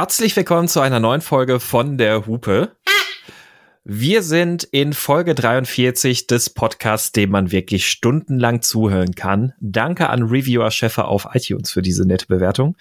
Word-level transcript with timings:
Herzlich 0.00 0.34
willkommen 0.34 0.66
zu 0.66 0.80
einer 0.80 0.98
neuen 0.98 1.20
Folge 1.20 1.60
von 1.60 1.98
der 1.98 2.26
Hupe. 2.26 2.74
Wir 3.84 4.22
sind 4.22 4.64
in 4.64 4.94
Folge 4.94 5.34
43 5.34 6.26
des 6.26 6.48
Podcasts, 6.48 7.12
dem 7.12 7.28
man 7.28 7.52
wirklich 7.52 7.86
stundenlang 7.86 8.62
zuhören 8.62 9.14
kann. 9.14 9.52
Danke 9.60 10.08
an 10.08 10.22
Reviewer 10.22 10.70
Scheffer 10.70 11.06
auf 11.08 11.28
iTunes 11.34 11.70
für 11.70 11.82
diese 11.82 12.06
nette 12.06 12.24
Bewertung. 12.28 12.78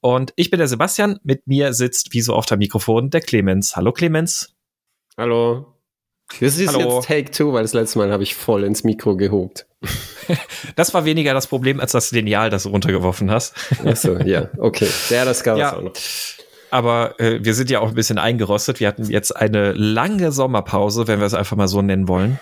Und 0.00 0.32
ich 0.36 0.50
bin 0.50 0.58
der 0.58 0.68
Sebastian. 0.68 1.18
Mit 1.24 1.48
mir 1.48 1.72
sitzt 1.72 2.14
wie 2.14 2.20
so 2.20 2.36
oft 2.36 2.52
am 2.52 2.60
Mikrofon 2.60 3.10
der 3.10 3.22
Clemens. 3.22 3.74
Hallo 3.74 3.90
Clemens. 3.90 4.54
Hallo. 5.18 5.74
Das 6.38 6.56
ist 6.56 6.72
Hallo. 6.72 6.98
jetzt 6.98 7.08
Take 7.08 7.32
Two, 7.32 7.52
weil 7.52 7.62
das 7.62 7.72
letzte 7.72 7.98
Mal 7.98 8.12
habe 8.12 8.22
ich 8.22 8.36
voll 8.36 8.62
ins 8.62 8.84
Mikro 8.84 9.16
gehobt. 9.16 9.66
das 10.76 10.94
war 10.94 11.04
weniger 11.04 11.34
das 11.34 11.48
Problem 11.48 11.80
als 11.80 11.90
das 11.90 12.12
Lineal, 12.12 12.48
das 12.48 12.62
du 12.62 12.68
runtergeworfen 12.68 13.28
hast. 13.28 13.56
Achso, 13.84 14.18
ja, 14.18 14.50
okay. 14.58 14.88
Ja, 15.08 15.24
das 15.24 15.42
gab 15.42 15.56
es 15.56 15.60
ja. 15.62 15.76
auch 15.76 15.82
noch. 15.82 15.92
Aber 16.70 17.18
äh, 17.18 17.40
wir 17.42 17.54
sind 17.54 17.70
ja 17.70 17.80
auch 17.80 17.88
ein 17.88 17.94
bisschen 17.94 18.18
eingerostet. 18.18 18.80
Wir 18.80 18.88
hatten 18.88 19.04
jetzt 19.10 19.36
eine 19.36 19.72
lange 19.72 20.32
Sommerpause, 20.32 21.06
wenn 21.06 21.18
wir 21.18 21.26
es 21.26 21.34
einfach 21.34 21.56
mal 21.56 21.68
so 21.68 21.82
nennen 21.82 22.08
wollen. 22.08 22.38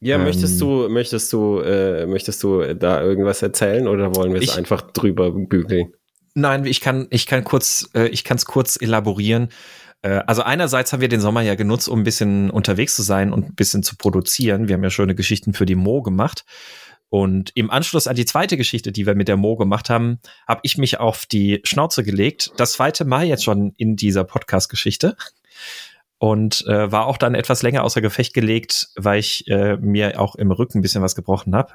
Ja, 0.00 0.16
ähm, 0.16 0.24
möchtest 0.24 0.60
du, 0.60 0.88
möchtest 0.88 1.32
du, 1.32 1.60
äh, 1.60 2.06
möchtest 2.06 2.42
du 2.42 2.74
da 2.74 3.02
irgendwas 3.02 3.40
erzählen 3.40 3.86
oder 3.86 4.16
wollen 4.16 4.34
wir 4.34 4.42
es 4.42 4.56
einfach 4.56 4.80
drüber 4.80 5.30
bügeln? 5.30 5.92
Nein, 6.34 6.64
ich 6.64 6.80
kann, 6.80 7.06
ich 7.10 7.26
kann 7.26 7.44
kurz, 7.44 7.88
äh, 7.94 8.08
ich 8.08 8.24
kann 8.24 8.36
es 8.36 8.44
kurz 8.44 8.80
elaborieren. 8.80 9.50
Äh, 10.02 10.22
also 10.26 10.42
einerseits 10.42 10.92
haben 10.92 11.00
wir 11.00 11.08
den 11.08 11.20
Sommer 11.20 11.42
ja 11.42 11.54
genutzt, 11.54 11.88
um 11.88 12.00
ein 12.00 12.04
bisschen 12.04 12.50
unterwegs 12.50 12.96
zu 12.96 13.02
sein 13.02 13.32
und 13.32 13.50
ein 13.50 13.54
bisschen 13.54 13.82
zu 13.82 13.96
produzieren. 13.96 14.66
Wir 14.66 14.74
haben 14.74 14.82
ja 14.82 14.90
schöne 14.90 15.14
Geschichten 15.14 15.54
für 15.54 15.66
die 15.66 15.76
Mo 15.76 16.02
gemacht. 16.02 16.44
Und 17.12 17.50
im 17.54 17.70
Anschluss 17.70 18.06
an 18.06 18.16
die 18.16 18.24
zweite 18.24 18.56
Geschichte, 18.56 18.90
die 18.90 19.04
wir 19.04 19.14
mit 19.14 19.28
der 19.28 19.36
Mo 19.36 19.54
gemacht 19.56 19.90
haben, 19.90 20.18
habe 20.48 20.60
ich 20.62 20.78
mich 20.78 20.98
auf 20.98 21.26
die 21.26 21.60
Schnauze 21.62 22.04
gelegt. 22.04 22.52
Das 22.56 22.72
zweite 22.72 23.04
Mal 23.04 23.26
jetzt 23.26 23.44
schon 23.44 23.74
in 23.76 23.96
dieser 23.96 24.24
Podcast-Geschichte. 24.24 25.14
Und 26.16 26.66
äh, 26.66 26.90
war 26.90 27.04
auch 27.06 27.18
dann 27.18 27.34
etwas 27.34 27.62
länger 27.62 27.84
außer 27.84 28.00
Gefecht 28.00 28.32
gelegt, 28.32 28.88
weil 28.96 29.20
ich 29.20 29.46
äh, 29.48 29.76
mir 29.76 30.18
auch 30.18 30.36
im 30.36 30.50
Rücken 30.52 30.78
ein 30.78 30.80
bisschen 30.80 31.02
was 31.02 31.14
gebrochen 31.14 31.54
habe. 31.54 31.74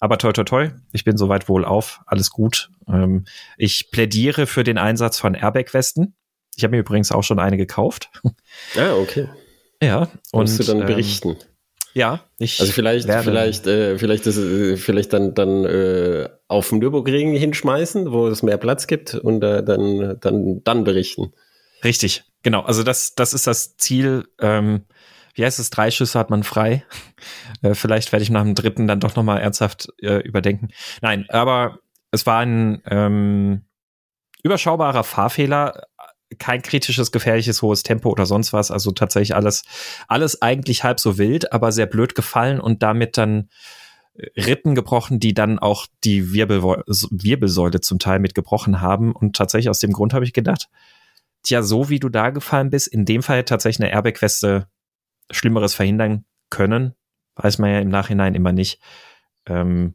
Aber 0.00 0.18
toi 0.18 0.32
toi 0.32 0.42
toi, 0.42 0.70
ich 0.90 1.04
bin 1.04 1.16
soweit 1.16 1.48
wohl 1.48 1.64
auf, 1.64 2.00
alles 2.06 2.30
gut. 2.30 2.68
Ähm, 2.88 3.26
ich 3.56 3.92
plädiere 3.92 4.48
für 4.48 4.64
den 4.64 4.78
Einsatz 4.78 5.16
von 5.16 5.34
Airbag-Westen. 5.34 6.16
Ich 6.56 6.64
habe 6.64 6.72
mir 6.72 6.80
übrigens 6.80 7.12
auch 7.12 7.22
schon 7.22 7.38
eine 7.38 7.56
gekauft. 7.56 8.10
Ah, 8.76 8.94
okay. 8.94 9.28
Ja. 9.80 10.08
Und 10.32 10.50
Musst 10.50 10.58
du 10.58 10.64
dann 10.64 10.80
ähm, 10.80 10.86
berichten. 10.86 11.28
Ähm, 11.28 11.51
ja, 11.94 12.20
ich 12.38 12.60
also 12.60 12.72
vielleicht, 12.72 13.08
werde. 13.08 13.22
vielleicht, 13.22 13.66
äh, 13.66 13.98
vielleicht, 13.98 14.26
das, 14.26 14.38
äh, 14.38 14.76
vielleicht 14.76 15.12
dann, 15.12 15.34
dann 15.34 15.64
äh, 15.64 16.28
auf 16.48 16.68
dem 16.68 16.78
Nürburgring 16.78 17.34
hinschmeißen, 17.34 18.12
wo 18.12 18.28
es 18.28 18.42
mehr 18.42 18.56
Platz 18.56 18.86
gibt 18.86 19.14
und 19.14 19.42
äh, 19.42 19.62
dann, 19.62 20.18
dann, 20.20 20.62
dann 20.64 20.84
berichten. 20.84 21.32
Richtig, 21.84 22.24
genau. 22.42 22.62
Also 22.62 22.82
das, 22.82 23.14
das 23.14 23.34
ist 23.34 23.46
das 23.46 23.76
Ziel. 23.76 24.24
Ähm, 24.40 24.84
wie 25.34 25.44
heißt 25.44 25.58
es? 25.58 25.70
Drei 25.70 25.90
Schüsse 25.90 26.18
hat 26.18 26.30
man 26.30 26.42
frei. 26.42 26.84
äh, 27.62 27.74
vielleicht 27.74 28.12
werde 28.12 28.22
ich 28.22 28.30
nach 28.30 28.42
dem 28.42 28.54
dritten 28.54 28.86
dann 28.86 29.00
doch 29.00 29.16
noch 29.16 29.22
mal 29.22 29.38
ernsthaft 29.38 29.88
äh, 30.00 30.18
überdenken. 30.18 30.68
Nein, 31.00 31.26
aber 31.28 31.78
es 32.10 32.26
war 32.26 32.40
ein 32.40 32.82
ähm, 32.86 33.62
überschaubarer 34.42 35.04
Fahrfehler, 35.04 35.84
kein 36.38 36.62
kritisches, 36.62 37.12
gefährliches, 37.12 37.62
hohes 37.62 37.82
Tempo 37.82 38.10
oder 38.10 38.26
sonst 38.26 38.52
was. 38.52 38.70
Also 38.70 38.92
tatsächlich 38.92 39.34
alles, 39.34 39.64
alles 40.08 40.42
eigentlich 40.42 40.84
halb 40.84 41.00
so 41.00 41.18
wild, 41.18 41.52
aber 41.52 41.72
sehr 41.72 41.86
blöd 41.86 42.14
gefallen 42.14 42.60
und 42.60 42.82
damit 42.82 43.16
dann 43.16 43.48
äh, 44.14 44.40
Rippen 44.40 44.74
gebrochen, 44.74 45.20
die 45.20 45.34
dann 45.34 45.58
auch 45.58 45.86
die 46.04 46.32
Wirbel 46.32 46.62
Wirbelsäule 46.62 47.80
zum 47.80 47.98
Teil 47.98 48.18
mit 48.18 48.34
gebrochen 48.34 48.80
haben. 48.80 49.12
Und 49.12 49.36
tatsächlich 49.36 49.70
aus 49.70 49.78
dem 49.78 49.92
Grund 49.92 50.14
habe 50.14 50.24
ich 50.24 50.32
gedacht, 50.32 50.68
tja, 51.42 51.62
so 51.62 51.88
wie 51.88 51.98
du 51.98 52.08
da 52.08 52.30
gefallen 52.30 52.70
bist, 52.70 52.88
in 52.88 53.04
dem 53.04 53.22
Fall 53.22 53.44
tatsächlich 53.44 53.84
eine 53.84 53.92
Airbag-Weste 53.92 54.68
Schlimmeres 55.30 55.74
verhindern 55.74 56.24
können. 56.50 56.94
Weiß 57.36 57.58
man 57.58 57.70
ja 57.70 57.80
im 57.80 57.88
Nachhinein 57.88 58.34
immer 58.34 58.52
nicht. 58.52 58.80
Ähm, 59.46 59.94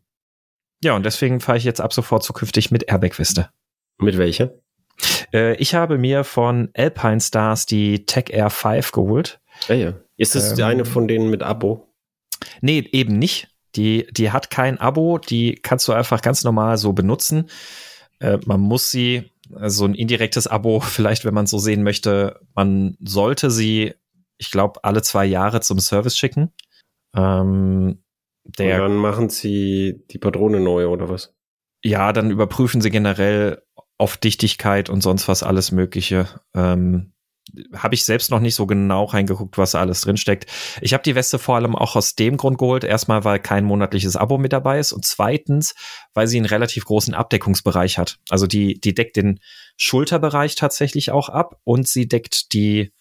ja, 0.83 0.95
und 0.95 1.05
deswegen 1.05 1.39
fahre 1.39 1.57
ich 1.57 1.63
jetzt 1.63 1.81
ab 1.81 1.93
sofort 1.93 2.23
zukünftig 2.23 2.71
mit 2.71 2.83
Airbag-Weste. 2.83 3.49
Mit 3.99 4.17
welcher? 4.17 4.53
Äh, 5.33 5.55
ich 5.55 5.75
habe 5.75 5.97
mir 5.97 6.23
von 6.23 6.69
Alpine 6.75 7.19
Stars 7.19 7.65
die 7.65 8.05
Tech 8.05 8.29
Air 8.29 8.49
5 8.49 8.91
geholt. 8.91 9.39
Ah 9.67 9.73
ja. 9.73 9.93
Ist 10.17 10.35
das 10.35 10.57
ähm, 10.57 10.65
eine 10.65 10.85
von 10.85 11.07
denen 11.07 11.29
mit 11.29 11.43
Abo? 11.43 11.93
Nee, 12.61 12.87
eben 12.91 13.17
nicht. 13.17 13.49
Die, 13.75 14.07
die 14.11 14.31
hat 14.31 14.49
kein 14.49 14.79
Abo, 14.79 15.19
die 15.19 15.55
kannst 15.55 15.87
du 15.87 15.93
einfach 15.93 16.21
ganz 16.21 16.43
normal 16.43 16.77
so 16.77 16.93
benutzen. 16.93 17.49
Äh, 18.19 18.39
man 18.45 18.59
muss 18.59 18.89
sie, 18.89 19.31
also 19.53 19.85
ein 19.85 19.93
indirektes 19.93 20.47
Abo, 20.47 20.79
vielleicht, 20.81 21.25
wenn 21.25 21.33
man 21.33 21.47
so 21.47 21.59
sehen 21.59 21.83
möchte, 21.83 22.39
man 22.55 22.97
sollte 22.99 23.51
sie, 23.51 23.93
ich 24.37 24.51
glaube, 24.51 24.83
alle 24.83 25.01
zwei 25.01 25.25
Jahre 25.25 25.61
zum 25.61 25.79
Service 25.79 26.17
schicken. 26.17 26.51
Ähm, 27.15 28.03
der, 28.43 28.75
Und 28.75 28.81
dann 28.81 28.97
machen 28.97 29.29
sie 29.29 30.03
die 30.09 30.19
Patrone 30.19 30.59
neu 30.59 30.87
oder 30.87 31.09
was? 31.09 31.35
Ja, 31.83 32.13
dann 32.13 32.31
überprüfen 32.31 32.81
sie 32.81 32.89
generell, 32.89 33.61
auf 33.97 34.17
Dichtigkeit 34.17 34.89
und 34.89 35.01
sonst 35.01 35.27
was 35.27 35.43
alles 35.43 35.71
Mögliche. 35.71 36.27
Ähm, 36.53 37.13
habe 37.73 37.95
ich 37.95 38.03
selbst 38.03 38.29
noch 38.29 38.39
nicht 38.39 38.55
so 38.55 38.65
genau 38.65 39.05
reingeguckt, 39.05 39.57
was 39.57 39.71
da 39.71 39.79
alles 39.79 40.01
drinsteckt. 40.01 40.47
Ich 40.81 40.93
habe 40.93 41.03
die 41.03 41.15
Weste 41.15 41.39
vor 41.39 41.55
allem 41.55 41.75
auch 41.75 41.95
aus 41.95 42.15
dem 42.15 42.37
Grund 42.37 42.57
geholt. 42.57 42.83
Erstmal, 42.83 43.23
weil 43.23 43.39
kein 43.39 43.63
monatliches 43.63 44.15
Abo 44.15 44.37
mit 44.37 44.53
dabei 44.53 44.79
ist 44.79 44.91
und 44.91 45.05
zweitens, 45.05 45.73
weil 46.13 46.27
sie 46.27 46.37
einen 46.37 46.45
relativ 46.45 46.85
großen 46.85 47.13
Abdeckungsbereich 47.13 47.97
hat. 47.97 48.19
Also 48.29 48.47
die, 48.47 48.79
die 48.79 48.93
deckt 48.93 49.15
den 49.15 49.39
Schulterbereich 49.77 50.55
tatsächlich 50.55 51.11
auch 51.11 51.29
ab 51.29 51.59
und 51.63 51.87
sie 51.87 52.07
deckt 52.07 52.53
die, 52.53 52.91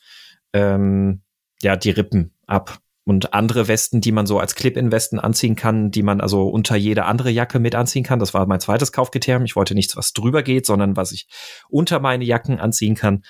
ähm, 0.52 1.22
ja, 1.62 1.76
die 1.76 1.90
Rippen 1.90 2.34
ab 2.46 2.78
und 3.06 3.34
andere 3.34 3.68
Westen, 3.68 4.00
die 4.00 4.10
man 4.10 4.26
so 4.26 4.40
als 4.40 4.56
Clip-in-Westen 4.56 5.20
anziehen 5.20 5.54
kann, 5.54 5.92
die 5.92 6.02
man 6.02 6.20
also 6.20 6.48
unter 6.48 6.74
jede 6.74 7.04
andere 7.04 7.30
Jacke 7.30 7.60
mit 7.60 7.76
anziehen 7.76 8.02
kann. 8.02 8.18
Das 8.18 8.34
war 8.34 8.44
mein 8.46 8.58
zweites 8.58 8.90
Kaufkriterium. 8.90 9.44
Ich 9.44 9.54
wollte 9.54 9.76
nichts, 9.76 9.96
was 9.96 10.12
drüber 10.12 10.42
geht, 10.42 10.66
sondern 10.66 10.96
was 10.96 11.12
ich 11.12 11.28
unter 11.68 12.00
meine 12.00 12.24
Jacken 12.24 12.58
anziehen 12.58 12.96
kann. 12.96 13.22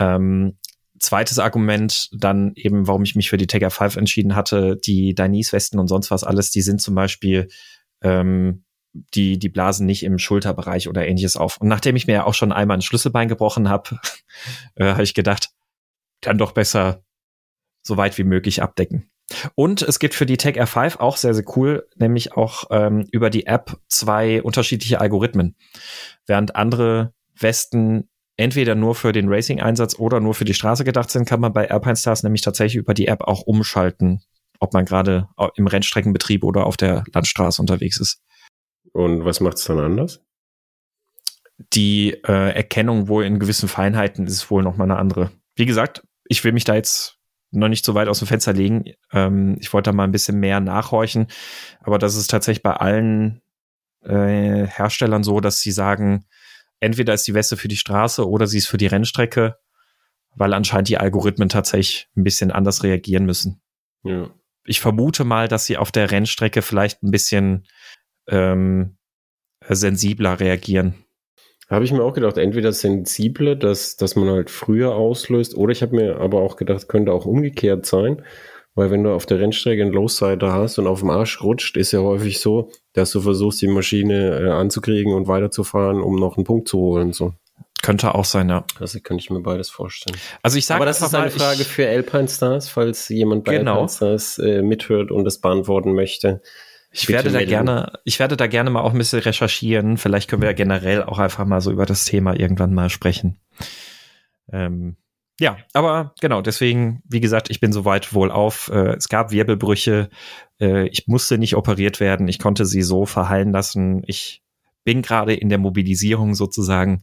Ähm, 0.00 0.58
zweites 0.98 1.38
Argument 1.38 2.08
dann 2.12 2.54
eben, 2.56 2.88
warum 2.88 3.04
ich 3.04 3.14
mich 3.14 3.30
für 3.30 3.36
die 3.36 3.46
Tiger 3.46 3.70
5 3.70 3.96
entschieden 3.96 4.34
hatte, 4.34 4.76
die 4.76 5.14
Dainese-Westen 5.14 5.78
und 5.78 5.86
sonst 5.86 6.10
was 6.10 6.24
alles, 6.24 6.50
die 6.50 6.62
sind 6.62 6.80
zum 6.80 6.96
Beispiel 6.96 7.46
ähm, 8.02 8.64
die, 8.92 9.38
die 9.38 9.48
blasen 9.48 9.86
nicht 9.86 10.02
im 10.02 10.18
Schulterbereich 10.18 10.88
oder 10.88 11.06
ähnliches 11.06 11.36
auf. 11.36 11.60
Und 11.60 11.68
nachdem 11.68 11.94
ich 11.94 12.08
mir 12.08 12.14
ja 12.14 12.24
auch 12.24 12.34
schon 12.34 12.50
einmal 12.50 12.78
ein 12.78 12.82
Schlüsselbein 12.82 13.28
gebrochen 13.28 13.68
habe, 13.68 14.00
äh, 14.74 14.86
habe 14.86 15.04
ich 15.04 15.14
gedacht, 15.14 15.50
dann 16.20 16.36
doch 16.36 16.50
besser 16.50 17.04
so 17.84 17.96
weit 17.96 18.18
wie 18.18 18.24
möglich 18.24 18.62
abdecken. 18.62 19.10
Und 19.54 19.82
es 19.82 19.98
gibt 19.98 20.14
für 20.14 20.26
die 20.26 20.36
Tech 20.36 20.60
R5 20.60 20.98
auch 20.98 21.16
sehr, 21.16 21.34
sehr 21.34 21.44
cool, 21.56 21.88
nämlich 21.96 22.32
auch 22.34 22.64
ähm, 22.70 23.06
über 23.10 23.30
die 23.30 23.46
App 23.46 23.78
zwei 23.88 24.42
unterschiedliche 24.42 25.00
Algorithmen. 25.00 25.56
Während 26.26 26.56
andere 26.56 27.14
Westen 27.38 28.08
entweder 28.36 28.74
nur 28.74 28.94
für 28.94 29.12
den 29.12 29.28
Racing-Einsatz 29.28 29.98
oder 29.98 30.20
nur 30.20 30.34
für 30.34 30.44
die 30.44 30.54
Straße 30.54 30.84
gedacht 30.84 31.10
sind, 31.10 31.26
kann 31.26 31.40
man 31.40 31.52
bei 31.52 31.70
Alpine 31.70 31.96
Stars 31.96 32.22
nämlich 32.22 32.42
tatsächlich 32.42 32.76
über 32.76 32.94
die 32.94 33.06
App 33.06 33.22
auch 33.22 33.42
umschalten, 33.42 34.22
ob 34.60 34.72
man 34.72 34.84
gerade 34.84 35.28
im 35.54 35.66
Rennstreckenbetrieb 35.66 36.44
oder 36.44 36.66
auf 36.66 36.76
der 36.76 37.04
Landstraße 37.12 37.62
unterwegs 37.62 38.00
ist. 38.00 38.20
Und 38.92 39.24
was 39.24 39.40
macht 39.40 39.56
es 39.56 39.64
dann 39.64 39.78
anders? 39.78 40.20
Die 41.72 42.10
äh, 42.10 42.54
Erkennung 42.54 43.08
wohl 43.08 43.24
in 43.24 43.38
gewissen 43.38 43.68
Feinheiten 43.68 44.26
ist 44.26 44.50
wohl 44.50 44.62
noch 44.62 44.76
mal 44.76 44.84
eine 44.84 44.96
andere. 44.96 45.30
Wie 45.54 45.66
gesagt, 45.66 46.02
ich 46.28 46.42
will 46.42 46.52
mich 46.52 46.64
da 46.64 46.74
jetzt 46.74 47.18
noch 47.54 47.68
nicht 47.68 47.84
so 47.84 47.94
weit 47.94 48.08
aus 48.08 48.18
dem 48.18 48.28
Fenster 48.28 48.52
legen. 48.52 48.84
Ähm, 49.12 49.56
ich 49.60 49.72
wollte 49.72 49.90
da 49.90 49.94
mal 49.94 50.04
ein 50.04 50.12
bisschen 50.12 50.38
mehr 50.38 50.60
nachhorchen, 50.60 51.26
aber 51.80 51.98
das 51.98 52.16
ist 52.16 52.30
tatsächlich 52.30 52.62
bei 52.62 52.74
allen 52.74 53.42
äh, 54.02 54.66
Herstellern 54.66 55.22
so, 55.22 55.40
dass 55.40 55.60
sie 55.60 55.72
sagen, 55.72 56.26
entweder 56.80 57.14
ist 57.14 57.26
die 57.26 57.34
Weste 57.34 57.56
für 57.56 57.68
die 57.68 57.76
Straße 57.76 58.28
oder 58.28 58.46
sie 58.46 58.58
ist 58.58 58.68
für 58.68 58.76
die 58.76 58.86
Rennstrecke, 58.86 59.56
weil 60.34 60.52
anscheinend 60.52 60.88
die 60.88 60.98
Algorithmen 60.98 61.48
tatsächlich 61.48 62.08
ein 62.16 62.24
bisschen 62.24 62.50
anders 62.50 62.82
reagieren 62.82 63.24
müssen. 63.24 63.62
Ja. 64.02 64.30
Ich 64.64 64.80
vermute 64.80 65.24
mal, 65.24 65.48
dass 65.48 65.66
sie 65.66 65.76
auf 65.76 65.92
der 65.92 66.10
Rennstrecke 66.10 66.62
vielleicht 66.62 67.02
ein 67.02 67.10
bisschen 67.10 67.66
ähm, 68.28 68.96
sensibler 69.68 70.40
reagieren. 70.40 71.03
Habe 71.68 71.84
ich 71.84 71.92
mir 71.92 72.02
auch 72.02 72.12
gedacht, 72.12 72.36
entweder 72.36 72.72
sensible, 72.72 73.56
dass, 73.56 73.96
dass 73.96 74.16
man 74.16 74.28
halt 74.28 74.50
früher 74.50 74.94
auslöst, 74.94 75.56
oder 75.56 75.72
ich 75.72 75.82
habe 75.82 75.96
mir 75.96 76.18
aber 76.18 76.40
auch 76.42 76.56
gedacht, 76.56 76.88
könnte 76.88 77.12
auch 77.12 77.26
umgekehrt 77.26 77.86
sein, 77.86 78.22
weil 78.74 78.90
wenn 78.90 79.04
du 79.04 79.12
auf 79.12 79.24
der 79.26 79.38
Rennstrecke 79.38 79.82
einen 79.82 79.92
Lowsider 79.92 80.52
hast 80.52 80.78
und 80.78 80.86
auf 80.86 81.00
dem 81.00 81.10
Arsch 81.10 81.42
rutscht, 81.42 81.76
ist 81.76 81.92
ja 81.92 82.00
häufig 82.00 82.40
so, 82.40 82.70
dass 82.92 83.12
du 83.12 83.20
versuchst, 83.20 83.62
die 83.62 83.68
Maschine 83.68 84.40
äh, 84.40 84.50
anzukriegen 84.50 85.14
und 85.14 85.28
weiterzufahren, 85.28 86.00
um 86.00 86.16
noch 86.16 86.36
einen 86.36 86.44
Punkt 86.44 86.68
zu 86.68 86.78
holen. 86.78 87.12
So. 87.12 87.34
Könnte 87.82 88.14
auch 88.14 88.24
sein, 88.24 88.48
ja. 88.48 88.64
Also 88.80 88.98
kann 89.00 89.18
ich 89.18 89.30
mir 89.30 89.40
beides 89.40 89.70
vorstellen. 89.70 90.18
Also 90.42 90.58
ich 90.58 90.66
sage 90.66 90.76
Aber 90.76 90.86
das 90.86 91.02
ist 91.02 91.14
eine 91.14 91.30
Frage 91.30 91.64
für 91.64 91.86
Alpine 91.88 92.28
Stars, 92.28 92.68
falls 92.68 93.08
jemand 93.10 93.44
bei 93.44 93.58
genau. 93.58 93.82
Alpine 93.82 93.88
Stars 93.90 94.38
äh, 94.38 94.62
mithört 94.62 95.10
und 95.10 95.24
das 95.24 95.38
beantworten 95.38 95.92
möchte. 95.92 96.40
Ich 96.96 97.08
werde 97.08 97.32
da 97.32 97.44
gerne, 97.44 97.98
ich 98.04 98.20
werde 98.20 98.36
da 98.36 98.46
gerne 98.46 98.70
mal 98.70 98.82
auch 98.82 98.92
ein 98.92 98.98
bisschen 98.98 99.18
recherchieren. 99.18 99.96
Vielleicht 99.96 100.30
können 100.30 100.42
wir 100.42 100.48
ja 100.48 100.54
generell 100.54 101.02
auch 101.02 101.18
einfach 101.18 101.44
mal 101.44 101.60
so 101.60 101.72
über 101.72 101.86
das 101.86 102.04
Thema 102.04 102.38
irgendwann 102.38 102.72
mal 102.72 102.88
sprechen. 102.88 103.40
Ähm, 104.52 104.96
ja, 105.40 105.56
aber 105.72 106.14
genau, 106.20 106.40
deswegen, 106.40 107.02
wie 107.08 107.18
gesagt, 107.18 107.50
ich 107.50 107.58
bin 107.58 107.72
soweit 107.72 108.14
wohl 108.14 108.30
auf. 108.30 108.70
Äh, 108.72 108.94
es 108.94 109.08
gab 109.08 109.32
Wirbelbrüche. 109.32 110.08
Äh, 110.60 110.86
ich 110.86 111.08
musste 111.08 111.36
nicht 111.36 111.56
operiert 111.56 111.98
werden. 111.98 112.28
Ich 112.28 112.38
konnte 112.38 112.64
sie 112.64 112.82
so 112.82 113.06
verheilen 113.06 113.50
lassen. 113.50 114.04
Ich 114.06 114.44
bin 114.84 115.02
gerade 115.02 115.34
in 115.34 115.48
der 115.48 115.58
Mobilisierung 115.58 116.36
sozusagen, 116.36 117.02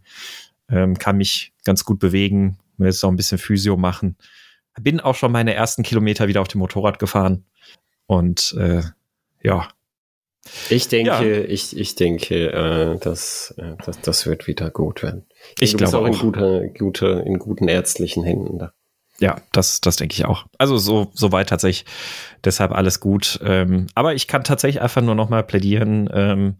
ähm, 0.69 0.97
kann 0.97 1.17
mich 1.17 1.51
ganz 1.65 1.83
gut 1.83 1.99
bewegen, 1.99 2.57
will 2.77 2.87
jetzt 2.87 3.03
noch 3.03 3.11
ein 3.11 3.17
bisschen 3.17 3.39
Physio 3.39 3.75
machen. 3.75 4.15
Bin 4.79 5.01
auch 5.01 5.15
schon 5.15 5.33
meine 5.33 5.53
ersten 5.53 5.83
Kilometer 5.83 6.29
wieder 6.29 6.39
auf 6.39 6.47
dem 6.47 6.59
Motorrad 6.59 6.97
gefahren. 6.97 7.43
Und 8.05 8.55
äh, 8.57 8.83
ja. 9.43 9.67
Ich 10.69 10.87
denke, 10.87 11.41
ja. 11.41 11.43
ich, 11.43 11.77
ich 11.77 11.95
denke, 11.95 12.51
äh, 12.51 12.97
dass, 12.99 13.53
äh, 13.57 13.75
dass 13.85 14.01
das 14.01 14.25
wird 14.25 14.47
wieder 14.47 14.71
gut 14.71 15.03
werden. 15.03 15.27
Ich, 15.59 15.73
ich 15.73 15.77
glaube 15.77 15.97
auch, 15.97 16.01
auch 16.01 16.07
in, 16.07 16.17
guter, 16.19 16.67
guter, 16.67 17.25
in 17.25 17.37
guten 17.39 17.67
ärztlichen 17.67 18.23
Händen 18.23 18.57
da. 18.57 18.73
Ja, 19.19 19.39
das, 19.51 19.81
das 19.81 19.97
denke 19.97 20.13
ich 20.13 20.25
auch. 20.25 20.45
Also 20.57 20.77
so, 20.77 21.11
so 21.13 21.31
weit 21.31 21.49
tatsächlich. 21.49 21.85
Deshalb 22.43 22.71
alles 22.71 22.99
gut. 22.99 23.39
Ähm, 23.43 23.85
aber 23.93 24.15
ich 24.15 24.27
kann 24.27 24.43
tatsächlich 24.43 24.81
einfach 24.81 25.03
nur 25.03 25.13
noch 25.13 25.29
mal 25.29 25.43
plädieren. 25.43 26.09
Ähm, 26.11 26.57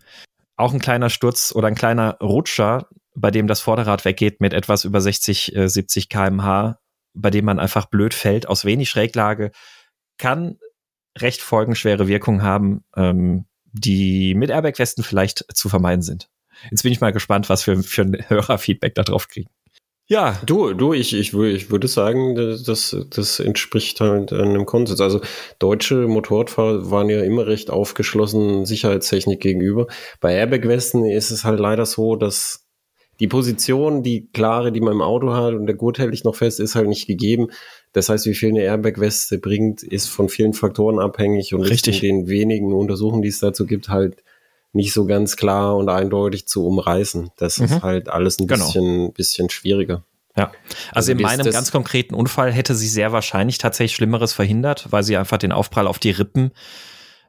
auch 0.58 0.74
ein 0.74 0.80
kleiner 0.80 1.10
Sturz 1.10 1.52
oder 1.56 1.68
ein 1.68 1.76
kleiner 1.76 2.18
Rutscher, 2.22 2.88
bei 3.16 3.32
dem 3.32 3.48
das 3.48 3.62
Vorderrad 3.62 4.06
weggeht 4.06 4.42
mit 4.42 4.54
etwas 4.54 4.86
über 4.86 5.02
60, 5.02 5.56
äh, 5.56 5.68
70 5.68 6.08
kmh, 6.08 6.78
bei 7.16 7.32
dem 7.32 7.46
man 7.46 7.60
einfach 7.60 7.88
blöd 7.88 8.14
fällt 8.14 8.48
aus 8.48 8.64
wenig 8.64 8.92
Schräglage, 8.92 9.52
kann 10.20 10.60
recht 11.18 11.42
folgenschwere 11.42 12.08
Wirkungen 12.08 12.44
haben, 12.44 12.84
ähm, 12.96 13.46
die 13.74 14.36
mit 14.36 14.50
Airbag-Westen 14.50 15.04
vielleicht 15.04 15.46
zu 15.54 15.70
vermeiden 15.70 16.02
sind. 16.02 16.30
Jetzt 16.70 16.84
bin 16.84 16.92
ich 16.92 17.02
mal 17.02 17.14
gespannt, 17.14 17.50
was 17.50 17.66
wir 17.66 17.82
für 17.82 18.04
ein 18.04 18.18
Hörerfeedback 18.28 18.96
darauf 18.96 19.28
kriegen. 19.28 19.50
Ja. 20.12 20.38
Du, 20.46 20.74
du, 20.74 20.92
ich, 20.92 21.14
ich, 21.14 21.34
ich 21.34 21.72
würde 21.72 21.88
sagen, 21.88 22.36
das, 22.36 22.96
das 23.10 23.40
entspricht 23.40 24.02
halt 24.02 24.34
einem 24.34 24.66
Konsens. 24.66 25.00
Also 25.00 25.22
deutsche 25.58 26.06
Motorradfahrer 26.08 26.92
waren 26.92 27.10
ja 27.10 27.22
immer 27.22 27.48
recht 27.48 27.70
aufgeschlossen 27.70 28.66
Sicherheitstechnik 28.66 29.40
gegenüber. 29.40 29.88
Bei 30.20 30.34
Airbag-Westen 30.34 31.06
ist 31.06 31.32
es 31.32 31.46
halt 31.46 31.62
leider 31.62 31.86
so, 31.86 32.18
dass 32.18 32.68
die 33.22 33.28
Position, 33.28 34.04
die 34.04 34.28
klare, 34.34 34.74
die 34.74 34.82
man 34.82 34.94
im 34.94 35.02
Auto 35.02 35.32
hat 35.32 35.54
und 35.54 35.66
der 35.68 35.76
Gurt 35.76 35.98
hält 35.98 36.12
dich 36.12 36.26
noch 36.26 36.36
fest, 36.36 36.60
ist 36.60 36.76
halt 36.76 36.90
nicht 36.90 37.08
gegeben. 37.08 37.48
Das 37.94 38.10
heißt, 38.10 38.26
wie 38.26 38.34
viel 38.34 38.50
eine 38.50 38.62
Airbag-Weste 38.62 39.38
bringt, 39.38 39.84
ist 39.84 40.08
von 40.08 40.30
vielen 40.30 40.54
Faktoren 40.54 41.00
abhängig 41.00 41.54
und 41.54 41.62
Richtig. 41.62 41.98
ist 41.98 42.04
in 42.04 42.20
den 42.22 42.28
wenigen 42.28 42.74
Untersuchungen, 42.74 43.22
die 43.22 43.28
es 43.30 43.40
dazu 43.40 43.66
gibt, 43.66 43.90
halt 43.90 44.24
nicht 44.74 44.94
so 44.94 45.06
ganz 45.06 45.36
klar 45.36 45.76
und 45.76 45.90
eindeutig 45.90 46.48
zu 46.48 46.66
umreißen. 46.66 47.32
Das 47.38 47.58
mhm. 47.58 47.66
ist 47.66 47.82
halt 47.82 48.08
alles 48.10 48.40
ein 48.40 48.48
genau. 48.48 48.66
bisschen, 48.66 49.14
bisschen 49.14 49.50
schwieriger. 49.50 50.06
Ja, 50.38 50.52
also, 50.94 51.12
also 51.12 51.12
in 51.12 51.22
meinem 51.22 51.52
ganz 51.52 51.72
konkreten 51.72 52.16
Unfall 52.16 52.54
hätte 52.54 52.74
sie 52.74 52.88
sehr 52.88 53.12
wahrscheinlich 53.12 53.58
tatsächlich 53.58 53.96
Schlimmeres 53.96 54.32
verhindert, 54.32 54.88
weil 54.90 55.04
sie 55.04 55.18
einfach 55.18 55.38
den 55.38 55.52
Aufprall 55.52 55.88
auf 55.88 56.00
die 56.00 56.12
Rippen 56.12 56.52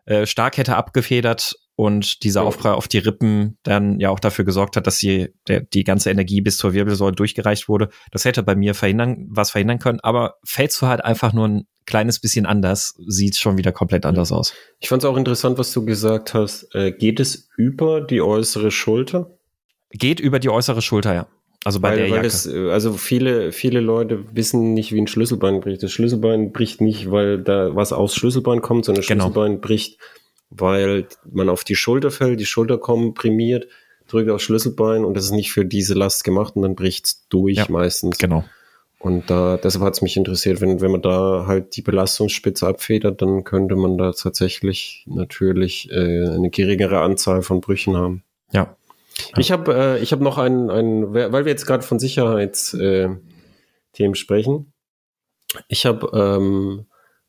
äh, 0.04 0.26
stark 0.26 0.56
hätte 0.56 0.76
abgefedert 0.76 1.56
und 1.82 2.22
dieser 2.22 2.44
Aufprall 2.44 2.74
auf 2.74 2.86
die 2.86 2.98
Rippen 2.98 3.58
dann 3.64 3.98
ja 3.98 4.10
auch 4.10 4.20
dafür 4.20 4.44
gesorgt 4.44 4.76
hat, 4.76 4.86
dass 4.86 4.98
sie 4.98 5.30
der, 5.48 5.62
die 5.62 5.82
ganze 5.82 6.10
Energie 6.10 6.40
bis 6.40 6.56
zur 6.56 6.74
Wirbelsäule 6.74 7.16
durchgereicht 7.16 7.68
wurde. 7.68 7.88
Das 8.12 8.24
hätte 8.24 8.44
bei 8.44 8.54
mir 8.54 8.76
verhindern, 8.76 9.26
was 9.28 9.50
verhindern 9.50 9.80
können, 9.80 9.98
aber 9.98 10.36
fällst 10.44 10.80
du 10.80 10.86
halt 10.86 11.04
einfach 11.04 11.32
nur 11.32 11.48
ein 11.48 11.66
kleines 11.84 12.20
bisschen 12.20 12.46
anders, 12.46 12.94
sieht 13.08 13.36
schon 13.36 13.58
wieder 13.58 13.72
komplett 13.72 14.06
anders 14.06 14.30
ja. 14.30 14.36
aus. 14.36 14.54
Ich 14.78 14.88
fand 14.90 15.02
es 15.02 15.08
auch 15.08 15.16
interessant, 15.16 15.58
was 15.58 15.72
du 15.72 15.84
gesagt 15.84 16.34
hast. 16.34 16.72
Äh, 16.72 16.92
geht 16.92 17.18
es 17.18 17.48
über 17.56 18.00
die 18.00 18.22
äußere 18.22 18.70
Schulter? 18.70 19.36
Geht 19.90 20.20
über 20.20 20.38
die 20.38 20.50
äußere 20.50 20.82
Schulter, 20.82 21.14
ja. 21.14 21.26
Also 21.64 21.80
bei 21.80 21.90
weil, 21.90 21.96
der 21.96 22.08
Jacke. 22.08 22.22
Das, 22.22 22.46
also 22.46 22.92
viele, 22.92 23.50
viele 23.50 23.80
Leute 23.80 24.24
wissen 24.32 24.72
nicht, 24.72 24.92
wie 24.92 25.00
ein 25.00 25.08
Schlüsselbein 25.08 25.60
bricht. 25.60 25.82
Das 25.82 25.90
Schlüsselbein 25.90 26.52
bricht 26.52 26.80
nicht, 26.80 27.10
weil 27.10 27.42
da 27.42 27.74
was 27.74 27.92
aufs 27.92 28.14
Schlüsselbein 28.14 28.62
kommt, 28.62 28.84
sondern 28.84 29.00
das 29.00 29.08
genau. 29.08 29.24
Schlüsselbein 29.24 29.60
bricht 29.60 29.98
weil 30.56 31.06
man 31.30 31.48
auf 31.48 31.64
die 31.64 31.76
Schulter 31.76 32.10
fällt, 32.10 32.40
die 32.40 32.46
Schulter 32.46 32.78
komprimiert, 32.78 33.68
drückt 34.08 34.30
aufs 34.30 34.44
Schlüsselbein 34.44 35.04
und 35.04 35.14
das 35.16 35.24
ist 35.24 35.32
nicht 35.32 35.52
für 35.52 35.64
diese 35.64 35.94
Last 35.94 36.24
gemacht 36.24 36.56
und 36.56 36.62
dann 36.62 36.74
bricht's 36.74 37.26
durch 37.28 37.56
ja, 37.56 37.66
meistens. 37.68 38.18
Genau. 38.18 38.44
Und 38.98 39.30
da, 39.30 39.56
deshalb 39.56 39.84
hat's 39.84 40.02
mich 40.02 40.16
interessiert, 40.16 40.60
wenn, 40.60 40.80
wenn 40.80 40.92
man 40.92 41.02
da 41.02 41.46
halt 41.48 41.76
die 41.76 41.82
Belastungsspitze 41.82 42.68
abfedert, 42.68 43.20
dann 43.20 43.42
könnte 43.42 43.74
man 43.74 43.98
da 43.98 44.12
tatsächlich 44.12 45.04
natürlich 45.08 45.90
äh, 45.90 46.28
eine 46.28 46.50
geringere 46.50 47.00
Anzahl 47.00 47.42
von 47.42 47.60
Brüchen 47.60 47.96
haben. 47.96 48.22
Ja. 48.52 48.76
Ich 49.36 49.50
habe 49.50 49.74
äh, 49.74 50.02
ich 50.02 50.12
hab 50.12 50.20
noch 50.20 50.38
einen, 50.38 50.70
einen, 50.70 51.12
weil 51.12 51.44
wir 51.44 51.50
jetzt 51.50 51.66
gerade 51.66 51.82
von 51.82 51.98
Sicherheitsthemen 51.98 53.18
äh, 53.98 54.14
sprechen. 54.14 54.72
Ich 55.68 55.84
habe 55.84 56.10
ähm, 56.14 56.86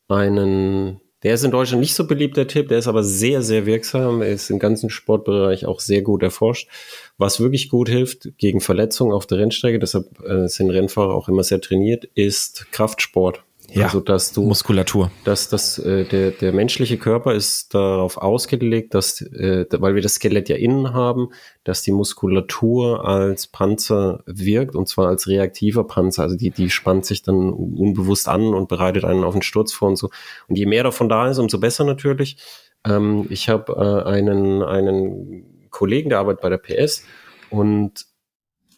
einen 0.07 1.01
der 1.23 1.33
ist 1.33 1.43
in 1.43 1.51
Deutschland 1.51 1.81
nicht 1.81 1.95
so 1.95 2.05
beliebt, 2.05 2.37
der 2.37 2.47
Tipp, 2.47 2.67
der 2.67 2.79
ist 2.79 2.87
aber 2.87 3.03
sehr, 3.03 3.41
sehr 3.41 3.65
wirksam. 3.65 4.21
Ist 4.21 4.49
im 4.49 4.59
ganzen 4.59 4.89
Sportbereich 4.89 5.65
auch 5.65 5.79
sehr 5.79 6.01
gut 6.01 6.21
erforscht. 6.21 6.69
Was 7.17 7.39
wirklich 7.39 7.69
gut 7.69 7.89
hilft 7.89 8.37
gegen 8.37 8.59
Verletzungen 8.61 9.13
auf 9.13 9.25
der 9.25 9.37
Rennstrecke, 9.37 9.79
deshalb 9.79 10.19
äh, 10.27 10.47
sind 10.47 10.69
Rennfahrer 10.69 11.13
auch 11.13 11.29
immer 11.29 11.43
sehr 11.43 11.61
trainiert, 11.61 12.05
ist 12.13 12.67
Kraftsport. 12.71 13.43
Ja, 13.73 13.85
also 13.85 13.99
dass 14.01 14.31
du 14.33 14.43
Muskulatur. 14.43 15.11
Dass 15.23 15.49
das 15.49 15.79
äh, 15.79 16.05
der 16.05 16.31
der 16.31 16.53
menschliche 16.53 16.97
Körper 16.97 17.33
ist 17.33 17.73
darauf 17.73 18.17
ausgelegt, 18.17 18.93
dass 18.93 19.21
äh, 19.21 19.65
weil 19.71 19.95
wir 19.95 20.01
das 20.01 20.15
Skelett 20.15 20.47
ja 20.47 20.55
innen 20.55 20.93
haben, 20.93 21.29
dass 21.63 21.81
die 21.81 21.91
Muskulatur 21.91 23.07
als 23.07 23.47
Panzer 23.47 24.23
wirkt 24.25 24.75
und 24.75 24.87
zwar 24.87 25.07
als 25.07 25.27
reaktiver 25.27 25.85
Panzer. 25.85 26.23
Also 26.23 26.35
die 26.35 26.51
die 26.51 26.69
spannt 26.69 27.05
sich 27.05 27.23
dann 27.23 27.51
unbewusst 27.51 28.27
an 28.27 28.53
und 28.53 28.69
bereitet 28.69 29.05
einen 29.05 29.23
auf 29.23 29.33
den 29.33 29.41
Sturz 29.41 29.73
vor 29.73 29.89
und 29.89 29.95
so. 29.95 30.09
Und 30.47 30.57
je 30.57 30.67
mehr 30.67 30.83
davon 30.83 31.09
da 31.09 31.29
ist, 31.29 31.39
umso 31.39 31.59
besser 31.59 31.83
natürlich. 31.83 32.37
Ähm, 32.85 33.25
ich 33.29 33.49
habe 33.49 33.73
äh, 33.73 34.09
einen 34.09 34.61
einen 34.61 35.69
Kollegen, 35.71 36.09
der 36.09 36.19
arbeitet 36.19 36.41
bei 36.41 36.49
der 36.49 36.57
PS 36.57 37.03
und 37.49 38.05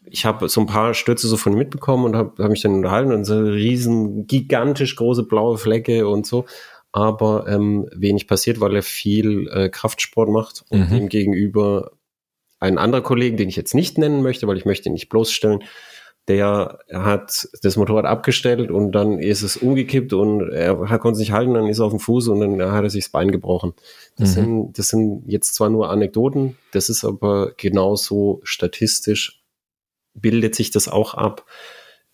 ich 0.07 0.25
habe 0.25 0.49
so 0.49 0.61
ein 0.61 0.67
paar 0.67 0.93
Stürze 0.93 1.27
so 1.27 1.37
von 1.37 1.53
ihm 1.53 1.59
mitbekommen 1.59 2.05
und 2.05 2.15
habe 2.15 2.43
hab 2.43 2.51
mich 2.51 2.61
dann 2.61 2.73
unterhalten 2.73 3.11
und 3.11 3.25
so 3.25 3.39
riesen, 3.39 4.27
gigantisch 4.27 4.95
große 4.95 5.23
blaue 5.23 5.57
Flecke 5.57 6.07
und 6.07 6.25
so. 6.25 6.45
Aber 6.91 7.45
ähm, 7.47 7.89
wenig 7.93 8.27
passiert, 8.27 8.61
weil 8.61 8.75
er 8.75 8.83
viel 8.83 9.49
äh, 9.49 9.69
Kraftsport 9.69 10.29
macht 10.29 10.63
und 10.69 10.89
mhm. 10.89 10.97
ihm 10.97 11.09
gegenüber 11.09 11.91
ein 12.59 12.77
anderer 12.77 13.01
Kollege, 13.01 13.35
den 13.35 13.49
ich 13.49 13.57
jetzt 13.57 13.75
nicht 13.75 13.97
nennen 13.97 14.21
möchte, 14.21 14.47
weil 14.47 14.57
ich 14.57 14.65
möchte 14.65 14.89
ihn 14.89 14.93
nicht 14.93 15.09
bloßstellen, 15.09 15.63
der 16.27 16.79
hat 16.91 17.47
das 17.61 17.77
Motorrad 17.77 18.05
abgestellt 18.05 18.71
und 18.71 18.93
dann 18.93 19.19
ist 19.19 19.43
es 19.43 19.57
umgekippt 19.57 20.11
und 20.13 20.49
er, 20.49 20.75
konnte 20.97 21.17
sich 21.17 21.31
halten, 21.31 21.53
dann 21.53 21.67
ist 21.67 21.79
er 21.79 21.85
auf 21.85 21.91
dem 21.91 21.99
Fuß 21.99 22.29
und 22.29 22.39
dann 22.39 22.71
hat 22.71 22.83
er 22.83 22.89
sich 22.89 23.05
das 23.05 23.11
Bein 23.11 23.29
gebrochen. 23.29 23.73
Das, 24.17 24.29
mhm. 24.29 24.33
sind, 24.33 24.79
das 24.79 24.87
sind 24.87 25.23
jetzt 25.27 25.53
zwar 25.53 25.69
nur 25.69 25.91
Anekdoten, 25.91 26.57
das 26.71 26.89
ist 26.89 27.03
aber 27.03 27.51
genauso 27.57 28.39
statistisch 28.43 29.44
bildet 30.15 30.55
sich 30.55 30.71
das 30.71 30.87
auch 30.87 31.13
ab, 31.13 31.45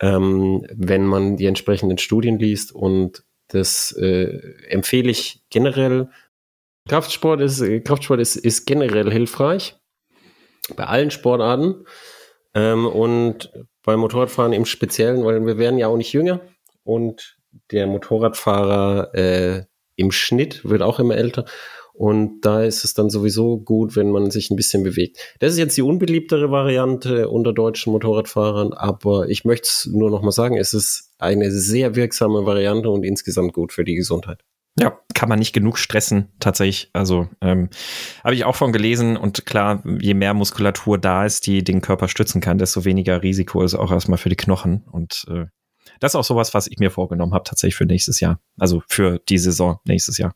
ähm, 0.00 0.66
wenn 0.74 1.06
man 1.06 1.36
die 1.36 1.46
entsprechenden 1.46 1.98
Studien 1.98 2.38
liest 2.38 2.72
und 2.72 3.24
das 3.48 3.92
äh, 3.92 4.38
empfehle 4.68 5.10
ich 5.10 5.42
generell. 5.50 6.08
Kraftsport 6.88 7.40
ist, 7.40 7.62
Kraftsport 7.84 8.20
ist, 8.20 8.36
ist 8.36 8.66
generell 8.66 9.10
hilfreich 9.10 9.76
bei 10.76 10.84
allen 10.84 11.10
Sportarten 11.10 11.86
ähm, 12.54 12.86
und 12.86 13.52
beim 13.84 14.00
Motorradfahren 14.00 14.52
im 14.52 14.64
Speziellen, 14.64 15.24
weil 15.24 15.44
wir 15.46 15.58
werden 15.58 15.78
ja 15.78 15.88
auch 15.88 15.96
nicht 15.96 16.12
jünger 16.12 16.40
und 16.84 17.38
der 17.70 17.86
Motorradfahrer 17.86 19.14
äh, 19.14 19.64
im 19.96 20.10
Schnitt 20.10 20.68
wird 20.68 20.82
auch 20.82 20.98
immer 20.98 21.16
älter 21.16 21.44
und 21.94 22.40
da 22.40 22.62
ist 22.62 22.84
es 22.84 22.94
dann 22.94 23.10
sowieso 23.10 23.58
gut, 23.58 23.96
wenn 23.96 24.10
man 24.10 24.30
sich 24.30 24.50
ein 24.50 24.56
bisschen 24.56 24.82
bewegt. 24.82 25.18
Das 25.40 25.52
ist 25.52 25.58
jetzt 25.58 25.76
die 25.76 25.82
unbeliebtere 25.82 26.50
Variante 26.50 27.28
unter 27.28 27.52
deutschen 27.52 27.92
Motorradfahrern, 27.92 28.72
aber 28.72 29.28
ich 29.28 29.44
möchte 29.44 29.68
es 29.68 29.88
nur 29.92 30.10
noch 30.10 30.22
mal 30.22 30.32
sagen, 30.32 30.56
es 30.56 30.72
ist 30.72 31.12
eine 31.18 31.50
sehr 31.50 31.94
wirksame 31.94 32.46
Variante 32.46 32.90
und 32.90 33.04
insgesamt 33.04 33.52
gut 33.52 33.72
für 33.72 33.84
die 33.84 33.94
Gesundheit. 33.94 34.42
Ja, 34.78 34.98
kann 35.12 35.28
man 35.28 35.38
nicht 35.38 35.52
genug 35.52 35.76
stressen, 35.76 36.28
tatsächlich. 36.40 36.88
Also 36.94 37.28
ähm, 37.42 37.68
habe 38.24 38.34
ich 38.34 38.44
auch 38.44 38.56
von 38.56 38.72
gelesen 38.72 39.18
und 39.18 39.44
klar, 39.44 39.82
je 40.00 40.14
mehr 40.14 40.32
Muskulatur 40.32 40.96
da 40.96 41.26
ist, 41.26 41.46
die 41.46 41.62
den 41.62 41.82
Körper 41.82 42.08
stützen 42.08 42.40
kann, 42.40 42.56
desto 42.56 42.86
weniger 42.86 43.22
Risiko 43.22 43.62
ist 43.62 43.74
auch 43.74 43.92
erstmal 43.92 44.16
für 44.16 44.30
die 44.30 44.36
Knochen. 44.36 44.82
Und 44.90 45.26
äh, 45.28 45.44
das 46.00 46.12
ist 46.12 46.16
auch 46.16 46.24
sowas, 46.24 46.54
was 46.54 46.68
ich 46.68 46.78
mir 46.78 46.90
vorgenommen 46.90 47.34
habe, 47.34 47.44
tatsächlich 47.44 47.76
für 47.76 47.84
nächstes 47.84 48.20
Jahr. 48.20 48.40
Also 48.58 48.82
für 48.88 49.18
die 49.28 49.36
Saison 49.36 49.78
nächstes 49.84 50.16
Jahr 50.16 50.34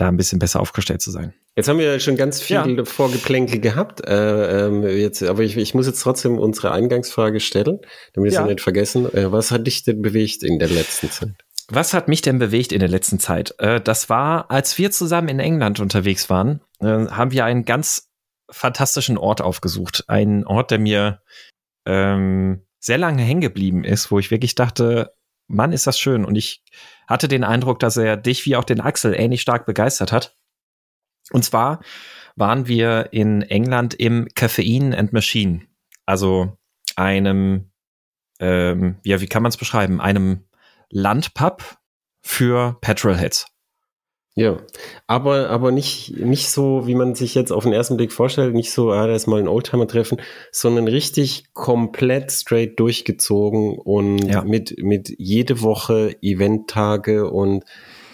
da 0.00 0.08
ein 0.08 0.16
bisschen 0.16 0.38
besser 0.38 0.60
aufgestellt 0.60 1.02
zu 1.02 1.10
sein. 1.10 1.34
Jetzt 1.56 1.68
haben 1.68 1.78
wir 1.78 2.00
schon 2.00 2.16
ganz 2.16 2.40
viel 2.40 2.56
ja. 2.56 2.84
Vorgeplänkel 2.84 3.60
gehabt. 3.60 4.06
Äh, 4.06 4.66
ähm, 4.66 4.82
jetzt, 4.82 5.22
aber 5.22 5.42
ich, 5.42 5.56
ich, 5.56 5.74
muss 5.74 5.86
jetzt 5.86 6.02
trotzdem 6.02 6.38
unsere 6.38 6.72
Eingangsfrage 6.72 7.40
stellen, 7.40 7.80
damit 8.14 8.30
wir 8.30 8.38
ja. 8.38 8.42
es 8.42 8.48
nicht 8.48 8.60
vergessen. 8.60 9.12
Äh, 9.14 9.30
was 9.32 9.50
hat 9.50 9.66
dich 9.66 9.82
denn 9.82 10.02
bewegt 10.02 10.42
in 10.42 10.58
der 10.58 10.68
letzten 10.68 11.10
Zeit? 11.10 11.32
Was 11.68 11.94
hat 11.94 12.08
mich 12.08 12.22
denn 12.22 12.38
bewegt 12.38 12.72
in 12.72 12.80
der 12.80 12.88
letzten 12.88 13.18
Zeit? 13.18 13.54
Äh, 13.58 13.80
das 13.80 14.08
war, 14.08 14.50
als 14.50 14.78
wir 14.78 14.90
zusammen 14.90 15.28
in 15.28 15.38
England 15.38 15.80
unterwegs 15.80 16.30
waren, 16.30 16.60
äh, 16.80 16.86
haben 16.86 17.32
wir 17.32 17.44
einen 17.44 17.64
ganz 17.64 18.10
fantastischen 18.50 19.18
Ort 19.18 19.40
aufgesucht. 19.40 20.04
Einen 20.08 20.46
Ort, 20.46 20.70
der 20.70 20.78
mir 20.78 21.20
ähm, 21.86 22.66
sehr 22.80 22.98
lange 22.98 23.22
hängen 23.22 23.40
geblieben 23.40 23.84
ist, 23.84 24.10
wo 24.10 24.18
ich 24.18 24.30
wirklich 24.30 24.54
dachte, 24.54 25.12
Mann, 25.50 25.72
ist 25.72 25.86
das 25.86 25.98
schön. 25.98 26.24
Und 26.24 26.36
ich 26.36 26.62
hatte 27.06 27.28
den 27.28 27.44
Eindruck, 27.44 27.78
dass 27.80 27.96
er 27.96 28.16
dich 28.16 28.46
wie 28.46 28.56
auch 28.56 28.64
den 28.64 28.80
Axel 28.80 29.14
ähnlich 29.14 29.42
stark 29.42 29.66
begeistert 29.66 30.12
hat. 30.12 30.36
Und 31.32 31.44
zwar 31.44 31.80
waren 32.36 32.66
wir 32.66 33.12
in 33.12 33.42
England 33.42 33.94
im 33.94 34.28
Caffeine 34.34 34.96
and 34.96 35.12
Machine, 35.12 35.62
also 36.06 36.56
einem, 36.96 37.70
ähm, 38.38 38.98
ja, 39.04 39.20
wie 39.20 39.26
kann 39.26 39.42
man 39.42 39.50
es 39.50 39.56
beschreiben, 39.56 40.00
einem 40.00 40.44
Landpub 40.88 41.78
für 42.22 42.78
Petrolheads. 42.80 43.46
Ja, 44.36 44.58
aber, 45.08 45.50
aber 45.50 45.72
nicht, 45.72 46.16
nicht 46.16 46.50
so, 46.50 46.86
wie 46.86 46.94
man 46.94 47.14
sich 47.16 47.34
jetzt 47.34 47.50
auf 47.50 47.64
den 47.64 47.72
ersten 47.72 47.96
Blick 47.96 48.12
vorstellt, 48.12 48.54
nicht 48.54 48.70
so, 48.70 48.92
ah, 48.92 49.06
da 49.06 49.14
ist 49.14 49.26
mal 49.26 49.40
ein 49.40 49.48
Oldtimer-Treffen, 49.48 50.20
sondern 50.52 50.86
richtig 50.86 51.52
komplett 51.52 52.30
straight 52.30 52.78
durchgezogen 52.78 53.76
und 53.76 54.24
ja. 54.24 54.44
mit, 54.44 54.76
mit 54.78 55.12
jede 55.18 55.62
Woche 55.62 56.16
Eventtage 56.22 57.28
und 57.28 57.64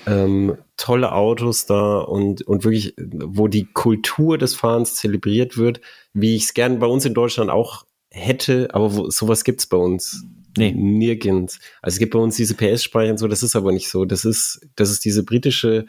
ähm, 0.07 0.57
tolle 0.79 1.13
Autos 1.13 1.67
da 1.67 1.99
und, 1.99 2.43
und 2.43 2.65
wirklich, 2.65 2.95
wo 2.97 3.47
die 3.47 3.67
Kultur 3.67 4.39
des 4.39 4.55
Fahrens 4.55 4.95
zelebriert 4.95 5.59
wird, 5.59 5.81
wie 6.15 6.35
ich 6.35 6.45
es 6.45 6.55
gern 6.55 6.79
bei 6.79 6.87
uns 6.87 7.05
in 7.05 7.13
Deutschland 7.13 7.51
auch 7.51 7.85
hätte, 8.11 8.69
aber 8.73 8.97
wo, 8.97 9.11
sowas 9.11 9.45
gibt's 9.45 9.67
bei 9.67 9.77
uns 9.77 10.25
Nee. 10.57 10.73
Nirgends. 10.73 11.61
Also 11.83 11.97
es 11.97 11.99
gibt 11.99 12.15
bei 12.15 12.19
uns 12.19 12.37
diese 12.37 12.55
PS-Speicher 12.55 13.11
und 13.11 13.19
so, 13.19 13.29
das 13.29 13.43
ist 13.43 13.57
aber 13.57 13.73
nicht 13.73 13.91
so. 13.91 14.05
Das 14.05 14.25
ist, 14.25 14.61
das 14.75 14.91
ist 14.91 15.05
diese 15.05 15.23
britische 15.23 15.87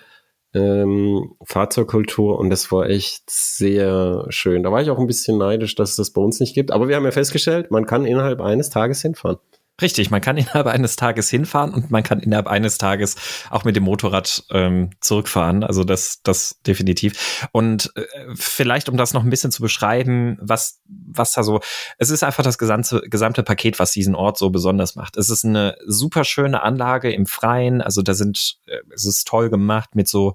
ähm, 0.54 1.36
Fahrzeugkultur 1.44 2.39
und 2.39 2.50
das 2.50 2.72
war 2.72 2.89
echt 2.89 3.30
sehr 3.30 4.25
schön. 4.30 4.63
Da 4.63 4.72
war 4.72 4.82
ich 4.82 4.89
auch 4.89 5.00
ein 5.00 5.08
bisschen 5.08 5.38
neidisch, 5.38 5.75
dass 5.75 5.92
es 5.92 5.96
das 5.98 6.12
bei 6.12 6.22
uns 6.22 6.39
nicht 6.39 6.56
gibt. 6.56 6.72
Aber 6.72 6.88
wir 6.88 6.96
haben 6.96 7.06
ja 7.06 7.12
festgestellt, 7.12 7.72
man 7.72 7.86
kann 7.86 8.06
innerhalb 8.06 8.42
eines 8.42 8.70
Tages 8.70 9.01
hinfahren. 9.01 9.38
Richtig, 9.79 10.10
man 10.10 10.22
kann 10.22 10.38
innerhalb 10.38 10.65
eines 10.65 10.96
Tages 10.96 11.29
hinfahren 11.29 11.72
und 11.72 11.91
man 11.91 12.01
kann 12.01 12.19
innerhalb 12.19 12.48
eines 12.48 12.79
Tages 12.79 13.15
auch 13.51 13.63
mit 13.63 13.75
dem 13.75 13.84
Motorrad 13.84 14.43
ähm, 14.50 14.89
zurückfahren. 15.01 15.63
Also 15.63 15.84
das, 15.84 16.22
das 16.24 16.60
definitiv. 16.65 17.48
Und 17.51 17.91
äh, 17.96 18.05
vielleicht, 18.34 18.89
um 18.89 18.98
das 18.98 19.13
noch 19.13 19.24
ein 19.24 19.29
bisschen 19.29 19.51
zu 19.51 19.62
beschreiben, 19.62 20.39
was, 20.41 20.81
was 20.88 21.34
da 21.34 21.43
so, 21.43 21.60
es 22.00 22.10
ist 22.10 22.24
einfach 22.24 22.43
das 22.43 22.57
gesamte, 22.57 23.01
gesamte 23.01 23.43
Paket, 23.43 23.77
was 23.77 23.91
diesen 23.91 24.15
Ort 24.15 24.39
so 24.39 24.50
besonders 24.50 24.96
macht. 24.96 25.15
Es 25.15 25.29
ist 25.29 25.46
eine 25.46 25.77
super 25.86 26.24
schöne 26.24 26.63
Anlage 26.63 27.13
im 27.13 27.27
Freien. 27.27 27.84
Also 27.84 28.01
da 28.01 28.15
sind, 28.15 28.57
äh, 28.65 28.79
es 28.96 29.05
ist 29.05 29.27
toll 29.27 29.51
gemacht 29.51 29.91
mit 29.93 30.07
so 30.07 30.34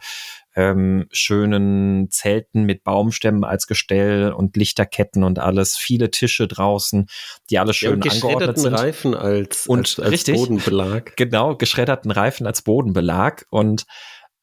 ähm, 0.55 1.07
schönen 1.11 2.11
Zelten 2.11 2.65
mit 2.65 2.85
Baumstämmen 2.85 3.45
als 3.45 3.67
Gestell 3.67 4.33
und 4.33 4.57
Lichterketten 4.57 5.25
und 5.25 5.39
alles, 5.39 5.77
viele 5.77 6.11
Tische 6.11 6.47
draußen, 6.47 7.07
die 7.51 7.59
alle 7.59 7.73
schön 7.73 8.01
ja, 8.03 8.13
angeordnet 8.13 8.59
sind. 8.59 8.75
Reifen 8.75 9.15
als, 9.15 9.67
und 9.67 9.81
als, 9.81 10.01
als 10.01 10.13
richtig, 10.13 10.37
Bodenbelag. 10.37 11.17
Genau, 11.17 11.57
geschredderten 11.57 12.11
Reifen 12.11 12.47
als 12.47 12.63
Bodenbelag 12.63 13.47
und 13.51 13.87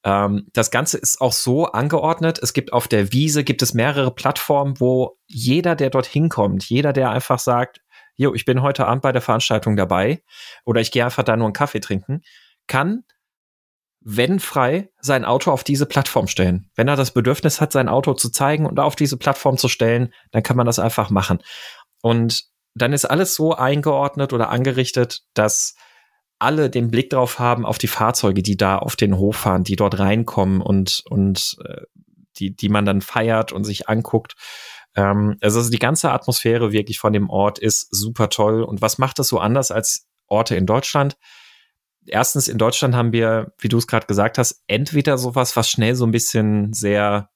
ähm, 0.04 0.48
das 0.54 0.72
Ganze 0.72 0.98
ist 0.98 1.20
auch 1.20 1.34
so 1.34 1.66
angeordnet. 1.66 2.40
Es 2.42 2.54
gibt 2.54 2.72
auf 2.74 2.88
der 2.88 3.12
Wiese 3.12 3.44
gibt 3.44 3.62
es 3.62 3.74
mehrere 3.74 4.12
Plattformen, 4.14 4.80
wo 4.80 5.18
jeder, 5.28 5.76
der 5.76 5.90
dort 5.90 6.06
hinkommt, 6.06 6.64
jeder, 6.70 6.94
der 6.94 7.12
einfach 7.12 7.40
sagt, 7.40 7.82
jo, 8.16 8.34
ich 8.34 8.46
bin 8.46 8.62
heute 8.62 8.88
Abend 8.88 9.02
bei 9.02 9.12
der 9.12 9.22
Veranstaltung 9.22 9.76
dabei 9.76 10.22
oder 10.66 10.82
ich 10.82 10.92
gehe 10.92 11.04
einfach 11.06 11.24
da 11.24 11.36
nur 11.36 11.48
einen 11.48 11.54
Kaffee 11.54 11.80
trinken, 11.80 12.22
kann 12.68 13.04
wenn 14.02 14.40
frei, 14.40 14.90
sein 15.02 15.26
Auto 15.26 15.52
auf 15.52 15.64
diese 15.64 15.86
Plattform 15.86 16.28
stellen. 16.28 16.70
Wenn 16.76 16.88
er 16.88 16.96
das 16.96 17.12
Bedürfnis 17.12 17.60
hat, 17.60 17.72
sein 17.74 17.90
Auto 17.90 18.14
zu 18.14 18.30
zeigen 18.30 18.66
und 18.66 18.80
auf 18.80 18.96
diese 18.96 19.18
Plattform 19.18 19.58
zu 19.58 19.68
stellen, 19.68 20.14
dann 20.32 20.44
kann 20.44 20.58
man 20.58 20.66
das 20.66 20.80
einfach 20.80 21.10
machen. 21.10 21.40
Und 22.02 22.46
dann 22.76 22.94
ist 22.94 23.06
alles 23.06 23.36
so 23.36 23.54
eingeordnet 23.54 24.32
oder 24.32 24.50
angerichtet, 24.50 25.24
dass 25.34 25.76
alle 26.40 26.70
den 26.70 26.90
Blick 26.90 27.10
drauf 27.10 27.40
haben 27.40 27.66
auf 27.66 27.78
die 27.78 27.88
Fahrzeuge, 27.88 28.42
die 28.42 28.56
da 28.56 28.78
auf 28.78 28.96
den 28.96 29.18
Hof 29.18 29.36
fahren, 29.36 29.66
die 29.66 29.76
dort 29.76 30.00
reinkommen 30.00 30.62
und, 30.62 31.04
und 31.10 31.58
äh, 31.66 31.82
die, 32.38 32.56
die 32.56 32.70
man 32.70 32.86
dann 32.86 33.02
feiert 33.02 33.52
und 33.52 33.66
sich 33.66 33.90
anguckt. 33.90 34.36
Ähm, 34.96 35.38
also 35.42 35.70
die 35.70 35.80
ganze 35.80 36.12
Atmosphäre 36.12 36.72
wirklich 36.72 37.00
von 37.00 37.12
dem 37.12 37.30
Ort 37.30 37.60
ist 37.60 37.90
super 37.92 38.30
toll. 38.30 38.64
Und 38.64 38.82
was 38.82 38.98
macht 38.98 39.20
das 39.20 39.28
so 39.28 39.40
anders 39.40 39.72
als 39.72 40.08
Orte 40.28 40.56
in 40.56 40.66
Deutschland? 40.66 41.18
Erstens, 42.06 42.48
in 42.48 42.58
Deutschland 42.58 42.96
haben 42.96 43.12
wir, 43.12 43.54
wie 43.60 43.68
du 43.68 43.78
es 43.78 43.88
gerade 43.88 44.08
gesagt 44.08 44.38
hast, 44.38 44.64
entweder 44.68 45.18
sowas, 45.18 45.56
was 45.56 45.70
schnell 45.70 45.96
so 45.96 46.06
ein 46.06 46.12
bisschen 46.12 46.74
sehr 46.74 47.30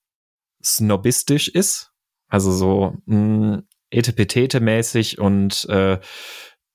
snobistisch 0.64 1.48
ist, 1.48 1.92
also 2.28 2.52
so 2.52 2.96
hm, 3.06 3.64
etepetete-mäßig 3.92 5.20
und 5.20 5.66
äh, 5.70 6.00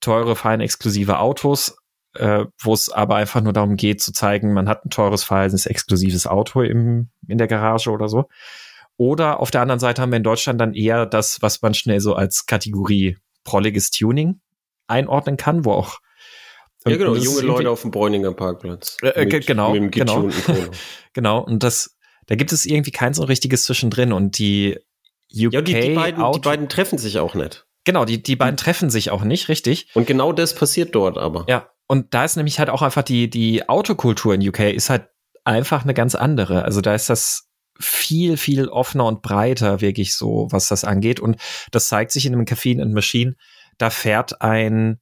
teure, 0.00 0.36
fein 0.36 0.60
exklusive 0.60 1.18
Autos, 1.18 1.76
äh, 2.14 2.44
wo 2.60 2.74
es 2.74 2.90
aber 2.90 3.16
einfach 3.16 3.40
nur 3.40 3.52
darum 3.52 3.76
geht 3.76 4.00
zu 4.00 4.12
zeigen, 4.12 4.52
man 4.52 4.68
hat 4.68 4.84
ein 4.84 4.90
teures, 4.90 5.24
feines, 5.24 5.66
exklusives 5.66 6.26
Auto 6.26 6.62
im, 6.62 7.10
in 7.26 7.38
der 7.38 7.48
Garage 7.48 7.90
oder 7.90 8.08
so. 8.08 8.28
Oder 8.96 9.40
auf 9.40 9.50
der 9.50 9.60
anderen 9.62 9.78
Seite 9.78 10.02
haben 10.02 10.10
wir 10.10 10.16
in 10.16 10.24
Deutschland 10.24 10.60
dann 10.60 10.74
eher 10.74 11.06
das, 11.06 11.40
was 11.40 11.62
man 11.62 11.74
schnell 11.74 12.00
so 12.00 12.14
als 12.14 12.46
Kategorie 12.46 13.16
prolliges 13.44 13.90
Tuning 13.90 14.40
einordnen 14.88 15.36
kann, 15.36 15.64
wo 15.64 15.72
auch 15.72 16.00
ja, 16.86 16.96
genau, 16.96 17.14
junge 17.14 17.40
Leute 17.42 17.70
auf 17.70 17.82
dem 17.82 17.90
Bräuninger 17.90 18.32
Parkplatz. 18.32 18.96
Äh, 19.02 19.26
mit, 19.26 19.46
genau, 19.46 19.74
mit 19.74 19.92
genau. 19.92 20.28
genau, 21.12 21.40
und 21.40 21.62
das, 21.62 21.96
da 22.26 22.34
gibt 22.34 22.52
es 22.52 22.64
irgendwie 22.64 22.90
kein 22.90 23.14
so 23.14 23.24
richtiges 23.24 23.64
Zwischendrin 23.64 24.12
und 24.12 24.38
die 24.38 24.78
UK 25.32 25.52
ja, 25.52 25.60
die, 25.60 25.74
die, 25.74 25.94
beiden, 25.94 26.32
die 26.32 26.38
beiden 26.40 26.68
treffen 26.68 26.98
sich 26.98 27.18
auch 27.18 27.34
nicht. 27.34 27.66
Genau, 27.84 28.04
die, 28.04 28.22
die 28.22 28.36
beiden 28.36 28.56
treffen 28.56 28.90
sich 28.90 29.10
auch 29.10 29.22
nicht, 29.22 29.48
richtig. 29.48 29.88
Und 29.94 30.06
genau 30.06 30.32
das 30.32 30.54
passiert 30.54 30.94
dort 30.94 31.18
aber. 31.18 31.46
Ja, 31.48 31.70
und 31.86 32.12
da 32.14 32.24
ist 32.24 32.36
nämlich 32.36 32.58
halt 32.58 32.70
auch 32.70 32.82
einfach 32.82 33.02
die, 33.02 33.30
die 33.30 33.68
Autokultur 33.68 34.34
in 34.34 34.46
UK 34.46 34.60
ist 34.60 34.90
halt 34.90 35.08
einfach 35.44 35.84
eine 35.84 35.94
ganz 35.94 36.14
andere. 36.14 36.64
Also 36.64 36.80
da 36.80 36.94
ist 36.94 37.08
das 37.08 37.48
viel, 37.80 38.36
viel 38.36 38.68
offener 38.68 39.06
und 39.06 39.22
breiter, 39.22 39.80
wirklich 39.80 40.14
so, 40.14 40.48
was 40.50 40.68
das 40.68 40.84
angeht. 40.84 41.20
Und 41.20 41.40
das 41.70 41.88
zeigt 41.88 42.12
sich 42.12 42.26
in 42.26 42.34
einem 42.34 42.44
Caffeine 42.44 42.82
and 42.82 42.92
Machine. 42.92 43.36
Da 43.78 43.90
fährt 43.90 44.42
ein 44.42 45.00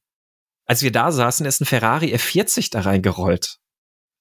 als 0.67 0.83
wir 0.83 0.93
da 0.93 1.13
saßen, 1.13 1.47
ist 1.47 1.61
ein 1.61 1.67
Ferrari 1.67 2.15
F40 2.15 2.71
da 2.71 2.81
reingerollt. 2.81 3.59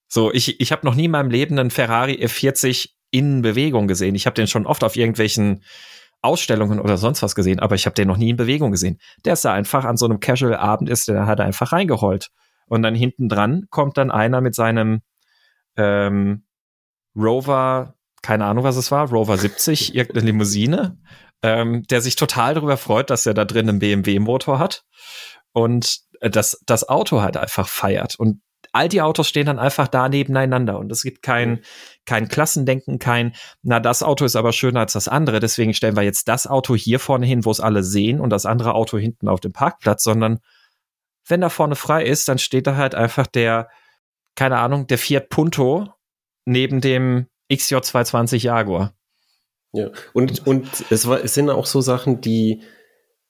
So, 0.07 0.31
ich, 0.31 0.59
ich 0.61 0.71
habe 0.71 0.85
noch 0.85 0.95
nie 0.95 1.05
in 1.05 1.11
meinem 1.11 1.31
Leben 1.31 1.57
einen 1.57 1.71
Ferrari 1.71 2.13
F40 2.23 2.89
in 3.11 3.41
Bewegung 3.41 3.87
gesehen. 3.87 4.15
Ich 4.15 4.25
habe 4.25 4.35
den 4.35 4.47
schon 4.47 4.67
oft 4.67 4.83
auf 4.83 4.95
irgendwelchen 4.95 5.63
Ausstellungen 6.21 6.79
oder 6.79 6.97
sonst 6.97 7.21
was 7.21 7.35
gesehen, 7.35 7.59
aber 7.59 7.75
ich 7.75 7.85
habe 7.85 7.95
den 7.95 8.07
noch 8.07 8.17
nie 8.17 8.29
in 8.29 8.37
Bewegung 8.37 8.71
gesehen. 8.71 8.99
Der 9.25 9.33
ist 9.33 9.45
da 9.45 9.53
einfach 9.53 9.85
an 9.85 9.97
so 9.97 10.05
einem 10.05 10.19
Casual-Abend 10.19 10.89
ist, 10.89 11.07
der 11.07 11.25
hat 11.25 11.39
einfach 11.39 11.71
reingerollt. 11.71 12.29
Und 12.67 12.81
dann 12.81 12.95
hinten 12.95 13.29
dran 13.29 13.65
kommt 13.69 13.97
dann 13.97 14.11
einer 14.11 14.41
mit 14.41 14.55
seinem 14.55 15.01
ähm, 15.77 16.45
Rover, 17.15 17.95
keine 18.21 18.45
Ahnung, 18.45 18.63
was 18.63 18.75
es 18.75 18.91
war, 18.91 19.09
Rover 19.09 19.37
70, 19.37 19.95
irgendeine 19.95 20.25
Limousine, 20.27 20.97
ähm, 21.43 21.83
der 21.83 22.01
sich 22.01 22.15
total 22.15 22.55
darüber 22.55 22.77
freut, 22.77 23.09
dass 23.09 23.25
er 23.25 23.33
da 23.33 23.45
drin 23.45 23.69
einen 23.69 23.79
BMW-Motor 23.79 24.59
hat. 24.59 24.83
Und 25.53 25.99
das, 26.21 26.61
das 26.65 26.87
Auto 26.87 27.21
halt 27.21 27.37
einfach 27.37 27.67
feiert. 27.67 28.15
Und 28.17 28.41
all 28.71 28.89
die 28.89 29.01
Autos 29.01 29.27
stehen 29.27 29.45
dann 29.45 29.59
einfach 29.59 29.87
da 29.87 30.09
nebeneinander. 30.09 30.77
Und 30.77 30.91
es 30.91 31.03
gibt 31.03 31.21
kein, 31.21 31.61
kein 32.05 32.27
Klassendenken, 32.27 32.99
kein, 32.99 33.33
na, 33.61 33.79
das 33.79 34.03
Auto 34.03 34.25
ist 34.25 34.35
aber 34.35 34.51
schöner 34.51 34.81
als 34.81 34.93
das 34.93 35.07
andere, 35.07 35.39
deswegen 35.39 35.73
stellen 35.73 35.95
wir 35.95 36.03
jetzt 36.03 36.27
das 36.27 36.45
Auto 36.47 36.75
hier 36.75 36.99
vorne 36.99 37.25
hin, 37.25 37.45
wo 37.45 37.51
es 37.51 37.59
alle 37.59 37.83
sehen 37.83 38.19
und 38.19 38.31
das 38.31 38.45
andere 38.45 38.73
Auto 38.73 38.97
hinten 38.97 39.29
auf 39.29 39.39
dem 39.39 39.53
Parkplatz, 39.53 40.03
sondern 40.03 40.39
wenn 41.27 41.41
da 41.41 41.49
vorne 41.49 41.75
frei 41.75 42.03
ist, 42.03 42.27
dann 42.27 42.37
steht 42.37 42.67
da 42.67 42.75
halt 42.75 42.95
einfach 42.95 43.27
der, 43.27 43.69
keine 44.35 44.59
Ahnung, 44.59 44.87
der 44.87 44.97
Fiat 44.97 45.29
Punto 45.29 45.87
neben 46.45 46.81
dem 46.81 47.27
XJ220 47.51 48.37
Jaguar. 48.43 48.93
Ja, 49.71 49.89
und, 50.13 50.45
und 50.45 50.85
es, 50.89 51.07
war, 51.07 51.23
es 51.23 51.33
sind 51.33 51.49
auch 51.49 51.65
so 51.65 51.81
Sachen, 51.81 52.21
die, 52.21 52.61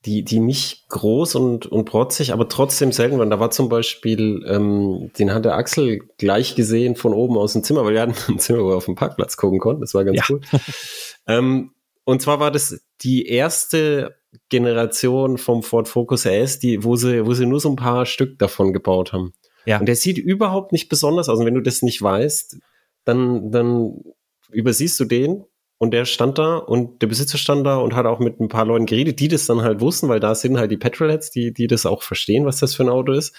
die, 0.06 0.24
die 0.24 0.40
nicht 0.40 0.88
groß 0.90 1.36
und, 1.36 1.66
und 1.66 1.86
protzig, 1.86 2.32
aber 2.32 2.48
trotzdem 2.48 2.92
selten 2.92 3.18
waren. 3.18 3.30
Da 3.30 3.40
war 3.40 3.50
zum 3.50 3.70
Beispiel, 3.70 4.46
ähm, 4.48 5.12
den 5.18 5.34
hat 5.34 5.46
der 5.46 5.56
Axel 5.56 6.02
gleich 6.18 6.56
gesehen 6.56 6.96
von 6.96 7.14
oben 7.14 7.38
aus 7.38 7.54
dem 7.54 7.64
Zimmer, 7.64 7.84
weil 7.86 7.94
wir 7.94 8.02
hatten 8.02 8.16
ein 8.28 8.40
Zimmer, 8.40 8.64
wo 8.64 8.70
wir 8.70 8.76
auf 8.76 8.86
dem 8.86 8.96
Parkplatz 8.96 9.36
gucken 9.36 9.60
konnten. 9.60 9.82
Das 9.82 9.94
war 9.94 10.06
ganz 10.06 10.18
ja. 10.18 10.24
cool. 10.30 10.42
ähm, 11.28 11.72
und 12.04 12.22
zwar 12.22 12.40
war 12.40 12.52
das 12.52 12.86
die 13.02 13.28
erste 13.28 14.16
Generation 14.50 15.38
vom 15.38 15.64
Ford 15.64 15.88
Focus 15.88 16.26
RS, 16.28 16.60
die, 16.60 16.84
wo 16.84 16.96
sie, 16.96 17.26
wo 17.26 17.34
sie 17.34 17.48
nur 17.48 17.60
so 17.60 17.70
ein 17.70 17.76
paar 17.76 18.06
Stück 18.06 18.38
davon 18.38 18.74
gebaut 18.74 19.12
haben. 19.12 19.34
Ja. 19.66 19.80
Und 19.80 19.88
der 19.88 19.96
sieht 19.96 20.20
überhaupt 20.20 20.72
nicht 20.72 20.88
besonders 20.88 21.30
aus. 21.30 21.40
Und 21.40 21.46
wenn 21.46 21.56
du 21.56 21.62
das 21.62 21.82
nicht 21.82 22.02
weißt, 22.02 22.58
dann, 23.06 23.52
dann 23.52 24.04
übersiehst 24.52 25.00
du 25.00 25.06
den 25.06 25.46
und 25.78 25.92
der 25.92 26.06
stand 26.06 26.38
da 26.38 26.58
und 26.58 27.02
der 27.02 27.08
Besitzer 27.08 27.38
stand 27.38 27.66
da 27.66 27.78
und 27.78 27.96
hat 27.96 28.06
auch 28.06 28.20
mit 28.20 28.40
ein 28.40 28.48
paar 28.48 28.66
Leuten 28.66 28.86
geredet, 28.86 29.20
die 29.20 29.28
das 29.28 29.46
dann 29.46 29.62
halt 29.62 29.82
wussten, 29.82 30.08
weil 30.08 30.20
da 30.20 30.34
sind 30.34 30.58
halt 30.58 30.72
die 30.72 30.78
Petrolheads, 30.78 31.32
die, 31.32 31.54
die 31.54 31.68
das 31.68 31.86
auch 31.86 32.02
verstehen, 32.02 32.46
was 32.46 32.60
das 32.60 32.76
für 32.76 32.84
ein 32.84 32.90
Auto 32.90 33.12
ist. 33.12 33.36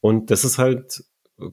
Und 0.00 0.30
das 0.30 0.44
ist 0.44 0.58
halt 0.58 1.02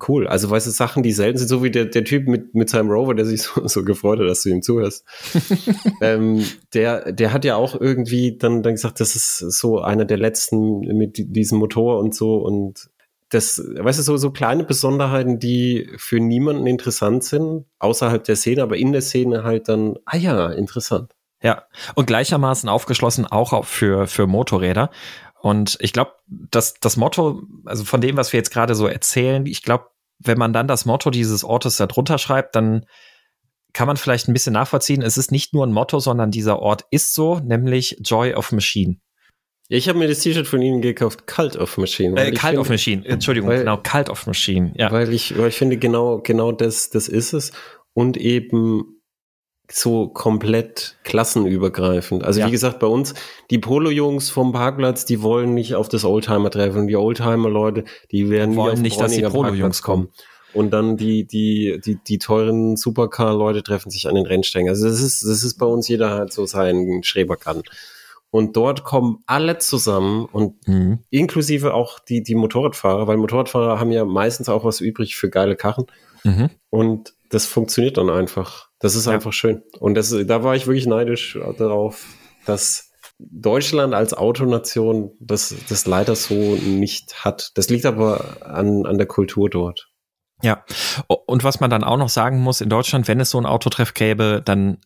cool. 0.07 0.27
Also, 0.27 0.49
weißt 0.49 0.67
du, 0.67 0.71
Sachen, 0.71 1.03
die 1.03 1.11
selten 1.11 1.37
sind, 1.37 1.47
so 1.47 1.63
wie 1.63 1.71
der, 1.71 1.85
der 1.85 2.03
Typ 2.03 2.27
mit, 2.27 2.53
mit 2.53 2.69
seinem 2.69 2.89
Rover, 2.89 3.15
der 3.15 3.25
sich 3.25 3.41
so, 3.41 3.65
so 3.67 3.83
gefreut 3.83 4.19
hat, 4.19 4.27
dass 4.27 4.43
du 4.43 4.49
ihm 4.49 4.61
zuhörst. 4.61 5.05
ähm, 6.01 6.43
der, 6.73 7.11
der 7.11 7.33
hat 7.33 7.45
ja 7.45 7.55
auch 7.55 7.79
irgendwie 7.79 8.37
dann, 8.37 8.63
dann 8.63 8.73
gesagt, 8.73 8.99
das 8.99 9.15
ist 9.15 9.37
so 9.37 9.79
einer 9.79 10.05
der 10.05 10.17
letzten 10.17 10.79
mit 10.97 11.17
diesem 11.17 11.59
Motor 11.59 11.99
und 11.99 12.15
so 12.15 12.35
und 12.37 12.89
das, 13.33 13.59
weißt 13.59 13.99
du, 13.99 14.03
so, 14.03 14.17
so 14.17 14.31
kleine 14.31 14.63
Besonderheiten, 14.63 15.39
die 15.39 15.91
für 15.97 16.19
niemanden 16.19 16.67
interessant 16.67 17.23
sind, 17.23 17.65
außerhalb 17.79 18.23
der 18.23 18.35
Szene, 18.35 18.63
aber 18.63 18.77
in 18.77 18.91
der 18.91 19.01
Szene 19.01 19.43
halt 19.43 19.69
dann, 19.69 19.97
ah 20.05 20.17
ja, 20.17 20.49
interessant. 20.51 21.13
Ja, 21.41 21.63
und 21.95 22.05
gleichermaßen 22.05 22.69
aufgeschlossen 22.69 23.25
auch 23.25 23.65
für, 23.65 24.07
für 24.07 24.27
Motorräder. 24.27 24.91
Und 25.41 25.77
ich 25.81 25.91
glaube, 25.91 26.13
dass 26.27 26.75
das 26.75 26.95
Motto, 26.95 27.43
also 27.65 27.83
von 27.83 27.99
dem, 27.99 28.15
was 28.15 28.31
wir 28.31 28.37
jetzt 28.37 28.51
gerade 28.51 28.75
so 28.75 28.87
erzählen, 28.87 29.45
ich 29.45 29.61
glaube, 29.61 29.87
wenn 30.19 30.37
man 30.37 30.53
dann 30.53 30.69
das 30.69 30.85
Motto 30.85 31.09
dieses 31.09 31.43
Ortes 31.43 31.75
da 31.77 31.85
drunter 31.85 32.17
schreibt, 32.17 32.55
dann 32.55 32.85
kann 33.73 33.87
man 33.87 33.97
vielleicht 33.97 34.29
ein 34.29 34.33
bisschen 34.33 34.53
nachvollziehen. 34.53 35.01
Es 35.01 35.17
ist 35.17 35.31
nicht 35.31 35.53
nur 35.53 35.65
ein 35.65 35.73
Motto, 35.73 35.99
sondern 35.99 36.31
dieser 36.31 36.59
Ort 36.59 36.85
ist 36.91 37.13
so, 37.13 37.39
nämlich 37.39 37.97
Joy 38.01 38.35
of 38.35 38.51
Machine. 38.51 38.97
Ich 39.69 39.87
habe 39.87 39.97
mir 39.97 40.07
das 40.07 40.19
T-Shirt 40.19 40.45
von 40.45 40.61
Ihnen 40.61 40.81
gekauft, 40.81 41.25
Cult 41.25 41.55
of 41.55 41.77
Machine. 41.77 42.19
Äh, 42.21 42.31
Cult 42.31 42.57
of 42.57 42.69
Machine, 42.69 43.05
Entschuldigung, 43.05 43.49
weil, 43.49 43.59
genau, 43.59 43.77
Cult 43.77 44.09
of 44.09 44.27
Machine, 44.27 44.73
ja. 44.75 44.91
Weil 44.91 45.11
ich, 45.13 45.37
weil 45.37 45.49
ich 45.49 45.55
finde, 45.55 45.77
genau, 45.77 46.19
genau 46.19 46.51
das, 46.51 46.89
das 46.89 47.07
ist 47.07 47.33
es. 47.33 47.51
Und 47.93 48.17
eben 48.17 48.93
so 49.71 50.07
komplett 50.07 50.97
klassenübergreifend. 51.03 52.23
Also 52.23 52.41
ja. 52.41 52.47
wie 52.47 52.51
gesagt, 52.51 52.79
bei 52.79 52.87
uns, 52.87 53.13
die 53.49 53.59
Polo-Jungs 53.59 54.29
vom 54.29 54.51
Parkplatz, 54.51 55.05
die 55.05 55.21
wollen 55.21 55.53
nicht 55.53 55.75
auf 55.75 55.89
das 55.89 56.03
Oldtimer-Treffen. 56.03 56.87
Die 56.87 56.95
Oldtimer-Leute, 56.95 57.85
die 58.11 58.29
werden 58.29 58.55
wollen 58.55 58.81
nicht, 58.81 58.99
dass 58.99 59.13
die 59.13 59.21
Polo-Jungs 59.21 59.81
kommen. 59.81 60.09
Und 60.53 60.71
dann 60.71 60.97
die, 60.97 61.25
die, 61.25 61.79
die, 61.83 61.95
die 61.95 62.19
teuren 62.19 62.77
Supercar-Leute 62.77 63.63
treffen 63.63 63.89
sich 63.89 64.07
an 64.07 64.15
den 64.15 64.25
Rennstängen. 64.25 64.69
Also 64.69 64.87
das 64.87 65.01
ist, 65.01 65.23
das 65.23 65.43
ist 65.43 65.57
bei 65.57 65.65
uns 65.65 65.87
jeder 65.87 66.11
halt 66.11 66.31
so 66.31 66.45
seinen 66.45 67.03
Schrebergarten. 67.03 67.63
Und 68.33 68.57
dort 68.57 68.83
kommen 68.83 69.19
alle 69.27 69.59
zusammen 69.59 70.25
und 70.25 70.67
mhm. 70.67 71.03
inklusive 71.11 71.75
auch 71.75 71.99
die, 71.99 72.23
die 72.23 72.33
Motorradfahrer, 72.33 73.05
weil 73.05 73.17
Motorradfahrer 73.17 73.79
haben 73.79 73.91
ja 73.91 74.05
meistens 74.05 74.49
auch 74.49 74.65
was 74.65 74.81
übrig 74.81 75.15
für 75.15 75.29
geile 75.29 75.55
Karren. 75.55 75.85
Mhm. 76.23 76.49
Und 76.71 77.13
das 77.29 77.45
funktioniert 77.45 77.97
dann 77.97 78.09
einfach. 78.09 78.69
Das 78.79 78.95
ist 78.95 79.05
ja. 79.05 79.11
einfach 79.11 79.33
schön. 79.33 79.61
Und 79.79 79.93
das, 79.93 80.15
da 80.25 80.43
war 80.43 80.55
ich 80.55 80.65
wirklich 80.65 80.87
neidisch 80.87 81.37
darauf, 81.59 82.07
dass 82.47 82.91
Deutschland 83.19 83.93
als 83.93 84.15
Autonation 84.15 85.11
das, 85.19 85.53
das 85.69 85.85
leider 85.85 86.15
so 86.15 86.55
nicht 86.55 87.23
hat. 87.23 87.51
Das 87.53 87.69
liegt 87.69 87.85
aber 87.85 88.37
an, 88.41 88.87
an 88.87 88.97
der 88.97 89.05
Kultur 89.05 89.47
dort. 89.47 89.91
Ja, 90.41 90.65
und 91.27 91.43
was 91.43 91.59
man 91.59 91.69
dann 91.69 91.83
auch 91.83 91.97
noch 91.97 92.09
sagen 92.09 92.39
muss, 92.39 92.61
in 92.61 92.69
Deutschland, 92.69 93.07
wenn 93.07 93.19
es 93.19 93.29
so 93.29 93.37
ein 93.37 93.45
Autotreff 93.45 93.93
gäbe, 93.93 94.41
dann 94.43 94.79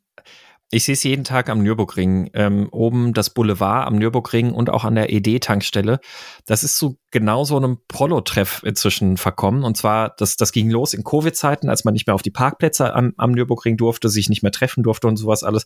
ich 0.70 0.84
sehe 0.84 0.94
es 0.94 1.04
jeden 1.04 1.24
Tag 1.24 1.50
am 1.50 1.64
Nürburgring. 1.64 2.30
Ähm, 2.34 2.68
oben 2.72 3.14
das 3.14 3.30
Boulevard 3.30 3.88
am 3.88 3.96
Nürburgring 3.96 4.52
und 4.52 4.70
auch 4.70 4.84
an 4.84 4.96
der 4.96 5.14
ED-Tankstelle. 5.14 6.02
Das 6.46 6.64
ist 6.64 6.78
so 6.78 6.98
genau 7.10 7.46
so 7.46 7.56
einem 7.56 7.78
Prollo-Treff 7.88 8.64
inzwischen 8.66 9.16
verkommen. 9.16 9.64
Und 9.64 9.78
zwar, 9.78 10.14
das, 10.18 10.36
das 10.36 10.52
ging 10.52 10.70
los 10.70 10.94
in 10.94 11.06
Covid-Zeiten, 11.06 11.70
als 11.70 11.86
man 11.86 11.94
nicht 11.94 12.06
mehr 12.06 12.16
auf 12.16 12.22
die 12.22 12.32
Parkplätze 12.32 12.94
am, 12.94 13.14
am 13.16 13.32
Nürburgring 13.32 13.78
durfte, 13.78 14.10
sich 14.10 14.28
nicht 14.28 14.44
mehr 14.44 14.52
treffen 14.52 14.84
durfte 14.84 15.08
und 15.08 15.16
sowas 15.16 15.44
alles. 15.44 15.66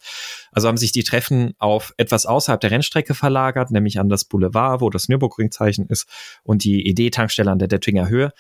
Also 0.52 0.68
haben 0.68 0.78
sich 0.78 0.92
die 0.92 1.04
Treffen 1.04 1.56
auf 1.58 1.96
etwas 1.98 2.28
außerhalb 2.28 2.62
der 2.62 2.70
Rennstrecke 2.70 3.16
verlagert, 3.16 3.72
nämlich 3.72 4.00
an 4.00 4.08
das 4.08 4.26
Boulevard, 4.26 4.82
wo 4.82 4.92
das 4.92 5.10
Nürburgring-Zeichen 5.10 5.88
ist 5.88 6.08
und 6.44 6.64
die 6.64 6.88
ED-Tankstelle 6.88 7.50
an 7.50 7.58
der 7.58 7.68
Dettinger 7.68 8.08
Höhe. 8.08 8.34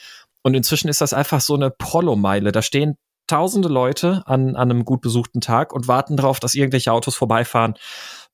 Und 0.44 0.54
inzwischen 0.54 0.90
ist 0.90 1.02
das 1.02 1.14
einfach 1.14 1.42
so 1.42 1.56
eine 1.56 1.72
Prollo-Meile. 1.72 2.52
Da 2.52 2.62
stehen 2.62 2.98
tausende 3.32 3.70
Leute 3.70 4.24
an, 4.26 4.56
an 4.58 4.70
einem 4.70 4.84
gut 4.84 5.00
besuchten 5.00 5.40
Tag 5.40 5.72
und 5.72 5.88
warten 5.88 6.18
darauf, 6.18 6.42
dass 6.42 6.54
irgendwelche 6.54 6.92
Autos 6.92 7.16
vorbeifahren, 7.16 7.76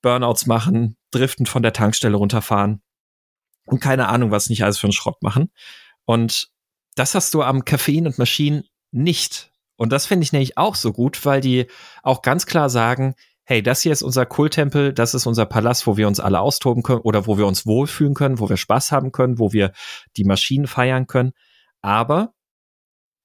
Burnouts 0.01 0.47
machen, 0.47 0.97
driften 1.11 1.45
von 1.45 1.61
der 1.61 1.73
Tankstelle 1.73 2.17
runterfahren 2.17 2.81
und 3.65 3.79
keine 3.79 4.07
Ahnung, 4.07 4.31
was 4.31 4.49
nicht 4.49 4.63
alles 4.63 4.79
für 4.79 4.87
einen 4.87 4.93
Schrott 4.93 5.21
machen. 5.21 5.51
Und 6.05 6.49
das 6.95 7.13
hast 7.13 7.33
du 7.35 7.43
am 7.43 7.63
Koffein 7.63 8.07
und 8.07 8.17
Maschinen 8.17 8.63
nicht. 8.91 9.51
Und 9.75 9.91
das 9.91 10.07
finde 10.07 10.23
ich 10.23 10.31
nämlich 10.31 10.57
auch 10.57 10.73
so 10.73 10.91
gut, 10.91 11.23
weil 11.25 11.41
die 11.41 11.67
auch 12.01 12.23
ganz 12.23 12.47
klar 12.47 12.69
sagen, 12.69 13.13
hey, 13.43 13.61
das 13.61 13.81
hier 13.81 13.91
ist 13.91 14.01
unser 14.01 14.25
Kulttempel, 14.25 14.93
das 14.93 15.13
ist 15.13 15.27
unser 15.27 15.45
Palast, 15.45 15.85
wo 15.85 15.95
wir 15.95 16.07
uns 16.07 16.19
alle 16.19 16.39
austoben 16.39 16.81
können 16.81 17.01
oder 17.01 17.27
wo 17.27 17.37
wir 17.37 17.45
uns 17.45 17.67
wohlfühlen 17.67 18.15
können, 18.15 18.39
wo 18.39 18.49
wir 18.49 18.57
Spaß 18.57 18.91
haben 18.91 19.11
können, 19.11 19.37
wo 19.37 19.53
wir 19.53 19.73
die 20.17 20.23
Maschinen 20.23 20.65
feiern 20.65 21.05
können. 21.05 21.33
Aber 21.81 22.33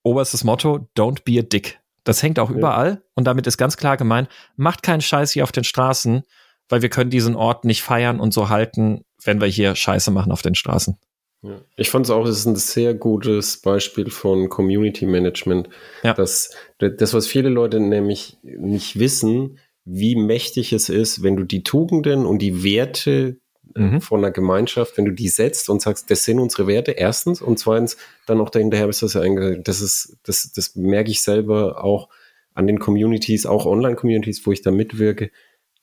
oberstes 0.02 0.44
Motto, 0.44 0.88
don't 0.96 1.24
be 1.24 1.38
a 1.38 1.42
dick. 1.42 1.80
Das 2.04 2.22
hängt 2.22 2.38
auch 2.38 2.50
ja. 2.50 2.56
überall 2.56 3.02
und 3.14 3.24
damit 3.24 3.46
ist 3.46 3.58
ganz 3.58 3.76
klar 3.76 3.96
gemeint, 3.96 4.28
macht 4.56 4.82
keinen 4.82 5.00
Scheiß 5.00 5.32
hier 5.32 5.44
auf 5.44 5.52
den 5.52 5.64
Straßen, 5.64 6.22
weil 6.68 6.82
wir 6.82 6.88
können 6.88 7.10
diesen 7.10 7.36
Ort 7.36 7.64
nicht 7.64 7.82
feiern 7.82 8.18
und 8.18 8.32
so 8.34 8.48
halten, 8.48 9.04
wenn 9.22 9.40
wir 9.40 9.48
hier 9.48 9.74
Scheiße 9.76 10.10
machen 10.10 10.32
auf 10.32 10.42
den 10.42 10.54
Straßen. 10.54 10.98
Ja. 11.42 11.60
Ich 11.76 11.90
fand 11.90 12.06
es 12.06 12.10
auch, 12.10 12.24
es 12.26 12.38
ist 12.38 12.46
ein 12.46 12.56
sehr 12.56 12.94
gutes 12.94 13.60
Beispiel 13.60 14.10
von 14.10 14.48
Community 14.48 15.06
Management. 15.06 15.68
Ja. 16.02 16.14
Das, 16.14 16.54
das, 16.78 17.14
was 17.14 17.26
viele 17.26 17.48
Leute 17.48 17.80
nämlich 17.80 18.38
nicht 18.42 18.98
wissen, 18.98 19.58
wie 19.84 20.14
mächtig 20.14 20.72
es 20.72 20.88
ist, 20.88 21.22
wenn 21.22 21.36
du 21.36 21.44
die 21.44 21.64
Tugenden 21.64 22.26
und 22.26 22.38
die 22.38 22.62
Werte 22.62 23.38
mhm. 23.74 24.00
von 24.00 24.20
einer 24.20 24.30
Gemeinschaft, 24.30 24.96
wenn 24.96 25.04
du 25.04 25.12
die 25.12 25.28
setzt 25.28 25.68
und 25.68 25.82
sagst, 25.82 26.10
das 26.10 26.24
sind 26.24 26.38
unsere 26.38 26.66
Werte, 26.66 26.92
erstens, 26.92 27.40
und 27.42 27.58
zweitens, 27.58 27.96
dann 28.26 28.40
auch 28.40 28.50
dahinterher 28.50 28.86
bist 28.86 29.02
du 29.02 29.06
das 29.06 29.14
ja 29.14 29.20
eingegangen. 29.20 29.64
Das 29.64 29.80
ist, 29.80 30.18
das, 30.24 30.52
das 30.52 30.76
merke 30.76 31.10
ich 31.10 31.22
selber 31.22 31.82
auch 31.84 32.08
an 32.54 32.66
den 32.66 32.78
Communities, 32.78 33.46
auch 33.46 33.66
Online-Communities, 33.66 34.46
wo 34.46 34.52
ich 34.52 34.62
da 34.62 34.70
mitwirke. 34.70 35.30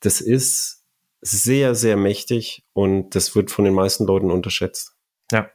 Das 0.00 0.20
ist 0.20 0.84
sehr, 1.20 1.74
sehr 1.74 1.96
mächtig 1.96 2.64
und 2.72 3.14
das 3.14 3.34
wird 3.34 3.50
von 3.50 3.64
den 3.64 3.74
meisten 3.74 4.06
Leuten 4.06 4.30
unterschätzt. 4.30 4.92
Ja. 5.32 5.50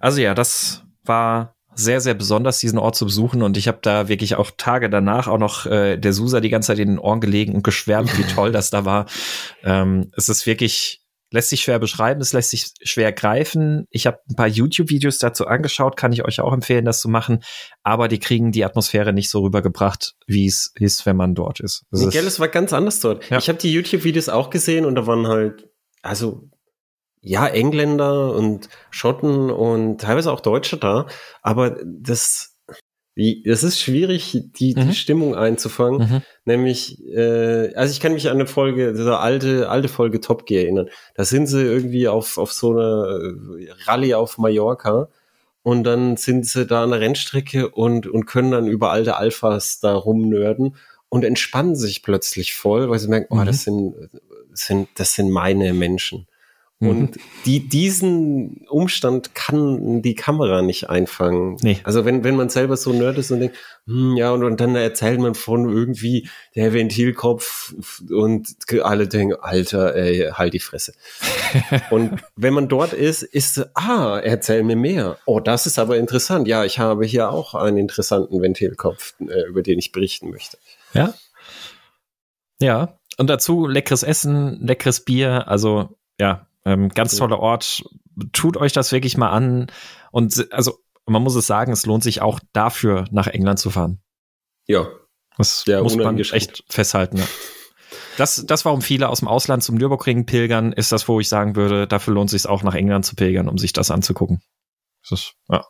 Also 0.00 0.20
ja, 0.20 0.34
das 0.34 0.82
war 1.04 1.56
sehr, 1.74 2.00
sehr 2.00 2.14
besonders, 2.14 2.58
diesen 2.58 2.78
Ort 2.78 2.96
zu 2.96 3.06
besuchen. 3.06 3.42
Und 3.42 3.56
ich 3.56 3.68
habe 3.68 3.78
da 3.82 4.08
wirklich 4.08 4.34
auch 4.36 4.50
Tage 4.56 4.90
danach 4.90 5.28
auch 5.28 5.38
noch 5.38 5.66
äh, 5.66 5.96
der 5.96 6.12
Susa 6.12 6.40
die 6.40 6.50
ganze 6.50 6.68
Zeit 6.68 6.78
in 6.78 6.88
den 6.88 6.98
Ohren 6.98 7.20
gelegen 7.20 7.54
und 7.54 7.64
geschwärmt, 7.64 8.16
wie 8.18 8.24
toll 8.34 8.52
das 8.52 8.70
da 8.70 8.84
war. 8.84 9.06
Ähm, 9.64 10.10
es 10.16 10.28
ist 10.28 10.46
wirklich 10.46 11.01
lässt 11.32 11.50
sich 11.50 11.62
schwer 11.62 11.78
beschreiben, 11.78 12.20
es 12.20 12.32
lässt 12.32 12.50
sich 12.50 12.72
schwer 12.82 13.12
greifen. 13.12 13.86
Ich 13.90 14.06
habe 14.06 14.18
ein 14.30 14.36
paar 14.36 14.46
YouTube-Videos 14.46 15.18
dazu 15.18 15.46
angeschaut, 15.46 15.96
kann 15.96 16.12
ich 16.12 16.24
euch 16.24 16.40
auch 16.40 16.52
empfehlen, 16.52 16.84
das 16.84 17.00
zu 17.00 17.08
machen. 17.08 17.42
Aber 17.82 18.08
die 18.08 18.18
kriegen 18.18 18.52
die 18.52 18.64
Atmosphäre 18.64 19.12
nicht 19.12 19.30
so 19.30 19.40
rübergebracht, 19.40 20.14
wie 20.26 20.46
es 20.46 20.72
ist, 20.76 21.06
wenn 21.06 21.16
man 21.16 21.34
dort 21.34 21.60
ist. 21.60 21.84
Das 21.90 22.02
Miguel, 22.02 22.26
es 22.26 22.38
war 22.38 22.48
ganz 22.48 22.72
anders 22.72 23.00
dort. 23.00 23.28
Ja. 23.30 23.38
Ich 23.38 23.48
habe 23.48 23.58
die 23.58 23.72
YouTube-Videos 23.72 24.28
auch 24.28 24.50
gesehen 24.50 24.84
und 24.84 24.94
da 24.94 25.06
waren 25.06 25.26
halt, 25.26 25.68
also 26.02 26.48
ja, 27.22 27.46
Engländer 27.46 28.34
und 28.34 28.68
Schotten 28.90 29.50
und 29.50 30.00
teilweise 30.00 30.32
auch 30.32 30.40
Deutsche 30.40 30.76
da. 30.76 31.06
Aber 31.40 31.76
das 31.84 32.51
es 33.14 33.62
ist 33.62 33.78
schwierig, 33.78 34.42
die, 34.56 34.74
mhm. 34.74 34.88
die 34.88 34.94
Stimmung 34.94 35.34
einzufangen. 35.34 36.00
Mhm. 36.00 36.22
Nämlich, 36.44 37.04
äh, 37.06 37.74
also 37.74 37.92
ich 37.92 38.00
kann 38.00 38.14
mich 38.14 38.28
an 38.28 38.36
eine 38.36 38.46
Folge, 38.46 38.92
diese 38.92 39.18
alte, 39.18 39.68
alte 39.68 39.88
Folge 39.88 40.20
Top 40.20 40.46
Gear 40.46 40.62
erinnern. 40.62 40.88
Da 41.14 41.24
sind 41.24 41.46
sie 41.46 41.62
irgendwie 41.62 42.08
auf, 42.08 42.38
auf 42.38 42.52
so 42.52 42.70
einer 42.72 43.20
äh, 43.58 43.70
Rallye 43.84 44.14
auf 44.14 44.38
Mallorca 44.38 45.08
und 45.62 45.84
dann 45.84 46.16
sind 46.16 46.46
sie 46.46 46.66
da 46.66 46.84
an 46.84 46.90
der 46.90 47.00
Rennstrecke 47.00 47.68
und, 47.68 48.06
und 48.06 48.26
können 48.26 48.50
dann 48.50 48.66
über 48.66 48.90
alte 48.90 49.16
Alphas 49.16 49.80
da 49.80 49.94
rumnörden 49.94 50.76
und 51.08 51.24
entspannen 51.24 51.76
sich 51.76 52.02
plötzlich 52.02 52.54
voll, 52.54 52.88
weil 52.88 52.98
sie 52.98 53.08
merken, 53.08 53.34
mhm. 53.34 53.42
oh, 53.42 53.44
das 53.44 53.64
sind, 53.64 53.94
sind, 54.54 54.88
das 54.94 55.14
sind 55.14 55.30
meine 55.30 55.74
Menschen. 55.74 56.26
Und 56.82 57.14
mhm. 57.14 57.20
die, 57.46 57.68
diesen 57.68 58.66
Umstand 58.68 59.36
kann 59.36 60.02
die 60.02 60.16
Kamera 60.16 60.62
nicht 60.62 60.90
einfangen. 60.90 61.56
Nee. 61.62 61.78
Also 61.84 62.04
wenn, 62.04 62.24
wenn 62.24 62.34
man 62.34 62.48
selber 62.48 62.76
so 62.76 62.92
nerd 62.92 63.18
ist 63.18 63.30
und 63.30 63.38
denkt, 63.38 63.56
hm, 63.86 64.16
ja, 64.16 64.32
und, 64.32 64.42
und 64.42 64.60
dann 64.60 64.74
erzählt 64.74 65.20
man 65.20 65.36
von 65.36 65.68
irgendwie 65.70 66.28
der 66.56 66.72
Ventilkopf 66.72 67.72
und 68.10 68.48
alle 68.82 69.06
denken, 69.06 69.36
Alter, 69.40 69.94
ey, 69.94 70.32
halt 70.32 70.54
die 70.54 70.58
Fresse. 70.58 70.92
und 71.90 72.20
wenn 72.34 72.52
man 72.52 72.66
dort 72.68 72.94
ist, 72.94 73.22
ist, 73.22 73.64
ah, 73.74 74.18
erzähl 74.18 74.64
mir 74.64 74.74
mehr. 74.74 75.18
Oh, 75.24 75.38
das 75.38 75.66
ist 75.66 75.78
aber 75.78 75.98
interessant. 75.98 76.48
Ja, 76.48 76.64
ich 76.64 76.80
habe 76.80 77.06
hier 77.06 77.30
auch 77.30 77.54
einen 77.54 77.76
interessanten 77.76 78.42
Ventilkopf, 78.42 79.14
äh, 79.20 79.46
über 79.46 79.62
den 79.62 79.78
ich 79.78 79.92
berichten 79.92 80.30
möchte. 80.30 80.58
Ja. 80.94 81.14
Ja. 82.60 82.98
Und 83.18 83.30
dazu 83.30 83.68
leckeres 83.68 84.02
Essen, 84.02 84.58
leckeres 84.66 85.04
Bier, 85.04 85.46
also 85.46 85.96
ja, 86.18 86.48
ähm, 86.64 86.88
ganz 86.88 87.16
toller 87.16 87.38
Ort. 87.38 87.84
Tut 88.32 88.56
euch 88.56 88.72
das 88.72 88.92
wirklich 88.92 89.16
mal 89.16 89.30
an. 89.30 89.66
Und 90.10 90.48
also, 90.52 90.78
man 91.06 91.22
muss 91.22 91.34
es 91.34 91.46
sagen, 91.46 91.72
es 91.72 91.86
lohnt 91.86 92.02
sich 92.02 92.22
auch 92.22 92.40
dafür, 92.52 93.06
nach 93.10 93.26
England 93.26 93.58
zu 93.58 93.70
fahren. 93.70 94.00
Ja. 94.66 94.88
Das 95.36 95.64
ja, 95.66 95.82
muss 95.82 95.96
man 95.96 96.18
echt 96.18 96.64
festhalten. 96.68 97.18
Ja. 97.18 97.28
Das, 98.16 98.44
das, 98.46 98.64
warum 98.64 98.82
viele 98.82 99.08
aus 99.08 99.20
dem 99.20 99.28
Ausland 99.28 99.62
zum 99.62 99.76
Nürburgring 99.76 100.26
pilgern, 100.26 100.72
ist 100.72 100.92
das, 100.92 101.08
wo 101.08 101.20
ich 101.20 101.28
sagen 101.28 101.56
würde, 101.56 101.86
dafür 101.86 102.14
lohnt 102.14 102.32
es 102.32 102.42
sich 102.42 102.50
auch 102.50 102.62
nach 102.62 102.74
England 102.74 103.06
zu 103.06 103.16
pilgern, 103.16 103.48
um 103.48 103.56
sich 103.58 103.72
das 103.72 103.90
anzugucken. 103.90 104.42
Das 105.08 105.20
ist, 105.20 105.34
ja. 105.48 105.64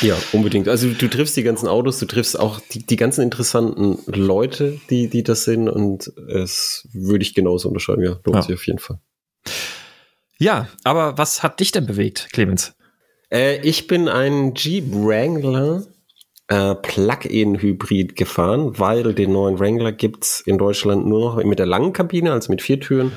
Ja, 0.00 0.16
unbedingt. 0.32 0.68
Also 0.68 0.88
du 0.88 1.08
triffst 1.08 1.36
die 1.36 1.42
ganzen 1.42 1.68
Autos, 1.68 1.98
du 1.98 2.06
triffst 2.06 2.38
auch 2.40 2.60
die, 2.60 2.84
die 2.84 2.96
ganzen 2.96 3.20
interessanten 3.20 3.98
Leute, 4.06 4.80
die, 4.88 5.08
die 5.08 5.22
das 5.22 5.44
sind 5.44 5.68
und 5.68 6.12
es 6.28 6.88
würde 6.92 7.22
ich 7.22 7.34
genauso 7.34 7.68
unterschreiben. 7.68 8.02
Ja, 8.02 8.18
lohnt 8.24 8.36
ja. 8.36 8.42
sich 8.42 8.54
auf 8.54 8.66
jeden 8.66 8.78
Fall. 8.78 8.98
Ja, 10.38 10.68
aber 10.84 11.16
was 11.18 11.42
hat 11.42 11.60
dich 11.60 11.72
denn 11.72 11.86
bewegt, 11.86 12.28
Clemens? 12.32 12.74
Äh, 13.30 13.60
ich 13.60 13.86
bin 13.86 14.08
ein 14.08 14.54
Jeep 14.54 14.92
Wrangler 14.92 15.86
äh, 16.48 16.74
Plug-in-Hybrid 16.74 18.16
gefahren, 18.16 18.78
weil 18.78 19.14
den 19.14 19.32
neuen 19.32 19.58
Wrangler 19.58 19.92
gibt's 19.92 20.40
in 20.40 20.58
Deutschland 20.58 21.06
nur 21.06 21.20
noch 21.20 21.44
mit 21.44 21.58
der 21.58 21.66
langen 21.66 21.92
Kabine, 21.92 22.32
also 22.32 22.52
mit 22.52 22.62
vier 22.62 22.80
Türen 22.80 23.12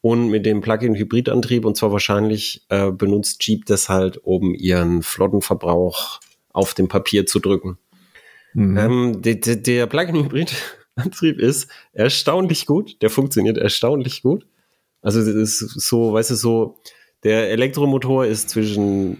und 0.00 0.28
mit 0.28 0.46
dem 0.46 0.60
Plug-in-Hybrid-Antrieb. 0.60 1.64
Und 1.64 1.76
zwar 1.76 1.92
wahrscheinlich 1.92 2.64
äh, 2.68 2.90
benutzt 2.90 3.46
Jeep 3.46 3.66
das 3.66 3.88
halt, 3.88 4.18
um 4.22 4.54
ihren 4.54 5.02
Flottenverbrauch 5.02 6.20
auf 6.52 6.74
dem 6.74 6.88
Papier 6.88 7.26
zu 7.26 7.40
drücken. 7.40 7.78
Mhm. 8.54 8.78
Ähm, 8.78 9.22
der, 9.22 9.34
der 9.56 9.86
Plug-in-Hybrid-Antrieb 9.86 11.38
ist 11.38 11.68
erstaunlich 11.92 12.66
gut. 12.66 13.00
Der 13.02 13.10
funktioniert 13.10 13.58
erstaunlich 13.58 14.22
gut. 14.22 14.46
Also 15.02 15.20
das 15.20 15.60
ist 15.60 15.80
so, 15.80 16.12
weißt 16.12 16.30
du, 16.30 16.34
so, 16.36 16.78
der 17.24 17.50
Elektromotor 17.50 18.24
ist 18.24 18.48
zwischen 18.48 19.18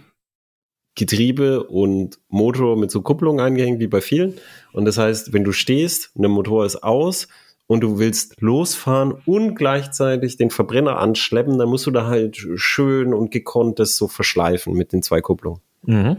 Getriebe 0.95 1.63
und 1.63 2.19
Motor 2.29 2.77
mit 2.77 2.91
so 2.91 3.01
Kupplung 3.01 3.39
eingehängt 3.39 3.79
wie 3.79 3.87
bei 3.87 4.01
vielen. 4.01 4.35
Und 4.73 4.85
das 4.85 4.97
heißt, 4.97 5.33
wenn 5.33 5.43
du 5.43 5.51
stehst 5.51 6.11
und 6.15 6.21
der 6.21 6.29
Motor 6.29 6.65
ist 6.65 6.83
aus 6.83 7.27
und 7.67 7.81
du 7.81 7.97
willst 7.97 8.39
losfahren 8.41 9.13
und 9.25 9.55
gleichzeitig 9.55 10.37
den 10.37 10.51
Verbrenner 10.51 10.99
anschleppen, 10.99 11.57
dann 11.57 11.69
musst 11.69 11.87
du 11.87 11.91
da 11.91 12.05
halt 12.05 12.37
schön 12.55 13.13
und 13.13 13.31
gekonnt 13.31 13.79
das 13.79 13.95
so 13.95 14.07
verschleifen 14.07 14.73
mit 14.73 14.93
den 14.93 15.01
zwei 15.01 15.21
Kupplungen. 15.21 15.61
Mhm. 15.83 16.17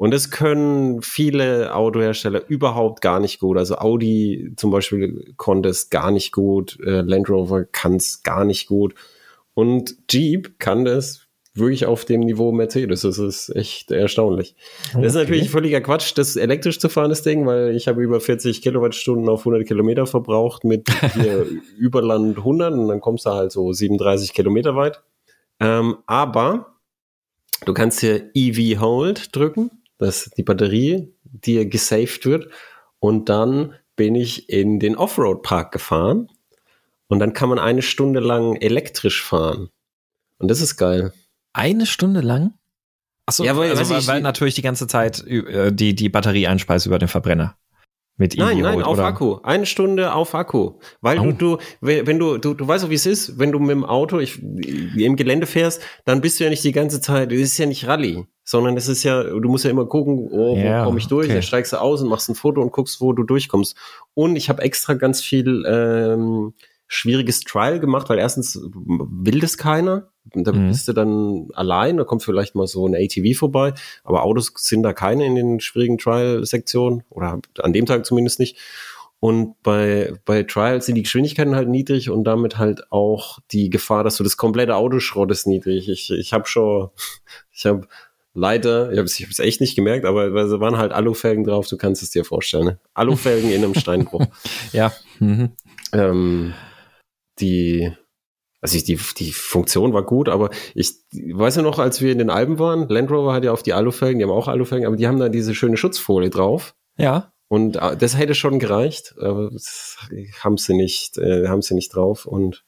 Und 0.00 0.14
das 0.14 0.30
können 0.30 1.02
viele 1.02 1.74
Autohersteller 1.74 2.48
überhaupt 2.48 3.02
gar 3.02 3.20
nicht 3.20 3.38
gut. 3.38 3.58
Also 3.58 3.76
Audi 3.76 4.54
zum 4.56 4.70
Beispiel 4.70 5.34
konnte 5.36 5.68
es 5.68 5.90
gar 5.90 6.10
nicht 6.10 6.32
gut, 6.32 6.78
äh, 6.82 7.02
Land 7.02 7.28
Rover 7.28 7.64
kann 7.64 7.96
es 7.96 8.22
gar 8.22 8.46
nicht 8.46 8.66
gut. 8.66 8.94
Und 9.52 9.96
Jeep 10.10 10.58
kann 10.58 10.86
das 10.86 11.26
wirklich 11.52 11.84
auf 11.84 12.06
dem 12.06 12.20
Niveau 12.20 12.50
Mercedes. 12.50 13.02
Das 13.02 13.18
ist 13.18 13.54
echt 13.54 13.90
erstaunlich. 13.90 14.56
Okay. 14.88 15.02
Das 15.02 15.12
ist 15.12 15.18
natürlich 15.18 15.50
völliger 15.50 15.82
Quatsch, 15.82 16.12
das 16.16 16.36
elektrisch 16.36 16.80
zu 16.80 16.88
fahren, 16.88 17.10
das 17.10 17.20
Ding, 17.20 17.44
weil 17.44 17.76
ich 17.76 17.86
habe 17.86 18.02
über 18.02 18.20
40 18.22 18.62
Kilowattstunden 18.62 19.28
auf 19.28 19.40
100 19.40 19.68
Kilometer 19.68 20.06
verbraucht 20.06 20.64
mit 20.64 20.88
Überland 21.76 22.38
100 22.38 22.72
und 22.72 22.88
dann 22.88 23.02
kommst 23.02 23.26
du 23.26 23.32
halt 23.32 23.52
so 23.52 23.70
37 23.70 24.32
Kilometer 24.32 24.74
weit. 24.76 25.02
Ähm, 25.60 25.98
aber 26.06 26.78
du 27.66 27.74
kannst 27.74 28.00
hier 28.00 28.30
EV 28.32 28.80
Hold 28.80 29.36
drücken, 29.36 29.70
dass 30.00 30.30
die 30.36 30.42
Batterie 30.42 31.12
dir 31.24 31.66
gesaved 31.66 32.26
wird 32.26 32.48
und 32.98 33.28
dann 33.28 33.74
bin 33.96 34.14
ich 34.14 34.48
in 34.48 34.80
den 34.80 34.96
Offroad 34.96 35.42
Park 35.42 35.72
gefahren 35.72 36.28
und 37.08 37.18
dann 37.18 37.32
kann 37.32 37.48
man 37.48 37.58
eine 37.58 37.82
Stunde 37.82 38.20
lang 38.20 38.56
elektrisch 38.56 39.22
fahren. 39.22 39.68
Und 40.38 40.50
das 40.50 40.60
ist 40.60 40.76
geil. 40.76 41.12
Eine 41.52 41.84
Stunde 41.86 42.20
lang? 42.20 42.54
Achso, 43.26 43.44
ja, 43.44 43.56
weil, 43.56 43.70
also, 43.70 43.94
weil, 43.94 44.06
weil 44.06 44.20
natürlich 44.22 44.54
die 44.54 44.62
ganze 44.62 44.86
Zeit 44.86 45.24
äh, 45.26 45.72
die, 45.72 45.94
die 45.94 46.08
Batterie 46.08 46.46
einspeist 46.46 46.86
über 46.86 46.98
den 46.98 47.08
Verbrenner. 47.08 47.56
Mit 48.20 48.36
nein, 48.36 48.58
nein, 48.58 48.74
Road, 48.74 48.84
auf 48.84 48.98
oder? 48.98 49.06
Akku. 49.06 49.38
Eine 49.44 49.64
Stunde 49.64 50.12
auf 50.12 50.34
Akku. 50.34 50.72
Weil 51.00 51.20
oh. 51.20 51.32
du, 51.32 51.56
du, 51.56 51.58
wenn 51.80 52.18
du, 52.18 52.36
du, 52.36 52.52
du 52.52 52.68
weißt 52.68 52.84
auch, 52.84 52.90
wie 52.90 52.94
es 52.96 53.06
ist, 53.06 53.38
wenn 53.38 53.50
du 53.50 53.58
mit 53.58 53.70
dem 53.70 53.82
Auto 53.82 54.18
ich, 54.18 54.42
im 54.42 55.16
Gelände 55.16 55.46
fährst, 55.46 55.80
dann 56.04 56.20
bist 56.20 56.38
du 56.38 56.44
ja 56.44 56.50
nicht 56.50 56.62
die 56.62 56.72
ganze 56.72 57.00
Zeit, 57.00 57.32
es 57.32 57.40
ist 57.40 57.56
ja 57.56 57.64
nicht 57.64 57.86
Rallye, 57.86 58.26
sondern 58.44 58.76
es 58.76 58.88
ist 58.88 59.04
ja, 59.04 59.22
du 59.22 59.48
musst 59.48 59.64
ja 59.64 59.70
immer 59.70 59.86
gucken, 59.86 60.28
oh, 60.32 60.54
wo 60.54 60.56
yeah, 60.58 60.84
komme 60.84 60.98
ich 60.98 61.08
durch? 61.08 61.28
Okay. 61.28 61.32
Dann 61.32 61.42
steigst 61.42 61.72
du 61.72 61.80
aus 61.80 62.02
und 62.02 62.10
machst 62.10 62.28
ein 62.28 62.34
Foto 62.34 62.60
und 62.60 62.72
guckst, 62.72 63.00
wo 63.00 63.14
du 63.14 63.22
durchkommst. 63.22 63.74
Und 64.12 64.36
ich 64.36 64.50
habe 64.50 64.60
extra 64.60 64.92
ganz 64.92 65.22
viel 65.22 65.64
ähm, 65.66 66.52
schwieriges 66.88 67.40
Trial 67.40 67.80
gemacht, 67.80 68.10
weil 68.10 68.18
erstens 68.18 68.60
will 68.62 69.40
das 69.40 69.56
keiner. 69.56 70.10
Da 70.24 70.52
mhm. 70.52 70.68
bist 70.68 70.86
du 70.86 70.92
dann 70.92 71.48
allein, 71.54 71.96
da 71.96 72.04
kommt 72.04 72.22
vielleicht 72.22 72.54
mal 72.54 72.66
so 72.66 72.86
ein 72.86 72.94
ATV 72.94 73.36
vorbei, 73.38 73.72
aber 74.04 74.22
Autos 74.22 74.52
sind 74.56 74.82
da 74.82 74.92
keine 74.92 75.26
in 75.26 75.34
den 75.34 75.60
schwierigen 75.60 75.98
Trial-Sektionen 75.98 77.02
oder 77.08 77.40
an 77.58 77.72
dem 77.72 77.86
Tag 77.86 78.06
zumindest 78.06 78.38
nicht. 78.38 78.56
Und 79.20 79.62
bei, 79.62 80.14
bei 80.24 80.44
Trials 80.44 80.86
sind 80.86 80.94
die 80.94 81.02
Geschwindigkeiten 81.02 81.54
halt 81.54 81.68
niedrig 81.68 82.08
und 82.08 82.24
damit 82.24 82.56
halt 82.56 82.90
auch 82.90 83.38
die 83.50 83.68
Gefahr, 83.68 84.02
dass 84.02 84.16
du 84.16 84.24
das 84.24 84.38
komplette 84.38 84.76
Auto 84.76 84.98
schrottest, 84.98 85.46
niedrig. 85.46 85.90
Ich, 85.90 86.10
ich 86.10 86.32
habe 86.32 86.46
schon, 86.46 86.88
ich 87.52 87.66
habe 87.66 87.86
leider, 88.32 88.90
ich 88.92 88.98
habe 88.98 89.04
es 89.04 89.38
echt 89.38 89.60
nicht 89.60 89.76
gemerkt, 89.76 90.06
aber 90.06 90.28
es 90.28 90.58
waren 90.58 90.78
halt 90.78 90.92
Alufelgen 90.92 91.44
drauf, 91.44 91.68
du 91.68 91.76
kannst 91.76 92.02
es 92.02 92.10
dir 92.10 92.24
vorstellen. 92.24 92.64
Ne? 92.64 92.78
Alufelgen 92.94 93.50
in 93.50 93.62
einem 93.62 93.74
Steinbruch. 93.78 94.24
ja. 94.72 94.92
Mhm. 95.18 95.50
Ähm, 95.92 96.54
die, 97.40 97.92
also 98.60 98.76
ich, 98.76 98.84
die, 98.84 98.98
die 99.18 99.32
Funktion 99.32 99.92
war 99.92 100.04
gut, 100.04 100.28
aber 100.28 100.50
ich 100.74 100.94
weiß 101.12 101.56
ja 101.56 101.62
noch, 101.62 101.78
als 101.78 102.00
wir 102.00 102.12
in 102.12 102.18
den 102.18 102.30
Alpen 102.30 102.58
waren, 102.58 102.88
Land 102.88 103.10
Rover 103.10 103.32
hat 103.32 103.44
ja 103.44 103.52
auf 103.52 103.62
die 103.62 103.72
Alufelgen, 103.72 104.18
die 104.18 104.24
haben 104.24 104.30
auch 104.30 104.48
Alufelgen, 104.48 104.86
aber 104.86 104.96
die 104.96 105.08
haben 105.08 105.18
da 105.18 105.28
diese 105.28 105.54
schöne 105.54 105.76
Schutzfolie 105.76 106.30
drauf. 106.30 106.74
Ja. 106.96 107.32
Und 107.48 107.76
äh, 107.76 107.96
das 107.96 108.16
hätte 108.16 108.34
schon 108.34 108.58
gereicht, 108.58 109.14
aber 109.18 109.50
das 109.50 109.96
haben 110.40 110.58
sie 110.58 110.74
nicht, 110.74 111.16
äh, 111.16 111.48
haben 111.48 111.62
sie 111.62 111.74
nicht 111.74 111.94
drauf. 111.94 112.26
Und 112.26 112.64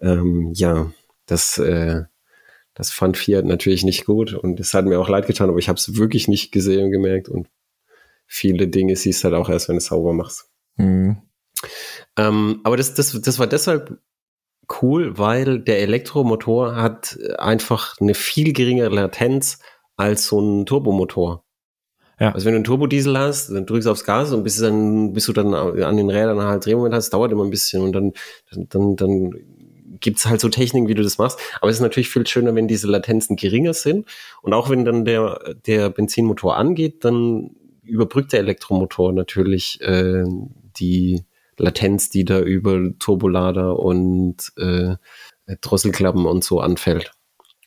ähm, 0.00 0.52
ja, 0.54 0.92
das, 1.26 1.58
äh, 1.58 2.02
das 2.74 2.90
fand 2.90 3.16
Fiat 3.16 3.44
natürlich 3.44 3.84
nicht 3.84 4.04
gut 4.04 4.34
und 4.34 4.60
es 4.60 4.74
hat 4.74 4.84
mir 4.84 5.00
auch 5.00 5.08
leid 5.08 5.26
getan, 5.26 5.48
aber 5.48 5.58
ich 5.58 5.68
habe 5.68 5.78
es 5.78 5.96
wirklich 5.96 6.28
nicht 6.28 6.52
gesehen 6.52 6.86
und 6.86 6.90
gemerkt 6.90 7.28
und 7.28 7.48
viele 8.26 8.68
Dinge 8.68 8.96
siehst 8.96 9.24
du 9.24 9.28
halt 9.28 9.34
auch 9.34 9.48
erst, 9.48 9.68
wenn 9.68 9.76
du 9.76 9.78
es 9.78 9.86
sauber 9.86 10.12
machst. 10.12 10.48
Mhm. 10.76 11.22
Ähm, 12.16 12.60
aber 12.64 12.76
das, 12.76 12.94
das, 12.94 13.18
das 13.20 13.38
war 13.38 13.46
deshalb 13.46 13.98
cool, 14.80 15.18
weil 15.18 15.58
der 15.60 15.80
Elektromotor 15.80 16.76
hat 16.76 17.18
einfach 17.38 17.96
eine 18.00 18.14
viel 18.14 18.52
geringere 18.52 18.94
Latenz 18.94 19.58
als 19.96 20.26
so 20.26 20.40
ein 20.40 20.66
Turbomotor. 20.66 21.44
Ja. 22.20 22.32
Also 22.32 22.46
wenn 22.46 22.52
du 22.52 22.58
einen 22.58 22.64
Turbodiesel 22.64 23.18
hast, 23.18 23.48
dann 23.48 23.66
drückst 23.66 23.86
du 23.86 23.90
aufs 23.90 24.04
Gas 24.04 24.32
und 24.32 24.44
bis, 24.44 24.58
dann, 24.58 25.12
bis 25.12 25.26
du 25.26 25.32
dann 25.32 25.54
an 25.54 25.96
den 25.96 26.08
Rädern 26.08 26.40
halt 26.40 26.64
Drehmoment 26.64 26.94
hast, 26.94 27.10
dauert 27.10 27.32
immer 27.32 27.44
ein 27.44 27.50
bisschen 27.50 27.82
und 27.82 27.92
dann, 27.92 28.12
dann, 28.68 28.96
dann 28.96 29.34
gibt's 29.98 30.26
halt 30.26 30.40
so 30.40 30.48
Techniken, 30.48 30.88
wie 30.88 30.94
du 30.94 31.02
das 31.02 31.18
machst. 31.18 31.38
Aber 31.60 31.70
es 31.70 31.76
ist 31.76 31.82
natürlich 31.82 32.10
viel 32.10 32.26
schöner, 32.26 32.54
wenn 32.54 32.68
diese 32.68 32.86
Latenzen 32.86 33.36
geringer 33.36 33.74
sind. 33.74 34.06
Und 34.42 34.52
auch 34.52 34.70
wenn 34.70 34.84
dann 34.84 35.04
der, 35.04 35.54
der 35.66 35.90
Benzinmotor 35.90 36.56
angeht, 36.56 37.04
dann 37.04 37.50
überbrückt 37.82 38.32
der 38.32 38.40
Elektromotor 38.40 39.12
natürlich 39.12 39.80
äh, 39.80 40.24
die, 40.76 41.24
Latenz, 41.62 42.10
die 42.10 42.24
da 42.24 42.40
über 42.40 42.80
Turbolader 42.98 43.78
und 43.78 44.52
äh, 44.56 44.96
Drosselklappen 45.60 46.26
und 46.26 46.44
so 46.44 46.60
anfällt. 46.60 47.12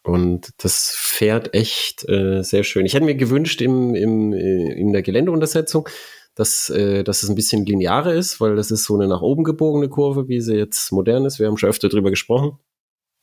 Und 0.03 0.51
das 0.57 0.93
fährt 0.95 1.55
echt 1.55 2.07
äh, 2.07 2.43
sehr 2.43 2.63
schön. 2.63 2.85
Ich 2.85 2.93
hätte 2.93 3.05
mir 3.05 3.15
gewünscht 3.15 3.61
im, 3.61 3.95
im, 3.95 4.33
äh, 4.33 4.73
in 4.73 4.93
der 4.93 5.01
Geländeuntersetzung, 5.01 5.89
dass, 6.35 6.69
äh, 6.69 7.03
dass 7.03 7.23
es 7.23 7.29
ein 7.29 7.35
bisschen 7.35 7.65
linearer 7.65 8.13
ist, 8.13 8.39
weil 8.39 8.55
das 8.55 8.69
ist 8.69 8.83
so 8.83 8.95
eine 8.95 9.07
nach 9.07 9.21
oben 9.21 9.43
gebogene 9.43 9.89
Kurve, 9.89 10.27
wie 10.27 10.41
sie 10.41 10.55
jetzt 10.55 10.91
modern 10.91 11.25
ist. 11.25 11.39
Wir 11.39 11.47
haben 11.47 11.57
schon 11.57 11.69
öfter 11.69 11.89
drüber 11.89 12.11
gesprochen. 12.11 12.59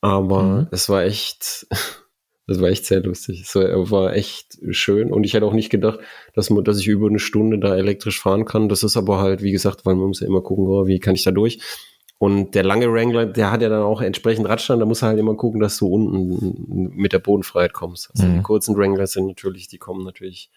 Aber 0.01 0.43
mhm. 0.43 0.67
es 0.71 0.89
war 0.89 1.03
echt, 1.03 1.67
das 2.45 2.59
war 2.59 2.69
echt 2.69 2.85
sehr 2.85 3.01
lustig. 3.01 3.41
Es 3.41 3.55
war, 3.55 4.13
echt 4.13 4.59
schön 4.71 5.11
und 5.11 5.23
ich 5.23 5.33
hätte 5.33 5.45
auch 5.45 5.53
nicht 5.53 5.69
gedacht, 5.69 5.99
dass, 6.33 6.49
man, 6.49 6.63
dass 6.63 6.79
ich 6.79 6.87
über 6.87 7.07
eine 7.07 7.19
Stunde 7.19 7.57
da 7.57 7.75
elektrisch 7.75 8.19
fahren 8.19 8.45
kann. 8.45 8.67
Das 8.67 8.83
ist 8.83 8.97
aber 8.97 9.19
halt, 9.19 9.41
wie 9.41 9.51
gesagt, 9.51 9.85
weil 9.85 9.95
man 9.95 10.07
muss 10.07 10.19
ja 10.19 10.27
immer 10.27 10.41
gucken, 10.41 10.67
oh, 10.67 10.85
wie 10.85 10.99
kann 10.99 11.15
ich 11.15 11.23
da 11.23 11.31
durch. 11.31 11.59
Und 12.17 12.55
der 12.55 12.63
lange 12.63 12.91
Wrangler, 12.91 13.25
der 13.25 13.51
hat 13.51 13.61
ja 13.61 13.69
dann 13.69 13.81
auch 13.81 14.01
entsprechend 14.01 14.47
Radstand, 14.47 14.81
da 14.81 14.85
muss 14.85 15.01
er 15.01 15.09
halt 15.09 15.19
immer 15.19 15.35
gucken, 15.35 15.59
dass 15.59 15.77
du 15.77 15.87
unten 15.87 16.95
mit 16.95 17.11
der 17.13 17.19
Bodenfreiheit 17.19 17.73
kommst. 17.73 18.11
Also 18.11 18.27
mhm. 18.27 18.37
die 18.37 18.41
kurzen 18.43 18.77
Wrangler 18.77 19.07
sind 19.07 19.27
natürlich, 19.27 19.67
die 19.67 19.77
kommen 19.77 20.03
natürlich 20.03 20.49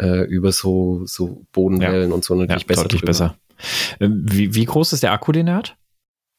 äh, 0.00 0.24
über 0.24 0.52
so, 0.52 1.02
so 1.06 1.44
Bodenwellen 1.52 2.10
ja. 2.10 2.14
und 2.14 2.24
so 2.24 2.34
natürlich 2.34 2.62
ja, 2.62 2.66
besser. 2.66 2.82
Deutlich 2.82 3.00
drüber. 3.00 3.10
besser. 3.10 3.36
Äh, 3.98 4.08
wie, 4.10 4.54
wie 4.54 4.64
groß 4.64 4.92
ist 4.92 5.02
der 5.02 5.12
Akku, 5.12 5.32
den 5.32 5.48
er 5.48 5.56
hat? 5.56 5.76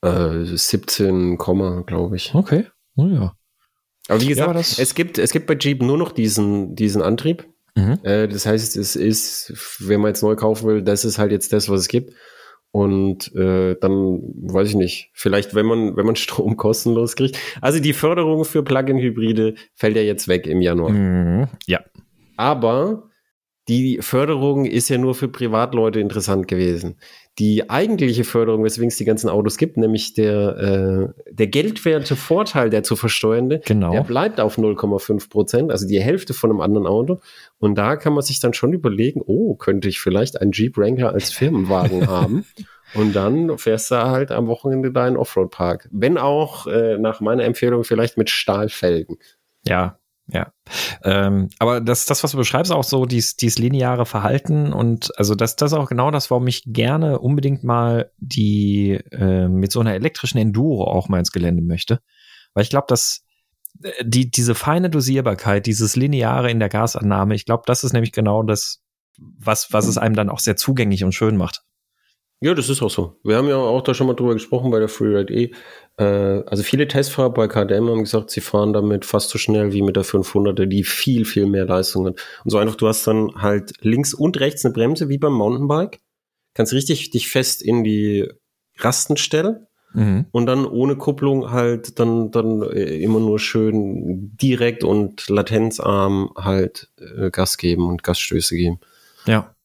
Äh, 0.02 0.46
17, 0.46 1.38
glaube 1.38 2.16
ich. 2.16 2.34
Okay. 2.34 2.66
Oh 2.96 3.08
ja. 3.08 3.36
Aber 4.08 4.22
wie 4.22 4.28
gesagt, 4.28 4.54
ja, 4.54 4.60
es 4.60 4.96
gibt, 4.96 5.18
es 5.18 5.32
gibt 5.32 5.48
bei 5.48 5.58
Jeep 5.60 5.82
nur 5.82 5.98
noch 5.98 6.12
diesen, 6.12 6.76
diesen 6.76 7.02
Antrieb. 7.02 7.48
Mhm. 7.76 8.00
Äh, 8.04 8.28
das 8.28 8.46
heißt, 8.46 8.76
es 8.78 8.96
ist, 8.96 9.54
wenn 9.80 10.02
man 10.02 10.10
jetzt 10.10 10.24
neu 10.24 10.36
kaufen 10.36 10.68
will, 10.68 10.82
das 10.82 11.06
ist 11.06 11.20
halt 11.20 11.32
jetzt 11.32 11.54
das, 11.54 11.70
was 11.70 11.82
es 11.82 11.88
gibt. 11.88 12.14
Und 12.72 13.34
äh, 13.36 13.76
dann 13.80 14.22
weiß 14.42 14.70
ich 14.70 14.76
nicht, 14.76 15.10
vielleicht 15.14 15.56
wenn 15.56 15.66
man 15.66 15.96
wenn 15.96 16.06
man 16.06 16.16
Strom 16.18 16.58
kostenlos 16.58 17.16
kriegt. 17.16 17.38
Also 17.62 17.80
die 17.80 17.94
Förderung 17.94 18.46
für 18.46 18.64
Plug-in-Hybride 18.64 19.56
fällt 19.74 19.96
ja 19.96 20.02
jetzt 20.02 20.28
weg 20.28 20.48
im 20.48 20.62
Januar. 20.62 20.92
Mhm. 20.92 21.48
Ja. 21.66 21.82
Aber 22.36 23.10
die 23.68 24.00
Förderung 24.02 24.66
ist 24.66 24.90
ja 24.90 24.98
nur 24.98 25.14
für 25.14 25.28
Privatleute 25.28 26.00
interessant 26.00 26.48
gewesen. 26.48 26.96
Die 27.38 27.70
eigentliche 27.70 28.24
Förderung, 28.24 28.64
weswegen 28.64 28.88
es 28.88 28.96
die 28.98 29.06
ganzen 29.06 29.30
Autos 29.30 29.58
gibt, 29.58 29.78
nämlich 29.78 30.14
der, 30.14 30.58
äh, 31.18 31.24
der 31.32 31.48
geldwerte 31.48 32.16
Vorteil, 32.16 32.70
der 32.70 32.84
zu 32.84 32.96
versteuernde, 32.96 33.62
Genau. 33.66 33.92
der 33.92 34.04
bleibt 34.04 34.40
auf 34.40 34.58
0,5 34.58 35.30
Prozent, 35.30 35.72
also 35.72 35.88
die 35.88 36.00
Hälfte 36.02 36.34
von 36.34 36.50
einem 36.50 36.62
anderen 36.62 36.88
Auto. 36.88 37.20
Und 37.60 37.78
da 37.78 37.96
kann 37.98 38.14
man 38.14 38.24
sich 38.24 38.40
dann 38.40 38.54
schon 38.54 38.74
überlegen, 38.74 39.22
oh, 39.26 39.56
könnte 39.56 39.88
ich 39.90 40.00
vielleicht 40.00 40.42
einen 40.42 40.52
Jeep 40.52 40.78
Wrangler 40.78 41.14
als 41.14 41.32
Firmenwagen 41.32 42.08
haben? 42.08 42.46
Und 42.94 43.16
dann 43.16 43.58
fährst 43.58 43.92
du 43.92 43.96
halt 43.98 44.32
am 44.32 44.48
Wochenende 44.48 44.92
da 44.92 45.08
in 45.08 45.16
den 45.16 45.20
Offroad-Park. 45.20 45.90
Wenn 45.92 46.18
auch, 46.18 46.68
äh, 46.68 46.98
nach 46.98 47.20
meiner 47.20 47.44
Empfehlung, 47.44 47.84
vielleicht 47.84 48.18
mit 48.18 48.30
Stahlfelgen. 48.30 49.18
Ja, 49.66 50.00
ja. 50.30 50.52
Ähm, 51.04 51.50
aber 51.60 51.80
das, 51.80 52.06
das, 52.06 52.24
was 52.24 52.32
du 52.32 52.38
beschreibst, 52.38 52.72
auch 52.72 52.84
so 52.84 53.06
dies, 53.06 53.38
dies 53.38 53.58
lineare 53.58 54.06
Verhalten 54.06 54.74
und 54.74 55.18
also 55.18 55.36
das, 55.36 55.56
das 55.56 55.72
ist 55.72 55.78
auch 55.78 55.90
genau 55.90 56.12
das, 56.12 56.30
warum 56.30 56.48
ich 56.48 56.64
gerne 56.66 57.20
unbedingt 57.20 57.64
mal 57.64 58.12
die 58.18 59.00
äh, 59.12 59.48
mit 59.48 59.72
so 59.72 59.80
einer 59.80 59.94
elektrischen 59.94 60.38
Enduro 60.38 60.84
auch 60.86 61.08
mal 61.08 61.20
ins 61.20 61.32
Gelände 61.32 61.62
möchte. 61.62 62.02
Weil 62.54 62.64
ich 62.64 62.70
glaube, 62.70 62.88
dass 62.90 63.24
äh, 63.84 64.04
die, 64.04 64.30
diese 64.30 64.56
feine 64.56 64.90
Dosierbarkeit, 64.90 65.66
dieses 65.66 65.96
Lineare 65.96 66.52
in 66.52 66.60
der 66.60 66.70
Gasannahme, 66.70 67.36
ich 67.36 67.46
glaube, 67.46 67.64
das 67.66 67.84
ist 67.86 67.94
nämlich 67.94 68.12
genau 68.12 68.44
das, 68.44 68.82
was, 69.18 69.72
was 69.72 69.88
es 69.88 69.98
einem 69.98 70.16
dann 70.16 70.30
auch 70.30 70.40
sehr 70.40 70.58
zugänglich 70.58 71.04
und 71.04 71.14
schön 71.14 71.38
macht. 71.38 71.64
Ja, 72.40 72.54
das 72.54 72.70
ist 72.70 72.84
auch 72.84 72.90
so. 72.90 73.20
Wir 73.24 73.38
haben 73.38 73.48
ja 73.48 73.56
auch 73.56 73.82
da 73.82 73.94
schon 73.94 74.06
mal 74.06 74.14
drüber 74.14 74.34
gesprochen 74.34 74.70
bei 74.70 74.80
der 74.80 74.90
Freeride 74.90 75.34
E. 75.34 75.54
Äh, 75.98 76.04
also 76.46 76.64
viele 76.64 76.88
Testfahrer 76.88 77.32
bei 77.32 77.48
KDM 77.48 77.90
haben 77.90 78.04
gesagt, 78.04 78.32
sie 78.32 78.42
fahren 78.42 78.74
damit 78.74 79.06
fast 79.06 79.30
so 79.30 79.38
schnell 79.38 79.74
wie 79.74 79.82
mit 79.82 79.96
der 79.96 80.06
500er, 80.06 80.66
die 80.66 80.84
viel, 80.84 81.26
viel 81.26 81.46
mehr 81.46 81.66
Leistung 81.66 82.06
hat. 82.06 82.20
Und 82.44 82.52
so 82.52 82.58
einfach, 82.58 82.76
du 82.76 82.88
hast 82.88 83.06
dann 83.08 83.32
halt 83.36 83.74
links 83.82 84.14
und 84.14 84.40
rechts 84.40 84.64
eine 84.64 84.74
Bremse 84.74 85.10
wie 85.10 85.18
beim 85.18 85.34
Mountainbike. 85.34 86.00
Kannst 86.54 86.74
richtig 86.74 87.12
dich 87.12 87.30
fest 87.30 87.62
in 87.62 87.84
die 87.84 88.28
Rasten 88.78 89.18
stellen 89.18 89.68
Mhm. 89.94 90.26
und 90.32 90.46
dann 90.46 90.66
ohne 90.66 90.96
Kupplung 90.98 91.50
halt 91.50 91.98
dann, 91.98 92.30
dann 92.30 92.62
äh, 92.62 92.98
immer 92.98 93.20
nur 93.20 93.40
schön 93.40 94.36
direkt 94.38 94.84
und 94.84 95.28
latenzarm 95.30 96.32
halt 96.36 96.92
äh, 97.00 97.32
Gas 97.32 97.58
geben 97.58 97.88
und 97.88 98.04
Gasstöße 98.04 98.56
geben. 98.56 98.80
Ja. 99.26 99.56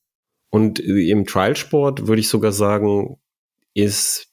Und 0.49 0.79
im 0.79 1.27
Trialsport 1.27 2.07
würde 2.07 2.21
ich 2.21 2.29
sogar 2.29 2.53
sagen, 2.53 3.18
ist 3.75 4.32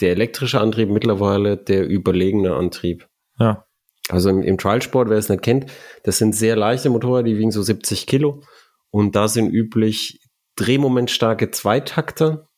der 0.00 0.10
elektrische 0.10 0.60
Antrieb 0.60 0.88
mittlerweile 0.90 1.56
der 1.56 1.86
überlegene 1.86 2.54
Antrieb. 2.54 3.08
Ja. 3.38 3.66
Also 4.08 4.30
im, 4.30 4.42
im 4.42 4.58
Trialsport, 4.58 5.08
wer 5.08 5.18
es 5.18 5.28
nicht 5.28 5.42
kennt, 5.42 5.66
das 6.02 6.18
sind 6.18 6.34
sehr 6.34 6.56
leichte 6.56 6.90
Motorräder, 6.90 7.24
die 7.24 7.38
wiegen 7.38 7.50
so 7.50 7.62
70 7.62 8.06
Kilo. 8.06 8.42
Und 8.90 9.16
da 9.16 9.28
sind 9.28 9.50
üblich 9.50 10.20
drehmomentstarke 10.56 11.50
Zweitakter. 11.50 12.48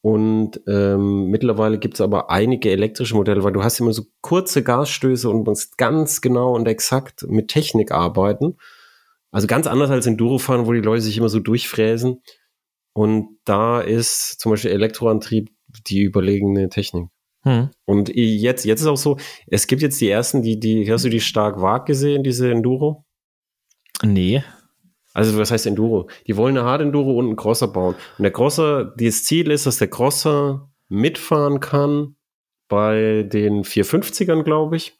Und 0.00 0.60
ähm, 0.66 1.26
mittlerweile 1.26 1.78
gibt 1.78 1.94
es 1.94 2.00
aber 2.00 2.30
einige 2.30 2.70
elektrische 2.70 3.14
Modelle, 3.14 3.44
weil 3.44 3.52
du 3.52 3.62
hast 3.62 3.78
immer 3.78 3.92
so 3.92 4.02
kurze 4.20 4.64
Gasstöße 4.64 5.30
und 5.30 5.46
musst 5.46 5.78
ganz 5.78 6.20
genau 6.20 6.54
und 6.54 6.66
exakt 6.66 7.24
mit 7.28 7.48
Technik 7.48 7.92
arbeiten. 7.92 8.56
Also 9.30 9.46
ganz 9.46 9.68
anders 9.68 9.90
als 9.90 10.06
Enduro 10.06 10.38
fahren, 10.38 10.66
wo 10.66 10.72
die 10.72 10.80
Leute 10.80 11.02
sich 11.02 11.16
immer 11.16 11.28
so 11.28 11.38
durchfräsen. 11.38 12.22
Und 12.94 13.38
da 13.44 13.80
ist 13.80 14.40
zum 14.40 14.50
Beispiel 14.50 14.72
Elektroantrieb 14.72 15.50
die 15.86 16.00
überlegene 16.02 16.68
Technik. 16.68 17.08
Hm. 17.44 17.70
Und 17.86 18.08
jetzt, 18.14 18.64
jetzt 18.64 18.80
ist 18.82 18.86
auch 18.86 18.96
so, 18.96 19.16
es 19.48 19.66
gibt 19.66 19.82
jetzt 19.82 20.00
die 20.00 20.08
ersten, 20.08 20.42
die, 20.42 20.60
die, 20.60 20.90
hast 20.90 21.04
du 21.04 21.08
die 21.08 21.20
stark 21.20 21.60
Wag 21.60 21.86
gesehen, 21.86 22.22
diese 22.22 22.50
Enduro? 22.50 23.04
Nee. 24.04 24.44
Also 25.14 25.36
was 25.38 25.50
heißt 25.50 25.66
Enduro? 25.66 26.08
Die 26.26 26.36
wollen 26.36 26.56
eine 26.56 26.66
Hard 26.66 26.82
Enduro 26.82 27.18
und 27.18 27.26
einen 27.26 27.36
Crosser 27.36 27.68
bauen. 27.68 27.94
Und 28.16 28.22
der 28.22 28.32
Crosser, 28.32 28.94
das 28.96 29.24
Ziel 29.24 29.50
ist, 29.50 29.66
dass 29.66 29.78
der 29.78 29.88
Crosser 29.88 30.70
mitfahren 30.88 31.60
kann 31.60 32.16
bei 32.68 33.24
den 33.24 33.64
450ern, 33.64 34.42
glaube 34.42 34.76
ich, 34.76 34.96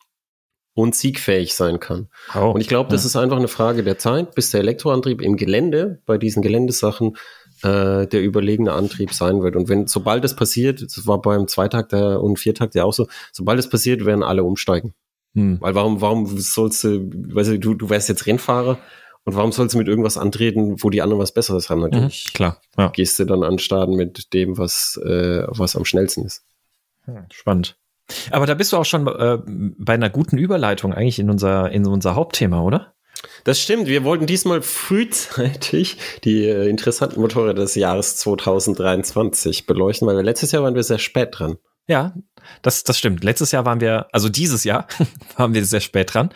und 0.75 0.95
siegfähig 0.95 1.55
sein 1.55 1.81
kann. 1.81 2.09
Oh. 2.35 2.51
Und 2.51 2.61
ich 2.61 2.69
glaube, 2.69 2.91
das 2.91 3.05
Ja. 3.05 3.07
ist 3.09 3.17
einfach 3.17 3.37
eine 3.37 3.49
Frage 3.49 3.83
der 3.83 3.99
Zeit, 3.99 4.35
bis 4.35 4.51
der 4.51 4.61
Elektroantrieb 4.61 5.23
im 5.23 5.37
Gelände, 5.37 6.03
bei 6.07 6.19
diesen 6.19 6.43
Geländesachen, 6.43 7.17
äh, 7.63 8.07
der 8.07 8.23
überlegene 8.23 8.73
Antrieb 8.73 9.13
sein 9.13 9.43
wird. 9.43 9.57
Und 9.57 9.69
wenn, 9.69 9.87
sobald 9.87 10.25
das 10.25 10.37
passiert, 10.37 10.83
das 10.83 11.07
war 11.07 11.21
beim 11.21 11.49
Zweitakter 11.49 12.23
und 12.23 12.39
Viertakter 12.39 12.85
auch 12.85 12.93
so, 12.93 13.07
sobald 13.33 13.59
es 13.59 13.69
passiert, 13.69 14.05
werden 14.05 14.23
alle 14.23 14.45
umsteigen. 14.45 14.95
Hm. 15.35 15.59
Weil 15.61 15.75
warum, 15.75 16.01
warum 16.01 16.27
sollst 16.39 16.85
du, 16.85 17.11
weißt 17.35 17.51
du, 17.51 17.59
du, 17.59 17.75
du 17.75 17.91
wärst 17.91 18.09
jetzt 18.09 18.27
Rennfahrer 18.27 18.79
und 19.25 19.37
warum 19.37 19.53
sollst 19.53 19.75
du 19.75 19.79
mit 19.79 19.89
irgendwas 19.89 20.19
antreten, 20.19 20.83
wo 20.83 20.91
die 20.91 21.01
anderen 21.01 21.23
was 21.23 21.33
Besseres 21.33 21.71
haben? 21.71 21.79
Mhm. 21.79 21.85
Natürlich 21.91 22.33
Klar. 22.35 22.61
Ja. 22.77 22.89
gehst 22.89 23.19
du 23.19 23.25
dann 23.25 23.43
an 23.43 23.59
Starten 23.59 23.95
mit 23.95 24.33
dem, 24.35 24.59
was, 24.59 25.01
äh, 25.05 25.45
was 25.49 25.77
am 25.77 25.85
schnellsten 25.85 26.25
ist. 26.25 26.45
Hm, 27.05 27.27
Spannend. 27.33 27.77
Aber 28.31 28.47
da 28.47 28.55
bist 28.55 28.73
du 28.73 28.77
auch 28.77 28.85
schon 28.85 29.07
äh, 29.07 29.39
bei 29.47 29.95
einer 29.95 30.11
guten 30.11 30.37
Überleitung 30.37 30.93
eigentlich 30.93 31.19
in 31.19 31.31
unser, 31.31 31.71
in 31.71 31.87
unser 31.87 32.15
Hauptthema, 32.15 32.61
oder? 32.61 32.95
Das 33.45 33.61
stimmt. 33.61 33.87
Wir 33.87 34.05
wollten 34.05 34.27
diesmal 34.27 34.63
frühzeitig 34.63 35.97
die 36.25 36.45
äh, 36.45 36.69
interessanten 36.69 37.21
Motorräder 37.21 37.63
des 37.63 37.75
Jahres 37.75 38.17
2023 38.17 39.67
beleuchten, 39.67 40.07
weil 40.07 40.17
wir 40.17 40.23
letztes 40.23 40.53
Jahr 40.53 40.63
waren 40.63 40.75
wir 40.75 40.83
sehr 40.83 40.99
spät 40.99 41.29
dran. 41.33 41.57
Ja, 41.89 42.15
das, 42.63 42.85
das 42.85 42.99
stimmt. 42.99 43.25
Letztes 43.25 43.53
Jahr 43.53 43.65
waren 43.65 43.81
wir, 43.81 44.07
also 44.13 44.29
dieses 44.29 44.65
Jahr 44.65 44.87
waren 45.37 45.55
wir 45.55 45.65
sehr 45.65 45.81
spät 45.81 46.15
dran. 46.15 46.31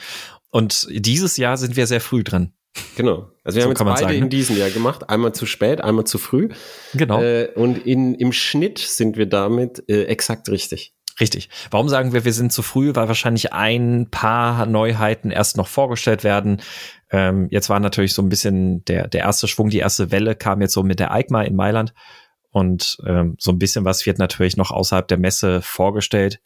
Und 0.50 0.86
dieses 0.90 1.36
Jahr 1.36 1.56
sind 1.56 1.76
wir 1.76 1.86
sehr 1.86 2.00
früh 2.00 2.24
dran. 2.24 2.52
Genau. 2.96 3.30
Also 3.44 3.56
wir 3.56 3.62
So 3.62 3.68
haben 3.68 3.70
jetzt 3.70 3.84
beide 3.84 4.00
sagen, 4.00 4.18
in 4.18 4.30
diesem 4.30 4.56
Jahr 4.56 4.70
gemacht. 4.70 5.08
Einmal 5.08 5.34
zu 5.34 5.46
spät, 5.46 5.80
einmal 5.80 6.04
zu 6.04 6.18
früh. 6.18 6.48
Genau. 6.94 7.22
Äh, 7.22 7.48
und 7.54 7.86
in, 7.86 8.14
im 8.14 8.32
Schnitt 8.32 8.78
sind 8.78 9.16
wir 9.16 9.26
damit 9.26 9.84
äh, 9.88 10.04
exakt 10.04 10.48
richtig. 10.48 10.95
Richtig. 11.18 11.48
Warum 11.70 11.88
sagen 11.88 12.12
wir, 12.12 12.24
wir 12.24 12.32
sind 12.32 12.52
zu 12.52 12.62
früh? 12.62 12.94
Weil 12.94 13.08
wahrscheinlich 13.08 13.52
ein 13.52 14.08
paar 14.10 14.66
Neuheiten 14.66 15.30
erst 15.30 15.56
noch 15.56 15.68
vorgestellt 15.68 16.24
werden. 16.24 16.60
Ähm, 17.10 17.48
jetzt 17.50 17.70
war 17.70 17.80
natürlich 17.80 18.12
so 18.12 18.20
ein 18.20 18.28
bisschen 18.28 18.84
der, 18.84 19.08
der 19.08 19.22
erste 19.22 19.48
Schwung, 19.48 19.70
die 19.70 19.78
erste 19.78 20.10
Welle 20.10 20.34
kam 20.36 20.60
jetzt 20.60 20.74
so 20.74 20.82
mit 20.82 21.00
der 21.00 21.12
EICMA 21.12 21.42
in 21.42 21.56
Mailand. 21.56 21.94
Und 22.50 22.98
ähm, 23.06 23.36
so 23.38 23.50
ein 23.50 23.58
bisschen 23.58 23.84
was 23.84 24.04
wird 24.06 24.18
natürlich 24.18 24.56
noch 24.56 24.70
außerhalb 24.70 25.08
der 25.08 25.18
Messe 25.18 25.62
vorgestellt. 25.62 26.40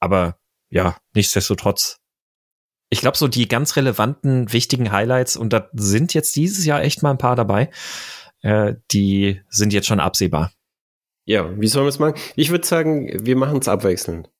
Aber 0.00 0.36
ja, 0.68 0.96
nichtsdestotrotz. 1.14 2.00
Ich 2.90 3.00
glaube, 3.00 3.16
so 3.16 3.28
die 3.28 3.48
ganz 3.48 3.76
relevanten, 3.76 4.52
wichtigen 4.52 4.92
Highlights, 4.92 5.36
und 5.36 5.52
da 5.52 5.68
sind 5.72 6.14
jetzt 6.14 6.36
dieses 6.36 6.64
Jahr 6.64 6.82
echt 6.82 7.02
mal 7.02 7.10
ein 7.10 7.18
paar 7.18 7.34
dabei, 7.34 7.70
äh, 8.42 8.74
die 8.92 9.40
sind 9.48 9.72
jetzt 9.72 9.86
schon 9.86 10.00
absehbar. 10.00 10.52
Ja, 11.24 11.50
wie 11.58 11.66
sollen 11.66 11.84
wir 11.86 11.90
es 11.90 11.98
machen? 11.98 12.14
Ich 12.36 12.50
würde 12.50 12.66
sagen, 12.66 13.08
wir 13.24 13.36
machen 13.36 13.58
es 13.58 13.68
abwechselnd. 13.68 14.30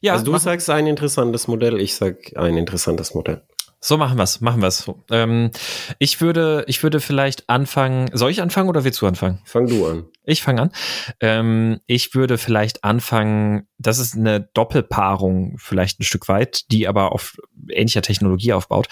Ja, 0.00 0.12
also 0.14 0.24
du 0.24 0.32
machen- 0.32 0.42
sagst 0.42 0.70
ein 0.70 0.86
interessantes 0.86 1.46
Modell, 1.48 1.80
ich 1.80 1.94
sag 1.94 2.36
ein 2.36 2.56
interessantes 2.56 3.14
Modell. 3.14 3.42
So 3.84 3.96
machen 3.96 4.16
wir's, 4.16 4.40
machen 4.40 4.62
wir's. 4.62 4.88
Ähm, 5.10 5.50
ich 5.98 6.20
würde, 6.20 6.64
ich 6.68 6.82
würde 6.84 7.00
vielleicht 7.00 7.48
anfangen. 7.50 8.10
Soll 8.12 8.30
ich 8.30 8.40
anfangen 8.40 8.68
oder 8.68 8.84
willst 8.84 9.00
du 9.00 9.08
anfangen? 9.08 9.40
Fang 9.44 9.66
du 9.66 9.84
an. 9.86 10.04
Ich 10.22 10.40
fange 10.40 10.62
an. 10.62 10.72
Ähm, 11.18 11.80
ich 11.86 12.14
würde 12.14 12.38
vielleicht 12.38 12.84
anfangen. 12.84 13.66
Das 13.78 13.98
ist 13.98 14.16
eine 14.16 14.40
Doppelpaarung, 14.54 15.56
vielleicht 15.58 15.98
ein 15.98 16.04
Stück 16.04 16.28
weit, 16.28 16.70
die 16.70 16.86
aber 16.86 17.10
auf 17.10 17.34
ähnlicher 17.70 18.02
Technologie 18.02 18.52
aufbaut. 18.52 18.86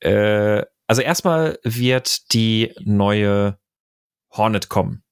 Äh, 0.00 0.64
also 0.86 1.00
erstmal 1.00 1.58
wird 1.62 2.34
die 2.34 2.74
neue 2.84 3.58
Hornet 4.30 4.68
kommen. 4.68 5.02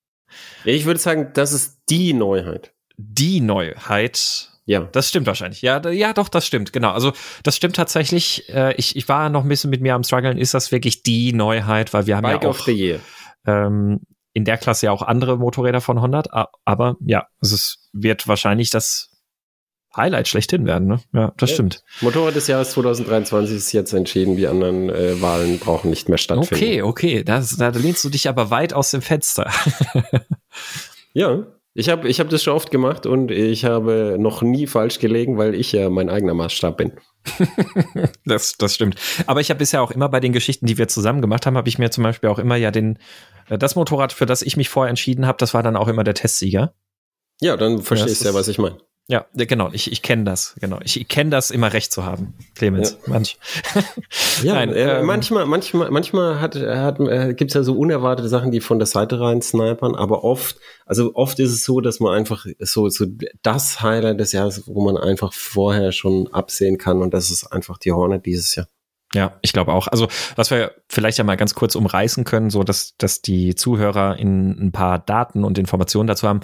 Ich 0.64 0.84
würde 0.84 1.00
sagen, 1.00 1.30
das 1.34 1.52
ist 1.52 1.80
die 1.90 2.12
Neuheit. 2.12 2.72
Die 2.96 3.40
Neuheit 3.40 4.50
Ja. 4.66 4.88
Das 4.92 5.08
stimmt 5.08 5.26
wahrscheinlich. 5.26 5.60
Ja, 5.62 5.86
ja, 5.90 6.12
doch, 6.12 6.28
das 6.28 6.46
stimmt. 6.46 6.72
Genau. 6.72 6.90
Also, 6.92 7.12
das 7.42 7.56
stimmt 7.56 7.76
tatsächlich. 7.76 8.48
Äh, 8.48 8.74
ich, 8.76 8.96
ich 8.96 9.08
war 9.08 9.28
noch 9.28 9.42
ein 9.42 9.48
bisschen 9.48 9.70
mit 9.70 9.80
mir 9.82 9.94
am 9.94 10.04
struggeln. 10.04 10.38
Ist 10.38 10.54
das 10.54 10.72
wirklich 10.72 11.02
die 11.02 11.32
Neuheit? 11.32 11.92
Weil 11.92 12.06
wir 12.06 12.16
haben 12.16 12.22
Bike 12.22 12.42
ja 12.44 12.48
auch 12.48 12.56
ähm, 13.46 14.00
in 14.32 14.44
der 14.44 14.56
Klasse 14.56 14.86
ja 14.86 14.92
auch 14.92 15.02
andere 15.02 15.36
Motorräder 15.38 15.80
von 15.80 15.98
100. 15.98 16.32
a- 16.32 16.48
Aber 16.64 16.96
ja, 17.04 17.26
es 17.40 17.52
ist, 17.52 17.90
wird 17.92 18.26
wahrscheinlich 18.26 18.70
das 18.70 19.10
Highlight 19.96 20.28
schlechthin 20.28 20.66
werden. 20.66 20.88
Ne? 20.88 21.00
Ja, 21.12 21.32
das 21.36 21.50
Ja. 21.50 21.54
stimmt. 21.54 21.82
Motorrad 22.00 22.34
des 22.34 22.46
Jahres 22.46 22.70
2023 22.72 23.56
ist 23.56 23.72
jetzt 23.72 23.92
entschieden, 23.92 24.36
die 24.36 24.46
anderen 24.46 24.90
äh, 24.90 25.20
Wahlen 25.22 25.58
brauchen 25.58 25.90
nicht 25.90 26.08
mehr 26.08 26.18
stattfinden. 26.18 26.54
Okay, 26.54 26.82
okay. 26.82 27.24
Das, 27.24 27.56
da 27.56 27.68
lehnst 27.68 28.02
du 28.04 28.08
dich 28.08 28.28
aber 28.28 28.50
weit 28.50 28.72
aus 28.74 28.90
dem 28.90 29.02
Fenster. 29.02 29.50
Ja, 31.16 31.46
ich 31.74 31.88
habe 31.88 32.08
ich 32.08 32.18
hab 32.20 32.28
das 32.28 32.42
schon 32.42 32.54
oft 32.54 32.70
gemacht 32.70 33.06
und 33.06 33.30
ich 33.30 33.64
habe 33.64 34.16
noch 34.18 34.42
nie 34.42 34.66
falsch 34.66 34.98
gelegen, 34.98 35.38
weil 35.38 35.54
ich 35.54 35.70
ja 35.72 35.90
mein 35.90 36.10
eigener 36.10 36.34
Maßstab 36.34 36.76
bin. 36.76 36.92
Das, 38.26 38.54
das 38.58 38.74
stimmt. 38.74 38.96
Aber 39.26 39.40
ich 39.40 39.50
habe 39.50 39.58
bisher 39.58 39.82
auch 39.82 39.90
immer 39.90 40.08
bei 40.08 40.18
den 40.20 40.32
Geschichten, 40.32 40.66
die 40.66 40.78
wir 40.78 40.88
zusammen 40.88 41.20
gemacht 41.20 41.46
haben, 41.46 41.56
habe 41.56 41.68
ich 41.68 41.78
mir 41.78 41.90
zum 41.90 42.02
Beispiel 42.04 42.30
auch 42.30 42.38
immer 42.38 42.56
ja 42.56 42.70
den, 42.70 42.98
äh, 43.48 43.58
das 43.58 43.76
Motorrad, 43.76 44.12
für 44.12 44.26
das 44.26 44.42
ich 44.42 44.56
mich 44.56 44.68
vorher 44.68 44.90
entschieden 44.90 45.26
habe, 45.26 45.36
das 45.38 45.54
war 45.54 45.62
dann 45.62 45.76
auch 45.76 45.88
immer 45.88 46.04
der 46.04 46.14
Testsieger. 46.14 46.74
Ja, 47.40 47.56
dann 47.56 47.82
verstehst 47.82 48.22
du 48.22 48.28
ja, 48.28 48.34
was 48.34 48.48
ich 48.48 48.58
meine. 48.58 48.78
Ja, 49.06 49.26
genau. 49.34 49.68
Ich, 49.72 49.92
ich 49.92 50.00
kenne 50.00 50.24
das. 50.24 50.56
Genau. 50.60 50.78
Ich, 50.82 50.98
ich 50.98 51.08
kenne 51.08 51.28
das, 51.28 51.50
immer 51.50 51.74
recht 51.74 51.92
zu 51.92 52.06
haben, 52.06 52.32
Clemens. 52.54 52.92
Ja. 52.92 53.12
Manch. 53.12 53.38
ja, 54.42 54.54
Nein, 54.54 54.72
äh, 54.72 55.00
ähm, 55.00 55.06
manchmal, 55.06 55.44
manchmal, 55.44 55.90
manchmal 55.90 56.40
hat, 56.40 56.56
hat, 56.56 57.00
äh, 57.00 57.34
gibt 57.34 57.50
es 57.50 57.54
ja 57.54 57.62
so 57.62 57.76
unerwartete 57.76 58.30
Sachen, 58.30 58.50
die 58.50 58.60
von 58.60 58.78
der 58.78 58.86
Seite 58.86 59.20
rein 59.20 59.42
snipern, 59.42 59.94
aber 59.94 60.24
oft, 60.24 60.56
also 60.86 61.14
oft 61.14 61.38
ist 61.38 61.52
es 61.52 61.64
so, 61.64 61.82
dass 61.82 62.00
man 62.00 62.14
einfach 62.14 62.46
so, 62.60 62.88
so 62.88 63.04
das 63.42 63.82
Highlight 63.82 64.20
des 64.20 64.32
Jahres, 64.32 64.66
wo 64.66 64.82
man 64.82 64.96
einfach 64.96 65.34
vorher 65.34 65.92
schon 65.92 66.32
absehen 66.32 66.78
kann 66.78 67.02
und 67.02 67.12
das 67.12 67.30
ist 67.30 67.52
einfach 67.52 67.76
die 67.76 67.92
Hornet 67.92 68.24
dieses 68.24 68.54
Jahr. 68.54 68.68
Ja, 69.14 69.38
ich 69.42 69.52
glaube 69.52 69.72
auch. 69.72 69.86
Also, 69.86 70.08
was 70.34 70.50
wir 70.50 70.72
vielleicht 70.88 71.18
ja 71.18 71.24
mal 71.24 71.36
ganz 71.36 71.54
kurz 71.54 71.76
umreißen 71.76 72.24
können, 72.24 72.50
so 72.50 72.64
dass, 72.64 72.96
dass 72.98 73.22
die 73.22 73.54
Zuhörer 73.54 74.18
in 74.18 74.50
ein 74.50 74.72
paar 74.72 74.98
Daten 74.98 75.44
und 75.44 75.56
Informationen 75.56 76.08
dazu 76.08 76.26
haben. 76.26 76.40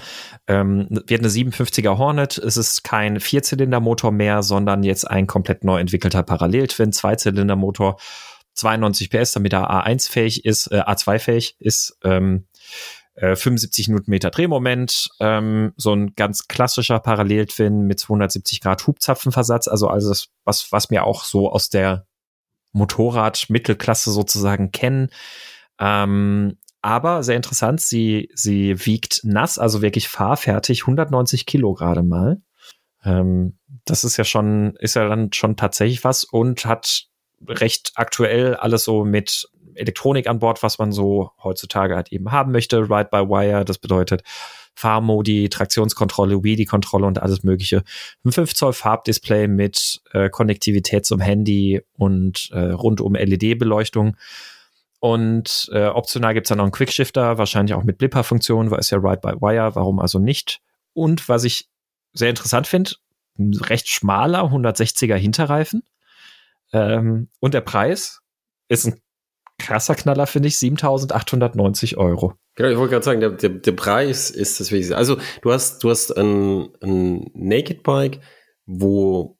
Ähm, 0.46 0.86
wird 0.88 1.20
eine 1.20 1.28
57er 1.28 1.98
Hornet. 1.98 2.38
Es 2.38 2.56
ist 2.56 2.84
kein 2.84 3.18
Vierzylindermotor 3.18 4.12
mehr, 4.12 4.44
sondern 4.44 4.84
jetzt 4.84 5.10
ein 5.10 5.26
komplett 5.26 5.64
neu 5.64 5.80
entwickelter 5.80 6.22
Paralleltwin, 6.22 6.92
Zweizylindermotor, 6.92 7.98
92 8.54 9.10
PS, 9.10 9.32
damit 9.32 9.52
er 9.52 9.68
A1 9.68 10.08
fähig 10.08 10.44
ist, 10.44 10.68
äh, 10.68 10.80
A2 10.80 11.18
fähig 11.18 11.56
ist. 11.58 11.98
Ähm, 12.04 12.46
75 13.16 13.88
äh, 13.88 13.92
Newtonmeter 13.92 14.30
Drehmoment, 14.30 15.10
ähm, 15.18 15.72
so 15.76 15.92
ein 15.92 16.14
ganz 16.14 16.46
klassischer 16.48 17.00
Paralleltwin 17.00 17.82
mit 17.82 17.98
270 17.98 18.60
Grad 18.60 18.86
Hubzapfenversatz, 18.86 19.68
also 19.68 19.88
alles, 19.88 20.28
was, 20.44 20.70
was 20.70 20.90
mir 20.90 21.04
auch 21.04 21.24
so 21.24 21.50
aus 21.50 21.68
der 21.68 22.06
Motorrad-Mittelklasse 22.72 24.10
sozusagen 24.10 24.70
kennen. 24.70 25.10
Ähm, 25.78 26.56
aber 26.82 27.22
sehr 27.22 27.36
interessant, 27.36 27.80
sie, 27.80 28.30
sie 28.34 28.86
wiegt 28.86 29.20
nass, 29.22 29.58
also 29.58 29.82
wirklich 29.82 30.08
fahrfertig, 30.08 30.82
190 30.82 31.46
Kilo 31.46 31.74
gerade 31.74 32.02
mal. 32.02 32.40
Ähm, 33.04 33.58
das 33.84 34.04
ist 34.04 34.16
ja 34.16 34.24
schon, 34.24 34.76
ist 34.78 34.94
ja 34.94 35.08
dann 35.08 35.32
schon 35.32 35.56
tatsächlich 35.56 36.04
was 36.04 36.24
und 36.24 36.64
hat 36.64 37.06
recht 37.46 37.92
aktuell 37.96 38.54
alles 38.54 38.84
so 38.84 39.04
mit 39.04 39.48
Elektronik 39.74 40.26
an 40.26 40.38
Bord, 40.38 40.62
was 40.62 40.78
man 40.78 40.92
so 40.92 41.30
heutzutage 41.42 41.94
halt 41.96 42.12
eben 42.12 42.30
haben 42.32 42.52
möchte. 42.52 42.82
Ride 42.82 43.08
by 43.10 43.28
Wire, 43.28 43.64
das 43.64 43.78
bedeutet 43.78 44.22
Fahrmodi, 44.74 45.48
Traktionskontrolle, 45.48 46.42
WIDI-Kontrolle 46.42 47.06
und 47.06 47.20
alles 47.20 47.42
mögliche. 47.42 47.82
Ein 48.24 48.32
5 48.32 48.54
Zoll 48.54 48.72
Farbdisplay 48.72 49.46
mit 49.48 50.00
äh, 50.12 50.30
Konnektivität 50.30 51.04
zum 51.04 51.20
Handy 51.20 51.82
und 51.92 52.50
äh, 52.52 52.70
rundum 52.70 53.14
LED-Beleuchtung. 53.14 54.16
Und 55.00 55.70
äh, 55.72 55.86
optional 55.86 56.34
gibt's 56.34 56.48
dann 56.48 56.58
noch 56.58 56.64
einen 56.64 56.72
Quickshifter, 56.72 57.38
wahrscheinlich 57.38 57.74
auch 57.74 57.84
mit 57.84 57.98
Blipper-Funktion, 57.98 58.70
weil 58.70 58.80
es 58.80 58.90
ja 58.90 58.98
Ride 58.98 59.20
by 59.22 59.40
Wire, 59.40 59.74
warum 59.74 59.98
also 59.98 60.18
nicht? 60.18 60.60
Und 60.92 61.28
was 61.28 61.44
ich 61.44 61.68
sehr 62.12 62.30
interessant 62.30 62.66
finde, 62.66 62.92
recht 63.38 63.88
schmaler 63.88 64.44
160er 64.44 65.16
Hinterreifen. 65.16 65.82
Ähm, 66.72 67.28
und 67.40 67.54
der 67.54 67.62
Preis 67.62 68.20
ist 68.68 68.86
ein 68.86 69.00
krasser 69.60 69.94
Knaller, 69.94 70.26
finde 70.26 70.48
ich, 70.48 70.54
7.890 70.56 71.96
Euro. 71.96 72.34
Genau, 72.56 72.70
ich 72.70 72.76
wollte 72.78 72.92
gerade 72.92 73.04
sagen, 73.04 73.20
der, 73.20 73.30
der, 73.30 73.50
der 73.50 73.72
Preis 73.72 74.30
ist 74.30 74.60
das 74.60 74.70
Wichtigste. 74.70 74.96
Also 74.96 75.16
du 75.42 75.52
hast, 75.52 75.84
du 75.84 75.90
hast 75.90 76.16
ein, 76.16 76.68
ein 76.82 77.30
Naked 77.34 77.82
Bike, 77.82 78.20
wo 78.66 79.38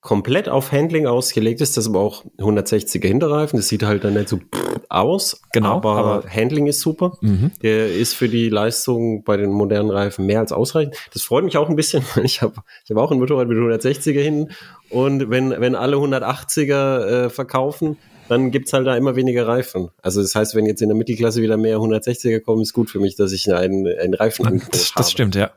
komplett 0.00 0.48
auf 0.48 0.72
Handling 0.72 1.06
ausgelegt 1.06 1.60
ist, 1.60 1.76
das 1.76 1.86
aber 1.86 2.00
auch 2.00 2.24
160er 2.38 3.06
Hinterreifen, 3.06 3.58
das 3.58 3.68
sieht 3.68 3.82
halt 3.82 4.02
dann 4.02 4.14
nicht 4.14 4.30
so 4.30 4.40
aus, 4.88 5.42
genau, 5.52 5.76
aber, 5.76 5.92
aber 5.92 6.28
Handling 6.28 6.66
ist 6.66 6.80
super. 6.80 7.18
Mhm. 7.20 7.52
Der 7.62 7.94
ist 7.94 8.14
für 8.14 8.28
die 8.28 8.48
Leistung 8.48 9.24
bei 9.24 9.36
den 9.36 9.50
modernen 9.50 9.90
Reifen 9.90 10.24
mehr 10.24 10.40
als 10.40 10.52
ausreichend. 10.52 10.96
Das 11.12 11.22
freut 11.22 11.44
mich 11.44 11.58
auch 11.58 11.68
ein 11.68 11.76
bisschen, 11.76 12.02
weil 12.14 12.24
ich 12.24 12.40
habe 12.40 12.54
ich 12.84 12.90
hab 12.90 12.96
auch 12.96 13.12
ein 13.12 13.18
Motorrad 13.18 13.46
mit 13.46 13.58
160er 13.58 14.20
hinten 14.20 14.52
und 14.88 15.30
wenn, 15.30 15.50
wenn 15.50 15.74
alle 15.74 15.96
180er 15.96 17.04
äh, 17.04 17.30
verkaufen, 17.30 17.98
dann 18.30 18.52
gibt's 18.52 18.72
halt 18.72 18.86
da 18.86 18.96
immer 18.96 19.16
weniger 19.16 19.48
Reifen. 19.48 19.88
Also 20.02 20.22
das 20.22 20.36
heißt, 20.36 20.54
wenn 20.54 20.64
jetzt 20.64 20.80
in 20.82 20.88
der 20.88 20.96
Mittelklasse 20.96 21.42
wieder 21.42 21.56
mehr 21.56 21.78
160er 21.78 22.38
kommen, 22.40 22.62
ist 22.62 22.72
gut 22.72 22.88
für 22.88 23.00
mich, 23.00 23.16
dass 23.16 23.32
ich 23.32 23.52
einen, 23.52 23.86
einen 23.86 24.14
Reifen 24.14 24.46
habe. 24.46 24.60
Das, 24.70 24.92
das 24.94 25.10
stimmt, 25.10 25.34
ja. 25.34 25.50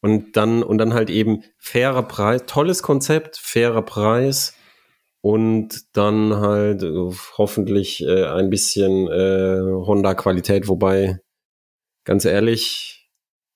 Und 0.00 0.36
dann, 0.36 0.62
und 0.62 0.78
dann 0.78 0.94
halt 0.94 1.10
eben 1.10 1.42
fairer 1.58 2.02
Preis, 2.02 2.44
tolles 2.46 2.82
Konzept, 2.82 3.36
fairer 3.36 3.82
Preis 3.82 4.54
und 5.20 5.94
dann 5.94 6.36
halt 6.36 6.82
äh, 6.82 7.10
hoffentlich 7.36 8.02
äh, 8.02 8.24
ein 8.24 8.48
bisschen 8.48 9.08
äh, 9.08 9.60
Honda-Qualität, 9.60 10.68
wobei, 10.68 11.18
ganz 12.04 12.24
ehrlich, 12.24 13.10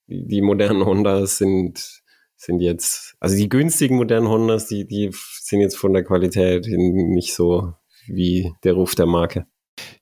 die, 0.06 0.26
die 0.26 0.42
modernen 0.42 0.84
Hondas 0.84 1.38
sind, 1.38 2.02
sind 2.36 2.60
jetzt, 2.60 3.14
also 3.20 3.36
die 3.36 3.48
günstigen 3.48 3.96
modernen 3.96 4.28
Hondas, 4.28 4.66
die, 4.66 4.86
die 4.86 5.12
sind 5.40 5.60
jetzt 5.60 5.76
von 5.76 5.94
der 5.94 6.04
Qualität 6.04 6.66
nicht 6.68 7.34
so 7.34 7.74
wie 8.06 8.52
der 8.64 8.74
Ruf 8.74 8.94
der 8.94 9.06
Marke. 9.06 9.46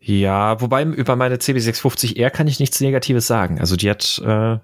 Ja, 0.00 0.61
wobei 0.61 0.82
über 0.84 1.16
meine 1.16 1.37
CB650R 1.37 2.30
kann 2.30 2.48
ich 2.48 2.61
nichts 2.61 2.80
Negatives 2.80 3.26
sagen. 3.26 3.61
Also 3.61 3.76
die 3.76 3.90
hat, 3.90 4.20
äh, 4.24 4.58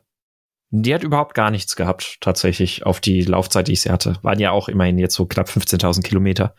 die 0.71 0.95
hat 0.95 1.05
überhaupt 1.05 1.35
gar 1.35 1.51
nichts 1.51 1.77
gehabt, 1.77 2.19
tatsächlich, 2.21 2.85
auf 2.85 3.01
die 3.01 3.23
Laufzeit, 3.23 3.69
die 3.69 3.73
ich 3.73 3.83
sie 3.83 3.91
hatte. 3.91 4.19
Waren 4.23 4.41
ja 4.41 4.51
auch 4.51 4.69
immerhin 4.69 4.99
jetzt 4.99 5.15
so 5.15 5.27
knapp 5.27 5.49
15.000 5.49 6.03
Kilometer. 6.03 6.55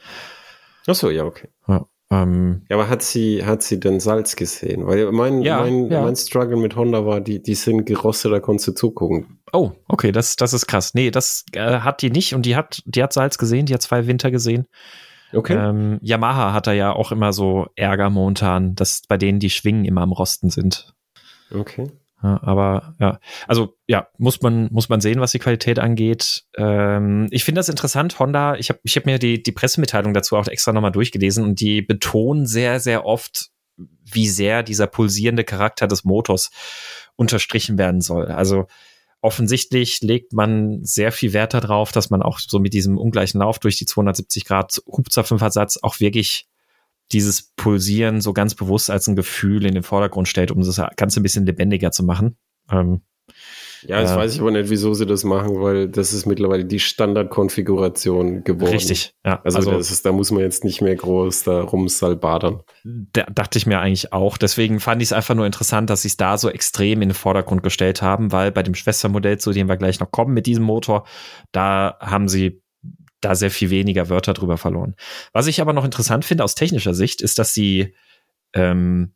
Ach 0.87 0.95
so, 0.95 1.09
ja, 1.09 1.25
okay. 1.25 1.49
Ja, 1.67 1.85
ähm, 2.11 2.61
ja, 2.69 2.75
aber 2.75 2.87
hat 2.87 3.01
sie, 3.01 3.43
hat 3.43 3.63
sie 3.63 3.79
denn 3.79 3.99
Salz 3.99 4.35
gesehen? 4.35 4.85
Weil 4.85 5.11
mein, 5.11 5.41
ja, 5.41 5.61
mein, 5.61 5.89
ja. 5.89 6.03
mein 6.03 6.15
Struggle 6.15 6.57
mit 6.57 6.75
Honda 6.75 7.05
war, 7.05 7.19
die, 7.19 7.41
die 7.41 7.55
sind 7.55 7.85
gerostet, 7.85 8.31
da 8.31 8.39
konntest 8.39 8.67
du 8.67 8.71
zugucken. 8.73 9.39
Oh, 9.51 9.71
okay, 9.87 10.11
das, 10.11 10.35
das 10.35 10.53
ist 10.53 10.67
krass. 10.67 10.93
Nee, 10.93 11.09
das 11.09 11.45
äh, 11.53 11.79
hat 11.79 12.01
die 12.01 12.11
nicht 12.11 12.35
und 12.35 12.45
die 12.45 12.55
hat, 12.55 12.83
die 12.85 13.01
hat 13.01 13.13
Salz 13.13 13.37
gesehen, 13.37 13.65
die 13.65 13.73
hat 13.73 13.81
zwei 13.81 14.05
Winter 14.05 14.29
gesehen. 14.29 14.67
Okay. 15.35 15.53
Ähm, 15.53 15.99
Yamaha 16.01 16.53
hat 16.53 16.67
da 16.67 16.73
ja 16.73 16.93
auch 16.93 17.11
immer 17.11 17.33
so 17.33 17.67
Ärger 17.75 18.09
momentan, 18.09 18.75
dass 18.75 19.01
bei 19.07 19.17
denen 19.17 19.39
die 19.39 19.49
Schwingen 19.49 19.85
immer 19.85 20.01
am 20.01 20.11
Rosten 20.11 20.49
sind. 20.49 20.93
Okay. 21.53 21.91
Ja, 22.23 22.39
aber 22.41 22.95
ja, 22.99 23.19
also 23.47 23.77
ja, 23.87 24.07
muss 24.17 24.41
man, 24.41 24.69
muss 24.71 24.89
man 24.89 25.01
sehen, 25.01 25.19
was 25.19 25.31
die 25.31 25.39
Qualität 25.39 25.79
angeht. 25.79 26.45
Ähm, 26.57 27.27
ich 27.29 27.43
finde 27.43 27.59
das 27.59 27.69
interessant, 27.69 28.17
Honda, 28.17 28.55
ich 28.55 28.69
habe 28.69 28.79
ich 28.83 28.95
hab 28.95 29.05
mir 29.05 29.19
die, 29.19 29.43
die 29.43 29.51
Pressemitteilung 29.51 30.13
dazu 30.13 30.35
auch 30.37 30.47
extra 30.47 30.71
nochmal 30.71 30.91
durchgelesen 30.91 31.43
und 31.43 31.59
die 31.59 31.81
betonen 31.81 32.47
sehr, 32.47 32.79
sehr 32.79 33.05
oft, 33.05 33.49
wie 33.77 34.27
sehr 34.27 34.63
dieser 34.63 34.87
pulsierende 34.87 35.43
Charakter 35.43 35.87
des 35.87 36.03
Motors 36.05 36.49
unterstrichen 37.15 37.77
werden 37.77 38.01
soll. 38.01 38.27
Also 38.27 38.67
offensichtlich 39.25 40.01
legt 40.01 40.33
man 40.33 40.83
sehr 40.83 41.11
viel 41.11 41.33
Wert 41.33 41.55
darauf, 41.55 41.91
dass 41.91 42.11
man 42.11 42.21
auch 42.21 42.37
so 42.37 42.59
mit 42.59 42.73
diesem 42.73 42.97
ungleichen 42.99 43.39
Lauf 43.39 43.57
durch 43.57 43.75
die 43.75 43.87
270 43.87 44.45
Grad 44.45 44.83
Hubzapfenversatz 44.85 45.79
auch 45.81 45.99
wirklich 45.99 46.47
dieses 47.11 47.51
Pulsieren 47.55 48.21
so 48.21 48.33
ganz 48.33 48.53
bewusst 48.53 48.91
als 48.91 49.07
ein 49.07 49.15
Gefühl 49.15 49.65
in 49.65 49.73
den 49.73 49.81
Vordergrund 49.81 50.27
stellt, 50.27 50.51
um 50.51 50.61
das 50.61 50.79
Ganze 50.95 51.19
ein 51.19 51.23
bisschen 51.23 51.47
lebendiger 51.47 51.91
zu 51.91 52.03
machen. 52.03 52.37
Ähm, 52.69 53.01
ja, 53.87 54.01
jetzt 54.01 54.11
äh, 54.11 54.15
weiß 54.15 54.33
ich 54.33 54.41
aber 54.41 54.51
nicht, 54.51 54.69
wieso 54.69 54.93
sie 54.93 55.05
das 55.05 55.23
machen, 55.23 55.61
weil 55.61 55.87
das 55.87 56.13
ist 56.13 56.25
mittlerweile 56.25 56.65
die 56.65 56.79
Standardkonfiguration 56.79 58.43
geworden. 58.43 58.71
Richtig, 58.71 59.15
ja. 59.25 59.41
Also, 59.43 59.57
also 59.57 59.71
das 59.71 59.91
ist, 59.91 60.05
da 60.05 60.11
muss 60.11 60.31
man 60.31 60.41
jetzt 60.41 60.63
nicht 60.63 60.81
mehr 60.81 60.95
groß 60.95 61.43
da 61.43 61.61
rumsalbadern. 61.61 62.61
Da 62.83 63.23
dachte 63.23 63.57
ich 63.57 63.65
mir 63.65 63.79
eigentlich 63.79 64.13
auch. 64.13 64.37
Deswegen 64.37 64.79
fand 64.79 65.01
ich 65.01 65.09
es 65.09 65.13
einfach 65.13 65.35
nur 65.35 65.45
interessant, 65.45 65.89
dass 65.89 66.01
sie 66.03 66.09
es 66.09 66.17
da 66.17 66.37
so 66.37 66.49
extrem 66.49 67.01
in 67.01 67.09
den 67.09 67.15
Vordergrund 67.15 67.63
gestellt 67.63 68.01
haben, 68.01 68.31
weil 68.31 68.51
bei 68.51 68.63
dem 68.63 68.75
Schwestermodell, 68.75 69.37
zu 69.37 69.51
dem 69.51 69.67
wir 69.67 69.77
gleich 69.77 69.99
noch 69.99 70.11
kommen 70.11 70.33
mit 70.33 70.45
diesem 70.45 70.63
Motor, 70.63 71.05
da 71.51 71.97
haben 71.99 72.27
sie 72.27 72.61
da 73.21 73.35
sehr 73.35 73.51
viel 73.51 73.69
weniger 73.69 74.09
Wörter 74.09 74.33
drüber 74.33 74.57
verloren. 74.57 74.95
Was 75.33 75.47
ich 75.47 75.61
aber 75.61 75.73
noch 75.73 75.85
interessant 75.85 76.25
finde 76.25 76.43
aus 76.43 76.55
technischer 76.55 76.93
Sicht, 76.93 77.21
ist, 77.21 77.39
dass 77.39 77.53
sie 77.53 77.95
ähm, 78.53 79.13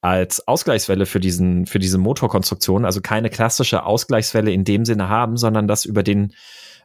als 0.00 0.46
Ausgleichswelle 0.46 1.06
für 1.06 1.20
diesen, 1.20 1.66
für 1.66 1.78
diese 1.78 1.98
Motorkonstruktion, 1.98 2.84
also 2.84 3.00
keine 3.00 3.30
klassische 3.30 3.84
Ausgleichswelle 3.84 4.50
in 4.52 4.64
dem 4.64 4.84
Sinne 4.84 5.08
haben, 5.08 5.36
sondern 5.36 5.66
dass 5.66 5.84
über 5.84 6.02
den, 6.02 6.34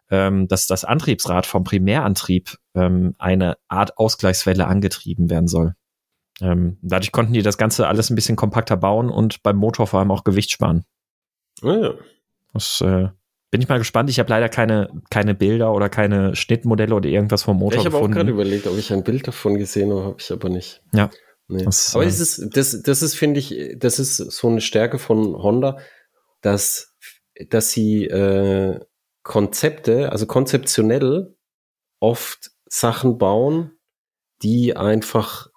ähm, 0.10 0.48
dass 0.48 0.68
das 0.68 0.86
Antriebsrad 0.86 1.46
vom 1.46 1.64
Primärantrieb 1.64 2.58
ähm, 2.74 3.16
eine 3.18 3.58
Art 3.68 3.98
Ausgleichswelle 3.98 4.66
angetrieben 4.66 5.30
werden 5.30 5.48
soll. 5.48 5.76
Ähm, 6.42 6.78
dadurch 6.82 7.12
konnten 7.12 7.34
die 7.34 7.44
das 7.44 7.58
Ganze 7.58 7.88
alles 7.88 8.10
ein 8.10 8.16
bisschen 8.16 8.36
kompakter 8.36 8.78
bauen 8.78 9.10
und 9.10 9.44
beim 9.44 9.58
Motor 9.58 9.88
vor 9.88 10.00
allem 10.00 10.12
auch 10.12 10.24
Gewicht 10.24 10.52
sparen. 10.52 10.86
Oh 11.62 11.72
ja. 11.72 11.94
Das 12.54 12.82
äh, 12.82 13.10
bin 13.52 13.62
ich 13.62 13.70
mal 13.70 13.78
gespannt. 13.78 14.10
Ich 14.10 14.18
habe 14.18 14.30
leider 14.30 14.50
keine, 14.50 14.90
keine 15.10 15.36
Bilder 15.36 15.74
oder 15.74 15.90
keine 15.90 16.36
Schnittmodelle 16.36 16.96
oder 16.96 17.10
irgendwas 17.10 17.44
vom 17.44 17.58
Motor 17.58 17.74
ja, 17.74 17.80
ich 17.80 17.86
gefunden. 17.86 18.14
Ich 18.14 18.18
habe 18.18 18.22
auch 18.22 18.26
gerade 18.26 18.32
überlegt, 18.32 18.68
ob 18.68 18.78
ich 18.78 18.92
ein 18.92 19.04
Bild 19.04 19.28
davon 19.28 19.56
gesehen 19.60 19.92
habe, 19.92 20.04
habe 20.04 20.16
ich 20.20 20.32
aber 20.32 20.50
nicht. 20.50 20.82
Ja. 20.94 21.12
Nee. 21.52 21.66
Das, 21.66 21.96
aber 21.96 22.06
es 22.06 22.20
ist, 22.20 22.56
das, 22.56 22.82
das 22.82 23.02
ist, 23.02 23.16
finde 23.16 23.40
ich, 23.40 23.76
das 23.78 24.00
ist 24.00 24.18
so 24.18 24.48
eine 24.48 24.62
Stärke 24.62 25.00
von 25.00 25.36
Honda, 25.36 25.78
dass, 26.42 26.96
dass 27.50 27.72
sie 27.72 28.06
äh, 28.06 28.80
Konzepte, 29.24 30.12
also 30.12 30.26
konzeptionell 30.26 31.36
oft 32.00 32.52
Sachen 32.68 33.18
bauen, 33.18 33.72
die 34.42 34.76
einfach 34.76 35.52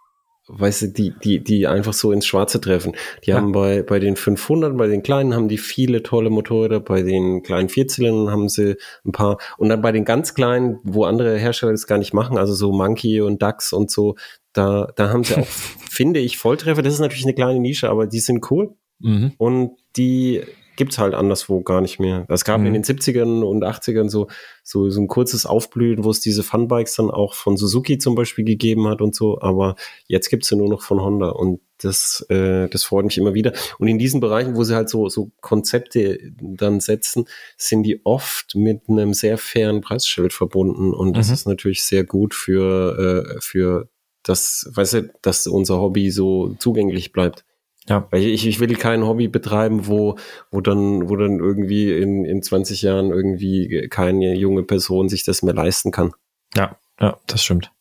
weißt 0.47 0.83
du, 0.83 0.89
die, 0.89 1.15
die, 1.23 1.43
die 1.43 1.67
einfach 1.67 1.95
so 1.95 2.13
ins 2.13 2.27
Schwarze 2.27 2.61
treffen. 2.61 2.95
Die 3.25 3.31
ja. 3.31 3.37
haben 3.37 3.53
bei, 3.53 3.83
bei 3.83 3.99
den 3.99 4.17
500, 4.17 4.77
bei 4.77 4.89
den 4.89 5.03
kleinen 5.03 5.35
haben 5.35 5.49
die 5.49 5.59
viele 5.59 6.03
tolle 6.03 6.29
Motorräder, 6.29 6.81
bei 6.81 7.03
den 7.03 7.43
kleinen 7.43 7.71
Vierzylindern 7.71 8.31
haben 8.31 8.49
sie 8.49 8.77
ein 9.07 9.13
paar 9.13 9.39
und 9.57 9.71
dann 9.71 9.81
bei 9.81 9.93
den 9.93 10.05
ganz 10.05 10.35
kleinen, 10.35 10.81
wo 10.83 11.05
andere 11.05 11.39
Hersteller 11.39 11.73
das 11.73 11.87
gar 11.87 11.99
nicht 11.99 12.13
machen, 12.13 12.37
also 12.37 12.53
so 12.53 12.73
Monkey 12.73 13.23
und 13.23 13.41
DAX 13.41 13.73
und 13.73 13.91
so, 13.91 14.17
da, 14.55 14.89
da 14.97 15.11
haben 15.11 15.25
sie 15.25 15.37
auch, 15.37 15.47
finde 15.91 16.21
ich, 16.21 16.39
Volltreffer. 16.39 16.83
Das 16.83 16.95
ist 16.95 17.01
natürlich 17.01 17.25
eine 17.25 17.35
kleine 17.35 17.61
Nische, 17.61 17.91
aber 17.91 18.07
die 18.07 18.21
sind 18.21 18.51
cool. 18.51 18.75
Mhm. 19.01 19.33
Und 19.37 19.77
die 19.97 20.43
gibt's 20.77 20.99
halt 20.99 21.15
anderswo 21.15 21.61
gar 21.63 21.81
nicht 21.81 22.01
mehr. 22.01 22.27
Es 22.29 22.45
gab 22.45 22.61
mhm. 22.61 22.67
in 22.67 22.73
den 22.75 22.85
70ern 22.85 23.43
und 23.43 23.65
80ern 23.65 24.09
so, 24.09 24.29
so, 24.63 24.91
so 24.91 25.01
ein 25.01 25.09
kurzes 25.09 25.47
Aufblühen, 25.47 26.05
wo 26.05 26.11
es 26.11 26.21
diese 26.21 26.43
Funbikes 26.43 26.97
dann 26.97 27.11
auch 27.11 27.35
von 27.35 27.57
Suzuki 27.57 27.99
zum 27.99 28.15
Beispiel 28.15 28.45
gegeben 28.45 28.89
hat 28.89 29.01
und 29.01 29.15
so, 29.15 29.41
aber 29.41 29.77
jetzt 30.07 30.31
gibt's 30.31 30.49
sie 30.49 30.57
nur 30.57 30.69
noch 30.69 30.83
von 30.83 31.01
Honda 31.01 31.29
und 31.29 31.61
das, 31.79 32.25
äh, 32.29 32.69
das 32.69 32.85
freut 32.85 33.05
mich 33.05 33.19
immer 33.19 33.35
wieder. 33.35 33.53
Und 33.79 33.89
in 33.89 33.99
diesen 33.99 34.21
Bereichen, 34.21 34.57
wo 34.57 34.65
sie 34.65 34.75
halt 34.75 34.89
so, 34.89 35.09
so 35.09 35.31
Konzepte 35.41 36.19
dann 36.41 36.81
setzen, 36.81 37.27
sind 37.57 37.83
die 37.83 38.01
oft 38.05 38.55
mit 38.55 38.89
einem 38.89 39.13
sehr 39.13 39.39
fairen 39.39 39.81
Preisschild 39.81 40.33
verbunden 40.33 40.93
und 40.93 41.17
das 41.17 41.29
mhm. 41.29 41.35
ist 41.35 41.47
natürlich 41.47 41.85
sehr 41.85 42.05
gut 42.05 42.35
für, 42.35 43.37
äh, 43.37 43.41
für 43.41 43.89
das, 44.25 44.69
weißt 44.73 44.93
du, 44.95 45.15
dass 45.23 45.47
unser 45.47 45.79
Hobby 45.79 46.11
so 46.11 46.55
zugänglich 46.59 47.13
bleibt. 47.13 47.45
Ja. 47.87 48.09
Weil 48.11 48.23
ich, 48.23 48.47
ich 48.47 48.61
will 48.61 48.75
kein 48.77 49.05
Hobby 49.05 49.29
betreiben, 49.29 49.87
wo, 49.87 50.17
wo 50.51 50.61
dann, 50.61 51.09
wo 51.09 51.17
dann 51.17 51.39
irgendwie 51.39 51.93
in, 51.93 52.25
in 52.25 52.43
20 52.43 52.83
Jahren 52.83 53.11
irgendwie 53.11 53.89
keine 53.91 54.35
junge 54.35 54.63
Person 54.63 55.09
sich 55.09 55.25
das 55.25 55.43
mehr 55.43 55.55
leisten 55.55 55.91
kann. 55.91 56.13
Ja, 56.57 56.79
ja, 57.01 57.19
das 57.27 57.45
stimmt. 57.45 57.73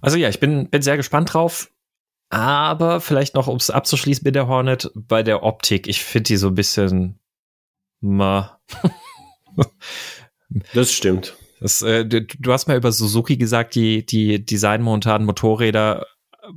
Also 0.00 0.16
ja, 0.16 0.28
ich 0.28 0.40
bin, 0.40 0.68
bin 0.70 0.82
sehr 0.82 0.96
gespannt 0.96 1.34
drauf. 1.34 1.70
Aber 2.30 3.00
vielleicht 3.00 3.34
noch, 3.34 3.46
um 3.46 3.56
es 3.56 3.68
abzuschließen 3.68 4.24
mit 4.24 4.34
der 4.34 4.48
Hornet, 4.48 4.90
bei 4.94 5.22
der 5.22 5.42
Optik, 5.42 5.86
ich 5.86 6.02
finde 6.02 6.28
die 6.28 6.36
so 6.36 6.48
ein 6.48 6.54
bisschen 6.54 7.18
ma. 8.00 8.58
das 10.72 10.92
stimmt. 10.92 11.36
Das, 11.62 11.80
äh, 11.82 12.04
du, 12.04 12.52
hast 12.52 12.68
mal 12.68 12.76
über 12.76 12.92
Suzuki 12.92 13.36
gesagt, 13.36 13.74
die, 13.74 14.04
die 14.04 14.44
designmontanen 14.44 15.26
Motorräder 15.26 16.06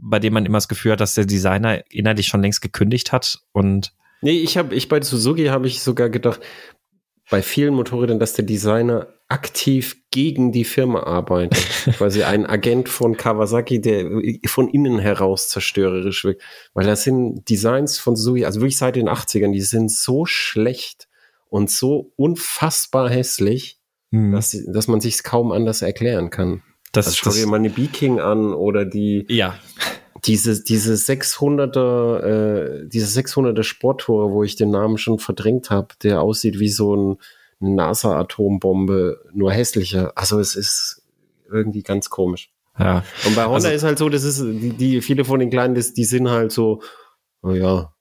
bei 0.01 0.19
dem 0.19 0.33
man 0.33 0.45
immer 0.45 0.57
das 0.57 0.67
Gefühl 0.67 0.93
hat, 0.93 0.99
dass 0.99 1.13
der 1.13 1.25
Designer 1.25 1.83
innerlich 1.91 2.27
schon 2.27 2.41
längst 2.41 2.61
gekündigt 2.61 3.11
hat 3.11 3.39
und 3.51 3.93
Nee, 4.21 4.39
ich 4.39 4.57
habe 4.57 4.73
ich 4.73 4.89
bei 4.89 4.99
Suzuki 5.01 5.45
habe 5.47 5.67
ich 5.67 5.81
sogar 5.81 6.09
gedacht, 6.09 6.39
bei 7.29 7.41
vielen 7.41 7.75
Motorrädern, 7.75 8.17
dass 8.17 8.33
der 8.33 8.45
Designer 8.45 9.07
aktiv 9.27 9.97
gegen 10.09 10.51
die 10.51 10.63
Firma 10.63 11.03
arbeitet. 11.03 11.63
quasi 11.97 12.23
ein 12.23 12.45
Agent 12.45 12.89
von 12.89 13.17
Kawasaki, 13.17 13.81
der 13.81 14.09
von 14.47 14.67
innen 14.69 14.99
heraus 14.99 15.49
zerstörerisch 15.49 16.23
wirkt. 16.23 16.41
Weil 16.73 16.85
das 16.85 17.03
sind 17.03 17.47
Designs 17.49 17.97
von 17.99 18.15
Suzuki, 18.15 18.45
also 18.45 18.61
wirklich 18.61 18.77
seit 18.77 18.95
den 18.95 19.09
80ern, 19.09 19.51
die 19.51 19.61
sind 19.61 19.91
so 19.91 20.25
schlecht 20.25 21.07
und 21.49 21.69
so 21.69 22.11
unfassbar 22.15 23.09
hässlich, 23.09 23.79
hm. 24.11 24.31
dass, 24.31 24.57
dass 24.67 24.87
man 24.87 25.01
sich 25.01 25.23
kaum 25.23 25.51
anders 25.51 25.81
erklären 25.81 26.29
kann. 26.29 26.63
Das, 26.91 27.07
also 27.07 27.17
schau 27.17 27.29
das, 27.29 27.39
dir 27.39 27.47
mal 27.47 27.57
eine 27.57 27.69
B-King 27.69 28.19
an 28.19 28.53
oder 28.53 28.85
die. 28.85 29.25
Ja. 29.29 29.59
Diese, 30.23 30.63
diese 30.63 30.93
600er, 30.93 32.19
äh, 32.19 32.87
diese 32.87 33.19
600er 33.19 33.63
Sporttour, 33.63 34.31
wo 34.31 34.43
ich 34.43 34.55
den 34.55 34.71
Namen 34.71 34.97
schon 34.97 35.19
verdrängt 35.19 35.69
habe, 35.69 35.89
der 36.01 36.21
aussieht 36.21 36.57
wie 36.57 36.69
so 36.69 36.95
ein, 36.95 37.17
eine 37.61 37.75
NASA-Atombombe, 37.75 39.21
nur 39.33 39.51
hässlicher. 39.51 40.13
Also 40.15 40.39
es 40.39 40.55
ist 40.55 41.03
irgendwie 41.51 41.83
ganz 41.83 42.09
komisch. 42.09 42.49
Ja. 42.79 43.03
Und 43.25 43.35
bei 43.35 43.43
Honda 43.43 43.55
also, 43.55 43.69
ist 43.69 43.83
halt 43.83 43.97
so, 43.97 44.09
das 44.09 44.23
ist, 44.23 44.41
die, 44.41 44.71
die, 44.71 45.01
viele 45.01 45.25
von 45.25 45.39
den 45.39 45.49
Kleinen, 45.49 45.75
das, 45.75 45.93
die 45.93 46.05
sind 46.05 46.29
halt 46.29 46.51
so, 46.51 46.81
oh 47.41 47.51
ja, 47.51 47.93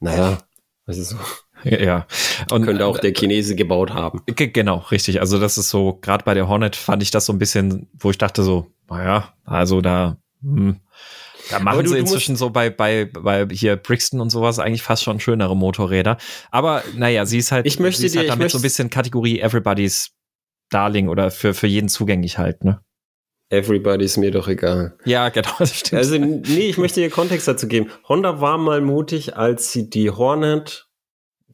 naja, 0.00 0.38
also 0.86 1.02
so. 1.02 1.16
Ja. 1.64 2.06
Und 2.50 2.64
könnte 2.64 2.86
auch 2.86 2.98
der 2.98 3.12
Chinese 3.12 3.56
gebaut 3.56 3.92
haben. 3.92 4.20
Genau, 4.26 4.78
richtig. 4.90 5.20
Also 5.20 5.40
das 5.40 5.58
ist 5.58 5.68
so, 5.68 5.98
gerade 6.00 6.24
bei 6.24 6.34
der 6.34 6.48
Hornet 6.48 6.76
fand 6.76 7.02
ich 7.02 7.10
das 7.10 7.26
so 7.26 7.32
ein 7.32 7.38
bisschen, 7.38 7.88
wo 7.98 8.10
ich 8.10 8.18
dachte 8.18 8.42
so, 8.42 8.66
naja, 8.88 9.34
also 9.44 9.80
da, 9.80 10.18
hm, 10.42 10.80
da 11.50 11.58
machen 11.60 11.84
du, 11.84 11.90
sie 11.90 11.98
inzwischen 11.98 12.36
so 12.36 12.50
bei, 12.50 12.70
bei, 12.70 13.04
bei 13.06 13.46
hier 13.50 13.76
Brixton 13.76 14.20
und 14.20 14.30
sowas 14.30 14.58
eigentlich 14.58 14.82
fast 14.82 15.02
schon 15.02 15.20
schönere 15.20 15.56
Motorräder. 15.56 16.18
Aber 16.50 16.82
naja, 16.94 17.26
sie 17.26 17.38
ist 17.38 17.52
halt, 17.52 17.66
ich 17.66 17.78
möchte 17.78 18.00
sie 18.00 18.06
ist 18.06 18.14
dir, 18.14 18.20
halt 18.20 18.30
damit 18.30 18.50
so 18.50 18.58
ein 18.58 18.62
bisschen 18.62 18.90
Kategorie 18.90 19.40
Everybody's 19.40 20.10
Darling 20.70 21.08
oder 21.08 21.30
für, 21.30 21.54
für 21.54 21.66
jeden 21.66 21.88
zugänglich 21.88 22.38
halt, 22.38 22.64
ne? 22.64 22.80
Everybody 23.48 24.04
ist 24.04 24.16
mir 24.16 24.32
doch 24.32 24.48
egal. 24.48 24.98
Ja, 25.04 25.28
genau, 25.28 25.52
das 25.60 25.76
stimmt. 25.76 26.00
Also, 26.00 26.18
nee, 26.18 26.68
ich 26.68 26.78
möchte 26.78 27.00
dir 27.00 27.10
Kontext 27.10 27.46
dazu 27.46 27.68
geben. 27.68 27.90
Honda 28.08 28.40
war 28.40 28.58
mal 28.58 28.80
mutig, 28.80 29.36
als 29.36 29.70
sie 29.70 29.88
die 29.88 30.10
Hornet 30.10 30.88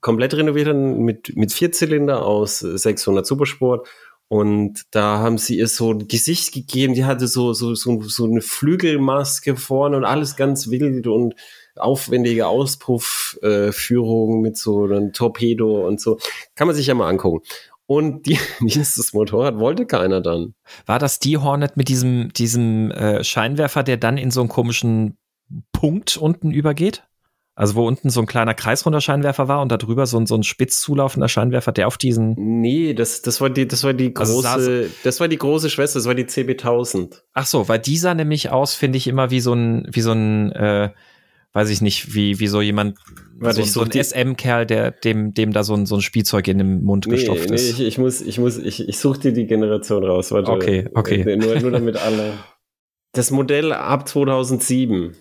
komplett 0.02 0.34
renoviert 0.34 0.76
mit, 0.76 1.34
mit 1.34 1.52
Vierzylinder 1.52 2.26
aus 2.26 2.58
600 2.58 3.26
Supersport. 3.26 3.88
Und 4.28 4.84
da 4.92 5.18
haben 5.18 5.38
sie 5.38 5.58
ihr 5.58 5.68
so 5.68 5.92
ein 5.92 6.08
Gesicht 6.08 6.52
gegeben. 6.52 6.94
Die 6.94 7.04
hatte 7.04 7.28
so, 7.28 7.52
so, 7.52 7.74
so, 7.74 8.02
so 8.02 8.24
eine 8.24 8.40
Flügelmaske 8.40 9.56
vorne 9.56 9.96
und 9.96 10.04
alles 10.04 10.36
ganz 10.36 10.70
wild 10.70 11.06
und 11.06 11.34
aufwendige 11.76 12.46
Auspuffführung 12.46 14.38
äh, 14.38 14.42
mit 14.42 14.56
so 14.56 14.84
einem 14.84 15.12
Torpedo 15.12 15.86
und 15.86 16.00
so. 16.00 16.18
Kann 16.54 16.66
man 16.66 16.76
sich 16.76 16.86
ja 16.86 16.94
mal 16.94 17.08
angucken. 17.08 17.46
Und 17.86 18.26
die, 18.26 18.38
dieses 18.60 19.12
Motorrad 19.12 19.58
wollte 19.58 19.86
keiner 19.86 20.20
dann. 20.20 20.54
War 20.86 20.98
das 20.98 21.18
die 21.18 21.36
Hornet 21.36 21.76
mit 21.76 21.88
diesem, 21.88 22.32
diesem 22.32 22.90
äh, 22.90 23.22
Scheinwerfer, 23.22 23.82
der 23.82 23.98
dann 23.98 24.16
in 24.16 24.30
so 24.30 24.40
einen 24.40 24.48
komischen 24.48 25.18
Punkt 25.72 26.16
unten 26.16 26.52
übergeht? 26.52 27.04
Also 27.54 27.74
wo 27.74 27.86
unten 27.86 28.08
so 28.08 28.20
ein 28.20 28.26
kleiner 28.26 28.54
kreisrunder 28.54 29.02
Scheinwerfer 29.02 29.46
war 29.46 29.60
und 29.60 29.70
da 29.70 29.76
drüber 29.76 30.06
so 30.06 30.18
ein, 30.18 30.26
so 30.26 30.34
ein 30.34 30.42
spitz 30.42 30.80
zulaufender 30.80 31.28
Scheinwerfer, 31.28 31.72
der 31.72 31.86
auf 31.86 31.98
diesen. 31.98 32.34
Nee, 32.38 32.94
das, 32.94 33.20
das 33.20 33.42
war 33.42 33.50
die, 33.50 33.68
das 33.68 33.84
war 33.84 33.92
die 33.92 34.14
also 34.16 34.34
große, 34.34 34.48
also 34.48 34.70
das 35.04 35.20
war 35.20 35.28
die 35.28 35.36
große 35.36 35.68
Schwester, 35.68 35.98
das 35.98 36.06
war 36.06 36.14
die 36.14 36.24
CB1000. 36.24 37.20
Ach 37.34 37.44
so, 37.44 37.68
weil 37.68 37.78
die 37.78 37.98
sah 37.98 38.14
nämlich 38.14 38.50
aus, 38.50 38.74
finde 38.74 38.96
ich, 38.96 39.06
immer 39.06 39.30
wie 39.30 39.40
so 39.40 39.52
ein, 39.52 39.86
wie 39.92 40.00
so 40.00 40.12
ein, 40.12 40.50
äh, 40.52 40.90
weiß 41.52 41.68
ich 41.68 41.82
nicht, 41.82 42.14
wie, 42.14 42.40
wie 42.40 42.46
so 42.46 42.62
jemand, 42.62 42.98
Warte, 43.38 43.64
so, 43.64 43.80
so 43.80 43.80
ein 43.82 43.90
SM-Kerl, 43.90 44.64
der, 44.64 44.90
dem, 44.90 45.34
dem 45.34 45.52
da 45.52 45.62
so 45.62 45.74
ein, 45.74 45.84
so 45.84 45.96
ein 45.96 46.00
Spielzeug 46.00 46.48
in 46.48 46.56
den 46.56 46.82
Mund 46.82 47.06
nee, 47.06 47.16
gestopft 47.16 47.50
nee, 47.50 47.56
ist. 47.56 47.78
Nee, 47.78 47.84
ich, 47.84 47.88
ich 47.88 47.98
muss, 47.98 48.22
ich 48.22 48.38
muss, 48.38 48.56
ich, 48.56 48.88
ich 48.88 48.98
such 48.98 49.18
dir 49.18 49.32
die 49.32 49.46
Generation 49.46 50.04
raus. 50.04 50.32
Warte, 50.32 50.50
okay, 50.50 50.88
okay. 50.94 51.36
Nur, 51.36 51.60
nur 51.60 51.70
damit 51.70 51.96
alle. 51.96 52.32
Das 53.14 53.30
Modell 53.30 53.74
ab 53.74 54.08
2007 54.08 55.14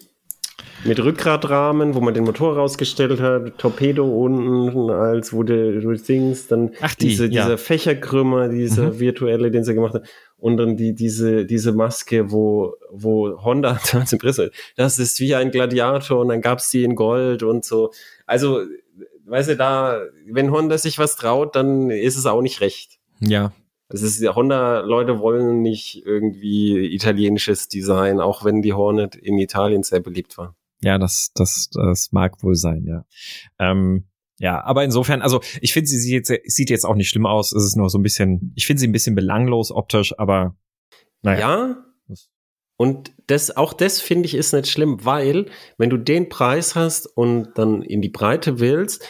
mit 0.84 1.00
Rückgradrahmen, 1.00 1.94
wo 1.96 2.02
man 2.02 2.14
den 2.14 2.24
Motor 2.24 2.56
rausgestellt 2.56 3.20
hat, 3.20 3.58
Torpedo 3.58 4.06
unten, 4.06 4.90
als 4.90 5.34
wo 5.34 5.44
du 5.44 5.96
Dings, 5.96 6.48
dann 6.48 6.72
Ach, 6.82 6.96
die, 6.96 7.10
diese, 7.10 7.26
ja. 7.26 7.44
dieser 7.44 7.58
Fächerkrümmer, 7.58 8.50
dieser 8.50 8.94
mhm. 8.94 9.00
virtuelle, 9.00 9.52
den 9.52 9.64
sie 9.64 9.74
gemacht 9.74 9.94
hat, 9.94 10.08
und 10.38 10.58
dann 10.58 10.76
die, 10.76 10.96
diese, 10.96 11.46
diese 11.46 11.72
Maske, 11.72 12.32
wo, 12.32 12.74
wo 12.90 13.44
Honda 13.44 13.80
damals 13.92 14.14
Impresse, 14.14 14.52
das 14.76 14.98
ist 14.98 15.20
wie 15.20 15.36
ein 15.36 15.52
Gladiator 15.52 16.20
und 16.20 16.30
dann 16.30 16.42
gab's 16.42 16.70
die 16.72 16.84
in 16.84 16.96
Gold 16.96 17.44
und 17.44 17.64
so. 17.64 17.92
Also, 18.26 18.62
weißt 19.26 19.50
du, 19.50 19.56
da, 19.56 20.02
wenn 20.28 20.52
Honda 20.52 20.78
sich 20.78 20.98
was 20.98 21.16
traut, 21.16 21.56
dann 21.56 21.90
ist 21.90 22.18
es 22.18 22.26
auch 22.26 22.42
nicht 22.42 22.62
recht. 22.62 23.00
Ja. 23.20 23.54
Es 23.94 24.02
ist, 24.02 24.24
Honda-Leute 24.24 25.20
wollen 25.20 25.62
nicht 25.62 26.04
irgendwie 26.06 26.94
italienisches 26.94 27.68
Design, 27.68 28.22
auch 28.22 28.46
wenn 28.46 28.62
die 28.62 28.74
Hornet 28.74 29.16
in 29.16 29.38
Italien 29.38 29.84
sehr 29.84 30.00
beliebt 30.00 30.38
war. 30.38 30.56
Ja, 30.84 30.98
das, 30.98 31.32
das, 31.36 31.70
das 31.74 32.12
mag 32.12 32.42
wohl 32.44 32.56
sein, 32.56 32.86
ja. 32.86 33.06
Ähm, 33.60 34.06
ja, 34.40 34.64
aber 34.64 34.84
insofern, 34.84 35.22
also 35.22 35.40
ich 35.62 35.72
finde, 35.72 35.88
sie 35.88 36.00
sieht 36.00 36.28
jetzt, 36.28 36.52
sieht 36.52 36.72
jetzt 36.72 36.86
auch 36.86 36.96
nicht 36.96 37.10
schlimm 37.10 37.28
aus. 37.28 37.52
Es 37.52 37.64
ist 37.64 37.76
nur 37.76 37.90
so 37.90 38.00
ein 38.00 38.04
bisschen, 38.04 38.52
ich 38.56 38.66
finde 38.66 38.80
sie 38.80 38.88
ein 38.88 38.92
bisschen 38.92 39.14
belanglos 39.14 39.72
optisch, 39.72 40.18
aber 40.18 40.56
naja. 41.22 41.40
Ja. 42.10 42.16
Und 42.76 43.14
das, 43.28 43.56
auch 43.56 43.74
das 43.74 44.02
finde 44.02 44.26
ich 44.26 44.34
ist 44.34 44.54
nicht 44.54 44.68
schlimm, 44.68 45.06
weil 45.06 45.46
wenn 45.78 45.92
du 45.92 45.98
den 45.98 46.30
Preis 46.30 46.74
hast 46.74 47.06
und 47.06 47.50
dann 47.54 47.84
in 47.84 48.02
die 48.02 48.10
Breite 48.10 48.60
willst, 48.60 49.08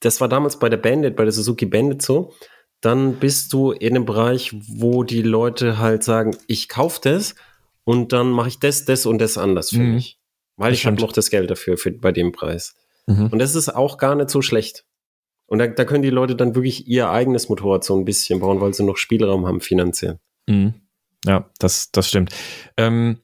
das 0.00 0.22
war 0.22 0.28
damals 0.30 0.58
bei 0.58 0.70
der 0.70 0.78
Bandit, 0.78 1.16
bei 1.16 1.24
der 1.24 1.32
Suzuki 1.32 1.66
Bandit 1.66 2.00
so, 2.00 2.32
dann 2.80 3.16
bist 3.16 3.52
du 3.52 3.72
in 3.72 3.94
einem 3.94 4.06
Bereich, 4.06 4.54
wo 4.54 5.02
die 5.02 5.20
Leute 5.20 5.78
halt 5.78 6.02
sagen, 6.02 6.34
ich 6.46 6.70
kaufe 6.70 7.00
das 7.02 7.34
und 7.84 8.14
dann 8.14 8.30
mache 8.30 8.48
ich 8.48 8.58
das, 8.58 8.86
das 8.86 9.04
und 9.04 9.18
das 9.18 9.36
anders 9.36 9.68
für 9.68 9.80
mhm. 9.80 9.94
mich. 9.96 10.18
Weil 10.56 10.70
das 10.70 10.80
ich 10.80 10.86
habe 10.86 11.00
noch 11.00 11.12
das 11.12 11.30
Geld 11.30 11.50
dafür 11.50 11.76
für, 11.76 11.90
bei 11.90 12.12
dem 12.12 12.32
Preis. 12.32 12.74
Mhm. 13.06 13.28
Und 13.28 13.38
das 13.38 13.54
ist 13.54 13.68
auch 13.68 13.98
gar 13.98 14.14
nicht 14.14 14.30
so 14.30 14.42
schlecht. 14.42 14.84
Und 15.46 15.58
da, 15.58 15.66
da 15.66 15.84
können 15.84 16.02
die 16.02 16.10
Leute 16.10 16.36
dann 16.36 16.54
wirklich 16.54 16.86
ihr 16.86 17.10
eigenes 17.10 17.48
Motorrad 17.48 17.84
so 17.84 17.96
ein 17.96 18.04
bisschen 18.04 18.40
bauen, 18.40 18.60
weil 18.60 18.72
sie 18.72 18.84
noch 18.84 18.96
Spielraum 18.96 19.46
haben 19.46 19.60
finanziell. 19.60 20.18
Mhm. 20.46 20.74
Ja, 21.24 21.50
das, 21.58 21.90
das 21.90 22.08
stimmt. 22.08 22.34
Ähm, 22.76 23.20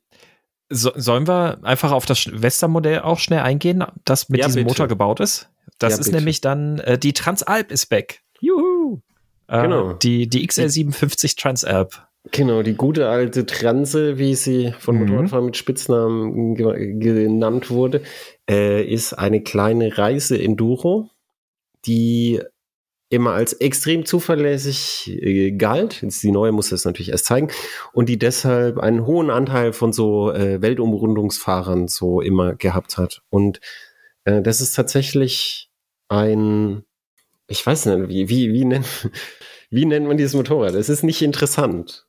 so, 0.68 0.92
sollen 0.94 1.26
wir 1.26 1.64
einfach 1.64 1.92
auf 1.92 2.06
das 2.06 2.26
Western-Modell 2.30 3.00
auch 3.00 3.18
schnell 3.18 3.40
eingehen, 3.40 3.84
das 4.04 4.28
mit 4.28 4.40
ja, 4.40 4.46
diesem 4.46 4.60
bitte. 4.60 4.68
Motor 4.70 4.88
gebaut 4.88 5.20
ist? 5.20 5.48
Das 5.78 5.94
ja, 5.94 5.98
ist 5.98 6.06
bitte. 6.06 6.16
nämlich 6.16 6.40
dann, 6.40 6.78
äh, 6.80 6.98
die 6.98 7.12
Transalp 7.12 7.70
ist 7.70 7.86
back. 7.86 8.22
Juhu! 8.40 9.00
Äh, 9.48 9.62
genau. 9.62 9.92
Die, 9.94 10.28
die 10.28 10.46
XL57 10.48 11.38
Transalp. 11.38 12.06
Genau, 12.32 12.62
die 12.62 12.74
gute 12.74 13.08
alte 13.08 13.46
Transe, 13.46 14.18
wie 14.18 14.34
sie 14.34 14.74
von 14.78 14.96
Mhm. 14.96 15.02
Motorradfahrern 15.02 15.46
mit 15.46 15.56
Spitznamen 15.56 16.54
ge 16.54 16.98
genannt 16.98 17.70
wurde, 17.70 18.02
äh, 18.48 18.84
ist 18.84 19.14
eine 19.14 19.42
kleine 19.42 19.96
Reise-Enduro, 19.96 21.08
die 21.86 22.40
immer 23.08 23.32
als 23.32 23.54
extrem 23.54 24.04
zuverlässig 24.04 25.10
äh, 25.10 25.52
galt. 25.52 26.02
Jetzt 26.02 26.22
die 26.22 26.30
neue 26.30 26.52
muss 26.52 26.68
das 26.68 26.84
natürlich 26.84 27.10
erst 27.10 27.24
zeigen. 27.24 27.48
Und 27.92 28.08
die 28.08 28.18
deshalb 28.18 28.78
einen 28.78 29.06
hohen 29.06 29.30
Anteil 29.30 29.72
von 29.72 29.92
so 29.92 30.30
äh, 30.30 30.60
Weltumrundungsfahrern 30.62 31.88
so 31.88 32.20
immer 32.20 32.54
gehabt 32.54 32.98
hat. 32.98 33.22
Und 33.30 33.60
äh, 34.24 34.42
das 34.42 34.60
ist 34.60 34.74
tatsächlich 34.74 35.70
ein, 36.08 36.84
ich 37.48 37.66
weiß 37.66 37.86
nicht, 37.86 38.08
wie, 38.08 38.28
wie, 38.28 38.52
wie, 38.52 38.64
nennt, 38.66 39.10
wie 39.70 39.86
nennt 39.86 40.06
man 40.06 40.18
dieses 40.18 40.34
Motorrad? 40.34 40.74
Es 40.74 40.88
ist 40.90 41.02
nicht 41.02 41.22
interessant. 41.22 42.06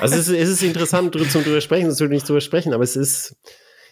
Also 0.00 0.16
es 0.16 0.28
ist, 0.28 0.36
es 0.36 0.48
ist 0.48 0.62
interessant 0.62 1.14
zum 1.30 1.44
drüber 1.44 1.60
sprechen, 1.60 1.88
es 1.88 2.00
nicht 2.00 2.28
drüber 2.28 2.40
sprechen, 2.40 2.72
aber 2.72 2.84
es 2.84 2.96
ist, 2.96 3.36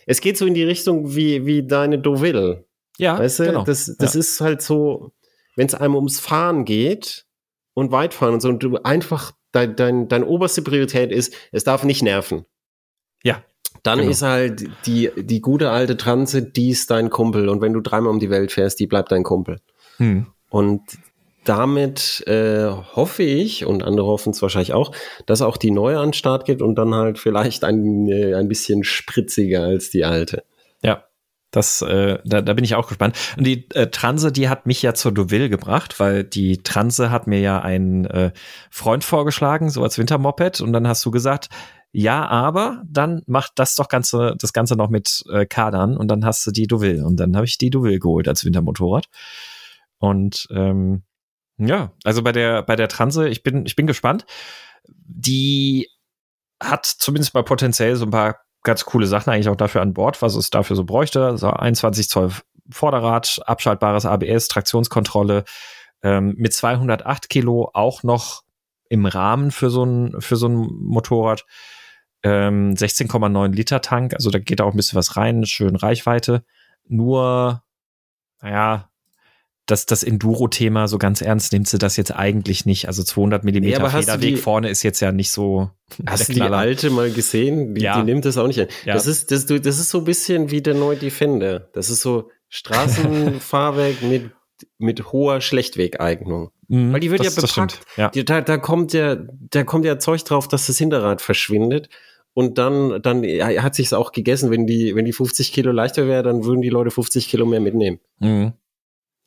es 0.07 0.21
geht 0.21 0.37
so 0.37 0.47
in 0.47 0.55
die 0.55 0.65
Richtung 0.65 1.15
wie, 1.15 1.47
wie 1.47 1.67
deine 1.67 1.99
Deauville. 1.99 2.65
Ja, 2.99 3.19
Weißt 3.19 3.41
du, 3.41 3.45
genau. 3.45 3.65
das, 3.65 3.95
das 3.99 4.15
ja. 4.15 4.21
ist 4.21 4.41
halt 4.41 4.61
so, 4.63 5.13
wenn 5.57 5.67
es 5.67 5.75
einem 5.75 5.95
ums 5.95 6.21
Fahren 6.21 6.65
geht 6.65 7.25
und 7.75 7.93
Weitfahren 7.93 8.35
und 8.35 8.41
so, 8.41 8.49
und 8.49 8.63
du 8.63 8.77
einfach 8.83 9.33
dein, 9.53 9.75
dein, 9.77 10.09
deine 10.09 10.27
oberste 10.27 10.63
Priorität 10.63 11.11
ist, 11.11 11.35
es 11.53 11.65
darf 11.65 11.85
nicht 11.85 12.03
nerven. 12.03 12.45
Ja, 13.23 13.43
Dann 13.83 14.01
Genau. 14.01 14.11
ist 14.11 14.23
halt 14.23 14.69
die, 14.87 15.11
die 15.17 15.41
gute 15.41 15.71
alte 15.71 15.97
Transe, 15.97 16.43
die 16.43 16.71
ist 16.71 16.91
dein 16.91 17.09
Kumpel. 17.11 17.49
Und 17.49 17.61
wenn 17.63 17.73
du 17.73 17.81
dreimal 17.81 18.13
um 18.13 18.19
die 18.21 18.31
Welt 18.31 18.53
fährst, 18.53 18.81
die 18.81 18.87
bleibt 18.87 19.13
dein 19.13 19.23
Kumpel. 19.23 19.61
Hm. 19.97 20.27
Und 20.51 20.83
damit 21.45 22.23
äh, 22.27 22.69
hoffe 22.69 23.23
ich, 23.23 23.65
und 23.65 23.83
andere 23.83 24.07
hoffen 24.07 24.33
es 24.33 24.43
wahrscheinlich 24.43 24.73
auch, 24.73 24.93
dass 25.27 25.43
auch 25.43 25.57
die 25.57 25.71
neue 25.71 25.99
an 25.99 26.09
den 26.09 26.13
Start 26.13 26.45
geht 26.45 26.63
und 26.63 26.77
dann 26.77 26.95
halt 26.95 27.19
vielleicht 27.19 27.65
ein, 27.65 28.09
äh, 28.09 28.35
ein 28.35 28.49
bisschen 28.49 28.85
spritziger 28.85 29.63
als 29.63 29.91
die 29.91 30.05
alte. 30.05 30.45
Ja, 30.83 31.05
das, 31.51 31.83
äh, 31.83 32.19
da, 32.25 32.43
da 32.43 32.53
bin 32.53 32.65
ich 32.65 32.75
auch 32.75 32.87
gespannt. 32.87 33.17
Und 33.37 33.47
die 33.47 33.69
äh, 33.71 33.89
Transe, 33.89 34.31
die 34.31 34.49
hat 34.49 34.67
mich 34.67 34.83
ja 34.83 34.95
zur 34.95 35.13
Deauville 35.13 35.49
gebracht, 35.49 35.99
weil 35.99 36.25
die 36.25 36.63
Transe 36.63 37.11
hat 37.11 37.27
mir 37.27 37.41
ja 37.41 37.61
ein 37.61 38.05
äh, 38.07 38.33
Freund 38.71 39.03
vorgeschlagen, 39.03 39.71
so 39.71 39.83
als 39.83 39.99
Wintermoped. 39.99 40.61
Und 40.61 40.73
dann 40.73 40.87
hast 40.87 41.05
du 41.05 41.11
gesagt, 41.11 41.49
ja, 41.93 42.25
aber 42.29 42.85
dann 42.89 43.23
macht 43.27 43.53
das 43.57 43.75
doch 43.75 43.89
ganze, 43.89 44.37
das 44.39 44.53
Ganze 44.53 44.77
noch 44.77 44.91
mit 44.91 45.25
äh, 45.33 45.45
Kadern 45.45 45.97
und 45.97 46.09
dann 46.09 46.25
hast 46.25 46.47
du 46.47 46.53
die 46.53 46.69
Deauville. 46.69 47.05
Und 47.05 47.19
dann 47.19 47.35
habe 47.35 47.47
ich 47.47 47.59
die 47.59 47.71
Deauville 47.71 47.99
geholt 47.99 48.29
als 48.29 48.45
Wintermotorrad. 48.45 49.07
Und 49.99 50.47
ähm, 50.51 51.03
ja, 51.67 51.93
also 52.05 52.23
bei 52.23 52.33
der, 52.33 52.63
bei 52.63 52.77
der 52.77 52.89
Transe, 52.89 53.29
ich 53.29 53.43
bin, 53.43 53.67
ich 53.67 53.77
bin 53.77 53.87
gespannt. 53.87 54.25
Die 54.87 55.89
hat 56.61 56.87
zumindest 56.87 57.35
mal 57.35 57.45
potenziell 57.45 57.97
so 57.97 58.07
ein 58.07 58.11
paar 58.11 58.41
ganz 58.63 58.85
coole 58.85 59.07
Sachen 59.07 59.31
eigentlich 59.31 59.49
auch 59.49 59.57
dafür 59.57 59.83
an 59.83 59.95
Bord, 59.95 60.21
was 60.23 60.35
es 60.35 60.51
dafür 60.51 60.77
so 60.77 60.85
bräuchte. 60.85 61.37
So 61.39 61.51
21 61.51 62.09
Zoll 62.09 62.33
Vorderrad, 62.71 63.41
abschaltbares 63.47 64.07
ABS, 64.07 64.49
Traktionskontrolle, 64.49 65.45
ähm, 66.03 66.35
mit 66.37 66.53
208 66.53 67.29
Kilo 67.29 67.71
auch 67.75 68.03
noch 68.03 68.43
im 68.89 69.07
Rahmen 69.07 69.51
für 69.51 69.71
so 69.71 69.85
ein, 69.85 70.21
für 70.21 70.37
so 70.37 70.49
ein 70.49 70.55
Motorrad. 70.55 71.47
Ähm, 72.23 72.75
16,9 72.75 73.53
Liter 73.53 73.81
Tank, 73.81 74.15
also 74.15 74.31
da 74.31 74.39
geht 74.39 74.61
auch 74.61 74.73
ein 74.73 74.77
bisschen 74.77 74.99
was 74.99 75.17
rein, 75.17 75.47
schön 75.47 75.75
Reichweite. 75.75 76.45
Nur, 76.87 77.63
naja, 78.43 78.90
das, 79.67 79.87
das 79.87 80.03
Enduro-Thema 80.03 80.89
so 80.89 80.99
ganz 80.99 81.21
ernst 81.21 81.53
nimmt 81.53 81.69
sie 81.69 81.79
das 81.79 81.97
jetzt 81.97 82.13
eigentlich 82.15 82.67
nicht. 82.67 82.89
Also 82.89 83.03
200 83.05 83.45
Millimeter 83.45 83.79
du 83.81 83.89
Federweg 83.91 84.35
die- 84.35 84.41
vorne 84.41 84.69
ist 84.69 84.83
jetzt 84.83 85.01
ja 85.01 85.13
nicht 85.13 85.31
so 85.31 85.71
Hast 86.07 86.29
du 86.29 86.33
die 86.35 86.41
alte 86.43 86.91
mal 86.91 87.11
gesehen? 87.11 87.75
Die, 87.75 87.83
Ja. 87.83 87.99
die 87.99 88.05
nimmt 88.05 88.25
das 88.25 88.37
auch 88.37 88.47
nicht 88.49 88.61
an. 88.61 88.67
Ja. 88.85 88.95
Das, 88.95 89.07
ist, 89.07 89.31
das, 89.31 89.47
du- 89.47 89.61
das 89.61 89.79
ist 89.79 89.91
so 89.91 89.99
ein 89.99 90.05
bisschen 90.05 90.51
wie 90.51 90.61
der 90.63 90.75
neue 90.75 90.97
Defender. 90.97 91.69
Das 91.73 91.89
ist 91.91 92.01
so 92.03 92.31
Straßenfahrwerk 92.49 94.03
mit, 94.03 94.31
mit 94.79 95.13
hoher 95.13 95.41
Schlechtwegeignung. 95.41 96.51
Mhm, 96.69 96.93
Weil 96.93 97.01
die 97.01 97.11
wird 97.11 97.25
das, 97.25 97.35
ja 97.37 97.41
bepackt. 97.43 97.81
Ja. 97.97 98.09
Die, 98.11 98.25
da, 98.25 98.41
da 98.41 98.57
kommt 98.59 98.93
ja, 98.93 99.17
da 99.51 99.65
kommt 99.65 99.85
ja 99.85 99.99
Zeug 99.99 100.25
drauf, 100.25 100.49
dass 100.49 100.67
das 100.67 100.79
Hinterrad 100.79 101.21
verschwindet. 101.21 101.89
Und 102.33 102.59
dann, 102.59 103.03
dann 103.03 103.25
hat 103.25 103.75
sich's 103.75 103.93
auch 103.93 104.13
gegessen. 104.13 104.51
Wenn 104.53 104.67
die, 104.67 104.95
wenn 104.95 105.05
die 105.05 105.13
50 105.13 105.53
Kilo 105.53 105.73
leichter 105.73 106.07
wäre, 106.07 106.23
dann 106.23 106.45
würden 106.45 106.63
die 106.63 106.69
Leute 106.69 106.91
50 106.93 107.29
Kilo 107.29 107.45
mehr 107.45 107.61
mitnehmen. 107.61 107.99
Mhm. 108.21 108.53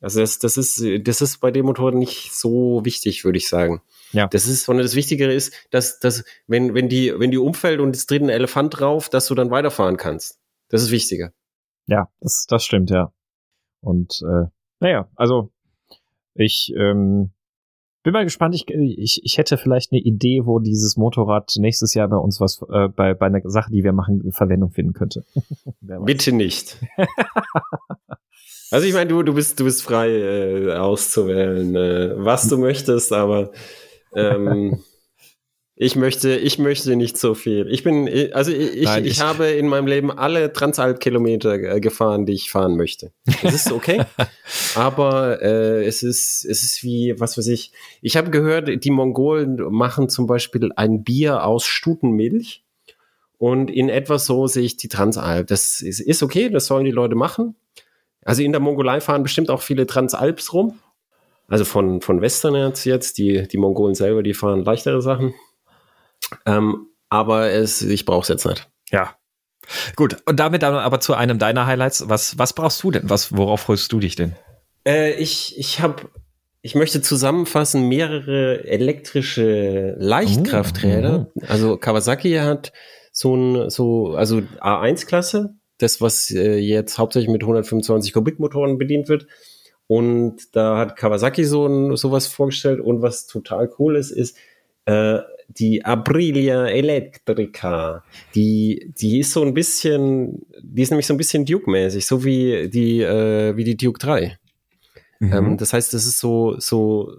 Also 0.04 0.20
das, 0.20 0.38
das 0.38 0.58
ist, 0.58 0.84
das 1.06 1.22
ist 1.22 1.38
bei 1.38 1.50
dem 1.50 1.64
Motorrad 1.64 1.94
nicht 1.94 2.34
so 2.34 2.84
wichtig, 2.84 3.24
würde 3.24 3.38
ich 3.38 3.48
sagen. 3.48 3.80
Ja. 4.12 4.26
Das 4.26 4.46
ist, 4.46 4.64
sondern 4.64 4.84
das 4.84 4.94
Wichtigere 4.94 5.32
ist, 5.32 5.54
dass, 5.70 5.98
dass, 5.98 6.24
wenn, 6.46 6.74
wenn 6.74 6.90
die, 6.90 7.18
wenn 7.18 7.30
die 7.30 7.38
umfällt 7.38 7.80
und 7.80 7.96
es 7.96 8.04
tritt 8.04 8.20
ein 8.20 8.28
Elefant 8.28 8.78
drauf, 8.78 9.08
dass 9.08 9.26
du 9.26 9.34
dann 9.34 9.50
weiterfahren 9.50 9.96
kannst. 9.96 10.38
Das 10.68 10.82
ist 10.82 10.90
wichtiger. 10.90 11.32
Ja, 11.86 12.10
das, 12.20 12.44
das 12.46 12.64
stimmt, 12.64 12.90
ja. 12.90 13.14
Und 13.80 14.20
äh, 14.22 14.48
naja, 14.80 15.08
also 15.16 15.50
ich 16.34 16.70
ähm, 16.76 17.30
bin 18.04 18.12
mal 18.12 18.24
gespannt. 18.24 18.54
Ich, 18.54 18.68
ich, 18.68 19.20
ich 19.24 19.38
hätte 19.38 19.56
vielleicht 19.56 19.90
eine 19.90 20.00
Idee, 20.00 20.42
wo 20.44 20.60
dieses 20.60 20.96
Motorrad 20.96 21.52
nächstes 21.56 21.94
Jahr 21.94 22.06
bei 22.06 22.16
uns 22.16 22.38
was 22.38 22.62
äh, 22.70 22.88
bei, 22.88 23.14
bei 23.14 23.26
einer 23.26 23.40
Sache, 23.44 23.72
die 23.72 23.82
wir 23.82 23.92
machen, 23.92 24.30
Verwendung 24.30 24.70
finden 24.70 24.92
könnte. 24.92 25.24
Bitte 25.80 26.32
nicht. 26.32 26.78
also 28.70 28.86
ich 28.86 28.92
meine, 28.92 29.08
du, 29.08 29.22
du 29.22 29.34
bist, 29.34 29.58
du 29.58 29.64
bist 29.64 29.82
frei 29.82 30.10
äh, 30.10 30.74
auszuwählen, 30.74 31.74
äh, 31.74 32.12
was 32.16 32.46
du 32.48 32.58
möchtest, 32.58 33.12
aber 33.12 33.50
ähm, 34.14 34.78
ich 35.76 35.96
möchte, 35.96 36.36
ich 36.36 36.58
möchte 36.60 36.94
nicht 36.94 37.18
so 37.18 37.34
viel. 37.34 37.66
Ich 37.68 37.82
bin, 37.82 38.08
also 38.32 38.52
ich, 38.52 38.84
Nein, 38.84 39.04
ich, 39.04 39.12
ich- 39.12 39.20
habe 39.20 39.46
in 39.46 39.66
meinem 39.66 39.88
Leben 39.88 40.12
alle 40.12 40.52
Transalp-Kilometer 40.52 41.54
äh, 41.54 41.80
gefahren, 41.80 42.26
die 42.26 42.34
ich 42.34 42.50
fahren 42.50 42.76
möchte. 42.76 43.12
Das 43.42 43.54
ist 43.54 43.72
okay. 43.72 44.04
aber 44.76 45.42
äh, 45.42 45.84
es 45.84 46.02
ist, 46.04 46.44
es 46.44 46.62
ist 46.62 46.84
wie, 46.84 47.18
was 47.18 47.36
weiß 47.36 47.48
ich. 47.48 47.72
Ich 48.02 48.16
habe 48.16 48.30
gehört, 48.30 48.84
die 48.84 48.90
Mongolen 48.90 49.56
machen 49.72 50.08
zum 50.08 50.26
Beispiel 50.28 50.70
ein 50.76 51.02
Bier 51.02 51.44
aus 51.44 51.64
Stutenmilch. 51.66 52.62
Und 53.36 53.68
in 53.68 53.88
etwa 53.88 54.18
so 54.18 54.46
sehe 54.46 54.62
ich 54.62 54.76
die 54.76 54.88
Transalp. 54.88 55.48
Das 55.48 55.80
ist, 55.80 56.00
ist 56.00 56.22
okay, 56.22 56.50
das 56.50 56.66
sollen 56.66 56.84
die 56.84 56.92
Leute 56.92 57.16
machen. 57.16 57.56
Also 58.24 58.42
in 58.42 58.52
der 58.52 58.60
Mongolei 58.60 59.00
fahren 59.00 59.24
bestimmt 59.24 59.50
auch 59.50 59.60
viele 59.60 59.86
Transalps 59.86 60.52
rum. 60.52 60.78
Also 61.48 61.64
von, 61.64 62.00
von 62.00 62.22
Westerners 62.22 62.84
jetzt, 62.84 63.18
die, 63.18 63.46
die 63.48 63.58
Mongolen 63.58 63.94
selber, 63.94 64.22
die 64.22 64.32
fahren 64.34 64.64
leichtere 64.64 65.02
Sachen. 65.02 65.34
Ähm, 66.46 66.88
aber 67.08 67.50
es, 67.50 67.82
ich 67.82 68.04
brauche 68.04 68.22
es 68.22 68.28
jetzt 68.28 68.46
nicht. 68.46 68.68
Ja. 68.90 69.16
Gut, 69.96 70.16
und 70.26 70.38
damit 70.40 70.62
dann 70.62 70.74
aber 70.74 71.00
zu 71.00 71.14
einem 71.14 71.38
deiner 71.38 71.66
Highlights. 71.66 72.08
Was, 72.08 72.38
was 72.38 72.52
brauchst 72.52 72.82
du 72.82 72.90
denn? 72.90 73.08
Was, 73.08 73.36
worauf 73.36 73.62
freust 73.62 73.90
du 73.92 74.00
dich 74.00 74.16
denn? 74.16 74.34
Äh, 74.86 75.14
ich 75.14 75.58
ich 75.58 75.80
habe, 75.80 76.02
ich 76.60 76.74
möchte 76.74 77.00
zusammenfassen 77.00 77.88
mehrere 77.88 78.64
elektrische 78.64 79.96
Leichtkrafträder. 79.98 81.30
Also 81.48 81.76
Kawasaki 81.76 82.34
hat 82.34 82.72
so 83.12 83.36
ein, 83.36 83.70
so, 83.70 84.14
also 84.14 84.38
A1-Klasse, 84.60 85.54
das 85.78 86.00
was 86.00 86.30
äh, 86.30 86.56
jetzt 86.56 86.98
hauptsächlich 86.98 87.30
mit 87.30 87.42
125 87.42 88.12
Kubikmotoren 88.12 88.76
bedient 88.76 89.08
wird. 89.08 89.26
Und 89.86 90.56
da 90.56 90.78
hat 90.78 90.96
Kawasaki 90.96 91.44
so 91.44 91.66
ein, 91.66 91.96
sowas 91.96 92.26
vorgestellt. 92.26 92.80
Und 92.80 93.02
was 93.02 93.26
total 93.26 93.70
cool 93.78 93.96
ist, 93.96 94.10
ist 94.10 94.36
äh, 94.86 95.20
die 95.48 95.84
Aprilia 95.84 96.66
Electrica. 96.66 98.02
Die, 98.34 98.92
die 98.98 99.20
ist 99.20 99.32
so 99.32 99.42
ein 99.42 99.54
bisschen, 99.54 100.46
die 100.62 100.82
ist 100.82 100.90
nämlich 100.90 101.06
so 101.06 101.14
ein 101.14 101.18
bisschen 101.18 101.44
Duke-mäßig, 101.44 102.06
so 102.06 102.24
wie 102.24 102.68
die, 102.68 103.00
äh, 103.00 103.56
wie 103.56 103.64
die 103.64 103.76
Duke 103.76 103.98
3. 103.98 104.38
Mhm. 105.20 105.32
Ähm, 105.32 105.56
das 105.56 105.72
heißt, 105.72 105.94
das 105.94 106.06
ist 106.06 106.18
so, 106.18 106.58
so, 106.58 107.18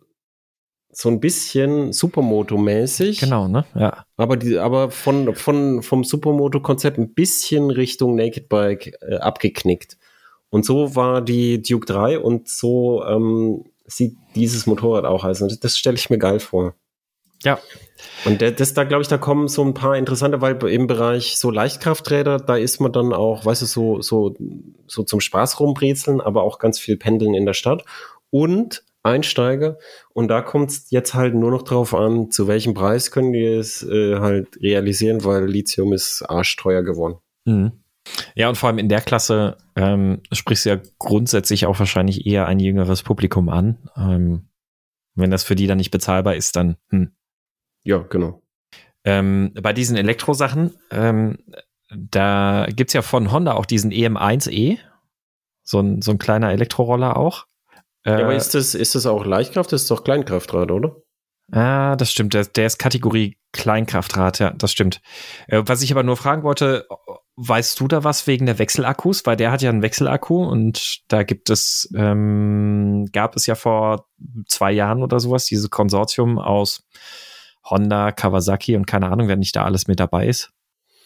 so 0.92 1.10
ein 1.10 1.20
bisschen 1.20 1.92
Supermoto-mäßig. 1.92 3.20
genau, 3.20 3.48
ne? 3.48 3.66
Ja. 3.76 4.06
Aber 4.18 4.38
die, 4.38 4.58
aber 4.58 4.92
von, 4.92 5.36
von, 5.36 5.82
vom 5.82 6.04
Supermoto-Konzept 6.04 6.98
ein 6.98 7.14
bisschen 7.14 7.70
Richtung 7.70 8.16
Naked 8.16 8.50
Bike 8.50 8.98
äh, 9.02 9.16
abgeknickt. 9.16 9.98
Und 10.50 10.66
so 10.66 10.96
war 10.96 11.22
die 11.22 11.62
Duke 11.62 11.86
3 11.86 12.20
und 12.20 12.48
so 12.48 13.04
ähm, 13.04 13.66
sieht 13.86 14.16
dieses 14.36 14.66
Motorrad 14.66 15.06
auch 15.06 15.24
aus. 15.24 15.42
Und 15.42 15.64
das 15.64 15.78
stelle 15.78 15.98
ich 15.98 16.10
mir 16.10 16.18
geil 16.18 16.40
vor. 16.40 16.76
Ja. 17.44 17.60
Und 18.26 18.42
das, 18.42 18.74
da 18.74 18.84
glaube 18.84 19.04
ich, 19.04 19.08
da 19.08 19.18
kommen 19.18 19.48
so 19.48 19.64
ein 19.64 19.74
paar 19.74 19.98
interessante, 19.98 20.42
weil 20.42 20.62
im 20.66 20.88
Bereich 20.88 21.38
so 21.38 21.50
Leichtkrafträder, 21.50 22.38
da 22.38 22.58
ist 22.58 22.80
man 22.80 22.92
dann 22.92 23.14
auch, 23.14 23.46
weißt 23.46 23.62
du, 23.62 23.66
so, 23.66 24.02
so, 24.02 24.36
so 24.88 25.04
zum 25.04 25.22
Spaß 25.22 25.60
rumbrezeln, 25.60 26.22
aber 26.22 26.44
auch 26.44 26.60
ganz 26.60 26.80
viel 26.80 26.98
pendeln 26.98 27.34
in 27.34 27.46
der 27.46 27.54
Stadt 27.54 27.84
und 28.30 28.84
Einsteiger. 29.04 29.78
Und 30.14 30.28
da 30.30 30.42
kommt 30.42 30.72
es 30.72 30.90
jetzt 30.90 31.14
halt 31.14 31.36
nur 31.36 31.52
noch 31.52 31.62
drauf 31.62 31.94
an, 31.94 32.32
zu 32.32 32.48
welchem 32.48 32.74
Preis 32.74 33.12
können 33.12 33.34
die 33.34 33.44
es 33.44 33.84
äh, 33.84 34.20
halt 34.20 34.60
realisieren, 34.62 35.24
weil 35.24 35.46
Lithium 35.46 35.94
ist 35.94 36.24
arschteuer 36.24 36.84
geworden. 36.84 37.20
Mhm. 37.46 37.72
Ja, 38.36 38.50
und 38.50 38.56
vor 38.56 38.68
allem 38.70 38.78
in 38.78 38.90
der 38.90 39.02
Klasse 39.02 39.58
ähm, 39.76 40.22
sprichst 40.32 40.66
du 40.66 40.70
ja 40.70 40.80
grundsätzlich 41.00 41.66
auch 41.66 41.80
wahrscheinlich 41.80 42.26
eher 42.26 42.48
ein 42.48 42.60
jüngeres 42.60 43.04
Publikum 43.04 43.50
an. 43.50 43.78
Ähm, 43.96 44.50
wenn 45.16 45.32
das 45.32 45.44
für 45.44 45.56
die 45.56 45.68
dann 45.68 45.78
nicht 45.78 45.92
bezahlbar 45.92 46.36
ist, 46.36 46.56
dann 46.56 46.76
hm. 46.90 47.12
Ja, 47.86 48.00
genau. 48.00 48.42
Ähm, 49.06 49.52
bei 49.62 49.72
diesen 49.72 49.96
Elektrosachen, 49.96 50.76
ähm, 50.92 51.38
da 51.90 52.66
gibt's 52.70 52.94
ja 52.94 53.04
von 53.04 53.32
Honda 53.32 53.54
auch 53.54 53.66
diesen 53.66 53.92
EM1E, 53.92 54.80
so 55.64 55.80
ein, 55.80 56.02
so 56.02 56.12
ein 56.12 56.18
kleiner 56.18 56.52
Elektroroller 56.52 57.16
auch. 57.16 57.46
Äh, 58.04 58.12
ja, 58.12 58.20
aber 58.26 58.36
ist 58.36 58.56
das, 58.56 58.76
ist 58.76 58.96
das 58.96 59.06
auch 59.06 59.26
Leichtkraft? 59.26 59.72
Das 59.72 59.84
ist 59.84 59.92
doch 59.92 60.04
Kleinkraftrad, 60.04 60.72
oder? 60.72 60.98
Ah, 61.52 61.96
das 61.96 62.12
stimmt. 62.12 62.34
Der, 62.34 62.46
der 62.46 62.66
ist 62.66 62.80
Kategorie 62.80 63.38
Kleinkraftrad, 63.52 64.40
ja, 64.40 64.50
das 64.52 64.72
stimmt. 64.72 65.02
Äh, 65.48 65.62
was 65.66 65.84
ich 65.84 65.92
aber 65.92 66.04
nur 66.04 66.18
fragen 66.18 66.44
wollte, 66.44 66.88
weißt 67.36 67.80
du 67.80 67.88
da 67.88 68.04
was 68.04 68.26
wegen 68.26 68.48
der 68.48 68.58
Wechselakkus? 68.58 69.26
Weil 69.28 69.38
der 69.38 69.52
hat 69.52 69.62
ja 69.62 69.70
einen 69.70 69.84
Wechselakku 69.84 70.44
und 70.44 71.04
da 71.08 71.22
gibt 71.22 71.52
es, 71.52 71.88
ähm, 71.96 73.08
gab 73.12 73.36
es 73.36 73.46
ja 73.46 73.54
vor 73.54 74.08
zwei 74.48 74.72
Jahren 74.72 75.04
oder 75.04 75.20
sowas, 75.20 75.46
dieses 75.46 75.70
Konsortium 75.70 76.40
aus 76.40 76.84
Honda, 77.70 78.12
Kawasaki 78.12 78.76
und 78.76 78.86
keine 78.86 79.12
Ahnung, 79.12 79.28
wer 79.28 79.36
nicht 79.36 79.56
da 79.56 79.64
alles 79.64 79.88
mit 79.88 80.00
dabei 80.00 80.28
ist. 80.28 80.52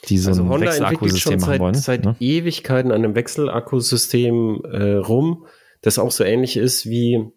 Die 0.07 0.17
so 0.17 0.29
also 0.29 0.43
ein 0.43 0.61
Wechselakkusystem 0.61 1.39
machen 1.39 1.59
wollen. 1.59 1.73
Seit 1.73 2.05
ne? 2.05 2.15
Ewigkeiten 2.19 2.91
an 2.91 3.03
einem 3.03 3.15
Wechselakkusystem 3.15 4.61
äh, 4.63 4.93
rum, 4.93 5.45
das 5.81 5.99
auch 5.99 6.11
so 6.11 6.23
ähnlich 6.23 6.57
ist 6.57 6.85
wie 6.85 7.31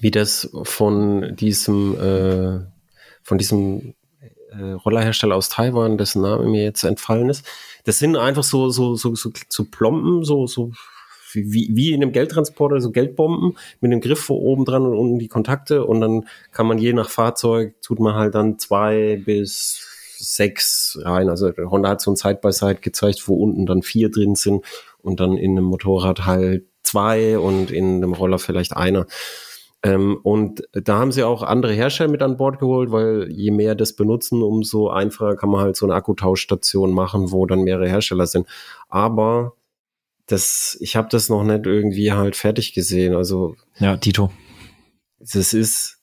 wie 0.00 0.10
das 0.10 0.50
von 0.62 1.34
diesem, 1.36 1.94
äh, 1.98 2.60
von 3.22 3.38
diesem 3.38 3.94
äh, 4.50 4.72
Rollerhersteller 4.72 5.34
aus 5.34 5.48
Taiwan, 5.48 5.98
dessen 5.98 6.22
Name 6.22 6.44
mir 6.44 6.62
jetzt 6.62 6.84
entfallen 6.84 7.30
ist. 7.30 7.46
Das 7.84 7.98
sind 7.98 8.16
einfach 8.16 8.44
so, 8.44 8.70
so, 8.70 8.94
so, 8.94 9.14
so, 9.14 9.32
so 9.48 9.64
Plomben, 9.64 10.24
so, 10.24 10.46
so 10.46 10.72
wie, 11.34 11.70
wie 11.72 11.92
in 11.92 12.02
einem 12.02 12.12
Geldtransporter, 12.12 12.80
so 12.80 12.90
Geldbomben 12.90 13.56
mit 13.80 13.90
einem 13.90 14.00
Griff 14.00 14.30
oben 14.30 14.64
dran 14.64 14.82
und 14.82 14.96
unten 14.96 15.18
die 15.18 15.28
Kontakte 15.28 15.84
und 15.84 16.00
dann 16.00 16.26
kann 16.50 16.66
man 16.66 16.78
je 16.78 16.92
nach 16.92 17.10
Fahrzeug, 17.10 17.74
tut 17.82 18.00
man 18.00 18.14
halt 18.14 18.34
dann 18.34 18.58
zwei 18.58 19.22
bis 19.24 19.88
sechs 20.18 20.98
rein. 21.02 21.28
Also 21.28 21.52
Honda 21.56 21.90
hat 21.90 22.00
so 22.00 22.12
ein 22.12 22.16
Side-by-Side 22.16 22.74
-Side 22.76 22.80
gezeigt, 22.80 23.28
wo 23.28 23.34
unten 23.34 23.66
dann 23.66 23.82
vier 23.82 24.10
drin 24.10 24.36
sind 24.36 24.64
und 25.02 25.20
dann 25.20 25.36
in 25.36 25.52
einem 25.52 25.64
Motorrad 25.64 26.24
halt 26.24 26.64
zwei 26.82 27.38
und 27.38 27.70
in 27.70 27.96
einem 27.96 28.12
Roller 28.12 28.38
vielleicht 28.38 28.76
einer. 28.76 29.06
Ähm, 29.82 30.18
und 30.22 30.62
da 30.72 30.98
haben 30.98 31.12
sie 31.12 31.24
auch 31.24 31.42
andere 31.42 31.72
Hersteller 31.72 32.10
mit 32.10 32.22
an 32.22 32.36
Bord 32.36 32.60
geholt, 32.60 32.92
weil 32.92 33.28
je 33.32 33.50
mehr 33.50 33.74
das 33.74 33.94
benutzen, 33.94 34.42
umso 34.42 34.88
einfacher 34.88 35.34
kann 35.34 35.50
man 35.50 35.60
halt 35.60 35.76
so 35.76 35.86
eine 35.86 35.94
Akkutauschstation 35.94 36.92
machen, 36.92 37.32
wo 37.32 37.46
dann 37.46 37.62
mehrere 37.62 37.88
Hersteller 37.88 38.26
sind. 38.26 38.46
Aber 38.88 39.54
das, 40.32 40.76
ich 40.80 40.96
habe 40.96 41.08
das 41.10 41.28
noch 41.28 41.44
nicht 41.44 41.66
irgendwie 41.66 42.12
halt 42.12 42.36
fertig 42.36 42.72
gesehen. 42.72 43.14
Also 43.14 43.54
ja, 43.78 43.96
Tito. 43.96 44.32
Es 45.20 45.34
ist, 45.34 45.98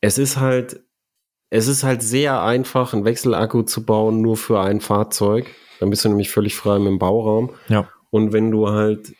es 0.00 0.18
ist 0.18 0.36
halt, 0.36 0.80
es 1.50 1.68
ist 1.68 1.84
halt 1.84 2.02
sehr 2.02 2.42
einfach, 2.42 2.92
einen 2.92 3.04
Wechselakku 3.04 3.62
zu 3.62 3.84
bauen, 3.84 4.20
nur 4.20 4.36
für 4.36 4.60
ein 4.60 4.80
Fahrzeug. 4.80 5.46
Dann 5.80 5.90
bist 5.90 6.04
du 6.04 6.08
nämlich 6.08 6.30
völlig 6.30 6.56
frei 6.56 6.78
mit 6.78 6.88
dem 6.88 6.98
Bauraum. 6.98 7.54
Ja. 7.68 7.88
Und 8.10 8.32
wenn 8.32 8.50
du 8.50 8.68
halt 8.68 9.14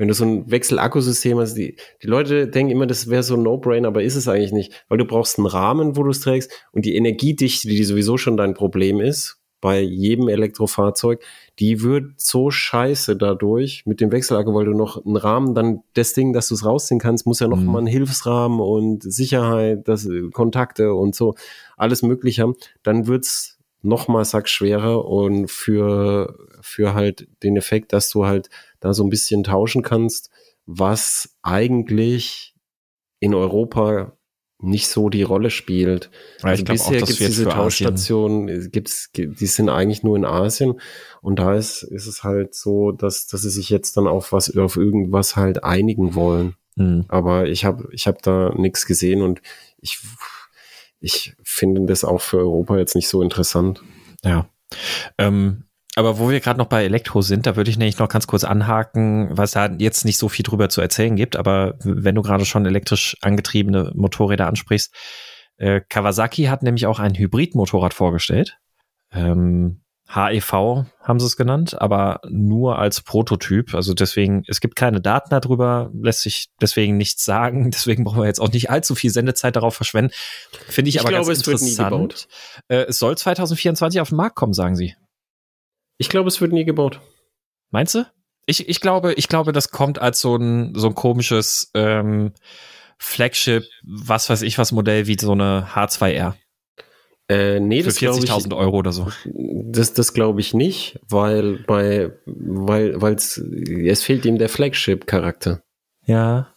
wenn 0.00 0.08
du 0.08 0.14
so 0.14 0.24
ein 0.24 0.50
Wechselakkusystem 0.50 1.38
hast, 1.38 1.52
die, 1.56 1.76
die 2.02 2.06
Leute 2.06 2.48
denken 2.48 2.72
immer, 2.72 2.86
das 2.86 3.10
wäre 3.10 3.22
so 3.22 3.34
ein 3.34 3.42
No-Brain, 3.42 3.84
aber 3.84 4.02
ist 4.02 4.16
es 4.16 4.28
eigentlich 4.28 4.50
nicht, 4.50 4.86
weil 4.88 4.96
du 4.96 5.04
brauchst 5.04 5.36
einen 5.36 5.46
Rahmen, 5.46 5.94
wo 5.94 6.02
du 6.02 6.08
es 6.08 6.20
trägst 6.20 6.50
und 6.72 6.86
die 6.86 6.96
Energiedichte, 6.96 7.68
die 7.68 7.84
sowieso 7.84 8.16
schon 8.16 8.38
dein 8.38 8.54
Problem 8.54 8.98
ist, 8.98 9.39
bei 9.60 9.80
jedem 9.80 10.28
Elektrofahrzeug, 10.28 11.22
die 11.58 11.82
wird 11.82 12.12
so 12.16 12.50
scheiße 12.50 13.16
dadurch 13.16 13.84
mit 13.86 14.00
dem 14.00 14.10
Wechselakku, 14.10 14.54
weil 14.54 14.64
du 14.64 14.74
noch 14.74 15.04
einen 15.04 15.16
Rahmen, 15.16 15.54
dann 15.54 15.82
das 15.94 16.14
Ding, 16.14 16.32
dass 16.32 16.48
du 16.48 16.54
es 16.54 16.64
rausziehen 16.64 17.00
kannst, 17.00 17.26
muss 17.26 17.40
ja 17.40 17.48
noch 17.48 17.58
mhm. 17.58 17.66
mal 17.66 17.78
einen 17.78 17.86
Hilfsrahmen 17.86 18.60
und 18.60 19.02
Sicherheit, 19.02 19.86
das, 19.86 20.08
Kontakte 20.32 20.94
und 20.94 21.14
so, 21.14 21.34
alles 21.76 22.02
möglich 22.02 22.40
haben, 22.40 22.56
dann 22.82 23.06
wird's 23.06 23.58
noch 23.82 24.08
mal 24.08 24.24
sackschwerer 24.24 25.04
und 25.06 25.50
für, 25.50 26.36
für 26.60 26.94
halt 26.94 27.28
den 27.42 27.56
Effekt, 27.56 27.92
dass 27.92 28.10
du 28.10 28.26
halt 28.26 28.50
da 28.80 28.92
so 28.92 29.04
ein 29.04 29.10
bisschen 29.10 29.44
tauschen 29.44 29.82
kannst, 29.82 30.30
was 30.66 31.34
eigentlich 31.42 32.54
in 33.20 33.34
Europa 33.34 34.12
nicht 34.62 34.88
so 34.88 35.08
die 35.08 35.22
Rolle 35.22 35.50
spielt. 35.50 36.10
Ja, 36.42 36.50
also 36.50 36.64
bisher 36.64 36.98
gibt 36.98 37.10
es 37.10 37.16
diese 37.16 37.48
Tauschstationen, 37.48 38.70
gibt's, 38.70 39.10
die 39.14 39.46
sind 39.46 39.68
eigentlich 39.68 40.02
nur 40.02 40.16
in 40.16 40.24
Asien 40.24 40.80
und 41.22 41.38
da 41.38 41.54
ist, 41.54 41.82
ist 41.82 42.06
es 42.06 42.24
halt 42.24 42.54
so, 42.54 42.92
dass, 42.92 43.26
dass 43.26 43.42
sie 43.42 43.50
sich 43.50 43.70
jetzt 43.70 43.96
dann 43.96 44.06
auf 44.06 44.32
was, 44.32 44.56
auf 44.56 44.76
irgendwas 44.76 45.36
halt 45.36 45.64
einigen 45.64 46.14
wollen. 46.14 46.54
Mhm. 46.76 47.04
Aber 47.08 47.46
ich 47.46 47.64
habe 47.64 47.88
ich 47.92 48.06
hab 48.06 48.22
da 48.22 48.54
nichts 48.56 48.86
gesehen 48.86 49.22
und 49.22 49.40
ich, 49.80 49.98
ich 51.00 51.34
finde 51.42 51.84
das 51.86 52.04
auch 52.04 52.20
für 52.20 52.38
Europa 52.38 52.78
jetzt 52.78 52.94
nicht 52.94 53.08
so 53.08 53.22
interessant. 53.22 53.82
Ja. 54.24 54.48
Ähm, 55.18 55.64
aber 55.96 56.18
wo 56.18 56.30
wir 56.30 56.40
gerade 56.40 56.58
noch 56.58 56.66
bei 56.66 56.84
Elektro 56.84 57.20
sind, 57.20 57.46
da 57.46 57.56
würde 57.56 57.70
ich 57.70 57.78
nämlich 57.78 57.98
noch 57.98 58.08
ganz 58.08 58.26
kurz 58.26 58.44
anhaken, 58.44 59.28
was 59.32 59.52
da 59.52 59.66
jetzt 59.78 60.04
nicht 60.04 60.18
so 60.18 60.28
viel 60.28 60.44
drüber 60.44 60.68
zu 60.68 60.80
erzählen 60.80 61.16
gibt, 61.16 61.36
aber 61.36 61.74
wenn 61.82 62.14
du 62.14 62.22
gerade 62.22 62.44
schon 62.44 62.64
elektrisch 62.64 63.16
angetriebene 63.22 63.92
Motorräder 63.94 64.46
ansprichst, 64.46 64.94
äh, 65.56 65.80
Kawasaki 65.88 66.44
hat 66.44 66.62
nämlich 66.62 66.86
auch 66.86 67.00
ein 67.00 67.14
Hybridmotorrad 67.14 67.92
vorgestellt. 67.92 68.58
Ähm, 69.12 69.82
HEV 70.12 70.52
haben 71.02 71.20
sie 71.20 71.26
es 71.26 71.36
genannt, 71.36 71.80
aber 71.80 72.20
nur 72.28 72.78
als 72.78 73.00
Prototyp. 73.00 73.74
Also 73.74 73.94
deswegen, 73.94 74.42
es 74.48 74.60
gibt 74.60 74.74
keine 74.74 75.00
Daten 75.00 75.30
darüber, 75.30 75.90
lässt 75.94 76.22
sich 76.22 76.48
deswegen 76.60 76.96
nichts 76.96 77.24
sagen. 77.24 77.70
Deswegen 77.70 78.02
brauchen 78.02 78.20
wir 78.20 78.26
jetzt 78.26 78.40
auch 78.40 78.50
nicht 78.50 78.70
allzu 78.70 78.96
viel 78.96 79.10
Sendezeit 79.10 79.54
darauf 79.54 79.74
verschwenden. 79.76 80.12
Finde 80.68 80.88
ich, 80.88 80.96
ich 80.96 81.00
aber 81.00 81.10
glaube, 81.10 81.26
ganz 81.26 81.46
interessant. 81.46 82.26
Äh, 82.68 82.86
es 82.88 82.98
soll 82.98 83.16
2024 83.16 84.00
auf 84.00 84.08
den 84.08 84.16
Markt 84.16 84.34
kommen, 84.34 84.52
sagen 84.52 84.74
sie. 84.74 84.96
Ich 86.00 86.08
glaube, 86.08 86.28
es 86.28 86.40
wird 86.40 86.52
nie 86.52 86.64
gebaut. 86.64 86.98
Meinst 87.70 87.94
du? 87.94 88.06
Ich, 88.46 88.70
ich 88.70 88.80
glaube, 88.80 89.12
ich 89.12 89.28
glaube, 89.28 89.52
das 89.52 89.70
kommt 89.70 90.00
als 90.00 90.22
so 90.22 90.34
ein, 90.34 90.74
so 90.74 90.86
ein 90.86 90.94
komisches 90.94 91.70
ähm, 91.74 92.32
Flagship, 92.98 93.64
was 93.84 94.30
weiß 94.30 94.40
ich 94.40 94.56
was 94.56 94.72
Modell 94.72 95.06
wie 95.06 95.18
so 95.20 95.32
eine 95.32 95.68
H2R. 95.74 96.32
Äh, 97.28 97.60
nee, 97.60 97.82
Für 97.82 97.90
40.000 97.90 98.56
Euro 98.56 98.78
oder 98.78 98.92
so. 98.92 99.08
Das, 99.26 99.92
das 99.92 100.14
glaube 100.14 100.40
ich 100.40 100.54
nicht, 100.54 100.98
weil 101.06 101.58
bei, 101.66 102.10
weil, 102.24 102.98
weil 102.98 103.14
es 103.16 104.02
fehlt 104.02 104.24
ihm 104.24 104.38
der 104.38 104.48
Flagship-Charakter. 104.48 105.62
Ja. 106.06 106.54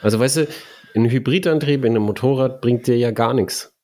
Also 0.00 0.18
weißt 0.18 0.36
du, 0.38 0.48
ein 0.96 1.04
Hybridantrieb 1.04 1.84
in 1.84 1.92
einem 1.92 2.04
Motorrad 2.04 2.62
bringt 2.62 2.86
dir 2.86 2.96
ja 2.96 3.10
gar 3.10 3.34
nichts. 3.34 3.76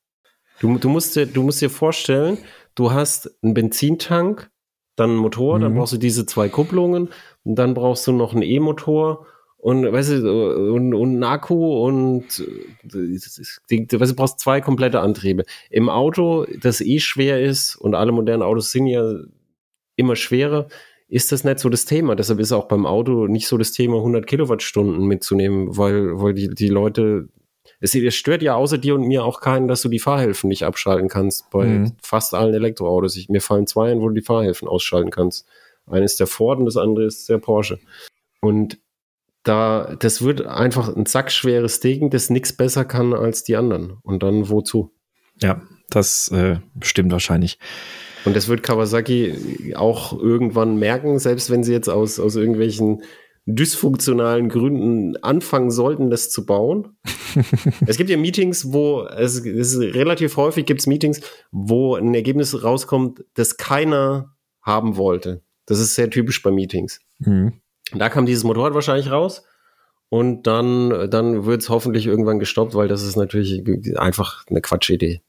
Du, 0.59 0.79
du, 0.79 0.89
musst 0.89 1.15
dir, 1.15 1.27
du 1.27 1.43
musst 1.43 1.61
dir 1.61 1.69
vorstellen, 1.69 2.39
du 2.73 2.91
hast 2.91 3.29
einen 3.43 3.53
Benzintank, 3.53 4.49
dann 4.97 5.11
ein 5.11 5.17
Motor, 5.17 5.57
mhm. 5.57 5.61
dann 5.61 5.75
brauchst 5.75 5.93
du 5.93 5.97
diese 5.97 6.25
zwei 6.25 6.49
Kupplungen 6.49 7.09
und 7.43 7.55
dann 7.55 7.73
brauchst 7.73 8.05
du 8.07 8.11
noch 8.11 8.33
einen 8.33 8.41
E-Motor 8.41 9.25
und 9.57 9.91
weißt 9.91 10.11
du, 10.11 10.73
und, 10.73 10.93
und 10.93 11.09
einen 11.09 11.23
Akku 11.23 11.85
und 11.85 12.25
weißt 12.83 13.41
du, 13.69 13.85
du 13.85 14.15
brauchst 14.15 14.39
zwei 14.39 14.61
komplette 14.61 14.99
Antriebe. 14.99 15.45
Im 15.69 15.89
Auto, 15.89 16.45
das 16.61 16.81
eh 16.81 16.99
schwer 16.99 17.41
ist 17.41 17.75
und 17.75 17.95
alle 17.95 18.11
modernen 18.11 18.43
Autos 18.43 18.71
sind 18.71 18.87
ja 18.87 19.03
immer 19.95 20.15
schwerer, 20.15 20.67
ist 21.09 21.31
das 21.31 21.43
nicht 21.43 21.59
so 21.59 21.69
das 21.69 21.85
Thema. 21.85 22.15
Deshalb 22.15 22.39
ist 22.39 22.51
auch 22.51 22.67
beim 22.67 22.85
Auto 22.85 23.27
nicht 23.27 23.47
so 23.47 23.57
das 23.57 23.71
Thema, 23.71 23.97
100 23.97 24.27
Kilowattstunden 24.27 25.05
mitzunehmen, 25.05 25.77
weil, 25.77 26.19
weil 26.19 26.33
die, 26.33 26.49
die 26.49 26.67
Leute 26.67 27.29
es, 27.79 27.93
es 27.93 28.15
stört 28.15 28.41
ja 28.41 28.55
außer 28.55 28.77
dir 28.77 28.95
und 28.95 29.07
mir 29.07 29.23
auch 29.23 29.39
keinen, 29.39 29.67
dass 29.67 29.81
du 29.81 29.89
die 29.89 29.99
Fahrhilfen 29.99 30.47
nicht 30.47 30.63
abschalten 30.63 31.09
kannst. 31.09 31.49
Bei 31.51 31.65
mhm. 31.65 31.93
fast 32.01 32.33
allen 32.33 32.53
Elektroautos. 32.53 33.15
Ich, 33.15 33.29
mir 33.29 33.41
fallen 33.41 33.67
zwei 33.67 33.91
ein, 33.91 33.99
wo 34.01 34.07
du 34.09 34.15
die 34.15 34.21
Fahrhilfen 34.21 34.67
ausschalten 34.67 35.11
kannst. 35.11 35.45
Eines 35.85 36.17
der 36.17 36.27
Ford 36.27 36.59
und 36.59 36.65
das 36.65 36.77
andere 36.77 37.05
ist 37.05 37.29
der 37.29 37.37
Porsche. 37.37 37.79
Und 38.41 38.79
da, 39.43 39.95
das 39.99 40.21
wird 40.21 40.45
einfach 40.45 40.93
ein 40.93 41.05
sackschweres 41.05 41.79
Ding, 41.79 42.09
das 42.09 42.29
nichts 42.29 42.51
besser 42.51 42.83
kann 42.83 43.13
als 43.13 43.43
die 43.43 43.55
anderen. 43.55 43.97
Und 44.03 44.23
dann 44.23 44.49
wozu? 44.49 44.91
Ja, 45.41 45.61
das 45.89 46.29
äh, 46.29 46.57
stimmt 46.81 47.11
wahrscheinlich. 47.11 47.57
Und 48.25 48.35
das 48.35 48.49
wird 48.49 48.63
Kawasaki 48.63 49.73
auch 49.77 50.19
irgendwann 50.19 50.77
merken, 50.77 51.19
selbst 51.19 51.49
wenn 51.49 51.63
sie 51.63 51.71
jetzt 51.71 51.87
aus, 51.87 52.19
aus 52.19 52.35
irgendwelchen 52.35 53.03
dysfunktionalen 53.47 54.49
Gründen 54.49 55.15
anfangen 55.23 55.71
sollten, 55.71 56.09
das 56.09 56.29
zu 56.29 56.45
bauen. 56.45 56.97
es 57.87 57.97
gibt 57.97 58.09
ja 58.09 58.17
Meetings, 58.17 58.73
wo 58.73 59.03
es, 59.03 59.43
es 59.45 59.79
relativ 59.79 60.35
häufig 60.35 60.65
gibt 60.65 60.81
es 60.81 60.87
Meetings, 60.87 61.21
wo 61.51 61.95
ein 61.95 62.13
Ergebnis 62.13 62.61
rauskommt, 62.63 63.23
das 63.33 63.55
keiner 63.55 64.35
haben 64.61 64.97
wollte. 64.97 65.41
Das 65.65 65.79
ist 65.79 65.95
sehr 65.95 66.09
typisch 66.09 66.43
bei 66.43 66.51
Meetings. 66.51 66.99
Mhm. 67.19 67.53
Da 67.93 68.09
kam 68.09 68.25
dieses 68.25 68.43
Motorrad 68.43 68.73
wahrscheinlich 68.73 69.11
raus 69.11 69.43
und 70.09 70.43
dann, 70.43 71.09
dann 71.09 71.45
wird 71.45 71.61
es 71.61 71.69
hoffentlich 71.69 72.05
irgendwann 72.05 72.39
gestoppt, 72.39 72.75
weil 72.75 72.89
das 72.89 73.01
ist 73.03 73.15
natürlich 73.15 73.63
einfach 73.97 74.45
eine 74.49 74.61
Quatschidee. 74.61 75.21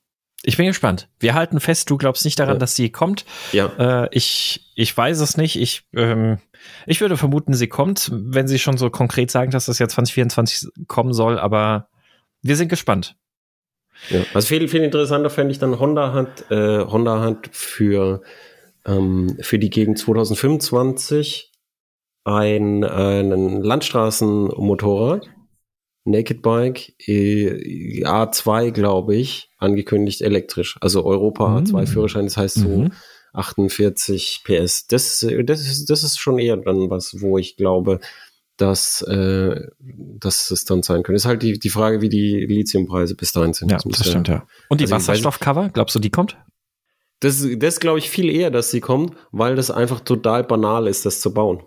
Ich 0.43 0.57
bin 0.57 0.67
gespannt. 0.67 1.09
Wir 1.19 1.35
halten 1.35 1.61
fest, 1.61 1.91
du 1.91 1.97
glaubst 1.97 2.25
nicht 2.25 2.39
daran, 2.39 2.55
ja. 2.55 2.59
dass 2.59 2.77
sie 2.77 2.91
kommt. 2.91 3.25
Ja. 3.53 4.05
Äh, 4.05 4.09
ich, 4.13 4.73
ich 4.77 4.97
weiß 4.97 5.21
es 5.21 5.37
nicht. 5.37 5.57
Ich, 5.57 5.85
ähm, 5.95 6.39
ich 6.87 7.01
würde 7.01 7.17
vermuten, 7.17 7.55
sie 7.55 7.69
kommt, 7.69 8.11
wenn 8.13 8.49
sie 8.49 8.59
schon 8.59 8.77
so 8.77 8.91
konkret 8.91 9.31
sagen, 9.31 9.51
dass 9.51 9.67
das 9.67 9.79
ja 9.79 9.89
2024 9.89 10.69
kommen 10.87 11.13
soll, 11.13 11.39
aber 11.39 11.89
wir 12.43 12.57
sind 12.57 12.69
gespannt. 12.69 13.17
Ja. 14.11 14.25
Also 14.35 14.49
viel, 14.49 14.69
viel 14.69 14.83
interessanter 14.83 15.31
fände 15.31 15.53
ich 15.53 15.59
dann, 15.59 15.79
Honda 15.79 16.13
hat, 16.13 16.51
äh, 16.51 16.85
Honda 16.85 17.21
hat 17.21 17.49
für, 17.53 18.23
ähm, 18.87 19.37
für 19.41 19.59
die 19.59 19.71
Gegend 19.71 19.99
2025 19.99 21.53
ein, 22.25 22.85
einen 22.85 23.63
Landstraßenmotorrad, 23.63 25.29
Naked 26.05 26.43
Bike, 26.43 26.95
äh, 27.07 28.05
A2, 28.05 28.71
glaube 28.71 29.15
ich, 29.17 29.51
angekündigt 29.59 30.23
elektrisch. 30.23 30.79
Also 30.81 31.05
Europa 31.05 31.49
Mhm. 31.49 31.57
A2-Führerschein, 31.67 32.25
das 32.25 32.37
heißt 32.37 32.57
so 32.57 32.69
Mhm. 32.69 32.93
48 33.39 34.43
PS. 34.45 34.87
Das, 34.87 35.27
das, 35.45 35.61
ist, 35.61 35.91
das 35.91 36.03
ist 36.03 36.19
schon 36.19 36.39
eher 36.39 36.57
dann 36.57 36.91
was, 36.91 37.21
wo 37.21 37.39
ich 37.39 37.57
glaube, 37.57 38.01
dass, 38.57 39.03
äh, 39.03 39.61
dass 39.79 40.51
es 40.51 40.65
dann 40.65 40.83
sein 40.83 41.03
könnte. 41.03 41.17
Ist 41.17 41.25
halt 41.27 41.43
die, 41.43 41.59
die 41.59 41.71
Frage, 41.71 42.01
wie 42.01 42.09
die 42.09 42.45
Lithiumpreise 42.47 43.15
bis 43.15 43.33
dahin 43.33 43.53
sind. 43.55 43.71
Ja, 43.71 43.79
Das 43.79 43.99
das 43.99 44.09
stimmt, 44.09 44.29
ja. 44.29 44.47
Und 44.69 44.81
die 44.81 44.85
Also 44.85 44.97
Wasserstoffcover, 44.97 45.71
glaubst 45.73 45.95
du, 45.95 46.01
die 46.01 46.11
kommt? 46.11 46.37
Das, 47.21 47.45
das 47.57 47.81
glaube 47.81 47.99
ich 47.99 48.11
viel 48.11 48.29
eher, 48.31 48.51
dass 48.51 48.71
sie 48.71 48.81
kommt, 48.81 49.15
weil 49.33 49.57
das 49.57 49.71
einfach 49.71 50.01
total 50.01 50.45
banal 50.45 50.87
ist, 50.87 51.05
das 51.07 51.21
zu 51.21 51.33
bauen. 51.33 51.63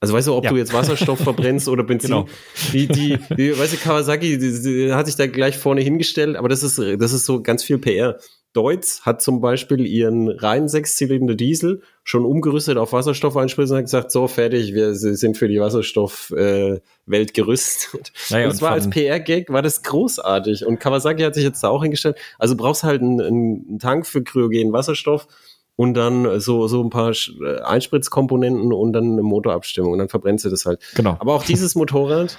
Also 0.00 0.12
weißt 0.14 0.28
du, 0.28 0.34
ob 0.34 0.44
Ja. 0.44 0.50
du 0.50 0.56
jetzt 0.58 0.72
Wasserstoff 0.74 1.18
verbrennst 1.20 1.68
oder 1.68 1.82
Benzin. 1.84 2.10
Genau. 2.10 2.26
Die, 2.72 2.86
die, 2.86 3.18
die, 3.36 3.58
weißt 3.58 3.72
du, 3.74 3.76
Kawasaki 3.78 4.38
die, 4.38 4.62
die 4.62 4.92
hat 4.92 5.06
sich 5.06 5.16
da 5.16 5.26
gleich 5.26 5.56
vorne 5.56 5.80
hingestellt, 5.80 6.36
aber 6.36 6.48
das 6.50 6.62
ist, 6.62 6.78
das 6.78 7.12
ist 7.12 7.24
so 7.24 7.42
ganz 7.42 7.62
viel 7.64 7.78
PR. 7.78 8.18
Deutz 8.56 9.02
hat 9.02 9.20
zum 9.20 9.40
Beispiel 9.40 9.86
ihren 9.86 10.30
reinen 10.30 10.68
Sechszylinder 10.68 11.34
Diesel 11.34 11.82
schon 12.04 12.24
umgerüstet 12.24 12.78
auf 12.78 12.92
Wasserstoffeinspritzen 12.92 13.74
und 13.74 13.78
hat 13.78 13.84
gesagt, 13.84 14.10
so 14.10 14.28
fertig, 14.28 14.72
wir 14.72 14.94
sind 14.94 15.36
für 15.36 15.48
die 15.48 15.60
Wasserstoffwelt 15.60 16.82
äh, 17.06 17.32
gerüstet. 17.32 18.12
Naja, 18.30 18.44
und 18.44 18.50
und 18.50 18.54
es 18.54 18.62
war 18.62 18.72
als 18.72 18.88
PR-Gag, 18.88 19.50
war 19.50 19.60
das 19.60 19.82
großartig. 19.82 20.64
Und 20.64 20.80
Kawasaki 20.80 21.22
hat 21.22 21.34
sich 21.34 21.44
jetzt 21.44 21.62
da 21.62 21.68
auch 21.68 21.82
hingestellt. 21.82 22.16
Also 22.38 22.54
du 22.54 22.62
brauchst 22.62 22.82
halt 22.82 23.02
einen, 23.02 23.20
einen 23.20 23.78
Tank 23.78 24.06
für 24.06 24.22
kryogenen 24.22 24.72
Wasserstoff 24.72 25.28
und 25.76 25.94
dann 25.94 26.40
so, 26.40 26.66
so 26.68 26.82
ein 26.82 26.90
paar 26.90 27.12
äh, 27.12 27.60
Einspritzkomponenten 27.60 28.72
und 28.72 28.92
dann 28.94 29.12
eine 29.12 29.22
Motorabstimmung. 29.22 29.92
Und 29.92 29.98
dann 29.98 30.08
verbrennst 30.08 30.46
du 30.46 30.48
das 30.48 30.64
halt. 30.64 30.80
Genau. 30.94 31.16
Aber 31.18 31.34
auch 31.34 31.44
dieses 31.44 31.74
Motorrad 31.76 32.38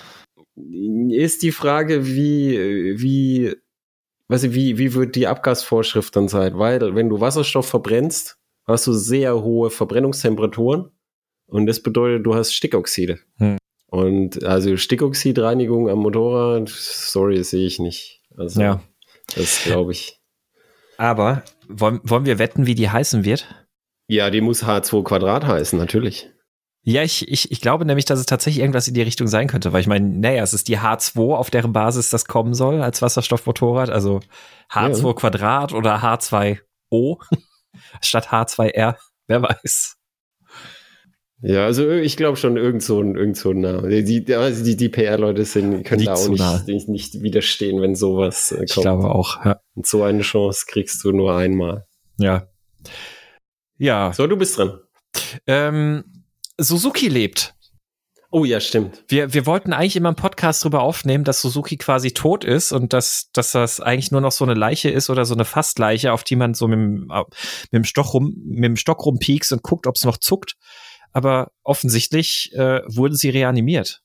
ist 1.09 1.43
die 1.43 1.51
Frage, 1.51 2.07
wie, 2.07 2.99
wie, 2.99 3.55
weiß 4.27 4.43
ich, 4.43 4.53
wie, 4.53 4.77
wie 4.77 4.93
wird 4.93 5.15
die 5.15 5.27
Abgasvorschrift 5.27 6.15
dann 6.15 6.27
sein? 6.27 6.57
Weil, 6.57 6.95
wenn 6.95 7.09
du 7.09 7.19
Wasserstoff 7.21 7.67
verbrennst, 7.67 8.37
hast 8.65 8.87
du 8.87 8.93
sehr 8.93 9.41
hohe 9.41 9.69
Verbrennungstemperaturen 9.69 10.91
und 11.47 11.65
das 11.65 11.81
bedeutet, 11.81 12.25
du 12.25 12.35
hast 12.35 12.53
Stickoxide. 12.53 13.19
Hm. 13.37 13.57
Und 13.87 14.43
also 14.43 14.75
Stickoxidreinigung 14.75 15.89
am 15.89 15.99
Motorrad, 15.99 16.67
sorry, 16.69 17.41
sehe 17.43 17.65
ich 17.65 17.79
nicht. 17.79 18.21
Also, 18.35 18.61
Ja. 18.61 18.81
das 19.35 19.63
glaube 19.63 19.93
ich. 19.93 20.19
Aber 20.97 21.43
wollen, 21.69 22.01
wollen 22.03 22.25
wir 22.25 22.39
wetten, 22.39 22.65
wie 22.65 22.75
die 22.75 22.89
heißen 22.89 23.23
wird? 23.23 23.47
Ja, 24.07 24.29
die 24.29 24.41
muss 24.41 24.63
H2 24.63 25.03
Quadrat 25.03 25.45
heißen, 25.45 25.77
natürlich. 25.77 26.29
Ja, 26.89 27.03
ich, 27.03 27.27
ich, 27.27 27.51
ich 27.51 27.59
glaube 27.59 27.83
nämlich, 27.83 28.05
dass 28.05 28.17
es 28.17 28.25
tatsächlich 28.27 28.61
irgendwas 28.61 28.87
in 28.87 28.93
die 28.93 29.01
Richtung 29.01 29.27
sein 29.27 29.47
könnte, 29.49 29.73
weil 29.73 29.81
ich 29.81 29.87
meine, 29.87 30.07
naja, 30.07 30.41
es 30.41 30.53
ist 30.53 30.69
die 30.69 30.79
H2, 30.79 31.35
auf 31.35 31.49
deren 31.49 31.73
Basis 31.73 32.09
das 32.09 32.23
kommen 32.23 32.53
soll 32.53 32.81
als 32.81 33.01
Wasserstoffmotorrad, 33.01 33.89
also 33.89 34.21
H2 34.71 35.05
Ja. 35.07 35.13
Quadrat 35.13 35.73
oder 35.73 35.97
H2O 36.01 37.17
statt 38.01 38.29
H2R, 38.29 38.95
wer 39.27 39.41
weiß. 39.41 39.97
Ja, 41.41 41.65
also 41.65 41.91
ich 41.91 42.15
glaube 42.15 42.37
schon 42.37 42.55
irgend 42.55 42.81
so 42.81 43.01
ein, 43.01 43.17
irgend 43.17 43.35
so 43.35 43.51
ein 43.51 43.59
Name. 43.59 43.89
Die, 43.89 44.23
die, 44.23 44.33
also 44.33 44.63
die, 44.63 44.77
die 44.77 44.87
PR-Leute 44.87 45.43
sind, 45.43 45.83
können 45.83 45.99
Liegt 45.99 46.09
da 46.09 46.15
auch 46.15 46.29
nicht, 46.29 46.67
nicht, 46.67 46.87
nicht 46.87 47.21
widerstehen, 47.21 47.81
wenn 47.81 47.95
sowas 47.95 48.53
äh, 48.53 48.63
Ich 48.63 48.73
kommt. 48.73 48.83
glaube 48.85 49.13
auch, 49.13 49.43
ja. 49.43 49.59
Und 49.75 49.85
so 49.85 50.03
eine 50.03 50.21
Chance 50.21 50.65
kriegst 50.69 51.03
du 51.03 51.11
nur 51.11 51.35
einmal. 51.35 51.85
Ja, 52.17 52.47
ja. 53.77 54.13
So, 54.13 54.25
du 54.25 54.37
bist 54.37 54.57
dran. 54.57 54.79
Ähm, 55.45 56.16
Suzuki 56.57 57.07
lebt. 57.07 57.53
Oh 58.29 58.43
ja, 58.43 58.59
stimmt. 58.59 59.05
Wir, 59.07 59.33
wir 59.33 59.45
wollten 59.45 59.71
eigentlich 59.71 59.95
immer 59.95 60.09
einen 60.09 60.17
Podcast 60.17 60.63
drüber 60.63 60.81
aufnehmen, 60.81 61.23
dass 61.23 61.41
Suzuki 61.41 61.77
quasi 61.77 62.11
tot 62.11 62.43
ist 62.43 62.73
und 62.73 62.91
dass, 62.91 63.29
dass 63.31 63.53
das 63.53 63.79
eigentlich 63.79 64.11
nur 64.11 64.19
noch 64.19 64.33
so 64.33 64.43
eine 64.43 64.53
Leiche 64.53 64.89
ist 64.89 65.09
oder 65.09 65.23
so 65.23 65.33
eine 65.33 65.45
Fastleiche, 65.45 66.11
auf 66.11 66.25
die 66.25 66.35
man 66.35 66.53
so 66.53 66.67
mit 66.67 66.77
dem, 66.77 67.07
mit 67.07 67.73
dem, 67.73 67.83
Stock, 67.85 68.13
rum, 68.13 68.33
mit 68.45 68.65
dem 68.65 68.75
Stock 68.75 69.05
rumpiekst 69.05 69.53
und 69.53 69.63
guckt, 69.63 69.87
ob 69.87 69.95
es 69.95 70.03
noch 70.03 70.17
zuckt. 70.17 70.55
Aber 71.13 71.51
offensichtlich 71.63 72.51
äh, 72.53 72.81
wurde 72.85 73.15
sie 73.15 73.29
reanimiert. 73.29 74.01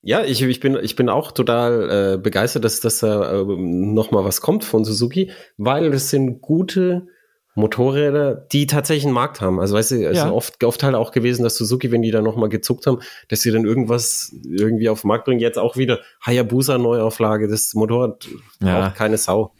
Ja, 0.00 0.24
ich, 0.24 0.42
ich, 0.42 0.58
bin, 0.58 0.76
ich 0.82 0.96
bin 0.96 1.08
auch 1.08 1.30
total 1.30 2.14
äh, 2.14 2.18
begeistert, 2.18 2.64
dass, 2.64 2.80
dass 2.80 3.00
da 3.00 3.42
äh, 3.42 3.44
noch 3.44 4.10
mal 4.10 4.24
was 4.24 4.40
kommt 4.40 4.64
von 4.64 4.84
Suzuki, 4.84 5.30
weil 5.58 5.92
es 5.92 6.10
sind 6.10 6.40
gute 6.40 7.06
Motorräder, 7.54 8.34
die 8.34 8.66
tatsächlich 8.66 9.04
einen 9.04 9.14
Markt 9.14 9.40
haben. 9.40 9.60
Also 9.60 9.74
weißt 9.76 9.90
du, 9.92 10.06
es 10.08 10.16
Ja. 10.16 10.26
ist 10.26 10.32
oft, 10.32 10.64
oft 10.64 10.82
halt 10.82 10.94
auch 10.94 11.10
gewesen, 11.12 11.42
dass 11.42 11.56
Suzuki, 11.56 11.90
wenn 11.92 12.02
die 12.02 12.10
dann 12.10 12.24
noch 12.24 12.36
mal 12.36 12.48
gezuckt 12.48 12.86
haben, 12.86 13.00
dass 13.28 13.40
sie 13.40 13.50
dann 13.50 13.64
irgendwas 13.64 14.34
irgendwie 14.44 14.88
auf 14.88 15.02
den 15.02 15.08
Markt 15.08 15.26
bringen. 15.26 15.40
Jetzt 15.40 15.58
auch 15.58 15.76
wieder 15.76 16.00
Hayabusa 16.24 16.78
Neuauflage, 16.78 17.48
das 17.48 17.74
Motorrad 17.74 18.26
Ja. 18.62 18.80
braucht 18.80 18.96
keine 18.96 19.18
Sau. 19.18 19.52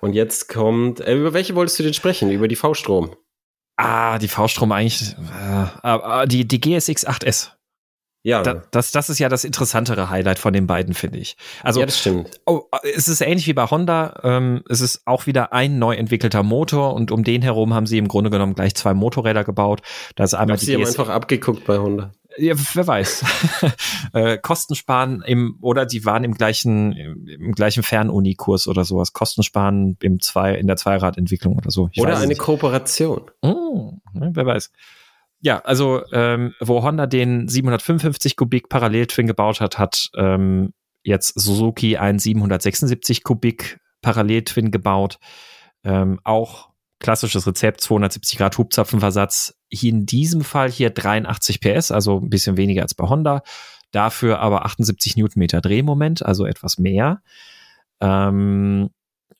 Und 0.00 0.14
jetzt 0.14 0.48
kommt, 0.48 1.00
äh, 1.00 1.14
über 1.14 1.32
welche 1.32 1.54
wolltest 1.54 1.78
du 1.78 1.84
denn 1.84 1.94
sprechen? 1.94 2.30
Über 2.30 2.48
die 2.48 2.56
V-Strom. 2.56 3.14
Ah, 3.76 4.18
die 4.18 4.28
V-Strom 4.28 4.70
eigentlich, 4.72 5.16
äh, 5.82 5.88
äh, 6.22 6.26
die, 6.26 6.46
die 6.46 6.60
GSX 6.60 7.06
8S. 7.06 7.52
Ja, 8.24 8.42
Da, 8.42 8.62
das, 8.70 8.92
das 8.92 9.10
ist 9.10 9.18
ja 9.18 9.28
das 9.28 9.42
interessantere 9.42 10.08
Highlight 10.08 10.38
von 10.38 10.52
den 10.52 10.68
beiden, 10.68 10.94
finde 10.94 11.18
ich. 11.18 11.36
Also, 11.62 11.80
ja, 11.80 11.86
das 11.86 11.98
stimmt. 11.98 12.40
Oh, 12.46 12.62
es 12.94 13.08
ist 13.08 13.20
ähnlich 13.20 13.48
wie 13.48 13.52
bei 13.52 13.66
Honda. 13.66 14.20
Ähm, 14.22 14.62
es 14.68 14.80
ist 14.80 15.02
auch 15.06 15.26
wieder 15.26 15.52
ein 15.52 15.80
neu 15.80 15.94
entwickelter 15.96 16.44
Motor 16.44 16.94
und 16.94 17.10
um 17.10 17.24
den 17.24 17.42
herum 17.42 17.74
haben 17.74 17.86
sie 17.86 17.98
im 17.98 18.06
Grunde 18.06 18.30
genommen 18.30 18.54
gleich 18.54 18.76
zwei 18.76 18.94
Motorräder 18.94 19.42
gebaut. 19.42 19.82
Da 20.14 20.22
ist 20.22 20.34
einmal 20.34 20.56
Ich 20.56 20.62
sie 20.62 20.74
haben 20.74 20.82
die 20.82 20.86
einfach 20.86 21.08
abgeguckt 21.08 21.64
bei 21.64 21.78
Honda. 21.78 22.12
ja, 22.38 22.54
wer 22.74 22.86
weiß. 22.86 23.24
äh, 24.12 24.38
Kostensparen 24.38 25.22
im 25.22 25.58
oder 25.60 25.84
die 25.84 26.04
waren 26.04 26.22
im 26.22 26.34
gleichen 26.34 26.92
im, 26.92 27.26
im 27.26 27.52
gleichen 27.52 27.82
Fernunikurs 27.82 28.68
oder 28.68 28.84
sowas. 28.84 29.12
Kostensparen 29.12 29.96
im 30.00 30.20
zwei 30.20 30.54
in 30.54 30.68
der 30.68 30.76
Zweiradentwicklung 30.76 31.56
oder 31.56 31.72
so. 31.72 31.88
Ich 31.90 32.00
Oder 32.00 32.18
eine 32.18 32.28
nicht. 32.28 32.40
Kooperation. 32.40 33.32
Oh, 33.42 33.94
ne, 34.12 34.30
wer 34.32 34.46
weiß. 34.46 34.70
Ja, 35.42 35.58
also 35.58 36.02
ähm, 36.12 36.54
wo 36.60 36.82
Honda 36.84 37.06
den 37.06 37.48
755 37.48 38.36
Kubik 38.36 38.68
Parallel-Twin 38.68 39.26
gebaut 39.26 39.60
hat, 39.60 39.76
hat 39.76 40.08
ähm, 40.16 40.72
jetzt 41.02 41.38
Suzuki 41.38 41.96
einen 41.96 42.20
776 42.20 43.24
Kubik 43.24 43.80
Parallel-Twin 44.02 44.70
gebaut. 44.70 45.18
Ähm, 45.82 46.20
auch 46.22 46.70
klassisches 47.00 47.44
Rezept, 47.44 47.80
270 47.80 48.38
Grad 48.38 48.56
Hubzapfenversatz. 48.56 49.58
Hier 49.68 49.90
in 49.90 50.06
diesem 50.06 50.42
Fall 50.42 50.70
hier 50.70 50.90
83 50.90 51.60
PS, 51.60 51.90
also 51.90 52.20
ein 52.20 52.30
bisschen 52.30 52.56
weniger 52.56 52.82
als 52.82 52.94
bei 52.94 53.08
Honda. 53.08 53.42
Dafür 53.90 54.38
aber 54.38 54.64
78 54.64 55.16
Newtonmeter 55.16 55.60
Drehmoment, 55.60 56.24
also 56.24 56.46
etwas 56.46 56.78
mehr. 56.78 57.20
Ähm, 58.00 58.90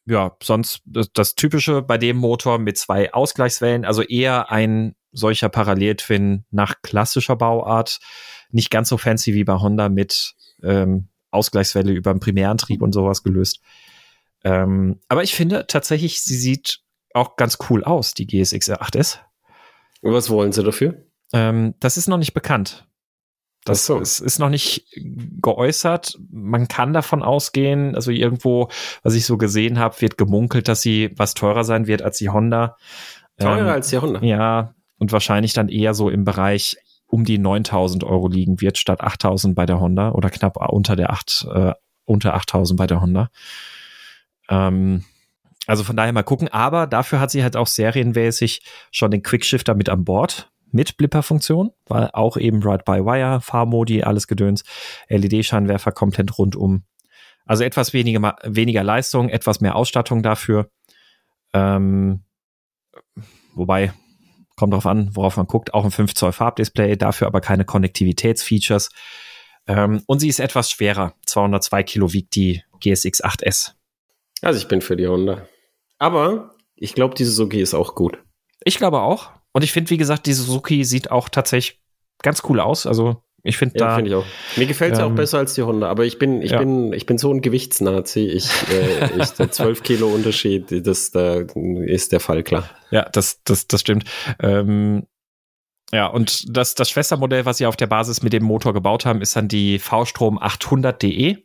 ja, 0.07 0.37
sonst 0.43 0.83
das, 0.85 1.13
das 1.13 1.35
Typische 1.35 1.83
bei 1.83 1.99
dem 1.99 2.17
Motor 2.17 2.59
mit 2.59 2.77
zwei 2.77 3.13
Ausgleichswellen, 3.13 3.85
also 3.85 4.03
eher 4.03 4.51
ein 4.51 4.95
solcher 5.13 5.49
Parallel-Twin 5.49 6.45
nach 6.51 6.77
klassischer 6.83 7.37
Bauart, 7.37 8.01
nicht 8.51 8.71
ganz 8.71 8.89
so 8.89 8.99
fancy 8.99 9.35
wie 9.35 9.45
bei 9.45 9.55
Honda 9.55 9.89
mit 9.89 10.35
ähm, 10.63 11.09
Ausgleichswelle 11.31 11.93
über 11.93 12.13
den 12.13 12.21
Primärantrieb 12.21 12.83
und 12.83 12.93
sowas 12.93 13.23
gelöst. 13.23 13.61
Ähm, 14.45 15.01
aber 15.09 15.23
ich 15.23 15.35
finde 15.35 15.67
tatsächlich, 15.67 16.23
sie 16.23 16.37
sieht 16.37 16.81
auch 17.15 17.37
ganz 17.37 17.59
cool 17.71 17.85
aus, 17.85 18.15
die 18.15 18.27
GSX 18.27 18.71
8S. 18.71 19.19
Und 20.01 20.13
was 20.13 20.31
wollen 20.31 20.53
sie 20.53 20.65
dafür? 20.65 21.07
Ähm, 21.33 21.75
das 21.79 21.97
ist 21.97 22.09
noch 22.09 22.19
nicht 22.19 22.35
bekannt. 22.35 22.87
Das 23.65 23.87
so. 23.87 24.01
ist, 24.01 24.19
ist 24.19 24.39
noch 24.39 24.49
nicht 24.49 24.87
geäußert. 25.41 26.19
Man 26.31 26.67
kann 26.67 26.93
davon 26.93 27.23
ausgehen, 27.23 27.95
also 27.95 28.11
irgendwo, 28.11 28.69
was 29.03 29.15
ich 29.15 29.25
so 29.25 29.39
gesehen 29.39 29.79
habe, 29.79 30.01
wird 30.01 30.19
gemunkelt, 30.19 30.67
dass 30.67 30.83
sie 30.83 31.11
was 31.17 31.35
teurer 31.35 31.63
sein 31.63 31.87
wird 31.87 32.03
als 32.03 32.19
die 32.19 32.31
Honda. 32.31 32.77
Teurer 33.39 33.61
Ähm, 33.61 33.69
als 33.69 33.91
die 33.91 33.99
Honda. 33.99 34.21
Ja, 34.23 34.75
und 34.99 35.13
wahrscheinlich 35.13 35.53
dann 35.53 35.69
eher 35.69 35.95
so 35.95 36.11
im 36.11 36.25
Bereich 36.25 36.77
um 37.07 37.25
die 37.25 37.39
9000 37.39 38.05
Euro 38.05 38.27
liegen 38.27 38.61
wird, 38.61 38.79
statt 38.79 39.01
8000 39.01 39.55
bei 39.55 39.67
der 39.67 39.79
Honda 39.79 40.13
oder 40.13 40.31
knapp 40.31 40.57
unter 40.73 40.97
der 40.97 41.11
8, 41.11 41.47
äh, 41.53 41.73
unter 42.05 42.35
8000 42.35 42.79
bei 42.79 42.87
der 42.87 43.01
Honda. 43.01 43.31
Ähm, 44.49 45.05
also 45.67 45.85
von 45.85 45.97
daher 45.97 46.13
mal 46.13 46.25
gucken, 46.25 46.49
aber 46.49 46.87
dafür 46.89 47.21
hat 47.21 47.31
sie 47.31 47.43
halt 47.43 47.57
auch 47.57 47.69
serienmäßig 47.69 48.63
schon 48.91 49.13
den 49.13 49.23
Quickshifter 49.23 49.75
mit 49.75 49.89
an 49.89 50.05
Bord 50.05 50.51
mit 50.73 50.97
Blipper-Funktion, 50.97 51.71
weil 51.87 52.11
auch 52.13 52.37
eben 52.37 52.63
Ride-by-Wire, 52.63 53.41
Fahrmodi, 53.41 54.03
alles 54.03 54.27
Gedöns, 54.27 54.65
LED-Scheinwerfer 55.09 55.93
komplett 55.93 56.39
rundum. 56.39 56.85
Also 57.45 57.65
etwas 57.65 57.93
weniger, 57.93 58.37
weniger 58.45 58.83
Leistung, 58.83 59.29
etwas 59.29 59.61
mehr 59.61 59.77
Ausstattung 59.77 60.23
dafür. 60.23 60.71
Ähm, 61.53 62.25
wobei, 63.55 63.93
kommt 64.57 64.73
drauf 64.73 64.87
an, 64.87 65.11
worauf 65.15 65.37
man 65.37 65.47
guckt, 65.47 65.75
auch 65.75 65.85
ein 65.85 65.91
5 65.91 66.15
Zoll 66.15 66.33
Farbdisplay, 66.33 66.97
dafür 66.97 67.27
aber 67.27 67.41
keine 67.41 67.65
Konnektivitätsfeatures. 67.65 68.91
Ähm, 69.67 70.03
und 70.07 70.21
sie 70.21 70.29
ist 70.29 70.41
etwas 70.41 70.71
schwerer. 70.71 71.15
202 71.27 71.83
Kilo 71.83 72.13
wiegt 72.13 72.35
die 72.35 72.63
GSX 72.81 73.23
8S. 73.25 73.73
Also 74.41 74.59
ich 74.59 74.69
bin 74.69 74.81
für 74.81 74.97
die 74.97 75.07
Honda. 75.07 75.47
Aber 75.99 76.57
ich 76.75 76.95
glaube, 76.95 77.15
die 77.15 77.25
Suzuki 77.25 77.61
ist 77.61 77.75
auch 77.75 77.95
gut. 77.95 78.19
Ich 78.65 78.77
glaube 78.77 79.01
auch. 79.01 79.31
Und 79.53 79.63
ich 79.63 79.73
finde, 79.73 79.91
wie 79.91 79.99
gesagt, 79.99 80.27
die 80.27 80.33
Suzuki 80.33 80.85
sieht 80.85 81.11
auch 81.11 81.29
tatsächlich 81.29 81.81
ganz 82.23 82.43
cool 82.49 82.61
aus. 82.61 82.87
Also 82.87 83.23
ich 83.45 83.57
finde 83.57 83.79
Ja, 83.79 83.89
da. 83.89 83.95
finde 83.97 84.11
ich 84.11 84.17
auch. 84.17 84.25
Mir 84.57 84.67
gefällt 84.67 84.97
sie 84.97 85.03
ähm, 85.03 85.13
auch 85.13 85.17
besser 85.17 85.39
als 85.39 85.55
die 85.55 85.63
Honda, 85.63 85.89
aber 85.89 86.05
ich 86.05 86.19
bin, 86.19 86.43
ich 86.43 86.53
ja. 86.53 86.59
bin, 86.59 86.93
ich 86.93 87.07
bin 87.07 87.19
so 87.19 87.33
ein 87.33 87.41
Gewichtsnazi. 87.41 88.21
Ich, 88.21 88.49
äh, 88.71 89.21
ich 89.21 89.31
der 89.31 89.51
12 89.51 89.83
Kilo 89.83 90.09
Unterschied, 90.09 90.87
das 90.87 91.11
da 91.11 91.45
ist 91.85 92.13
der 92.13 92.21
Fall 92.21 92.45
klar. 92.45 92.71
Ja, 92.91 93.09
das, 93.11 93.43
das, 93.45 93.67
das 93.67 93.81
stimmt. 93.81 94.05
Ähm, 94.39 95.07
ja, 95.93 96.07
und 96.07 96.57
das, 96.57 96.75
das 96.75 96.89
Schwestermodell, 96.89 97.45
was 97.45 97.59
sie 97.59 97.67
auf 97.67 97.77
der 97.77 97.89
Basis 97.89 98.23
mit 98.23 98.33
dem 98.33 98.45
Motor 98.45 98.73
gebaut 98.73 99.05
haben, 99.05 99.21
ist 99.21 99.37
dann 99.37 99.49
die 99.49 99.79
V-Strom 99.79 100.39
800DE. 100.39 101.39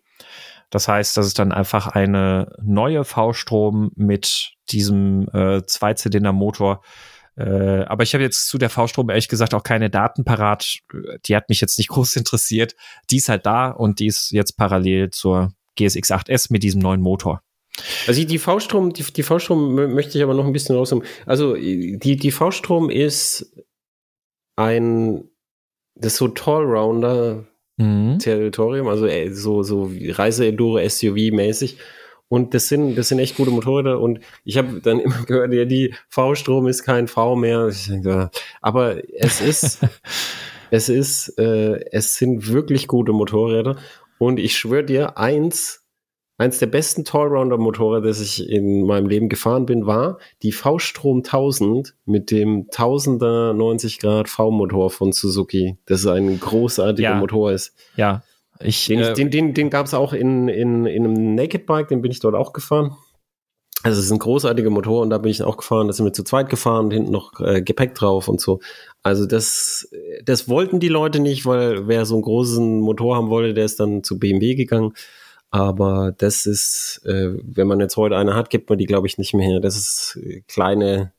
Das 0.69 0.87
heißt, 0.87 1.17
das 1.17 1.27
ist 1.27 1.39
dann 1.39 1.51
einfach 1.51 1.87
eine 1.87 2.53
neue 2.61 3.03
V-Strom 3.03 3.91
mit 3.95 4.51
diesem 4.69 5.27
äh, 5.33 5.63
Zweizylinder-Motor. 5.65 6.81
Äh, 7.38 7.83
aber 7.85 8.03
ich 8.03 8.13
habe 8.13 8.23
jetzt 8.23 8.47
zu 8.47 8.57
der 8.57 8.69
V-Strom 8.69 9.09
ehrlich 9.09 9.27
gesagt 9.27 9.53
auch 9.53 9.63
keine 9.63 9.89
Daten 9.89 10.23
parat. 10.25 10.79
Die 11.25 11.35
hat 11.35 11.49
mich 11.49 11.61
jetzt 11.61 11.77
nicht 11.77 11.89
groß 11.89 12.15
interessiert. 12.15 12.75
Die 13.09 13.17
ist 13.17 13.29
halt 13.29 13.45
da 13.45 13.69
und 13.69 13.99
die 13.99 14.07
ist 14.07 14.31
jetzt 14.31 14.57
parallel 14.57 15.11
zur 15.11 15.53
GSX 15.75 16.11
8S 16.11 16.47
mit 16.51 16.63
diesem 16.63 16.81
neuen 16.81 17.01
Motor. 17.01 17.41
Also 18.07 18.23
die 18.23 18.39
V-Strom, 18.39 18.91
die, 18.93 19.03
die 19.03 19.21
V-Strom 19.21 19.77
mö- 19.79 19.88
möchte 19.88 20.17
ich 20.17 20.23
aber 20.23 20.33
noch 20.33 20.45
ein 20.45 20.53
bisschen 20.53 20.75
rausnehmen. 20.75 21.05
Also 21.27 21.53
die, 21.53 21.99
die 22.17 22.31
V-Strom 22.31 22.89
ist 22.89 23.53
ein, 24.55 25.29
das 25.95 26.13
ist 26.13 26.17
so 26.19 26.27
Tallrounder 26.29 27.45
Mhm. 27.79 28.17
Territorium, 28.17 28.88
also 28.88 29.05
äh, 29.05 29.31
so, 29.31 29.61
so 29.61 29.91
Reise-Enduro 29.93 30.79
SUV-mäßig. 30.79 31.75
Und 32.30 32.53
das 32.53 32.67
sind, 32.67 32.95
das 32.95 33.07
sind 33.07 33.19
echt 33.19 33.38
gute 33.38 33.51
Motorräder. 33.51 33.99
Und 34.01 34.19
ich 34.43 34.57
habe 34.57 34.82
dann 34.82 34.99
immer 34.99 35.23
gehört, 35.23 35.53
ja, 35.53 35.65
die 35.65 35.93
V-Strom 36.09 36.67
ist 36.67 36.84
kein 36.84 37.07
V 37.07 37.36
mehr. 37.36 37.71
Aber 38.61 38.97
es 39.13 39.41
ist, 39.41 39.80
es 40.71 40.89
ist, 40.89 41.38
äh, 41.39 41.86
es 41.91 42.15
sind 42.15 42.51
wirklich 42.51 42.88
gute 42.88 43.13
Motorräder. 43.13 43.78
Und 44.19 44.39
ich 44.39 44.57
schwöre 44.57 44.84
dir, 44.84 45.17
eins, 45.17 45.86
eins 46.38 46.59
der 46.59 46.67
besten 46.67 47.05
Tallrounder-Motorräder, 47.05 48.07
das 48.07 48.19
ich 48.19 48.49
in 48.49 48.86
meinem 48.86 49.07
Leben 49.07 49.30
gefahren 49.30 49.65
bin, 49.65 49.86
war 49.86 50.17
die 50.41 50.51
V-Strom 50.51 51.19
1000 51.19 51.95
mit 52.05 52.32
dem 52.32 52.67
1000er 52.67 53.53
90 53.53 53.99
Grad 53.99 54.28
V-Motor 54.28 54.89
von 54.89 55.11
Suzuki. 55.11 55.78
Das 55.86 56.01
ist 56.01 56.07
ein 56.07 56.39
großartiger 56.39 57.09
Ja. 57.09 57.15
Motor 57.15 57.51
ist. 57.51 57.75
Ja, 57.95 58.23
ich, 58.61 58.85
Den, 58.85 58.99
äh, 58.99 59.13
den, 59.13 59.29
den, 59.31 59.53
den 59.53 59.69
gab 59.69 59.85
es 59.85 59.93
auch 59.93 60.13
in, 60.13 60.47
in, 60.47 60.85
in 60.85 61.05
einem 61.05 61.35
Naked 61.35 61.65
Bike, 61.65 61.87
den 61.87 62.01
bin 62.01 62.11
ich 62.11 62.19
dort 62.19 62.35
auch 62.35 62.53
gefahren. 62.53 62.95
Also 63.83 63.99
es 63.99 64.07
ist 64.07 64.11
ein 64.11 64.19
großartiger 64.19 64.71
Motor 64.71 65.03
und 65.03 65.11
da 65.11 65.19
bin 65.19 65.29
ich 65.29 65.43
auch 65.43 65.57
gefahren, 65.57 65.87
da 65.87 65.93
sind 65.93 66.05
wir 66.05 66.13
zu 66.13 66.23
zweit 66.23 66.49
gefahren 66.49 66.85
und 66.85 66.91
hinten 66.91 67.11
noch 67.11 67.39
äh, 67.39 67.61
Gepäck 67.61 67.93
drauf 67.93 68.27
und 68.27 68.41
so. 68.41 68.59
Also 69.03 69.25
das, 69.27 69.89
das 70.23 70.49
wollten 70.49 70.79
die 70.79 70.87
Leute 70.87 71.19
nicht, 71.19 71.45
weil 71.45 71.87
wer 71.87 72.05
so 72.05 72.15
einen 72.15 72.23
großen 72.23 72.79
Motor 72.79 73.15
haben 73.15 73.29
wollte, 73.29 73.53
der 73.53 73.65
ist 73.65 73.79
dann 73.79 74.03
zu 74.03 74.17
BMW 74.17 74.55
gegangen. 74.55 74.93
Aber 75.51 76.11
das 76.17 76.45
ist, 76.45 77.01
äh, 77.05 77.33
wenn 77.41 77.67
man 77.67 77.79
jetzt 77.79 77.97
heute 77.97 78.17
eine 78.17 78.35
hat, 78.35 78.49
gibt 78.49 78.69
man 78.69 78.77
die, 78.77 78.85
glaube 78.85 79.07
ich, 79.07 79.17
nicht 79.17 79.33
mehr 79.33 79.47
her. 79.47 79.59
Das 79.59 79.77
ist 79.77 80.19
äh, 80.21 80.41
kleine, 80.47 81.13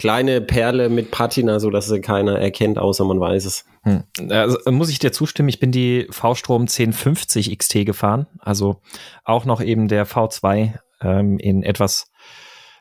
kleine 0.00 0.40
Perle 0.40 0.88
mit 0.88 1.10
Patina, 1.10 1.60
so 1.60 1.68
dass 1.68 1.86
sie 1.86 2.00
keiner 2.00 2.38
erkennt, 2.38 2.78
außer 2.78 3.04
man 3.04 3.20
weiß 3.20 3.44
es. 3.44 3.66
Hm. 3.82 4.04
Also, 4.30 4.56
muss 4.70 4.88
ich 4.88 4.98
dir 4.98 5.12
zustimmen, 5.12 5.50
ich 5.50 5.60
bin 5.60 5.72
die 5.72 6.06
V-Strom 6.10 6.62
1050 6.62 7.56
XT 7.58 7.84
gefahren, 7.84 8.26
also 8.38 8.80
auch 9.24 9.44
noch 9.44 9.60
eben 9.60 9.88
der 9.88 10.06
V2 10.06 10.72
ähm, 11.02 11.38
in 11.38 11.62
etwas, 11.62 12.10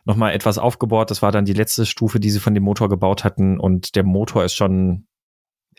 nochmal 0.05 0.34
etwas 0.34 0.57
aufgebohrt. 0.57 1.11
Das 1.11 1.22
war 1.22 1.34
dann 1.34 1.43
die 1.43 1.51
letzte 1.53 1.86
Stufe, 1.86 2.22
die 2.22 2.30
sie 2.30 2.39
von 2.39 2.53
dem 2.53 2.63
Motor 2.63 2.88
gebaut 2.88 3.26
hatten 3.26 3.59
und 3.59 3.97
der 3.97 4.03
Motor 4.03 4.45
ist 4.45 4.55
schon, 4.55 5.05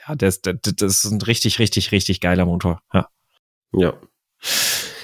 ja, 0.07 0.15
das, 0.15 0.43
das, 0.43 0.57
das 0.61 1.05
ist 1.05 1.11
ein 1.11 1.23
richtig, 1.23 1.59
richtig, 1.59 1.91
richtig 1.91 2.21
geiler 2.21 2.45
Motor. 2.45 2.83
Ja. 2.93 3.09
Ja. 3.73 3.95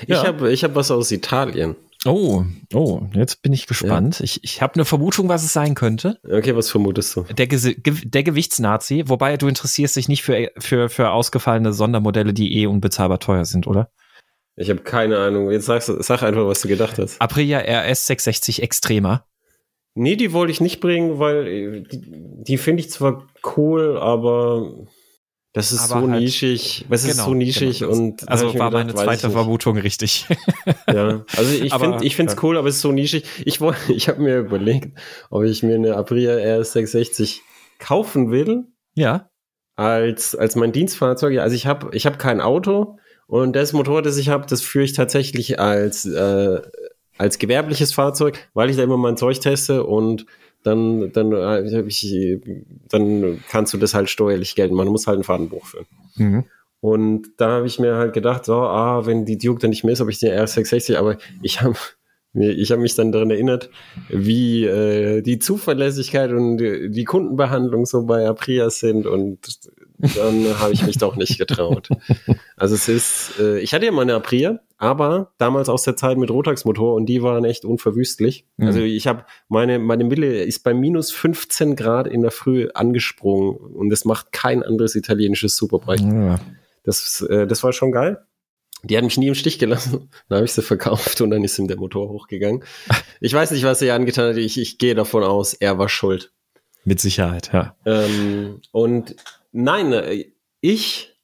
Ich 0.03 0.09
Ja. 0.09 0.27
habe 0.27 0.53
ich 0.53 0.65
hab 0.65 0.75
was 0.75 0.91
aus 0.91 1.11
Italien. 1.13 1.77
Oh, 2.07 2.45
oh, 2.73 3.03
jetzt 3.13 3.43
bin 3.43 3.53
ich 3.53 3.67
gespannt. 3.67 4.21
Ich, 4.21 4.43
ich 4.45 4.63
habe 4.63 4.75
eine 4.75 4.85
Vermutung, 4.85 5.29
was 5.29 5.45
es 5.45 5.53
sein 5.53 5.75
könnte. 5.75 6.19
Okay, 6.25 6.55
was 6.57 6.71
vermutest 6.71 7.15
du? 7.17 7.23
Der, 7.23 7.47
Ge 7.47 7.77
der 7.85 8.23
Gewichtsnazi, 8.23 9.05
wobei 9.07 9.37
du 9.37 9.49
interessierst 9.49 9.97
dich 9.97 10.09
nicht 10.09 10.23
für, 10.23 10.51
für, 10.59 10.89
für 10.89 11.11
ausgefallene 11.11 11.73
Sondermodelle, 11.73 12.33
die 12.33 12.57
eh 12.59 12.67
unbezahlbar 12.67 13.19
teuer 13.21 13.45
sind, 13.45 13.67
oder? 13.67 13.91
Ich 14.57 14.71
habe 14.71 14.81
keine 14.81 15.19
Ahnung. 15.19 15.51
Jetzt 15.51 15.69
du- 15.69 16.03
sag 16.03 16.23
einfach, 16.23 16.47
was 16.47 16.63
du 16.63 16.69
gedacht 16.69 16.99
hast. 16.99 17.21
Aprilia 17.21 17.59
RS 17.59 18.07
660 18.07 18.63
Extrema. 18.63 19.27
Nee, 19.95 20.17
die 20.17 20.33
wollte 20.33 20.53
ich 20.53 20.61
nicht 20.61 20.81
bringen, 20.81 21.19
weil 21.19 21.47
äh, 21.47 21.81
die, 21.83 22.03
die 22.45 22.59
finde 22.59 22.83
ich 22.83 22.91
zwar 22.91 23.27
cool, 23.57 23.99
aber 23.99 24.87
das 25.57 25.73
ist 25.73 25.91
Aber 25.91 26.03
so 26.03 26.11
halt- 26.11 26.21
nischig. 26.21 26.85
Was 26.91 27.05
ist 27.05 27.13
Genau, 27.13 27.25
so 27.25 27.35
nischig 27.35 27.79
genau. 27.79 27.93
und 27.93 28.29
Also 28.29 28.45
war 28.49 28.53
gedacht, 28.53 28.73
meine 28.73 28.95
zweite. 28.95 29.31
Vermutung 29.31 29.79
richtig. 29.79 30.27
Ja, 30.93 31.25
also 31.35 31.51
ich 31.51 31.73
finde 31.75 32.05
ich 32.05 32.15
finde 32.15 32.33
es 32.33 32.37
ja. 32.37 32.43
cool, 32.43 32.59
aber 32.59 32.69
es 32.69 32.77
ist 32.77 32.83
so 32.83 32.93
nischig. 32.93 33.25
Ich 33.47 33.63
wollte, 33.63 33.79
ich 33.95 34.09
habe 34.09 34.21
mir 34.21 34.37
überlegt, 34.37 34.99
ob 35.31 35.45
ich 35.45 35.63
mir 35.63 35.77
eine 35.77 35.97
Aprilia 35.97 36.35
RS 36.35 36.73
660 36.75 37.41
kaufen 37.79 38.31
will 38.31 38.65
ja. 38.95 39.31
als, 39.77 40.35
als 40.35 40.57
mein 40.57 40.73
Dienstfahrzeug. 40.73 41.39
Also 41.39 41.57
ich 41.57 41.67
habe 41.67 41.89
ich 41.97 42.05
hab 42.05 42.19
kein 42.19 42.43
Auto 42.43 42.99
und 43.27 43.57
das 43.57 43.73
Motorrad, 43.73 44.05
das 44.05 44.19
ich 44.19 44.29
habe, 44.29 44.45
das 44.47 44.61
führe 44.61 44.85
ich 44.85 44.93
tatsächlich 44.93 45.59
als, 45.59 46.05
äh, 46.05 46.61
als 47.17 47.39
gewerbliches 47.39 47.95
Fahrzeug, 47.95 48.51
weil 48.53 48.69
ich 48.69 48.77
da 48.77 48.83
immer 48.83 48.99
mein 48.99 49.17
Zeug 49.17 49.41
teste 49.41 49.85
und 49.85 50.27
dann, 50.67 51.13
dann, 51.13 51.33
äh, 51.33 51.83
ich, 51.87 52.39
dann 52.89 53.41
kannst 53.49 53.73
du 53.75 53.79
das 53.79 53.95
halt 53.95 54.11
steuerlich 54.11 54.55
geltend 54.55 54.77
machen. 54.77 54.87
Du 54.87 54.93
musst 54.93 55.07
halt 55.07 55.19
ein 55.19 55.25
Fahrtenbuch 55.25 55.67
führen. 55.67 55.87
Mhm. 56.17 56.45
Und 56.81 57.29
da 57.39 57.51
habe 57.51 57.67
ich 57.67 57.79
mir 57.79 57.97
halt 57.97 58.13
gedacht, 58.13 58.45
so, 58.45 58.55
ah, 58.55 59.07
wenn 59.07 59.25
die 59.25 59.39
Duke 59.39 59.61
dann 59.61 59.71
nicht 59.71 59.85
mehr 59.85 59.93
ist, 59.93 60.01
habe 60.01 60.11
ich 60.11 60.19
den 60.19 60.33
R660, 60.33 60.97
aber 60.97 61.17
ich 61.43 61.63
habe 61.63 61.77
ich 62.39 62.71
habe 62.71 62.83
mich 62.83 62.95
dann 62.95 63.13
daran 63.13 63.31
erinnert, 63.31 63.71
wie 64.11 64.65
äh, 64.65 65.23
die 65.23 65.39
Zuverlässigkeit 65.39 66.31
und 66.33 66.59
die 66.59 66.91
die 66.91 67.05
Kundenbehandlung 67.05 67.87
so 67.87 68.05
bei 68.05 68.27
Aprilia 68.27 68.69
sind 68.69 69.07
und 69.07 69.39
dann 69.99 70.59
habe 70.59 70.73
ich 70.73 70.85
mich 70.85 70.99
doch 70.99 71.17
nicht 71.17 71.39
getraut. 71.39 71.89
Also 72.57 72.75
es 72.75 72.89
ist, 72.89 73.39
äh, 73.39 73.59
ich 73.61 73.75
hatte 73.75 73.87
ja 73.87 73.93
mal 73.93 74.03
eine 74.03 74.15
Aprilia, 74.15 74.61
aber 74.79 75.33
damals 75.39 75.69
aus 75.69 75.83
der 75.83 75.97
Zeit 75.97 76.19
mit 76.19 76.31
Rotax-Motor 76.31 76.95
und 76.95 77.07
die 77.07 77.23
waren 77.23 77.45
echt 77.45 77.65
unverwüstlich. 77.65 78.47
Mhm. 78.57 78.67
Also 78.67 78.81
ich 78.81 79.07
habe, 79.07 79.25
meine, 79.49 79.79
meine 79.79 80.05
Mille 80.05 80.43
ist 80.43 80.65
bei 80.65 80.75
minus 80.75 81.13
15 81.13 81.77
Grad 81.77 82.07
in 82.07 82.23
der 82.23 82.31
Früh 82.31 82.69
angesprungen 82.75 83.57
und 83.57 83.91
das 83.91 84.05
macht 84.05 84.33
kein 84.33 84.63
anderes 84.63 84.95
italienisches 84.95 85.57
Superbike. 85.57 86.01
ja. 86.01 86.41
Das, 86.87 87.21
äh, 87.23 87.47
das 87.47 87.63
war 87.65 87.73
schon 87.73 87.93
geil. 87.93 88.25
Die 88.85 88.97
hat 88.97 89.05
mich 89.05 89.19
nie 89.19 89.27
im 89.27 89.35
Stich 89.35 89.59
gelassen. 89.59 90.09
Dann 90.29 90.37
habe 90.37 90.47
ich 90.47 90.53
sie 90.53 90.63
verkauft 90.63 91.21
und 91.21 91.31
dann 91.31 91.43
ist 91.43 91.59
ihm 91.59 91.67
der 91.67 91.77
Motor 91.77 92.09
hochgegangen. 92.09 92.63
Ich 93.21 93.33
weiß 93.33 93.51
nicht, 93.51 93.65
was 93.65 93.83
er 93.83 93.89
ihr 93.89 93.95
angetan 93.95 94.31
hat. 94.31 94.37
Ich, 94.37 94.59
ich 94.59 94.79
gehe 94.79 94.95
davon 94.95 95.25
aus, 95.25 95.55
er 95.55 95.79
war 95.79 95.89
schuld. 95.89 96.33
Mit 96.85 97.01
Sicherheit, 97.01 97.51
ja. 97.53 97.75
Ähm, 97.85 98.61
und 98.71 99.17
nein, 99.57 99.93
äh, 99.93 100.27
ich 100.61 101.17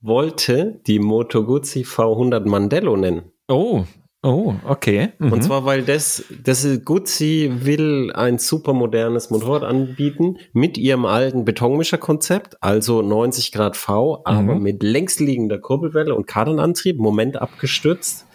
wollte 0.00 0.80
die 0.86 0.98
Moto 0.98 1.44
Guzzi 1.44 1.82
V100 1.82 2.46
Mandello 2.48 2.96
nennen. 2.96 3.32
Oh, 3.48 3.84
oh, 4.22 4.54
okay. 4.64 5.12
Mhm. 5.18 5.32
Und 5.32 5.42
zwar, 5.42 5.64
weil 5.64 5.82
das, 5.82 6.24
das 6.44 6.66
Guzzi 6.84 7.50
will 7.52 8.12
ein 8.14 8.38
super 8.38 8.72
modernes 8.72 9.30
Motorrad 9.30 9.64
anbieten 9.64 10.38
mit 10.52 10.78
ihrem 10.78 11.06
alten 11.06 11.44
Betonmischerkonzept, 11.44 12.62
also 12.62 13.02
90 13.02 13.52
Grad 13.52 13.76
V, 13.76 14.22
aber 14.24 14.54
Mhm. 14.54 14.62
mit 14.62 14.82
längsliegender 14.82 15.58
Kurbelwelle 15.58 16.14
und 16.14 16.26
Kardanantrieb, 16.26 16.98
Moment 16.98 17.36
abgestützt 17.40 18.26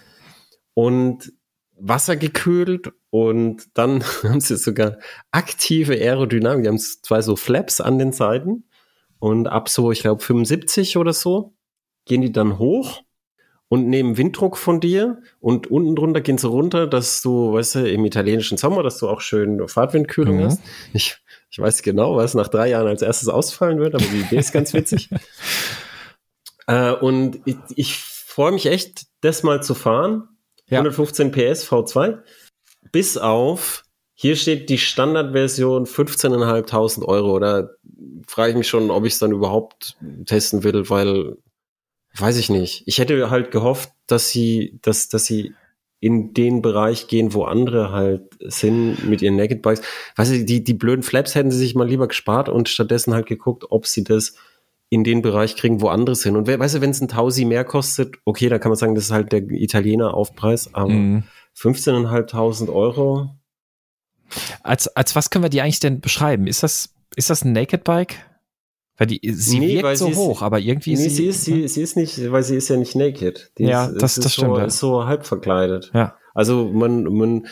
und 0.73 1.31
wassergekühlt 1.77 2.91
und 3.09 3.65
dann 3.73 4.03
haben 4.23 4.39
sie 4.41 4.57
sogar 4.57 4.97
aktive 5.31 5.93
Aerodynamik. 5.93 6.63
Die 6.63 6.69
haben 6.69 6.79
zwei 6.79 7.21
so 7.21 7.35
Flaps 7.35 7.81
an 7.81 7.97
den 7.97 8.11
Seiten 8.11 8.65
und 9.21 9.47
ab 9.47 9.69
so, 9.69 9.91
ich 9.91 10.01
glaube, 10.01 10.21
75 10.21 10.97
oder 10.97 11.13
so 11.13 11.53
gehen 12.05 12.21
die 12.21 12.31
dann 12.31 12.57
hoch 12.57 13.03
und 13.67 13.87
nehmen 13.87 14.17
Winddruck 14.17 14.57
von 14.57 14.79
dir 14.79 15.21
und 15.39 15.67
unten 15.67 15.95
drunter 15.95 16.21
gehen 16.21 16.39
sie 16.39 16.47
runter, 16.47 16.87
dass 16.87 17.21
du, 17.21 17.53
weißt 17.53 17.75
du, 17.75 17.89
im 17.89 18.03
italienischen 18.03 18.57
Sommer, 18.57 18.81
dass 18.81 18.97
du 18.97 19.07
auch 19.07 19.21
schön 19.21 19.65
Fahrtwindkühlung 19.67 20.37
Mhm. 20.37 20.43
hast. 20.45 20.61
Ich, 20.93 21.17
ich 21.51 21.59
weiß 21.59 21.83
genau, 21.83 22.15
was 22.15 22.33
nach 22.33 22.47
drei 22.47 22.69
Jahren 22.69 22.87
als 22.87 23.03
erstes 23.03 23.27
ausfallen 23.29 23.79
wird, 23.79 23.93
aber 23.93 24.03
die 24.03 24.21
Idee 24.21 24.37
ist 24.39 24.51
ganz 24.53 24.73
witzig. 24.73 25.09
äh, 26.67 26.91
und 26.93 27.39
ich, 27.45 27.57
ich 27.75 27.95
freue 27.97 28.51
mich 28.51 28.65
echt, 28.65 29.05
das 29.21 29.43
mal 29.43 29.61
zu 29.61 29.75
fahren. 29.75 30.27
Ja. 30.67 30.79
115 30.79 31.31
PS 31.31 31.69
V2. 31.69 32.19
Bis 32.91 33.17
auf, 33.17 33.83
hier 34.21 34.35
steht 34.35 34.69
die 34.69 34.77
Standardversion 34.77 35.87
15.500 35.87 37.03
Euro. 37.03 37.39
Da 37.39 37.71
frage 38.27 38.51
ich 38.51 38.55
mich 38.55 38.67
schon, 38.67 38.91
ob 38.91 39.03
ich 39.03 39.13
es 39.13 39.19
dann 39.19 39.31
überhaupt 39.31 39.97
testen 40.27 40.63
will, 40.63 40.87
weil 40.91 41.37
weiß 42.17 42.37
ich 42.37 42.51
nicht. 42.51 42.83
Ich 42.85 42.99
hätte 42.99 43.31
halt 43.31 43.49
gehofft, 43.49 43.89
dass 44.05 44.29
sie, 44.29 44.77
dass, 44.83 45.09
dass 45.09 45.25
sie 45.25 45.55
in 46.01 46.35
den 46.35 46.61
Bereich 46.61 47.07
gehen, 47.07 47.33
wo 47.33 47.45
andere 47.45 47.93
halt 47.93 48.21
sind 48.41 49.09
mit 49.09 49.23
ihren 49.23 49.37
Naked 49.37 49.63
Bikes. 49.63 49.81
Weißt 50.15 50.31
du, 50.31 50.45
die, 50.45 50.63
die 50.63 50.75
blöden 50.75 51.01
Flaps 51.01 51.33
hätten 51.33 51.49
sie 51.49 51.57
sich 51.57 51.73
mal 51.73 51.87
lieber 51.87 52.07
gespart 52.07 52.47
und 52.47 52.69
stattdessen 52.69 53.15
halt 53.15 53.25
geguckt, 53.25 53.71
ob 53.71 53.87
sie 53.87 54.03
das 54.03 54.35
in 54.91 55.03
den 55.03 55.23
Bereich 55.23 55.55
kriegen, 55.55 55.81
wo 55.81 55.87
andere 55.87 56.13
sind. 56.15 56.35
Und 56.35 56.45
weißt 56.45 56.75
du, 56.75 56.81
wenn 56.81 56.91
es 56.91 57.01
ein 57.01 57.07
Tausi 57.07 57.43
mehr 57.43 57.63
kostet, 57.63 58.17
okay, 58.25 58.49
dann 58.49 58.59
kann 58.59 58.69
man 58.69 58.77
sagen, 58.77 58.93
das 58.93 59.05
ist 59.05 59.11
halt 59.11 59.31
der 59.31 59.41
Italiener 59.49 60.13
Aufpreis, 60.13 60.75
aber 60.75 60.89
mhm. 60.89 61.23
15.500 61.57 62.71
Euro. 62.71 63.31
Als, 64.63 64.87
als 64.95 65.15
was 65.15 65.29
können 65.29 65.43
wir 65.43 65.49
die 65.49 65.61
eigentlich 65.61 65.79
denn 65.79 66.01
beschreiben? 66.01 66.47
Ist 66.47 66.63
das, 66.63 66.93
ist 67.15 67.29
das 67.29 67.43
ein 67.43 67.53
Naked 67.53 67.83
Bike? 67.83 68.15
Weil 68.97 69.07
die, 69.07 69.19
sie 69.33 69.59
nee, 69.59 69.81
wirkt 69.81 69.97
so 69.97 70.09
ist, 70.09 70.17
hoch, 70.17 70.43
aber 70.43 70.59
irgendwie 70.59 70.91
nee, 70.91 70.97
sie, 70.97 71.09
sie 71.09 71.25
ist, 71.25 71.43
sie, 71.43 71.67
sie 71.67 71.81
ist 71.81 71.97
nicht, 71.97 72.31
weil 72.31 72.43
sie 72.43 72.55
ist 72.55 72.69
ja 72.69 72.77
nicht 72.77 72.95
naked. 72.95 73.51
Die 73.57 73.63
ja, 73.63 73.85
ist, 73.85 74.01
das, 74.01 74.15
das 74.15 74.33
stimmt. 74.33 74.51
So, 74.51 74.57
ja. 74.59 74.65
ist 74.65 74.79
so 74.79 75.05
halb 75.05 75.25
verkleidet. 75.25 75.89
Ja. 75.95 76.17
Also 76.35 76.69
man, 76.71 77.05
man, 77.05 77.47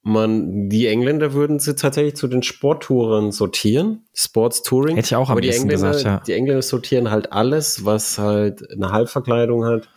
man, 0.00 0.68
die 0.70 0.86
Engländer 0.86 1.34
würden 1.34 1.58
sie 1.58 1.74
tatsächlich 1.74 2.16
zu 2.16 2.26
den 2.26 2.42
Sporttouren 2.42 3.32
sortieren, 3.32 4.06
Sports 4.14 4.62
Touring. 4.62 4.96
Hätte 4.96 5.08
ich 5.08 5.16
auch 5.16 5.28
am 5.28 5.32
aber 5.32 5.40
die 5.42 5.50
Engländer, 5.50 5.90
gesagt, 5.90 6.04
ja. 6.04 6.22
Die 6.26 6.32
Engländer 6.32 6.62
sortieren 6.62 7.10
halt 7.10 7.32
alles, 7.32 7.84
was 7.84 8.18
halt 8.18 8.62
eine 8.70 8.90
Halbverkleidung 8.90 9.66
hat, 9.66 9.90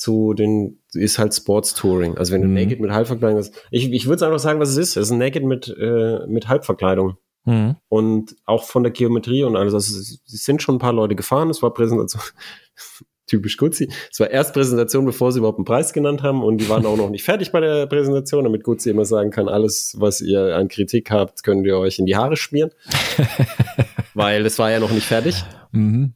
zu 0.00 0.32
den, 0.32 0.80
ist 0.94 1.18
halt 1.18 1.34
Sports 1.34 1.74
Touring. 1.74 2.16
Also 2.16 2.32
wenn 2.32 2.40
du 2.40 2.48
mhm. 2.48 2.54
Naked 2.54 2.80
mit 2.80 2.90
Halbverkleidung 2.90 3.38
hast. 3.38 3.52
Ich, 3.70 3.92
ich 3.92 4.06
würde 4.06 4.24
einfach 4.24 4.38
sagen, 4.38 4.58
was 4.58 4.70
es 4.70 4.78
ist. 4.78 4.96
Es 4.96 5.08
ist 5.08 5.10
ein 5.10 5.18
Naked 5.18 5.44
mit, 5.44 5.68
äh, 5.78 6.26
mit 6.26 6.48
Halbverkleidung. 6.48 7.18
Mhm. 7.44 7.76
Und 7.90 8.34
auch 8.46 8.64
von 8.64 8.82
der 8.82 8.92
Geometrie 8.92 9.44
und 9.44 9.56
alles. 9.56 9.74
Also 9.74 9.98
es 9.98 10.22
sind 10.24 10.62
schon 10.62 10.76
ein 10.76 10.78
paar 10.78 10.94
Leute 10.94 11.16
gefahren. 11.16 11.50
Es 11.50 11.60
war 11.60 11.74
Präsentation. 11.74 12.22
typisch 13.26 13.58
Guzzi. 13.58 13.92
Es 14.10 14.18
war 14.18 14.30
erst 14.30 14.54
Präsentation, 14.54 15.04
bevor 15.04 15.32
sie 15.32 15.38
überhaupt 15.38 15.58
einen 15.58 15.66
Preis 15.66 15.92
genannt 15.92 16.22
haben 16.22 16.42
und 16.42 16.56
die 16.58 16.68
waren 16.70 16.86
auch 16.86 16.96
noch 16.96 17.10
nicht 17.10 17.22
fertig 17.22 17.52
bei 17.52 17.60
der 17.60 17.86
Präsentation, 17.86 18.44
damit 18.44 18.64
Guzzi 18.64 18.88
immer 18.88 19.04
sagen 19.04 19.30
kann, 19.30 19.48
alles, 19.48 19.94
was 19.98 20.22
ihr 20.22 20.56
an 20.56 20.68
Kritik 20.68 21.10
habt, 21.10 21.44
könnt 21.44 21.64
ihr 21.66 21.78
euch 21.78 21.98
in 21.98 22.06
die 22.06 22.16
Haare 22.16 22.36
schmieren. 22.36 22.70
Weil 24.14 24.44
es 24.46 24.58
war 24.58 24.70
ja 24.70 24.80
noch 24.80 24.90
nicht 24.90 25.06
fertig. 25.06 25.44
Mhm. 25.70 26.14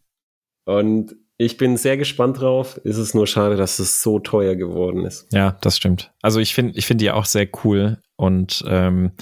Und 0.65 1.15
ich 1.37 1.57
bin 1.57 1.77
sehr 1.77 1.97
gespannt 1.97 2.41
drauf. 2.41 2.77
Ist 2.85 2.97
es 2.97 3.15
nur 3.15 3.27
schade, 3.27 3.57
dass 3.57 3.79
es 3.79 4.03
so 4.03 4.19
teuer 4.19 4.55
geworden 4.55 5.05
ist. 5.05 5.27
Ja, 5.33 5.57
das 5.61 5.77
stimmt. 5.77 6.13
Also 6.23 6.41
ich 6.41 6.55
finde, 6.55 6.79
ich 6.79 6.87
finde 6.87 7.05
die 7.05 7.11
auch 7.11 7.25
sehr 7.25 7.49
cool 7.65 7.99
und 8.17 8.65
ähm, 8.69 9.13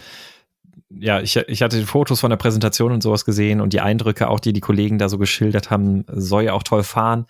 ja, 0.90 1.20
ich, 1.20 1.36
ich 1.36 1.62
hatte 1.62 1.78
die 1.78 1.86
Fotos 1.86 2.20
von 2.20 2.30
der 2.30 2.36
Präsentation 2.36 2.92
und 2.92 3.02
sowas 3.02 3.24
gesehen 3.24 3.60
und 3.60 3.72
die 3.72 3.80
Eindrücke 3.80 4.28
auch, 4.28 4.40
die 4.40 4.52
die 4.52 4.60
Kollegen 4.60 4.98
da 4.98 5.08
so 5.08 5.16
geschildert 5.16 5.70
haben, 5.70 6.04
soll 6.08 6.44
ja 6.44 6.52
auch 6.52 6.62
toll 6.62 6.82
fahren. 6.82 7.26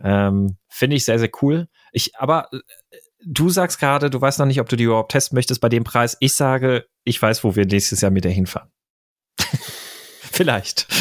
Ähm, 0.00 0.56
Finde 0.68 0.96
ich 0.96 1.04
sehr, 1.04 1.18
sehr 1.18 1.30
cool. 1.42 1.68
Ich, 1.92 2.16
aber 2.16 2.48
äh, 2.52 2.58
du 3.26 3.50
sagst 3.50 3.78
gerade, 3.78 4.10
du 4.10 4.20
weißt 4.20 4.38
noch 4.38 4.46
nicht, 4.46 4.60
ob 4.60 4.68
du 4.68 4.76
die 4.76 4.84
überhaupt 4.84 5.12
testen 5.12 5.36
möchtest 5.36 5.60
bei 5.60 5.68
dem 5.68 5.84
Preis. 5.84 6.16
Ich 6.20 6.34
sage, 6.34 6.86
ich 7.04 7.20
weiß, 7.20 7.44
wo 7.44 7.56
wir 7.56 7.66
nächstes 7.66 8.00
Jahr 8.00 8.10
mit 8.10 8.24
der 8.24 8.32
hinfahren. 8.32 8.70
Vielleicht. 10.38 10.86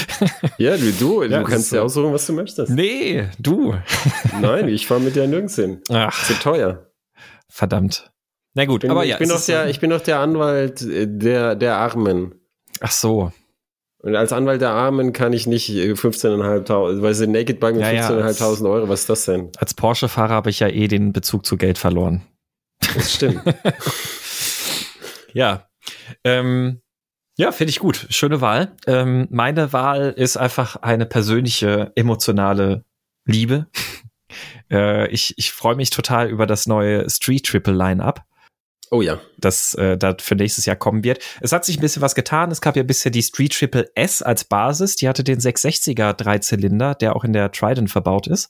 Ja, 0.58 0.76
du, 0.76 0.92
du, 0.94 1.24
ja, 1.24 1.44
kannst 1.44 1.72
ja 1.72 1.84
aussuchen, 1.84 2.12
was 2.12 2.26
du 2.26 2.34
möchtest. 2.34 2.72
Nee, 2.72 3.30
du. 3.38 3.76
Nein, 4.42 4.68
ich 4.68 4.88
fahre 4.88 5.00
mit 5.00 5.16
der 5.16 5.28
nirgends 5.28 5.56
hin. 5.56 5.84
Ach. 5.90 6.26
Zu 6.26 6.34
teuer. 6.34 6.92
Verdammt. 7.48 8.12
Na 8.56 8.66
gut, 8.66 8.82
bin, 8.82 8.90
aber 8.90 9.04
ich 9.04 9.12
ja. 9.12 9.18
Bin 9.18 9.30
doch 9.30 9.46
der, 9.46 9.70
ich 9.70 9.80
bin 9.80 9.92
doch 9.92 10.02
der 10.02 10.20
Anwalt 10.20 10.82
äh, 10.82 11.06
der, 11.08 11.56
der 11.56 11.76
Armen. 11.76 12.34
Ach 12.80 12.92
so. 12.92 13.32
Und 14.00 14.16
als 14.16 14.34
Anwalt 14.34 14.62
der 14.62 14.72
Armen 14.72 15.14
kann 15.14 15.34
ich 15.34 15.46
nicht 15.46 15.70
15.500, 15.70 17.04
weil 17.04 17.14
sie 17.14 17.28
Naked 17.28 17.60
Bank 17.60 17.76
mit 17.76 17.86
ja, 17.86 18.10
15.500 18.10 18.64
ja, 18.64 18.70
Euro, 18.70 18.90
was 18.90 19.02
ist 19.02 19.10
das 19.10 19.26
denn? 19.26 19.52
Als 19.58 19.76
Porsche-Fahrer 19.76 20.34
habe 20.34 20.50
ich 20.50 20.60
ja 20.60 20.70
eh 20.70 20.88
den 20.88 21.14
Bezug 21.14 21.46
zu 21.46 21.58
Geld 21.58 21.78
verloren. 21.78 22.24
Das 22.96 23.14
stimmt. 23.14 23.42
ja. 25.34 25.70
Ähm, 26.24 26.82
ja, 27.38 27.52
finde 27.52 27.70
ich 27.70 27.80
gut. 27.80 28.08
Schöne 28.10 28.42
Wahl. 28.42 28.72
Ähm, 28.88 29.28
meine 29.30 29.72
Wahl 29.72 30.14
ist 30.18 30.38
einfach 30.38 30.78
eine 30.78 31.06
persönliche, 31.06 31.92
emotionale 31.96 32.84
Liebe. 33.26 33.68
äh, 34.72 35.08
ich 35.10 35.36
ich 35.38 35.52
freue 35.52 35.76
mich 35.76 35.92
total 35.92 36.30
über 36.30 36.48
das 36.48 36.66
neue 36.66 37.08
Street 37.10 37.46
Triple 37.46 37.76
Line-Up. 37.76 38.26
Oh 38.90 39.02
ja. 39.02 39.20
Das 39.38 39.74
äh, 39.76 39.98
da 39.98 40.16
für 40.20 40.36
nächstes 40.36 40.66
Jahr 40.66 40.78
kommen 40.78 41.04
wird. 41.04 41.20
Es 41.42 41.52
hat 41.52 41.66
sich 41.66 41.78
ein 41.78 41.82
bisschen 41.82 42.02
was 42.02 42.16
getan. 42.16 42.50
Es 42.50 42.62
gab 42.62 42.76
ja 42.76 42.84
bisher 42.84 43.12
die 43.12 43.22
Street 43.22 43.54
Triple 43.54 43.92
S 43.96 44.22
als 44.22 44.44
Basis. 44.46 44.96
Die 44.96 45.08
hatte 45.08 45.24
den 45.24 45.40
660er 45.40 46.14
Dreizylinder, 46.14 46.96
der 46.96 47.16
auch 47.16 47.24
in 47.24 47.34
der 47.34 47.52
Trident 47.52 47.92
verbaut 47.92 48.28
ist. 48.28 48.50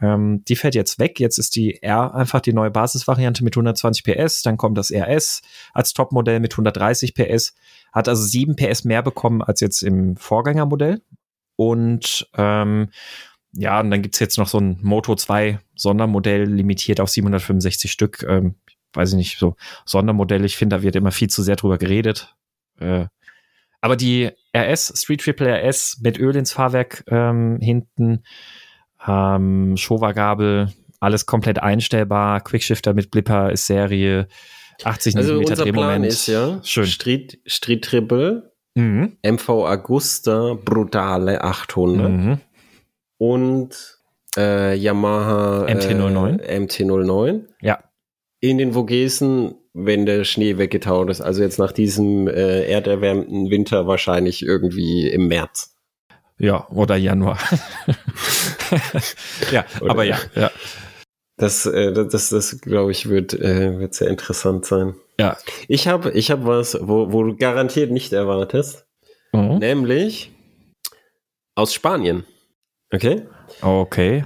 Ähm, 0.00 0.44
die 0.44 0.56
fällt 0.56 0.74
jetzt 0.74 0.98
weg. 0.98 1.20
Jetzt 1.20 1.38
ist 1.38 1.56
die 1.56 1.82
R 1.82 2.14
einfach 2.14 2.40
die 2.40 2.52
neue 2.52 2.70
Basisvariante 2.70 3.44
mit 3.44 3.56
120 3.56 4.04
PS. 4.04 4.42
Dann 4.42 4.56
kommt 4.56 4.76
das 4.76 4.90
RS 4.92 5.42
als 5.72 5.94
Topmodell 5.94 6.40
mit 6.40 6.52
130 6.52 7.14
PS. 7.14 7.54
Hat 7.92 8.08
also 8.08 8.22
7 8.22 8.56
PS 8.56 8.84
mehr 8.84 9.02
bekommen 9.02 9.42
als 9.42 9.60
jetzt 9.60 9.82
im 9.82 10.16
Vorgängermodell. 10.16 11.02
Und 11.56 12.28
ähm, 12.36 12.90
ja, 13.52 13.80
und 13.80 13.90
dann 13.90 14.02
gibt's 14.02 14.18
jetzt 14.18 14.36
noch 14.36 14.48
so 14.48 14.58
ein 14.58 14.78
Moto 14.82 15.14
2 15.14 15.60
Sondermodell, 15.74 16.44
limitiert 16.44 17.00
auf 17.00 17.08
765 17.08 17.90
Stück. 17.90 18.22
Ähm, 18.28 18.56
weiß 18.92 19.10
ich 19.10 19.16
nicht, 19.16 19.38
so 19.38 19.56
Sondermodelle. 19.86 20.44
Ich 20.44 20.56
finde, 20.56 20.76
da 20.76 20.82
wird 20.82 20.96
immer 20.96 21.12
viel 21.12 21.28
zu 21.30 21.42
sehr 21.42 21.56
drüber 21.56 21.78
geredet. 21.78 22.36
Äh, 22.78 23.06
aber 23.80 23.96
die 23.96 24.30
RS, 24.54 24.92
Street 24.96 25.22
Triple 25.22 25.48
RS 25.48 26.00
mit 26.02 26.18
Öl 26.18 26.36
ins 26.36 26.52
Fahrwerk 26.52 27.04
ähm, 27.08 27.58
hinten, 27.60 28.24
ähm, 29.06 29.76
Showa-Gabel, 29.76 30.72
alles 31.00 31.26
komplett 31.26 31.62
einstellbar. 31.62 32.40
Quickshifter 32.40 32.94
mit 32.94 33.10
Blipper 33.10 33.52
ist 33.52 33.66
Serie. 33.66 34.28
80 34.84 35.16
also 35.16 35.38
unser 35.38 35.64
Plan 35.72 36.04
ist 36.04 36.26
ja 36.26 36.60
Schön. 36.62 36.86
Street, 36.86 37.40
Street 37.46 37.82
Triple, 37.82 38.52
mhm. 38.74 39.16
MV 39.22 39.48
Agusta 39.64 40.54
Brutale 40.62 41.42
800 41.42 42.10
mhm. 42.10 42.40
und 43.16 43.98
äh, 44.36 44.74
Yamaha 44.76 45.64
MT-09. 45.64 46.40
Äh, 46.40 46.60
MT-09. 46.60 47.44
Ja 47.62 47.78
in 48.40 48.58
den 48.58 48.72
Vogesen, 48.72 49.54
wenn 49.72 50.06
der 50.06 50.24
Schnee 50.24 50.58
weggetaut 50.58 51.10
ist. 51.10 51.20
Also 51.20 51.42
jetzt 51.42 51.58
nach 51.58 51.72
diesem 51.72 52.28
äh, 52.28 52.62
erderwärmten 52.64 53.50
Winter 53.50 53.86
wahrscheinlich 53.86 54.42
irgendwie 54.42 55.08
im 55.08 55.28
März. 55.28 55.74
Ja, 56.38 56.68
oder 56.68 56.96
Januar. 56.96 57.38
ja, 59.52 59.64
oder, 59.80 59.90
aber 59.90 60.04
ja, 60.04 60.18
ja. 60.34 60.50
Das, 61.36 61.66
äh, 61.66 61.92
das, 61.92 62.08
das, 62.08 62.28
das 62.30 62.60
glaube 62.60 62.92
ich, 62.92 63.08
wird, 63.08 63.34
äh, 63.34 63.78
wird 63.78 63.94
sehr 63.94 64.08
interessant 64.08 64.64
sein. 64.64 64.94
Ja. 65.20 65.36
Ich 65.68 65.88
habe 65.88 66.10
ich 66.12 66.30
hab 66.30 66.46
was, 66.46 66.78
wo, 66.80 67.12
wo 67.12 67.22
du 67.24 67.36
garantiert 67.36 67.90
nicht 67.90 68.12
erwartest. 68.12 68.86
Mhm. 69.32 69.58
Nämlich 69.58 70.30
aus 71.54 71.74
Spanien. 71.74 72.24
Okay? 72.92 73.26
Okay. 73.60 74.24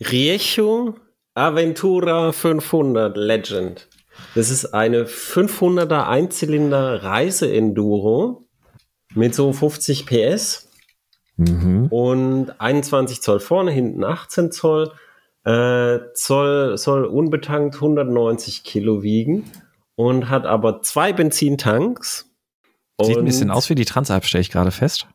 Riecho 0.00 0.94
Aventura 1.34 2.32
500 2.32 3.16
Legend. 3.16 3.88
Das 4.34 4.50
ist 4.50 4.66
eine 4.74 5.04
500er 5.04 6.06
Einzylinder 6.08 7.02
Reise-Enduro 7.02 8.44
mit 9.14 9.34
so 9.34 9.52
50 9.52 10.06
PS 10.06 10.69
mhm. 11.40 11.86
und 11.90 12.60
21 12.60 13.22
Zoll 13.22 13.40
vorne, 13.40 13.70
hinten 13.70 14.04
18 14.04 14.52
Zoll. 14.52 14.92
Äh, 15.44 15.98
Zoll 16.14 16.76
soll 16.76 17.04
unbetankt 17.04 17.76
190 17.76 18.62
Kilo 18.62 19.02
wiegen 19.02 19.44
und 19.94 20.28
hat 20.28 20.46
aber 20.46 20.82
zwei 20.82 21.12
Benzintanks. 21.12 22.30
Sieht 23.02 23.16
ein 23.16 23.24
bisschen 23.24 23.50
aus 23.50 23.70
wie 23.70 23.74
die 23.74 23.86
Transalp, 23.86 24.24
stelle 24.26 24.42
ich 24.42 24.50
gerade 24.50 24.70
fest. 24.70 25.06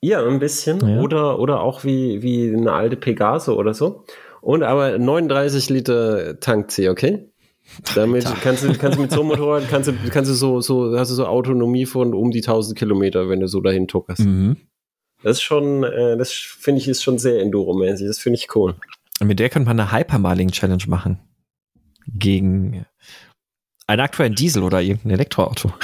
Ja, 0.00 0.24
ein 0.26 0.38
bisschen. 0.38 0.80
Ja. 0.80 1.00
Oder, 1.00 1.38
oder 1.38 1.60
auch 1.60 1.84
wie, 1.84 2.22
wie 2.22 2.52
eine 2.52 2.72
alte 2.72 2.96
Pegaso 2.96 3.56
oder 3.56 3.74
so. 3.74 4.04
Und 4.40 4.62
aber 4.62 4.98
39 4.98 5.68
Liter 5.68 6.40
tankt 6.40 6.72
sie, 6.72 6.88
okay? 6.88 7.30
Damit 7.94 8.24
kannst 8.42 8.64
du, 8.64 8.72
kannst 8.74 8.98
du 8.98 9.02
mit 9.02 9.12
so 9.12 9.20
einem 9.20 9.28
Motorrad, 9.28 9.68
kannst 9.68 9.88
du, 9.88 9.92
kannst 10.10 10.30
du 10.30 10.34
so, 10.34 10.60
so, 10.60 10.98
hast 10.98 11.10
du 11.10 11.14
so 11.14 11.26
Autonomie 11.26 11.86
von 11.86 12.14
um 12.14 12.30
die 12.30 12.40
1000 12.40 12.76
Kilometer, 12.76 13.28
wenn 13.28 13.40
du 13.40 13.46
so 13.46 13.60
dahin 13.60 13.86
tuckerst. 13.86 14.24
Mhm. 14.24 14.56
Das 15.22 15.38
ist 15.38 15.42
schon, 15.42 15.84
äh, 15.84 16.16
das 16.16 16.32
finde 16.32 16.80
ich, 16.80 16.88
ist 16.88 17.02
schon 17.02 17.18
sehr 17.18 17.40
Enduro-mäßig. 17.40 18.06
Das 18.06 18.18
finde 18.18 18.38
ich 18.38 18.54
cool. 18.54 18.74
Mit 19.22 19.38
der 19.38 19.50
könnte 19.50 19.68
man 19.68 19.78
eine 19.78 19.92
Hypermaling-Challenge 19.92 20.84
machen. 20.86 21.20
Gegen 22.06 22.86
einen 23.86 24.00
aktuellen 24.00 24.34
Diesel 24.34 24.62
oder 24.62 24.80
irgendein 24.80 25.12
Elektroauto. 25.12 25.72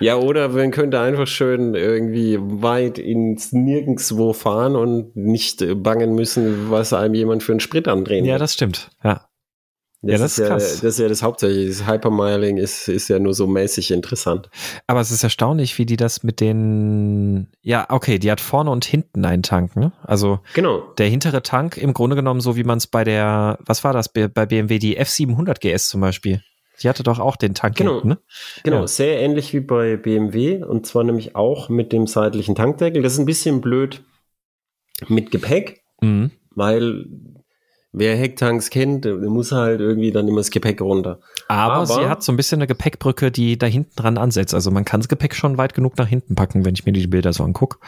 Ja, 0.00 0.16
oder 0.16 0.48
man 0.48 0.72
könnte 0.72 0.98
einfach 0.98 1.28
schön 1.28 1.76
irgendwie 1.76 2.36
weit 2.40 2.98
ins 2.98 3.52
Nirgendwo 3.52 4.32
fahren 4.32 4.74
und 4.74 5.14
nicht 5.14 5.64
bangen 5.76 6.16
müssen, 6.16 6.72
was 6.72 6.92
einem 6.92 7.14
jemand 7.14 7.44
für 7.44 7.52
einen 7.52 7.60
Sprit 7.60 7.86
andrehen 7.86 8.24
Ja, 8.24 8.36
das 8.36 8.54
stimmt. 8.54 8.90
Ja. 9.04 9.28
Das, 10.04 10.10
ja, 10.10 10.18
das 10.18 10.32
ist, 10.32 10.38
ist 10.38 10.48
ja, 10.48 10.54
das 10.54 10.82
ist 10.82 10.98
ja 10.98 11.08
das 11.08 11.22
Hauptsächliche. 11.22 11.68
Das 11.68 11.86
Hypermiling 11.86 12.56
ist, 12.56 12.88
ist 12.88 13.08
ja 13.08 13.20
nur 13.20 13.34
so 13.34 13.46
mäßig 13.46 13.92
interessant. 13.92 14.50
Aber 14.88 15.00
es 15.00 15.12
ist 15.12 15.22
erstaunlich, 15.22 15.78
wie 15.78 15.86
die 15.86 15.96
das 15.96 16.24
mit 16.24 16.40
den, 16.40 17.46
ja, 17.62 17.86
okay, 17.88 18.18
die 18.18 18.30
hat 18.30 18.40
vorne 18.40 18.70
und 18.70 18.84
hinten 18.84 19.24
einen 19.24 19.44
Tank, 19.44 19.76
ne? 19.76 19.92
Also, 20.02 20.40
genau. 20.54 20.80
der 20.98 21.06
hintere 21.06 21.42
Tank 21.42 21.76
im 21.76 21.94
Grunde 21.94 22.16
genommen 22.16 22.40
so, 22.40 22.56
wie 22.56 22.64
man 22.64 22.78
es 22.78 22.88
bei 22.88 23.04
der, 23.04 23.58
was 23.64 23.84
war 23.84 23.92
das, 23.92 24.08
bei 24.12 24.26
BMW, 24.28 24.80
die 24.80 24.98
F700 24.98 25.60
GS 25.60 25.88
zum 25.88 26.00
Beispiel. 26.00 26.42
Die 26.82 26.88
hatte 26.88 27.04
doch 27.04 27.20
auch 27.20 27.36
den 27.36 27.54
Tank 27.54 27.76
genau. 27.76 27.92
hinten, 27.92 28.08
ne? 28.08 28.18
Genau, 28.64 28.80
ja. 28.80 28.86
sehr 28.88 29.20
ähnlich 29.20 29.54
wie 29.54 29.60
bei 29.60 29.96
BMW 29.96 30.64
und 30.64 30.84
zwar 30.84 31.04
nämlich 31.04 31.36
auch 31.36 31.68
mit 31.68 31.92
dem 31.92 32.08
seitlichen 32.08 32.56
Tankdeckel. 32.56 33.02
Das 33.02 33.12
ist 33.12 33.18
ein 33.20 33.26
bisschen 33.26 33.60
blöd 33.60 34.02
mit 35.06 35.30
Gepäck, 35.30 35.84
mhm. 36.00 36.32
weil 36.50 37.06
wer 37.92 38.16
Hecktanks 38.16 38.70
kennt, 38.70 39.04
der 39.04 39.16
muss 39.16 39.52
halt 39.52 39.80
irgendwie 39.80 40.10
dann 40.10 40.26
immer 40.26 40.38
das 40.38 40.50
Gepäck 40.50 40.80
runter. 40.80 41.20
Aber, 41.48 41.74
Aber, 41.74 41.86
sie 41.86 42.08
hat 42.08 42.22
so 42.22 42.32
ein 42.32 42.36
bisschen 42.36 42.58
eine 42.58 42.66
Gepäckbrücke, 42.66 43.30
die 43.30 43.58
da 43.58 43.66
hinten 43.66 43.94
dran 43.96 44.18
ansetzt. 44.18 44.54
Also 44.54 44.70
man 44.70 44.84
kann 44.84 45.00
das 45.00 45.08
Gepäck 45.08 45.34
schon 45.34 45.58
weit 45.58 45.74
genug 45.74 45.96
nach 45.98 46.08
hinten 46.08 46.34
packen, 46.34 46.64
wenn 46.64 46.74
ich 46.74 46.86
mir 46.86 46.92
die 46.92 47.06
Bilder 47.06 47.32
so 47.32 47.44
angucke. 47.44 47.78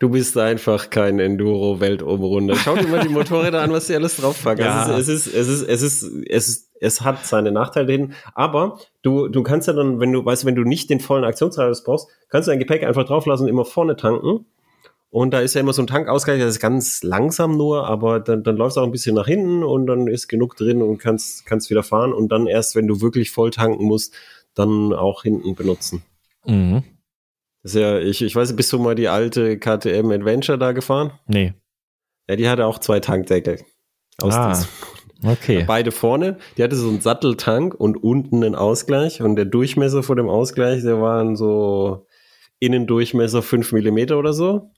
Du 0.00 0.10
bist 0.10 0.38
einfach 0.38 0.90
kein 0.90 1.18
Enduro-Weltumrunder. 1.18 2.54
Schau 2.54 2.76
dir 2.76 2.86
mal 2.86 3.00
die 3.00 3.08
Motorräder 3.08 3.62
an, 3.62 3.72
was 3.72 3.88
sie 3.88 3.96
alles 3.96 4.16
draufpacken. 4.16 4.64
Ja. 4.64 4.84
Also 4.84 4.92
es, 4.92 5.08
ist, 5.08 5.34
es 5.34 5.48
ist, 5.48 5.62
es 5.62 5.82
ist, 5.82 6.02
es 6.28 6.48
ist, 6.48 6.70
es 6.80 7.00
hat 7.00 7.26
seine 7.26 7.50
Nachteile 7.50 7.92
hin. 7.92 8.14
Aber 8.32 8.78
du, 9.02 9.26
du 9.26 9.42
kannst 9.42 9.66
ja 9.66 9.72
dann, 9.72 9.98
wenn 9.98 10.12
du, 10.12 10.24
weißt, 10.24 10.44
wenn 10.44 10.54
du 10.54 10.62
nicht 10.62 10.88
den 10.88 11.00
vollen 11.00 11.24
Aktionsradius 11.24 11.82
brauchst, 11.82 12.08
kannst 12.28 12.46
du 12.46 12.52
dein 12.52 12.60
Gepäck 12.60 12.84
einfach 12.84 13.04
drauflassen 13.04 13.44
und 13.44 13.50
immer 13.50 13.64
vorne 13.64 13.96
tanken. 13.96 14.46
Und 15.10 15.32
da 15.32 15.40
ist 15.40 15.54
ja 15.54 15.62
immer 15.62 15.72
so 15.72 15.82
ein 15.82 15.86
Tankausgleich, 15.86 16.38
das 16.38 16.50
ist 16.50 16.60
ganz 16.60 17.02
langsam 17.02 17.56
nur, 17.56 17.86
aber 17.86 18.20
dann, 18.20 18.42
dann 18.42 18.56
läuft 18.56 18.72
es 18.72 18.78
auch 18.78 18.84
ein 18.84 18.92
bisschen 18.92 19.14
nach 19.14 19.26
hinten 19.26 19.64
und 19.64 19.86
dann 19.86 20.06
ist 20.06 20.28
genug 20.28 20.56
drin 20.56 20.82
und 20.82 20.98
kannst, 20.98 21.46
kannst 21.46 21.70
wieder 21.70 21.82
fahren 21.82 22.12
und 22.12 22.30
dann 22.30 22.46
erst, 22.46 22.76
wenn 22.76 22.86
du 22.86 23.00
wirklich 23.00 23.30
voll 23.30 23.50
tanken 23.50 23.84
musst, 23.84 24.14
dann 24.54 24.92
auch 24.92 25.22
hinten 25.22 25.54
benutzen. 25.54 26.02
Mhm. 26.44 26.82
Das 27.62 27.74
ist 27.74 27.80
ja, 27.80 27.98
ich, 27.98 28.22
ich 28.22 28.36
weiß, 28.36 28.54
bist 28.54 28.72
du 28.72 28.78
mal 28.78 28.94
die 28.94 29.08
alte 29.08 29.58
KTM 29.58 30.10
Adventure 30.10 30.58
da 30.58 30.72
gefahren? 30.72 31.12
Nee. 31.26 31.54
Ja, 32.28 32.36
die 32.36 32.48
hatte 32.48 32.66
auch 32.66 32.78
zwei 32.78 33.00
Tankdeckel. 33.00 33.60
Aus 34.20 34.34
ah, 34.34 34.62
okay. 35.24 35.64
Beide 35.66 35.90
vorne. 35.90 36.36
Die 36.56 36.62
hatte 36.62 36.76
so 36.76 36.88
einen 36.88 37.00
Satteltank 37.00 37.74
und 37.74 37.96
unten 37.96 38.44
einen 38.44 38.54
Ausgleich 38.54 39.22
und 39.22 39.36
der 39.36 39.46
Durchmesser 39.46 40.02
vor 40.02 40.16
dem 40.16 40.28
Ausgleich, 40.28 40.82
der 40.82 41.00
waren 41.00 41.36
so 41.36 42.06
Innendurchmesser 42.58 43.42
fünf 43.42 43.72
Millimeter 43.72 44.18
oder 44.18 44.32
so. 44.32 44.70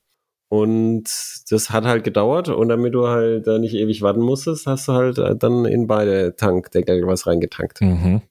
Und 0.51 1.05
das 1.49 1.71
hat 1.71 1.85
halt 1.85 2.03
gedauert 2.03 2.49
und 2.49 2.69
damit 2.69 2.93
du 2.93 3.07
halt 3.07 3.47
da 3.47 3.61
nicht 3.61 3.73
ewig 3.73 4.03
warten 4.03 4.21
musstest, 4.21 4.67
hast 4.67 4.89
du 4.89 4.93
halt 4.95 5.17
äh, 5.19 5.37
dann 5.37 5.65
in 5.65 5.87
beide 5.87 6.35
Tankdeckel 6.35 7.07
was 7.07 7.29
reingetankt. 7.29 7.81
Mhm. 7.81 8.23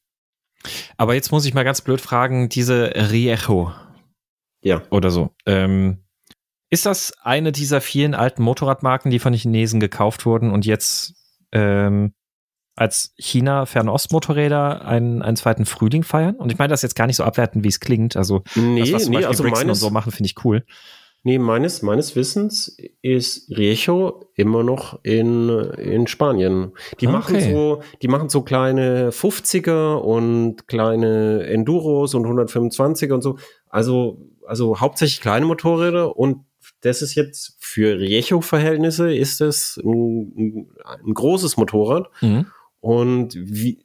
Aber 0.97 1.13
jetzt 1.13 1.31
muss 1.31 1.45
ich 1.45 1.53
mal 1.53 1.63
ganz 1.63 1.79
blöd 1.79 2.01
fragen, 2.01 2.49
diese 2.49 2.91
Riejo. 3.09 3.71
Ja. 4.61 4.81
Oder 4.91 5.11
so. 5.11 5.29
Ähm, 5.45 5.99
ist 6.69 6.85
das 6.85 7.13
eine 7.23 7.53
dieser 7.53 7.79
vielen 7.79 8.13
alten 8.13 8.43
Motorradmarken, 8.43 9.11
die 9.11 9.19
von 9.19 9.31
den 9.31 9.39
Chinesen 9.39 9.79
gekauft 9.79 10.25
wurden 10.25 10.51
und 10.51 10.65
jetzt 10.65 11.13
ähm, 11.53 12.13
als 12.75 13.13
China-Fernost-Motorräder 13.17 14.85
einen, 14.85 15.21
einen 15.21 15.37
zweiten 15.37 15.65
Frühling 15.65 16.03
feiern? 16.03 16.35
Und 16.35 16.51
ich 16.51 16.57
meine 16.57 16.71
das 16.71 16.81
jetzt 16.81 16.97
gar 16.97 17.07
nicht 17.07 17.15
so 17.15 17.23
abwerten, 17.23 17.63
wie 17.63 17.69
es 17.69 17.79
klingt. 17.79 18.17
Also 18.17 18.43
nee, 18.55 18.81
das, 18.81 18.91
was 18.91 19.03
zum 19.05 19.13
nee, 19.13 19.23
also 19.23 19.43
Brixton 19.43 19.69
und 19.69 19.75
so 19.75 19.89
machen, 19.89 20.11
finde 20.11 20.27
ich 20.27 20.43
cool. 20.43 20.65
Nee, 21.23 21.37
meines, 21.37 21.81
meines 21.81 22.15
Wissens 22.15 22.77
ist 23.01 23.49
Riecho 23.49 24.31
immer 24.35 24.63
noch 24.63 24.99
in, 25.03 25.49
in 25.49 26.07
Spanien. 26.07 26.71
Die 27.01 27.07
okay. 27.07 27.13
machen 27.13 27.41
so, 27.41 27.81
die 28.01 28.07
machen 28.07 28.29
so 28.29 28.41
kleine 28.41 29.11
50er 29.11 29.95
und 29.95 30.67
kleine 30.67 31.45
Enduros 31.45 32.13
und 32.13 32.25
125er 32.25 33.13
und 33.13 33.21
so. 33.21 33.37
Also, 33.67 34.29
also 34.47 34.79
hauptsächlich 34.79 35.19
kleine 35.19 35.45
Motorräder 35.45 36.15
und 36.15 36.45
das 36.81 37.01
ist 37.01 37.15
jetzt 37.15 37.57
für 37.59 37.99
Riecho-Verhältnisse 37.99 39.13
ist 39.13 39.41
das 39.41 39.77
ein, 39.83 40.31
ein, 40.37 40.67
ein 41.05 41.13
großes 41.13 41.57
Motorrad. 41.57 42.09
Mhm. 42.21 42.45
Und 42.79 43.35
wie, 43.35 43.79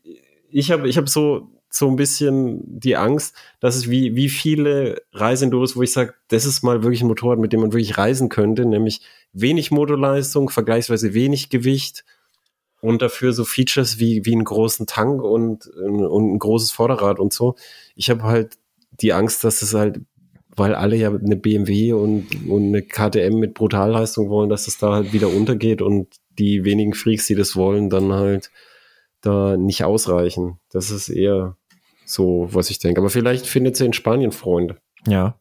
ich 0.50 0.70
habe 0.70 0.88
ich 0.88 0.96
hab 0.96 1.08
so 1.08 1.50
so 1.74 1.88
ein 1.88 1.96
bisschen 1.96 2.60
die 2.64 2.96
Angst, 2.96 3.34
dass 3.58 3.74
es 3.74 3.90
wie, 3.90 4.14
wie 4.14 4.28
viele 4.28 5.02
Reiseenduros, 5.12 5.76
wo 5.76 5.82
ich 5.82 5.92
sage, 5.92 6.14
das 6.28 6.44
ist 6.44 6.62
mal 6.62 6.82
wirklich 6.82 7.02
ein 7.02 7.08
Motorrad, 7.08 7.38
mit 7.38 7.52
dem 7.52 7.60
man 7.60 7.72
wirklich 7.72 7.98
reisen 7.98 8.28
könnte, 8.28 8.64
nämlich 8.64 9.00
wenig 9.32 9.72
Motorleistung, 9.72 10.50
vergleichsweise 10.50 11.14
wenig 11.14 11.50
Gewicht 11.50 12.04
und 12.80 13.02
dafür 13.02 13.32
so 13.32 13.44
Features 13.44 13.98
wie, 13.98 14.24
wie 14.24 14.34
einen 14.34 14.44
großen 14.44 14.86
Tank 14.86 15.20
und, 15.22 15.66
und 15.66 16.34
ein 16.34 16.38
großes 16.38 16.70
Vorderrad 16.70 17.18
und 17.18 17.32
so. 17.32 17.56
Ich 17.96 18.08
habe 18.08 18.22
halt 18.22 18.56
die 18.92 19.12
Angst, 19.12 19.42
dass 19.42 19.60
es 19.60 19.74
halt, 19.74 20.00
weil 20.54 20.76
alle 20.76 20.94
ja 20.94 21.08
eine 21.08 21.36
BMW 21.36 21.92
und, 21.92 22.28
und 22.48 22.68
eine 22.68 22.82
KTM 22.82 23.40
mit 23.40 23.54
Brutalleistung 23.54 24.28
wollen, 24.28 24.48
dass 24.48 24.68
es 24.68 24.78
da 24.78 24.92
halt 24.92 25.12
wieder 25.12 25.28
untergeht 25.28 25.82
und 25.82 26.06
die 26.38 26.64
wenigen 26.64 26.94
Freaks, 26.94 27.26
die 27.26 27.34
das 27.34 27.56
wollen, 27.56 27.90
dann 27.90 28.12
halt 28.12 28.52
da 29.22 29.56
nicht 29.56 29.82
ausreichen. 29.82 30.60
Das 30.70 30.90
ist 30.90 31.08
eher 31.08 31.56
so, 32.04 32.48
was 32.50 32.70
ich 32.70 32.78
denke. 32.78 33.00
Aber 33.00 33.10
vielleicht 33.10 33.46
findet 33.46 33.76
sie 33.76 33.86
in 33.86 33.92
Spanien 33.92 34.32
Freunde. 34.32 34.76
Ja. 35.06 35.36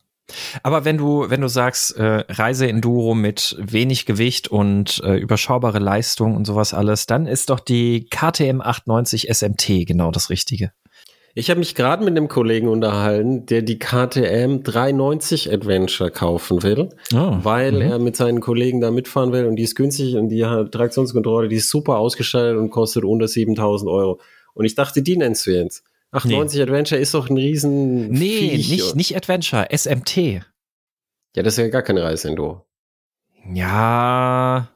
Aber 0.63 0.85
wenn 0.85 0.97
du, 0.97 1.29
wenn 1.29 1.41
du 1.41 1.49
sagst, 1.49 1.97
äh, 1.97 2.23
Reise-Enduro 2.29 3.13
mit 3.13 3.57
wenig 3.59 4.05
Gewicht 4.05 4.47
und 4.47 5.01
äh, 5.03 5.15
überschaubare 5.17 5.79
Leistung 5.79 6.35
und 6.35 6.45
sowas 6.45 6.73
alles, 6.73 7.05
dann 7.05 7.25
ist 7.25 7.49
doch 7.49 7.59
die 7.59 8.07
KTM 8.09 8.61
890 8.61 9.27
SMT 9.33 9.85
genau 9.85 10.11
das 10.11 10.29
Richtige. 10.29 10.71
Ich 11.35 11.49
habe 11.49 11.59
mich 11.59 11.73
gerade 11.73 12.03
mit 12.03 12.15
einem 12.15 12.27
Kollegen 12.27 12.67
unterhalten, 12.67 13.47
der 13.47 13.63
die 13.63 13.79
KTM 13.79 14.61
390 14.61 15.51
Adventure 15.51 16.11
kaufen 16.11 16.61
will, 16.61 16.89
oh, 17.11 17.37
weil 17.41 17.71
mhm. 17.71 17.81
er 17.81 17.99
mit 17.99 18.15
seinen 18.15 18.39
Kollegen 18.39 18.81
da 18.81 18.91
mitfahren 18.91 19.33
will 19.33 19.47
und 19.47 19.55
die 19.55 19.63
ist 19.63 19.75
günstig 19.75 20.15
und 20.15 20.29
die 20.29 20.45
hat 20.45 20.71
Traktionskontrolle, 20.71 21.47
die 21.47 21.55
ist 21.55 21.71
super 21.71 21.97
ausgestattet 21.97 22.57
und 22.57 22.69
kostet 22.69 23.03
unter 23.03 23.27
7000 23.27 23.89
Euro. 23.89 24.19
Und 24.53 24.65
ich 24.65 24.75
dachte, 24.75 25.01
die 25.01 25.17
nennst 25.17 25.47
du 25.47 25.51
jetzt. 25.51 25.83
Ach, 26.13 26.25
nee. 26.25 26.35
90 26.35 26.61
Adventure 26.61 27.01
ist 27.01 27.13
doch 27.13 27.29
ein 27.29 27.37
riesen. 27.37 28.09
Nee, 28.09 28.51
Viech. 28.51 28.69
nicht, 28.69 28.95
nicht 28.95 29.17
Adventure, 29.17 29.67
SMT. 29.75 30.43
Ja, 31.35 31.41
das 31.41 31.53
ist 31.53 31.57
ja 31.57 31.67
gar 31.69 31.81
keine 31.81 32.03
Reiseenduro. 32.03 32.65
Ja, 33.51 34.69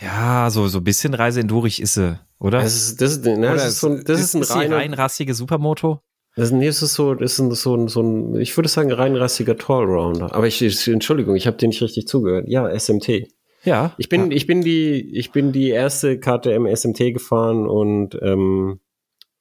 ja, 0.00 0.50
so, 0.50 0.66
so 0.66 0.78
ein 0.78 0.84
bisschen 0.84 1.14
Reiseendurig 1.14 1.80
ist 1.80 1.94
sie, 1.94 2.18
oder? 2.40 2.60
Das 2.60 2.74
ist, 2.74 3.00
das 3.00 3.12
ist, 3.12 3.24
ne, 3.24 3.40
das 3.40 3.66
ist, 3.66 3.80
so, 3.80 3.96
das 3.96 4.20
ist, 4.20 4.34
ist 4.34 4.50
ein 4.50 4.58
reiner, 4.58 4.76
reinrassige 4.76 5.34
Supermoto. 5.34 6.00
Das, 6.34 6.50
nee, 6.50 6.66
das 6.66 6.82
ist 6.82 6.94
so, 6.94 7.14
das 7.14 7.38
ist 7.38 7.62
so, 7.62 7.76
ein, 7.76 7.88
so 7.88 8.02
ein, 8.02 8.40
ich 8.40 8.56
würde 8.56 8.68
sagen, 8.68 8.90
reinrassiger 8.90 9.56
Tallrounder. 9.56 10.34
Aber 10.34 10.46
ich, 10.46 10.60
Entschuldigung, 10.88 11.36
ich 11.36 11.46
habe 11.46 11.58
dir 11.58 11.68
nicht 11.68 11.82
richtig 11.82 12.08
zugehört. 12.08 12.46
Ja, 12.48 12.68
SMT. 12.76 13.28
Ja. 13.64 13.94
Ich 13.98 14.08
bin, 14.08 14.30
ja. 14.30 14.36
ich 14.36 14.46
bin 14.46 14.62
die, 14.62 15.16
ich 15.16 15.30
bin 15.30 15.52
die 15.52 15.68
erste 15.68 16.18
KTM 16.18 16.66
SMT 16.74 17.14
gefahren 17.14 17.68
und 17.68 18.18
ähm, 18.20 18.80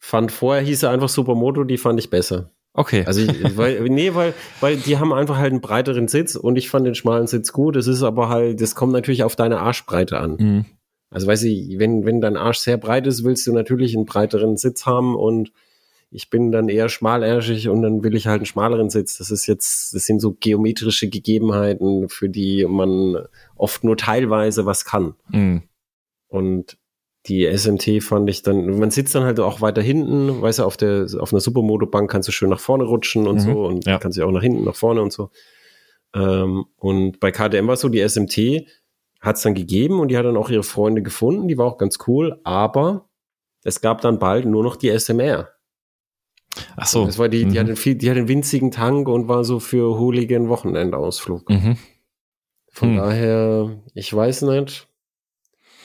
fand 0.02 0.32
vorher 0.32 0.64
hieß 0.64 0.84
er 0.84 0.90
einfach 0.90 1.08
Supermoto, 1.08 1.64
die 1.64 1.78
fand 1.78 2.00
ich 2.00 2.10
besser. 2.10 2.52
Okay. 2.74 3.04
Also 3.06 3.22
ich, 3.22 3.30
weil, 3.58 3.82
nee, 3.84 4.14
weil, 4.14 4.34
weil 4.60 4.76
die 4.76 4.98
haben 4.98 5.14
einfach 5.14 5.38
halt 5.38 5.52
einen 5.52 5.62
breiteren 5.62 6.08
Sitz 6.08 6.36
und 6.36 6.58
ich 6.58 6.70
fand 6.70 6.86
den 6.86 6.96
schmalen 6.96 7.28
Sitz 7.28 7.54
gut. 7.54 7.76
Es 7.76 7.88
ist 7.88 8.02
aber 8.02 8.28
halt, 8.28 8.60
das 8.60 8.76
kommt 8.76 8.92
natürlich 8.92 9.24
auf 9.24 9.36
deine 9.36 9.60
Arschbreite 9.60 10.20
an. 10.20 10.36
Mhm. 10.38 10.66
Also 11.12 11.28
weiß 11.28 11.44
ich, 11.44 11.78
wenn, 11.78 12.06
wenn 12.06 12.20
dein 12.20 12.36
Arsch 12.36 12.60
sehr 12.60 12.78
breit 12.78 13.06
ist, 13.06 13.24
willst 13.24 13.46
du 13.46 13.54
natürlich 13.54 13.96
einen 13.96 14.06
breiteren 14.06 14.58
Sitz 14.58 14.86
haben 14.86 15.16
und 15.16 15.52
ich 16.10 16.30
bin 16.30 16.52
dann 16.52 16.68
eher 16.68 16.90
schmalärschig 16.90 17.70
und 17.70 17.84
dann 17.84 18.04
will 18.04 18.16
ich 18.16 18.28
halt 18.28 18.40
einen 18.40 18.46
schmaleren 18.46 18.90
Sitz. 18.90 19.18
Das 19.18 19.30
ist 19.30 19.46
jetzt, 19.46 19.94
das 19.94 20.06
sind 20.06 20.20
so 20.20 20.36
geometrische 20.40 21.10
Gegebenheiten, 21.10 22.10
für 22.10 22.28
die 22.28 22.66
man 22.66 23.28
oft 23.56 23.84
nur 23.84 23.98
teilweise 23.98 24.66
was 24.66 24.84
kann. 24.84 25.14
Mhm. 25.30 25.64
Und 26.28 26.78
die 27.28 27.46
SMT 27.46 28.02
fand 28.02 28.30
ich 28.30 28.42
dann, 28.42 28.80
man 28.80 28.90
sitzt 28.90 29.14
dann 29.14 29.24
halt 29.24 29.40
auch 29.40 29.62
weiter 29.62 29.82
hinten, 29.82 30.42
weißt 30.42 30.60
du, 30.60 30.64
auf 30.64 30.76
der, 30.76 31.08
auf 31.20 31.32
einer 31.32 31.40
Supermoto-Bank 31.40 32.10
kannst 32.10 32.28
du 32.28 32.32
schön 32.32 32.50
nach 32.50 32.60
vorne 32.60 32.84
rutschen 32.86 33.28
und 33.28 33.36
mhm, 33.36 33.40
so 33.40 33.66
und 33.66 33.86
ja. 33.86 34.00
kannst 34.00 34.18
du 34.18 34.26
auch 34.26 34.32
nach 34.32 34.42
hinten, 34.42 34.64
nach 34.64 34.76
vorne 34.76 35.02
und 35.02 35.14
so. 35.14 35.30
Ähm, 36.16 36.66
und 36.78 37.20
bei 37.20 37.32
KTM 37.32 37.68
war 37.68 37.76
es 37.76 37.82
so, 37.82 37.90
die 37.90 38.08
SMT 38.08 38.68
hat 39.20 39.36
es 39.36 39.44
dann 39.44 39.54
gegeben 39.54 40.00
und 40.00 40.08
die 40.08 40.18
hat 40.18 40.26
dann 40.26 40.36
auch 40.36 40.50
ihre 40.50 40.64
Freunde 40.64 41.04
gefunden, 41.04 41.48
die 41.48 41.58
war 41.58 41.68
auch 41.68 41.78
ganz 41.78 42.00
cool, 42.08 42.40
aber 42.44 43.08
es 43.64 43.82
gab 43.82 44.02
dann 44.02 44.18
bald 44.18 44.46
nur 44.46 44.64
noch 44.64 44.76
die 44.76 44.90
SMR. 44.90 45.50
Ach 46.76 46.88
so. 46.88 47.06
das 47.06 47.18
war 47.18 47.30
die, 47.30 47.46
mhm. 47.46 47.52
die, 47.52 47.60
hatte 47.60 47.76
viel, 47.76 47.96
die 47.96 48.10
hatte 48.10 48.20
einen 48.20 48.28
winzigen 48.28 48.72
Tank 48.72 49.08
und 49.08 49.28
war 49.28 49.44
so 49.44 49.60
für 49.60 50.00
Hooligan 50.00 50.50
Wochenendausflug. 50.50 51.50
Mhm. 51.50 51.78
Von 52.72 52.94
mhm. 52.94 52.98
daher, 52.98 53.78
ich 53.94 54.14
weiß 54.14 54.44
nicht, 54.44 54.88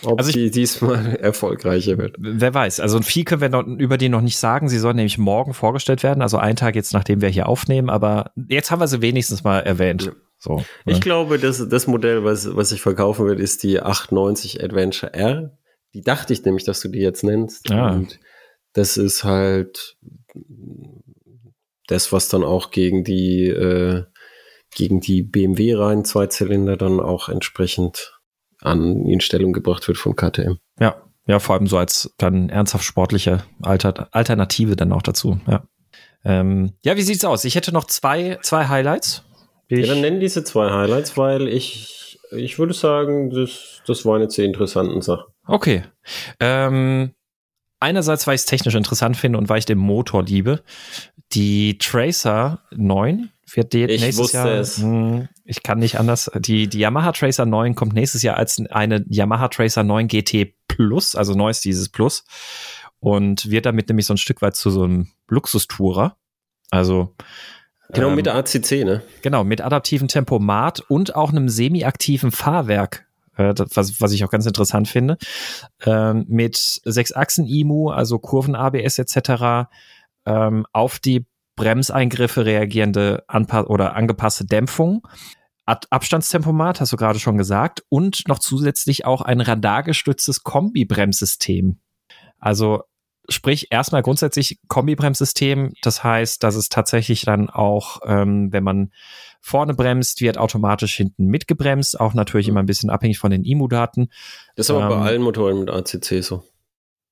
ob 0.02 0.18
also 0.18 0.28
ich, 0.28 0.34
die 0.34 0.50
diesmal 0.50 1.16
erfolgreicher 1.20 1.98
wird. 1.98 2.16
Wer 2.18 2.52
weiß. 2.52 2.80
Also 2.80 3.00
viel 3.00 3.24
können 3.24 3.40
wir 3.40 3.48
noch, 3.48 3.66
über 3.66 3.98
die 3.98 4.08
noch 4.08 4.20
nicht 4.20 4.38
sagen. 4.38 4.68
Sie 4.68 4.78
soll 4.78 4.94
nämlich 4.94 5.18
morgen 5.18 5.54
vorgestellt 5.54 6.02
werden, 6.02 6.22
also 6.22 6.38
einen 6.38 6.56
Tag 6.56 6.76
jetzt, 6.76 6.92
nachdem 6.92 7.20
wir 7.20 7.28
hier 7.28 7.48
aufnehmen. 7.48 7.90
Aber 7.90 8.32
jetzt 8.48 8.70
haben 8.70 8.80
wir 8.80 8.88
sie 8.88 9.02
wenigstens 9.02 9.44
mal 9.44 9.60
erwähnt. 9.60 10.12
So, 10.38 10.62
ich 10.84 10.94
ne? 10.96 11.00
glaube, 11.00 11.38
das, 11.38 11.66
das 11.68 11.86
Modell, 11.86 12.24
was, 12.24 12.54
was 12.54 12.72
ich 12.72 12.82
verkaufen 12.82 13.26
wird, 13.26 13.40
ist 13.40 13.62
die 13.62 13.80
890 13.80 14.62
Adventure 14.62 15.14
R. 15.14 15.56
Die 15.94 16.02
dachte 16.02 16.32
ich 16.32 16.44
nämlich, 16.44 16.64
dass 16.64 16.80
du 16.80 16.88
die 16.88 17.00
jetzt 17.00 17.24
nennst. 17.24 17.70
Ah. 17.70 17.92
Und 17.92 18.20
das 18.74 18.98
ist 18.98 19.24
halt 19.24 19.96
das, 21.86 22.12
was 22.12 22.28
dann 22.28 22.44
auch 22.44 22.70
gegen 22.70 23.02
die, 23.02 23.46
äh, 23.46 24.04
gegen 24.74 25.00
die 25.00 25.22
BMW-Reihen 25.22 26.04
Zweizylinder 26.04 26.76
dann 26.76 27.00
auch 27.00 27.30
entsprechend 27.30 28.15
an 28.66 29.06
in 29.06 29.20
Stellung 29.20 29.52
gebracht 29.52 29.86
wird 29.88 29.98
von 29.98 30.16
KTM. 30.16 30.56
Ja, 30.78 30.96
ja, 31.26 31.38
vor 31.38 31.56
allem 31.56 31.66
so 31.66 31.78
als 31.78 32.14
dann 32.18 32.48
ernsthaft 32.48 32.84
sportliche 32.84 33.42
Alter 33.62 34.08
Alternative 34.12 34.76
dann 34.76 34.92
auch 34.92 35.02
dazu, 35.02 35.40
ja. 35.46 35.64
Ähm, 36.24 36.72
ja, 36.84 36.96
wie 36.96 37.02
sieht's 37.02 37.24
aus? 37.24 37.44
Ich 37.44 37.54
hätte 37.54 37.72
noch 37.72 37.84
zwei, 37.84 38.38
zwei 38.42 38.66
Highlights. 38.66 39.22
Ja, 39.68 39.86
dann 39.86 40.00
nennen 40.00 40.20
diese 40.20 40.42
zwei 40.44 40.70
Highlights, 40.70 41.16
weil 41.16 41.46
ich, 41.46 42.18
ich 42.32 42.58
würde 42.58 42.74
sagen, 42.74 43.30
das, 43.30 43.82
das 43.86 44.04
waren 44.04 44.22
jetzt 44.22 44.36
die 44.36 44.44
interessanten 44.44 45.02
Sachen. 45.02 45.26
Okay. 45.46 45.84
Ähm, 46.40 47.12
einerseits, 47.78 48.26
weil 48.26 48.34
ich 48.34 48.40
es 48.40 48.46
technisch 48.46 48.74
interessant 48.74 49.16
finde 49.16 49.38
und 49.38 49.48
weil 49.48 49.58
ich 49.58 49.66
den 49.66 49.78
Motor 49.78 50.24
liebe. 50.24 50.62
Die 51.32 51.78
Tracer 51.78 52.60
9 52.72 53.30
wird 53.52 53.72
die 53.72 53.84
ich 53.84 54.00
nächstes 54.00 54.18
wusste 54.18 54.38
Jahr. 54.38 54.48
es. 54.48 54.78
Mh, 54.78 55.28
ich 55.44 55.62
kann 55.62 55.78
nicht 55.78 55.98
anders. 55.98 56.30
Die, 56.36 56.68
die 56.68 56.78
Yamaha 56.78 57.12
Tracer 57.12 57.46
9 57.46 57.74
kommt 57.74 57.94
nächstes 57.94 58.22
Jahr 58.22 58.36
als 58.36 58.60
eine 58.70 59.04
Yamaha 59.08 59.48
Tracer 59.48 59.82
9 59.82 60.08
GT 60.08 60.54
Plus, 60.68 61.14
also 61.14 61.34
neu 61.34 61.50
ist 61.50 61.64
dieses 61.64 61.88
Plus. 61.88 62.24
Und 62.98 63.50
wird 63.50 63.66
damit 63.66 63.88
nämlich 63.88 64.06
so 64.06 64.14
ein 64.14 64.18
Stück 64.18 64.42
weit 64.42 64.56
zu 64.56 64.70
so 64.70 64.82
einem 64.82 65.08
Luxustourer. 65.28 66.16
Also 66.70 67.14
Genau, 67.92 68.08
ähm, 68.08 68.16
mit 68.16 68.26
der 68.26 68.34
ACC, 68.34 68.84
ne? 68.84 69.02
Genau, 69.22 69.44
mit 69.44 69.60
adaptivem 69.60 70.08
Tempomat 70.08 70.80
und 70.88 71.14
auch 71.14 71.30
einem 71.30 71.48
semi-aktiven 71.48 72.32
Fahrwerk, 72.32 73.06
äh, 73.36 73.54
was, 73.74 74.00
was 74.00 74.12
ich 74.12 74.24
auch 74.24 74.30
ganz 74.30 74.46
interessant 74.46 74.88
finde. 74.88 75.18
Ähm, 75.84 76.26
mit 76.28 76.56
sechs 76.84 77.12
Achsen 77.12 77.46
IMU, 77.46 77.90
also 77.90 78.18
Kurven 78.18 78.54
ABS 78.54 78.98
etc. 78.98 79.68
Ähm, 80.24 80.66
auf 80.72 80.98
die 80.98 81.26
Bremseingriffe 81.56 82.44
reagierende 82.44 83.24
anpa 83.26 83.62
oder 83.62 83.96
angepasste 83.96 84.44
Dämpfung. 84.44 85.06
Ad 85.64 85.88
Abstandstempomat, 85.90 86.80
hast 86.80 86.92
du 86.92 86.96
gerade 86.96 87.18
schon 87.18 87.38
gesagt, 87.38 87.82
und 87.88 88.28
noch 88.28 88.38
zusätzlich 88.38 89.04
auch 89.04 89.22
ein 89.22 89.40
radargestütztes 89.40 90.44
Kombibremssystem. 90.44 91.80
Also 92.38 92.82
sprich 93.28 93.68
erstmal 93.70 94.02
grundsätzlich 94.02 94.60
Kombibremssystem. 94.68 95.72
Das 95.82 96.04
heißt, 96.04 96.42
dass 96.42 96.54
es 96.54 96.68
tatsächlich 96.68 97.22
dann 97.22 97.50
auch, 97.50 98.00
ähm, 98.04 98.52
wenn 98.52 98.62
man 98.62 98.92
vorne 99.40 99.74
bremst, 99.74 100.20
wird 100.20 100.38
automatisch 100.38 100.96
hinten 100.96 101.26
mitgebremst. 101.26 101.98
Auch 101.98 102.14
natürlich 102.14 102.48
immer 102.48 102.60
ein 102.60 102.66
bisschen 102.66 102.90
abhängig 102.90 103.18
von 103.18 103.30
den 103.30 103.44
IMU-Daten. 103.44 104.08
Das 104.54 104.66
ist 104.66 104.70
aber 104.70 104.82
Ähm, 104.82 104.88
bei 104.88 104.96
allen 104.98 105.22
Motoren 105.22 105.60
mit 105.60 105.70
ACC 105.70 106.22
so. 106.22 106.44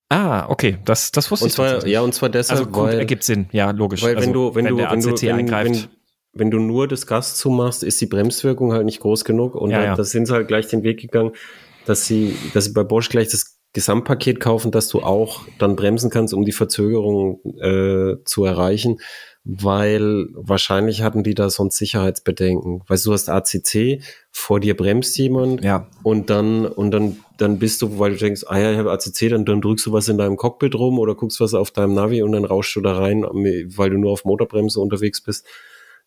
Ah, 0.09 0.47
okay, 0.49 0.79
das, 0.85 1.11
das 1.13 1.31
wusste 1.31 1.45
Und 1.45 1.49
ich 1.49 1.55
zwar, 1.55 1.87
ja, 1.87 2.01
und 2.01 2.15
zwar 2.15 2.29
deshalb, 2.29 2.61
also 2.61 2.71
gut, 2.71 2.85
weil, 2.85 2.99
ergibt 2.99 3.25
Sinn, 3.25 3.47
ja, 3.53 3.71
logisch. 3.71 4.03
weil 4.03 4.17
also, 4.17 4.27
wenn 4.27 4.33
du, 4.33 4.55
wenn, 4.55 4.65
du, 4.67 4.77
der 4.77 4.91
wenn 4.91 5.01
du, 5.01 5.11
ACC 5.11 5.23
wenn, 5.23 5.37
eingreift. 5.37 5.71
wenn, 5.71 5.89
wenn 6.35 6.51
du 6.51 6.59
nur 6.59 6.89
das 6.89 7.07
Gas 7.07 7.37
zumachst, 7.37 7.83
ist 7.83 8.01
die 8.01 8.07
Bremswirkung 8.07 8.73
halt 8.73 8.85
nicht 8.85 9.01
groß 9.01 9.25
genug. 9.25 9.55
Und 9.55 9.71
Ja, 9.71 9.83
ja. 9.83 9.97
da 9.97 10.05
sind 10.05 10.27
sie 10.27 10.33
halt 10.33 10.49
gleich 10.49 10.69
den 10.69 10.83
Weg 10.83 11.01
gegangen, 11.01 11.33
dass 11.87 12.07
sie, 12.07 12.37
dass 12.53 12.65
sie 12.65 12.73
bei 12.73 12.85
Bosch 12.85 13.09
gleich 13.09 13.29
das 13.29 13.59
Gesamtpaket 13.73 14.41
kaufen, 14.41 14.71
dass 14.71 14.89
du 14.89 15.03
auch 15.03 15.43
dann 15.59 15.75
bremsen 15.75 16.11
kannst, 16.11 16.33
um 16.33 16.45
die 16.45 16.53
Verzögerung 16.53 17.41
äh, 17.61 18.17
zu 18.25 18.45
erreichen, 18.45 19.01
weil 19.43 20.29
wahrscheinlich 20.33 21.03
hatten 21.03 21.25
die 21.25 21.35
da 21.35 21.51
sonst 21.51 21.77
Sicherheitsbedenken. 21.77 22.83
Weißt 22.87 23.05
du, 23.05 23.11
du 23.11 23.15
hast 23.15 23.29
ACC, 23.29 24.01
vor 24.31 24.61
dir 24.61 24.77
bremst 24.77 25.19
jemand 25.19 25.65
ja, 25.65 25.89
und 26.03 26.31
dann 26.31 26.67
und 26.67 26.93
dann 26.93 27.17
dann 27.37 27.59
bist 27.59 27.83
du, 27.83 27.99
weil 27.99 28.13
du 28.13 28.19
denkst, 28.19 28.45
ah 28.47 28.59
ja, 28.59 28.73
ich 28.73 28.79
habe 28.79 28.93
ACC, 28.93 29.29
dann, 29.29 29.45
dann 29.45 29.61
drückst 29.61 29.87
du 29.87 29.93
was 29.93 30.09
in 30.09 30.19
deinem 30.19 30.37
Cockpit 30.37 30.75
rum 30.75 30.99
oder 30.99 31.15
guckst 31.15 31.41
was 31.41 31.55
auf 31.55 31.71
deinem 31.71 31.95
Navi 31.95 32.23
und 32.23 32.33
dann 32.33 32.45
rauschst 32.45 32.77
du 32.77 32.81
da 32.81 32.97
rein, 32.97 33.23
weil 33.23 33.91
du 33.91 33.99
nur 33.99 34.13
auf 34.13 34.25
Motorbremse 34.25 34.81
unterwegs 34.81 35.21
bist. 35.21 35.47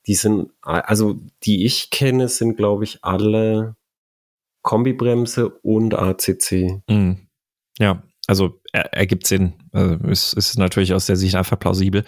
Die 0.05 0.15
sind, 0.15 0.51
also 0.61 1.19
die 1.43 1.65
ich 1.65 1.89
kenne, 1.89 2.29
sind 2.29 2.55
glaube 2.55 2.85
ich 2.85 3.03
alle 3.03 3.75
Kombibremse 4.61 5.49
und 5.49 5.93
ACC. 5.93 6.81
mm, 6.87 7.13
ja, 7.79 8.03
also 8.27 8.59
er, 8.73 8.93
ergibt 8.93 9.25
Sinn. 9.25 9.53
Also, 9.71 9.95
ist, 10.07 10.33
ist 10.33 10.57
natürlich 10.57 10.93
aus 10.93 11.05
der 11.05 11.15
Sicht 11.15 11.35
einfach 11.35 11.57
plausibel. 11.57 12.03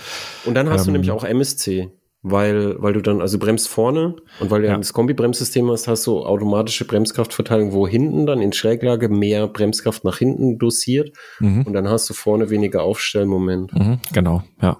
Und 0.45 0.55
dann 0.55 0.69
hast 0.69 0.85
du 0.85 0.89
Ähm, 0.89 0.93
nämlich 0.93 1.11
auch 1.11 1.23
MSC, 1.23 1.89
weil, 2.21 2.75
weil 2.81 2.93
du 2.93 3.01
dann, 3.01 3.21
also 3.21 3.39
bremst 3.39 3.67
vorne 3.69 4.15
und 4.39 4.51
weil 4.51 4.61
du 4.61 4.67
Ja. 4.67 4.77
das 4.77 4.91
Kombi-Bremssystem 4.93 5.69
hast, 5.71 5.87
hast 5.87 6.05
du 6.05 6.25
automatische 6.25 6.85
Bremskraftverteilung, 6.85 7.71
wo 7.71 7.87
hinten 7.87 8.25
dann 8.25 8.41
in 8.41 8.51
Schräglage 8.51 9.07
mehr 9.09 9.47
Bremskraft 9.47 10.03
nach 10.03 10.17
hinten 10.17 10.57
dosiert 10.57 11.15
Mhm. 11.39 11.63
und 11.63 11.73
dann 11.73 11.87
hast 11.87 12.09
du 12.09 12.13
vorne 12.13 12.49
weniger 12.49 12.83
Aufstellmoment. 12.83 13.73
Mhm, 13.73 13.99
genau, 14.13 14.43
ja. 14.61 14.77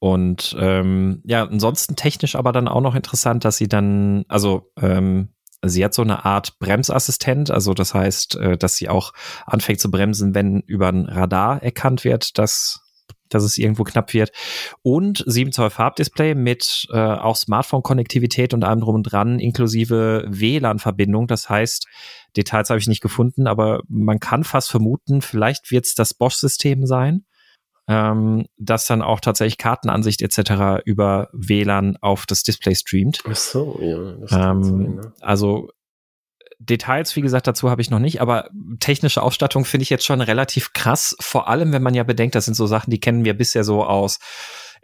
Und 0.00 0.56
ähm, 0.60 1.22
ja, 1.24 1.42
ansonsten 1.44 1.96
technisch 1.96 2.36
aber 2.36 2.52
dann 2.52 2.68
auch 2.68 2.80
noch 2.80 2.94
interessant, 2.94 3.44
dass 3.44 3.56
sie 3.56 3.66
dann, 3.66 4.24
also 4.28 4.70
ähm, 4.80 5.30
sie 5.64 5.84
hat 5.84 5.92
so 5.92 6.02
eine 6.02 6.24
Art 6.24 6.60
Bremsassistent, 6.60 7.50
also 7.50 7.74
das 7.74 7.94
heißt, 7.94 8.36
äh, 8.36 8.56
dass 8.56 8.76
sie 8.76 8.88
auch 8.88 9.12
anfängt 9.44 9.80
zu 9.80 9.90
bremsen, 9.90 10.36
wenn 10.36 10.60
über 10.60 10.86
ein 10.88 11.06
Radar 11.06 11.60
erkannt 11.64 12.04
wird, 12.04 12.38
dass 12.38 12.80
dass 13.28 13.44
es 13.44 13.58
irgendwo 13.58 13.84
knapp 13.84 14.12
wird. 14.14 14.30
Und 14.82 15.24
7 15.26 15.52
Zoll 15.52 15.70
Farbdisplay 15.70 16.34
mit 16.34 16.86
äh, 16.92 16.98
auch 16.98 17.36
Smartphone-Konnektivität 17.36 18.54
und 18.54 18.64
allem 18.64 18.80
drum 18.80 18.96
und 18.96 19.04
dran, 19.04 19.38
inklusive 19.38 20.24
WLAN-Verbindung. 20.28 21.26
Das 21.26 21.48
heißt, 21.48 21.86
Details 22.36 22.70
habe 22.70 22.78
ich 22.80 22.88
nicht 22.88 23.00
gefunden, 23.00 23.46
aber 23.46 23.82
man 23.88 24.20
kann 24.20 24.44
fast 24.44 24.70
vermuten, 24.70 25.22
vielleicht 25.22 25.70
wird 25.70 25.86
es 25.86 25.94
das 25.94 26.14
Bosch-System 26.14 26.86
sein 26.86 27.24
ähm, 27.88 28.46
das 28.58 28.86
dann 28.86 29.02
auch 29.02 29.18
tatsächlich 29.20 29.56
Kartenansicht 29.56 30.20
etc. 30.20 30.82
über 30.84 31.30
WLAN 31.32 31.96
auf 32.00 32.26
das 32.26 32.42
Display 32.42 32.74
streamt. 32.74 33.20
Ach 33.26 33.34
so, 33.34 33.78
ja. 33.80 34.26
Kann 34.26 34.62
sein, 34.62 34.72
Ähm, 34.74 34.94
ne? 34.96 35.12
also 35.20 35.70
Details, 36.58 37.14
wie 37.14 37.20
gesagt, 37.20 37.46
dazu 37.46 37.70
habe 37.70 37.82
ich 37.82 37.90
noch 37.90 38.00
nicht, 38.00 38.20
aber 38.20 38.50
technische 38.80 39.22
Ausstattung 39.22 39.64
finde 39.64 39.82
ich 39.82 39.90
jetzt 39.90 40.04
schon 40.04 40.20
relativ 40.20 40.72
krass, 40.72 41.16
vor 41.20 41.48
allem 41.48 41.72
wenn 41.72 41.82
man 41.82 41.94
ja 41.94 42.02
bedenkt, 42.02 42.34
das 42.34 42.46
sind 42.46 42.54
so 42.54 42.66
Sachen, 42.66 42.90
die 42.90 43.00
kennen 43.00 43.24
wir 43.24 43.34
bisher 43.34 43.62
so 43.62 43.84
aus 43.84 44.18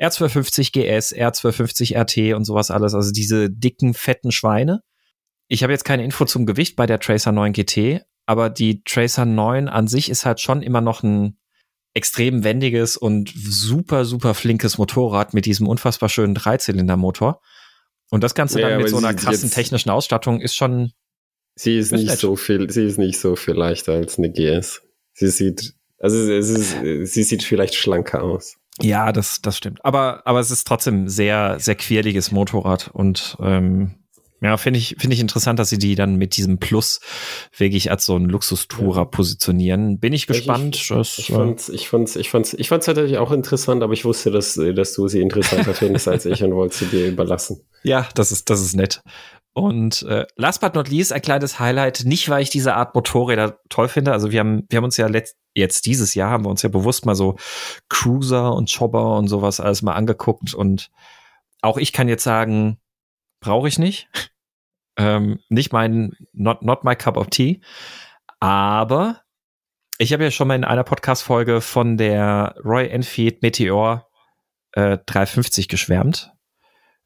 R250 0.00 0.72
GS, 0.72 1.12
R250 1.14 1.96
RT 2.00 2.36
und 2.36 2.44
sowas 2.44 2.70
alles, 2.70 2.94
also 2.94 3.10
diese 3.12 3.50
dicken, 3.50 3.94
fetten 3.94 4.30
Schweine. 4.30 4.82
Ich 5.48 5.62
habe 5.62 5.72
jetzt 5.72 5.84
keine 5.84 6.04
Info 6.04 6.24
zum 6.24 6.46
Gewicht 6.46 6.76
bei 6.76 6.86
der 6.86 7.00
Tracer 7.00 7.32
9 7.32 7.52
GT, 7.52 8.02
aber 8.26 8.50
die 8.50 8.82
Tracer 8.84 9.24
9 9.24 9.68
an 9.68 9.88
sich 9.88 10.10
ist 10.10 10.24
halt 10.24 10.40
schon 10.40 10.62
immer 10.62 10.80
noch 10.80 11.02
ein 11.02 11.38
extrem 11.92 12.42
wendiges 12.42 12.96
und 12.96 13.32
super, 13.34 14.04
super 14.04 14.34
flinkes 14.34 14.78
Motorrad 14.78 15.32
mit 15.32 15.46
diesem 15.46 15.68
unfassbar 15.68 16.08
schönen 16.08 16.34
Dreizylindermotor. 16.34 17.40
Und 18.10 18.22
das 18.22 18.34
Ganze 18.34 18.60
Ja, 18.60 18.70
dann 18.70 18.78
mit 18.78 18.90
so 18.90 18.98
einer 18.98 19.14
krassen 19.14 19.50
technischen 19.50 19.90
Ausstattung 19.90 20.40
ist 20.40 20.56
schon, 20.56 20.92
Sie 21.56 21.78
ist 21.78 21.92
nicht 21.92 22.18
so 22.18 22.36
viel, 22.36 22.70
sie 22.70 22.84
ist 22.84 22.98
nicht 22.98 23.18
so 23.18 23.36
viel 23.36 23.54
leichter 23.54 23.92
als 23.92 24.18
eine 24.18 24.30
GS. 24.30 24.82
Sie 25.12 25.28
sieht, 25.28 25.74
also 25.98 26.16
es 26.32 26.50
ist, 26.50 27.12
sie 27.12 27.22
sieht 27.22 27.44
vielleicht 27.44 27.74
schlanker 27.74 28.22
aus. 28.22 28.56
ja, 28.80 29.12
das, 29.12 29.40
das 29.40 29.56
stimmt. 29.56 29.84
Aber, 29.84 30.22
aber 30.26 30.40
es 30.40 30.50
ist 30.50 30.66
trotzdem 30.66 31.08
sehr, 31.08 31.60
sehr 31.60 31.76
quirliges 31.76 32.32
Motorrad 32.32 32.90
und 32.92 33.36
ähm, 33.40 33.94
ja, 34.44 34.58
finde 34.58 34.78
ich, 34.78 34.96
finde 34.98 35.14
ich 35.14 35.20
interessant, 35.20 35.58
dass 35.58 35.70
sie 35.70 35.78
die 35.78 35.94
dann 35.94 36.16
mit 36.16 36.36
diesem 36.36 36.58
Plus 36.58 37.00
wirklich 37.56 37.90
als 37.90 38.04
so 38.04 38.14
ein 38.14 38.26
Luxustourer 38.26 39.06
positionieren. 39.06 39.98
Bin 40.00 40.12
ich 40.12 40.26
gespannt. 40.26 40.76
Ich, 40.76 40.88
Das, 40.88 41.16
ich 41.16 41.30
äh, 41.30 41.34
fand's, 41.34 41.70
ich 41.70 41.88
fand's, 41.88 42.14
ich 42.14 42.28
fand's, 42.28 42.52
ich 42.52 42.68
fand's 42.68 42.84
tatsächlich 42.84 43.16
auch 43.16 43.32
interessant, 43.32 43.82
aber 43.82 43.94
ich 43.94 44.04
wusste, 44.04 44.30
dass, 44.30 44.60
dass 44.74 44.92
du 44.92 45.08
sie 45.08 45.22
interessanter 45.22 45.72
findest 45.72 46.08
als 46.08 46.26
ich 46.26 46.44
und 46.44 46.54
wollte 46.54 46.76
sie 46.76 46.86
dir 46.86 47.08
überlassen. 47.08 47.62
Ja, 47.86 48.08
das 48.14 48.32
ist, 48.32 48.48
das 48.48 48.62
ist 48.62 48.74
nett. 48.74 49.02
Und 49.54 50.02
äh, 50.02 50.26
last 50.34 50.60
but 50.60 50.74
not 50.74 50.88
least 50.88 51.12
ein 51.12 51.22
kleines 51.22 51.60
Highlight, 51.60 52.04
nicht 52.04 52.28
weil 52.28 52.42
ich 52.42 52.50
diese 52.50 52.74
Art 52.74 52.94
Motorräder 52.96 53.60
toll 53.68 53.86
finde. 53.86 54.12
Also 54.12 54.32
wir 54.32 54.40
haben, 54.40 54.66
wir 54.68 54.78
haben 54.78 54.84
uns 54.84 54.96
ja 54.96 55.06
letzt, 55.06 55.36
jetzt 55.54 55.86
dieses 55.86 56.16
Jahr 56.16 56.30
haben 56.30 56.44
wir 56.44 56.50
uns 56.50 56.62
ja 56.62 56.68
bewusst 56.68 57.06
mal 57.06 57.14
so 57.14 57.36
Cruiser 57.88 58.52
und 58.52 58.74
Chopper 58.76 59.16
und 59.16 59.28
sowas 59.28 59.60
alles 59.60 59.82
mal 59.82 59.92
angeguckt 59.92 60.54
und 60.54 60.90
auch 61.62 61.78
ich 61.78 61.92
kann 61.92 62.08
jetzt 62.08 62.24
sagen, 62.24 62.78
brauche 63.40 63.68
ich 63.68 63.78
nicht. 63.78 64.08
Ähm, 64.96 65.40
nicht 65.48 65.72
mein, 65.72 66.12
not, 66.32 66.62
not 66.62 66.84
my 66.84 66.94
cup 66.94 67.16
of 67.16 67.26
tea. 67.26 67.60
Aber 68.38 69.22
ich 69.98 70.12
habe 70.12 70.22
ja 70.22 70.30
schon 70.30 70.46
mal 70.46 70.54
in 70.54 70.62
einer 70.62 70.84
Podcast-Folge 70.84 71.60
von 71.60 71.96
der 71.96 72.54
Roy 72.64 72.86
Enfield 72.86 73.42
Meteor 73.42 74.08
äh, 74.70 74.98
350 75.04 75.66
geschwärmt 75.66 76.33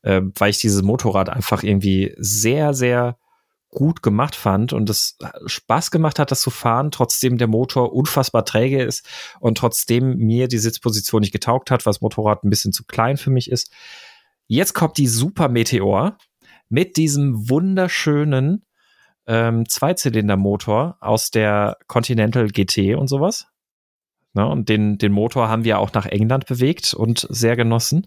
äh, 0.08 0.22
weil 0.36 0.50
ich 0.50 0.58
dieses 0.58 0.82
Motorrad 0.82 1.28
einfach 1.28 1.62
irgendwie 1.62 2.14
sehr, 2.16 2.72
sehr 2.72 3.18
gut 3.68 4.02
gemacht 4.02 4.34
fand 4.34 4.72
und 4.72 4.88
es 4.88 5.18
Spaß 5.44 5.90
gemacht 5.90 6.18
hat, 6.18 6.30
das 6.30 6.40
zu 6.40 6.48
fahren, 6.48 6.90
trotzdem 6.90 7.36
der 7.36 7.48
Motor 7.48 7.92
unfassbar 7.92 8.46
träge 8.46 8.82
ist 8.82 9.06
und 9.40 9.58
trotzdem 9.58 10.16
mir 10.16 10.48
die 10.48 10.56
Sitzposition 10.56 11.20
nicht 11.20 11.32
getaugt 11.32 11.70
hat, 11.70 11.84
was 11.84 11.96
das 11.96 12.00
Motorrad 12.00 12.42
ein 12.42 12.48
bisschen 12.48 12.72
zu 12.72 12.84
klein 12.84 13.18
für 13.18 13.28
mich 13.28 13.50
ist. 13.50 13.70
Jetzt 14.46 14.72
kommt 14.72 14.96
die 14.96 15.06
Super 15.06 15.50
Meteor 15.50 16.16
mit 16.70 16.96
diesem 16.96 17.50
wunderschönen 17.50 18.64
ähm, 19.26 19.68
Zweizylindermotor 19.68 20.96
aus 21.00 21.30
der 21.30 21.76
Continental 21.86 22.48
GT 22.48 22.96
und 22.96 23.08
sowas. 23.08 23.48
Ne? 24.32 24.46
Und 24.46 24.70
den, 24.70 24.96
den 24.96 25.12
Motor 25.12 25.50
haben 25.50 25.64
wir 25.64 25.78
auch 25.78 25.92
nach 25.92 26.06
England 26.06 26.46
bewegt 26.46 26.94
und 26.94 27.26
sehr 27.28 27.56
genossen. 27.56 28.06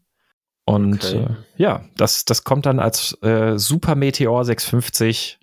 Und 0.71 1.03
okay. 1.03 1.17
äh, 1.17 1.35
ja, 1.57 1.85
das, 1.97 2.23
das 2.23 2.45
kommt 2.45 2.65
dann 2.65 2.79
als 2.79 3.17
äh, 3.21 3.57
Super 3.57 3.95
Meteor 3.95 4.45
650. 4.45 5.37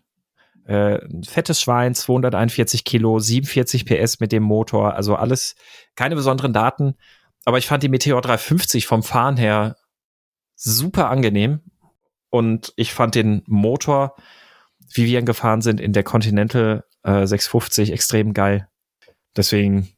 Äh, 0.64 1.00
fettes 1.26 1.60
Schwein, 1.60 1.94
241 1.94 2.84
Kilo, 2.84 3.18
47 3.18 3.86
PS 3.86 4.20
mit 4.20 4.32
dem 4.32 4.42
Motor, 4.42 4.94
also 4.94 5.16
alles 5.16 5.54
keine 5.96 6.14
besonderen 6.14 6.52
Daten. 6.52 6.94
Aber 7.46 7.56
ich 7.56 7.66
fand 7.66 7.82
die 7.82 7.88
Meteor 7.88 8.20
350 8.20 8.86
vom 8.86 9.02
Fahren 9.02 9.38
her 9.38 9.76
super 10.54 11.08
angenehm. 11.08 11.60
Und 12.30 12.72
ich 12.76 12.92
fand 12.92 13.14
den 13.14 13.42
Motor, 13.46 14.14
wie 14.92 15.06
wir 15.06 15.18
ihn 15.18 15.26
gefahren 15.26 15.62
sind, 15.62 15.80
in 15.80 15.94
der 15.94 16.04
Continental 16.04 16.84
äh, 17.02 17.26
650 17.26 17.92
extrem 17.92 18.34
geil. 18.34 18.68
Deswegen 19.36 19.88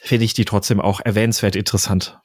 finde 0.00 0.24
ich 0.24 0.34
die 0.34 0.44
trotzdem 0.44 0.80
auch 0.80 1.00
erwähnenswert 1.00 1.56
interessant. 1.56 2.20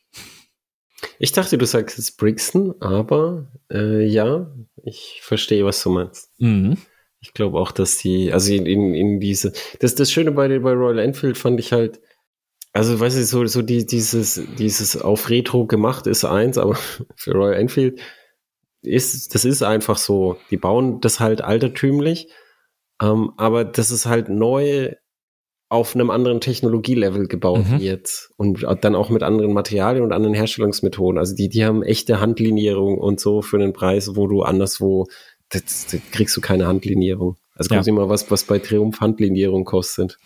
Ich 1.19 1.31
dachte, 1.31 1.57
du 1.57 1.65
sagst 1.65 1.97
jetzt 1.97 2.17
Brixton, 2.17 2.75
aber 2.79 3.47
äh, 3.71 4.05
ja, 4.05 4.51
ich 4.83 5.19
verstehe, 5.21 5.65
was 5.65 5.81
du 5.83 5.89
meinst. 5.89 6.31
Mhm. 6.39 6.77
Ich 7.21 7.33
glaube 7.33 7.59
auch, 7.59 7.71
dass 7.71 7.97
die, 7.97 8.33
also 8.33 8.53
in, 8.53 8.65
in, 8.65 8.93
in 8.93 9.19
diese, 9.19 9.53
das, 9.79 9.95
das 9.95 10.11
Schöne 10.11 10.31
bei, 10.31 10.47
bei 10.59 10.73
Royal 10.73 10.99
Enfield 10.99 11.37
fand 11.37 11.59
ich 11.59 11.71
halt, 11.71 12.01
also 12.73 12.99
weiß 12.99 13.15
ich, 13.15 13.27
so, 13.27 13.45
so 13.45 13.61
die, 13.61 13.85
dieses, 13.85 14.41
dieses 14.57 15.01
auf 15.01 15.29
Retro 15.29 15.65
gemacht 15.65 16.07
ist 16.07 16.25
eins, 16.25 16.57
aber 16.57 16.75
für 17.15 17.31
Royal 17.31 17.53
Enfield 17.53 18.01
ist, 18.81 19.33
das 19.33 19.45
ist 19.45 19.63
einfach 19.63 19.97
so. 19.97 20.37
Die 20.49 20.57
bauen 20.57 20.99
das 20.99 21.19
halt 21.19 21.41
altertümlich, 21.41 22.27
ähm, 23.01 23.31
aber 23.37 23.63
das 23.63 23.91
ist 23.91 24.05
halt 24.05 24.29
neu 24.29 24.93
auf 25.73 25.95
einem 25.95 26.11
anderen 26.11 26.39
Technologielevel 26.39 27.27
gebaut 27.27 27.65
mhm. 27.67 27.79
wird 27.79 28.29
und 28.37 28.63
dann 28.81 28.93
auch 28.93 29.09
mit 29.09 29.23
anderen 29.23 29.53
Materialien 29.53 30.03
und 30.03 30.13
anderen 30.13 30.35
Herstellungsmethoden. 30.35 31.17
Also 31.17 31.35
die, 31.35 31.49
die 31.49 31.65
haben 31.65 31.81
echte 31.81 32.19
Handlinierung 32.19 32.99
und 32.99 33.19
so 33.19 33.41
für 33.41 33.57
einen 33.57 33.73
Preis, 33.73 34.15
wo 34.15 34.27
du 34.27 34.43
anderswo, 34.43 35.07
das, 35.49 35.87
das 35.87 35.99
kriegst 36.11 36.37
du 36.37 36.41
keine 36.41 36.67
Handlinierung. 36.67 37.37
Also 37.55 37.71
ja. 37.71 37.77
kommt 37.77 37.87
immer 37.87 38.07
was, 38.07 38.29
was 38.29 38.43
bei 38.43 38.59
Triumph 38.59 39.01
Handlinierung 39.01 39.65
kostet. 39.65 40.19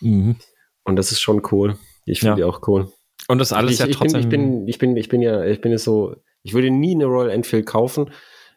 Mhm. 0.00 0.36
Und 0.82 0.96
das 0.96 1.12
ist 1.12 1.20
schon 1.20 1.42
cool. 1.52 1.76
Ich 2.04 2.18
finde 2.18 2.32
ja. 2.32 2.36
die 2.36 2.44
auch 2.44 2.66
cool. 2.66 2.92
Und 3.28 3.38
das 3.38 3.52
alles 3.52 3.74
ich, 3.74 3.78
ja 3.78 3.86
trotzdem. 3.86 4.20
Ich 4.20 4.28
bin, 4.28 4.66
ich 4.66 4.78
bin, 4.78 4.96
ich 4.96 5.08
bin, 5.08 5.20
ich 5.20 5.20
bin 5.20 5.22
ja, 5.22 5.44
ich 5.44 5.60
bin 5.60 5.70
ja 5.70 5.78
so, 5.78 6.16
ich 6.42 6.52
würde 6.52 6.70
nie 6.70 6.96
eine 6.96 7.04
Royal 7.04 7.30
Enfield 7.30 7.66
kaufen, 7.66 8.10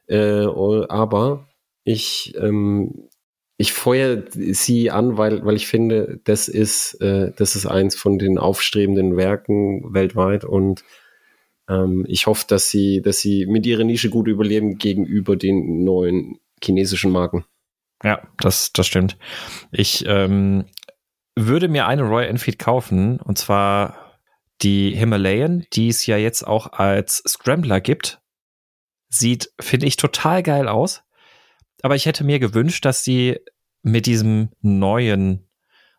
äh, 0.07 0.45
aber 0.45 1.47
ich, 1.83 2.33
ähm, 2.39 3.07
ich 3.63 3.71
feuer 3.71 4.23
sie 4.29 4.91
an, 4.91 5.17
weil, 5.17 5.45
weil 5.45 5.55
ich 5.55 5.67
finde, 5.67 6.19
das 6.25 6.49
ist, 6.49 6.95
äh, 6.95 7.31
das 7.37 7.55
ist 7.55 7.65
eins 7.65 7.95
von 7.95 8.19
den 8.19 8.37
aufstrebenden 8.37 9.15
Werken 9.15 9.93
weltweit 9.93 10.43
und 10.43 10.83
ähm, 11.69 12.03
ich 12.09 12.27
hoffe, 12.27 12.43
dass 12.45 12.69
sie, 12.69 13.01
dass 13.01 13.19
sie 13.19 13.45
mit 13.45 13.65
ihrer 13.65 13.85
Nische 13.85 14.09
gut 14.09 14.27
überleben 14.27 14.77
gegenüber 14.77 15.37
den 15.37 15.85
neuen 15.85 16.39
chinesischen 16.61 17.09
Marken. 17.09 17.45
Ja, 18.03 18.27
das, 18.37 18.73
das 18.73 18.85
stimmt. 18.85 19.17
Ich 19.71 20.03
ähm, 20.07 20.65
würde 21.37 21.69
mir 21.69 21.87
eine 21.87 22.03
Royal 22.03 22.27
Enfield 22.27 22.59
kaufen 22.59 23.21
und 23.21 23.37
zwar 23.37 24.19
die 24.61 24.93
Himalayan, 24.93 25.65
die 25.71 25.87
es 25.87 26.05
ja 26.05 26.17
jetzt 26.17 26.45
auch 26.45 26.73
als 26.73 27.23
Scrambler 27.25 27.79
gibt. 27.79 28.19
Sieht, 29.07 29.53
finde 29.61 29.85
ich, 29.85 29.95
total 29.95 30.43
geil 30.43 30.67
aus. 30.67 31.03
Aber 31.81 31.95
ich 31.95 32.05
hätte 32.05 32.23
mir 32.23 32.39
gewünscht, 32.39 32.85
dass 32.85 33.03
sie 33.03 33.39
mit 33.83 34.05
diesem 34.05 34.49
neuen 34.61 35.47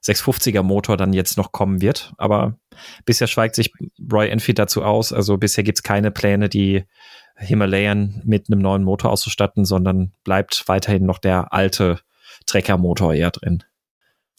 650er 0.05 0.63
Motor 0.63 0.97
dann 0.97 1.13
jetzt 1.13 1.37
noch 1.37 1.53
kommen 1.53 1.81
wird. 1.81 2.13
Aber 2.19 2.59
bisher 3.05 3.27
schweigt 3.27 3.55
sich 3.55 3.73
Roy 4.13 4.29
Enfield 4.29 4.59
dazu 4.59 4.83
aus. 4.83 5.13
Also 5.13 5.39
bisher 5.39 5.65
gibt's 5.65 5.83
keine 5.83 6.11
Pläne, 6.11 6.49
die 6.49 6.85
Himalayan 7.37 8.21
mit 8.25 8.49
einem 8.49 8.61
neuen 8.61 8.85
Motor 8.85 9.11
auszustatten, 9.11 9.65
sondern 9.65 10.13
bleibt 10.25 10.65
weiterhin 10.67 11.07
noch 11.07 11.19
der 11.19 11.53
alte 11.53 12.01
Treckermotor 12.47 13.15
eher 13.15 13.31
drin. 13.31 13.65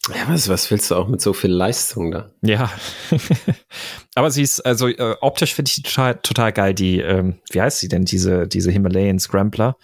Ja, 0.10 0.28
was, 0.28 0.48
was 0.50 0.70
willst 0.70 0.92
du 0.92 0.96
auch 0.96 1.08
mit 1.08 1.20
so 1.20 1.34
viel 1.34 1.52
Leistung 1.52 2.12
da? 2.12 2.30
Ja. 2.42 2.70
Aber 4.16 4.30
sie 4.30 4.44
ist, 4.44 4.60
also 4.60 4.88
äh, 4.88 5.16
optisch 5.20 5.56
finde 5.56 5.72
ich 5.76 5.82
total, 5.82 6.16
total 6.16 6.54
geil, 6.54 6.76
die, 6.76 7.00
ähm, 7.00 7.40
wie 7.50 7.62
heißt 7.62 7.80
sie 7.80 7.88
denn, 7.88 8.06
diese, 8.06 8.48
diese 8.48 8.72
Himalayan 8.72 9.18
Scrambler? 9.18 9.78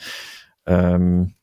Ähm, 0.68 1.34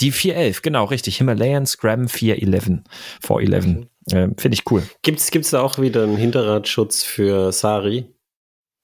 die 0.00 0.12
411, 0.12 0.62
genau, 0.62 0.84
richtig. 0.84 1.16
Himalayan 1.18 1.66
Scram 1.66 2.08
411. 2.08 2.82
411. 3.22 3.66
Mhm. 3.66 3.86
Ähm, 4.12 4.34
Finde 4.38 4.54
ich 4.54 4.70
cool. 4.70 4.82
Gibt's, 5.02 5.30
gibt's 5.30 5.50
da 5.50 5.60
auch 5.60 5.78
wieder 5.78 6.04
einen 6.04 6.16
Hinterradschutz 6.16 7.02
für 7.02 7.50
Sari? 7.52 8.06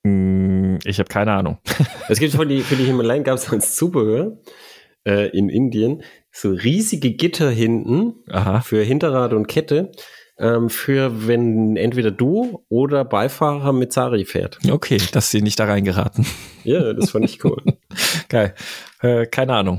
Mm, 0.04 0.78
ich 0.84 0.98
habe 0.98 1.08
keine 1.08 1.32
Ahnung. 1.32 1.58
es 2.08 2.18
gibt 2.18 2.34
für 2.34 2.46
die, 2.46 2.62
für 2.62 2.76
die 2.76 2.84
Himalayan 2.84 3.24
gab 3.24 3.36
es 3.36 3.48
als 3.50 3.76
Zubehör 3.76 4.38
äh, 5.06 5.28
in 5.36 5.48
Indien 5.48 6.02
so 6.32 6.50
riesige 6.50 7.12
Gitter 7.12 7.50
hinten 7.50 8.14
Aha. 8.30 8.60
für 8.62 8.82
Hinterrad 8.82 9.32
und 9.32 9.46
Kette 9.46 9.92
ähm, 10.38 10.70
für 10.70 11.28
wenn 11.28 11.76
entweder 11.76 12.10
du 12.10 12.64
oder 12.68 13.04
Beifahrer 13.04 13.72
mit 13.72 13.92
Sari 13.92 14.24
fährt. 14.24 14.58
Okay, 14.68 14.98
dass 15.12 15.30
sie 15.30 15.42
nicht 15.42 15.60
da 15.60 15.66
reingeraten. 15.66 16.26
Ja, 16.64 16.92
das 16.92 17.10
fand 17.10 17.24
ich 17.26 17.44
cool. 17.44 17.62
Geil. 18.28 18.54
Äh, 19.00 19.26
keine 19.26 19.54
Ahnung. 19.54 19.78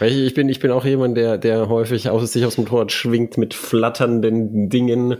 Ich 0.00 0.34
bin, 0.34 0.48
ich 0.48 0.60
bin 0.60 0.70
auch 0.70 0.84
jemand, 0.84 1.16
der, 1.16 1.38
der 1.38 1.68
häufig 1.68 2.10
aus, 2.10 2.32
sich 2.32 2.44
aufs 2.44 2.58
Motorrad 2.58 2.92
schwingt 2.92 3.38
mit 3.38 3.54
flatternden 3.54 4.68
Dingen. 4.68 5.16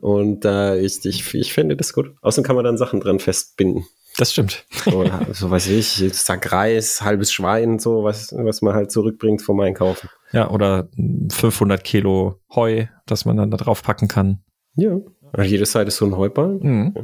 Und 0.00 0.44
da 0.44 0.74
äh, 0.74 0.80
ich, 0.80 1.04
ich, 1.04 1.34
ich 1.34 1.52
finde 1.52 1.76
das 1.76 1.92
gut. 1.92 2.14
Außerdem 2.20 2.46
kann 2.46 2.56
man 2.56 2.64
dann 2.64 2.76
Sachen 2.76 3.00
dran 3.00 3.20
festbinden. 3.20 3.86
Das 4.16 4.32
stimmt. 4.32 4.66
Oder 4.86 5.28
so 5.32 5.48
weiß 5.48 5.68
ich, 5.68 6.12
Sack 6.12 6.50
Reis, 6.50 7.02
halbes 7.02 7.32
Schwein, 7.32 7.78
so 7.78 8.02
was, 8.02 8.34
was 8.36 8.62
man 8.62 8.74
halt 8.74 8.90
zurückbringt 8.90 9.42
vom 9.42 9.60
Einkaufen. 9.60 10.10
Ja, 10.32 10.50
oder 10.50 10.88
500 11.30 11.84
Kilo 11.84 12.40
Heu, 12.52 12.86
das 13.06 13.24
man 13.24 13.36
dann 13.36 13.52
da 13.52 13.56
drauf 13.56 13.82
packen 13.84 14.08
kann. 14.08 14.42
Ja. 14.74 14.98
Jede 15.40 15.66
Seite 15.66 15.88
ist 15.88 15.98
so 15.98 16.06
ein 16.06 16.16
Heuballen. 16.16 16.58
Mhm. 16.60 16.94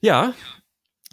Ja. 0.00 0.24
ja, 0.26 0.34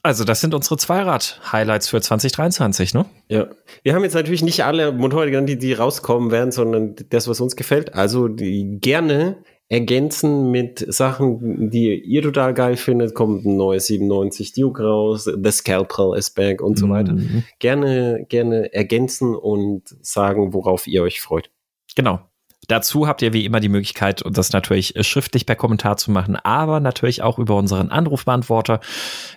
also, 0.03 0.23
das 0.23 0.41
sind 0.41 0.53
unsere 0.53 0.77
Zweirad-Highlights 0.77 1.89
für 1.89 1.99
2023, 1.99 2.93
ne? 2.93 3.05
Ja. 3.29 3.47
Wir 3.83 3.93
haben 3.93 4.03
jetzt 4.03 4.13
natürlich 4.13 4.43
nicht 4.43 4.63
alle 4.63 4.91
Motorräder 4.91 5.31
genannt, 5.31 5.49
die, 5.49 5.57
die 5.57 5.73
rauskommen 5.73 6.31
werden, 6.31 6.51
sondern 6.51 6.95
das, 7.09 7.27
was 7.27 7.41
uns 7.41 7.55
gefällt. 7.55 7.93
Also, 7.93 8.27
die 8.27 8.77
gerne 8.79 9.37
ergänzen 9.69 10.49
mit 10.49 10.85
Sachen, 10.93 11.69
die 11.69 11.93
ihr 11.93 12.21
total 12.21 12.53
geil 12.53 12.77
findet. 12.77 13.15
Kommt 13.15 13.45
ein 13.45 13.57
neues 13.57 13.87
97 13.87 14.53
Duke 14.53 14.83
raus, 14.83 15.25
The 15.25 15.51
Scalpel 15.51 16.17
ist 16.17 16.35
back 16.35 16.61
und 16.61 16.77
so 16.77 16.89
weiter. 16.89 17.13
Mhm. 17.13 17.43
Gerne, 17.59 18.25
gerne 18.29 18.73
ergänzen 18.73 19.35
und 19.35 19.83
sagen, 20.01 20.53
worauf 20.53 20.87
ihr 20.87 21.03
euch 21.03 21.19
freut. 21.19 21.49
Genau. 21.95 22.21
Dazu 22.67 23.07
habt 23.07 23.21
ihr 23.21 23.31
wie 23.31 23.45
immer 23.45 23.61
die 23.61 23.69
Möglichkeit, 23.69 24.21
das 24.29 24.51
natürlich 24.51 24.93
schriftlich 25.01 25.45
per 25.45 25.55
Kommentar 25.55 25.95
zu 25.95 26.11
machen, 26.11 26.35
aber 26.35 26.81
natürlich 26.81 27.21
auch 27.21 27.39
über 27.39 27.55
unseren 27.55 27.89
Anrufbeantworter. 27.89 28.81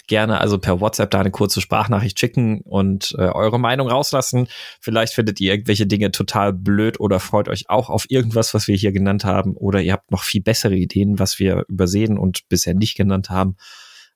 Gerne 0.08 0.40
also 0.40 0.58
per 0.58 0.80
WhatsApp 0.80 1.12
da 1.12 1.20
eine 1.20 1.30
kurze 1.30 1.60
Sprachnachricht 1.60 2.18
schicken 2.18 2.60
und 2.62 3.14
äh, 3.18 3.28
eure 3.28 3.60
Meinung 3.60 3.88
rauslassen. 3.88 4.48
Vielleicht 4.80 5.14
findet 5.14 5.40
ihr 5.40 5.52
irgendwelche 5.52 5.86
Dinge 5.86 6.10
total 6.10 6.52
blöd 6.52 6.98
oder 6.98 7.20
freut 7.20 7.48
euch 7.48 7.70
auch 7.70 7.88
auf 7.88 8.06
irgendwas, 8.08 8.52
was 8.52 8.66
wir 8.66 8.76
hier 8.76 8.90
genannt 8.90 9.24
haben. 9.24 9.56
Oder 9.56 9.80
ihr 9.80 9.92
habt 9.92 10.10
noch 10.10 10.24
viel 10.24 10.42
bessere 10.42 10.74
Ideen, 10.74 11.20
was 11.20 11.38
wir 11.38 11.64
übersehen 11.68 12.18
und 12.18 12.48
bisher 12.48 12.74
nicht 12.74 12.96
genannt 12.96 13.30
haben. 13.30 13.56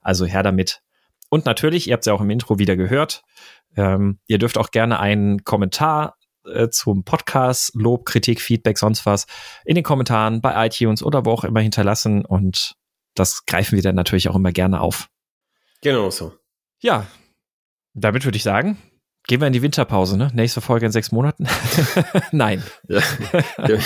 Also 0.01 0.27
her 0.27 0.43
damit. 0.43 0.81
Und 1.31 1.47
natürlich, 1.47 1.87
ihr 1.87 1.93
habt 1.93 2.03
es 2.03 2.07
ja 2.07 2.13
auch 2.13 2.21
im 2.21 2.31
Intro 2.31 2.59
wieder 2.59 2.77
gehört, 2.77 3.23
ähm, 3.77 4.19
ihr 4.27 4.39
dürft 4.39 4.59
auch 4.59 4.71
gerne 4.71 5.01
einen 5.01 5.45
Kommentar 5.45 6.17
äh, 6.53 6.69
zum 6.69 7.05
Podcast, 7.05 7.73
Lob, 7.75 8.07
Kritik, 8.07 8.41
Feedback, 8.41 8.79
sonst 8.79 9.07
was 9.07 9.27
in 9.65 9.75
den 9.75 9.85
Kommentaren 9.85 10.41
bei 10.41 10.67
iTunes 10.67 11.03
oder 11.03 11.25
wo 11.25 11.31
auch 11.31 11.45
immer 11.45 11.61
hinterlassen 11.61 12.25
und 12.25 12.75
das 13.15 13.47
greifen 13.47 13.77
wir 13.77 13.83
dann 13.83 13.95
natürlich 13.95 14.29
auch 14.29 14.37
immer 14.37 14.53
gerne 14.53 14.81
auf. 14.81 15.09
Genau 15.83 16.11
so. 16.11 16.33
Ja, 16.81 17.07
damit 17.95 18.25
würde 18.25 18.37
ich 18.37 18.43
sagen, 18.43 18.79
gehen 19.27 19.41
wir 19.41 19.47
in 19.47 19.53
die 19.53 19.63
Winterpause, 19.63 20.19
ne? 20.19 20.31
Nächste 20.35 20.61
Folge 20.61 20.87
in 20.87 20.93
sechs 20.93 21.13
Monaten? 21.13 21.47
Nein. 22.33 22.63
Ja, 22.89 23.01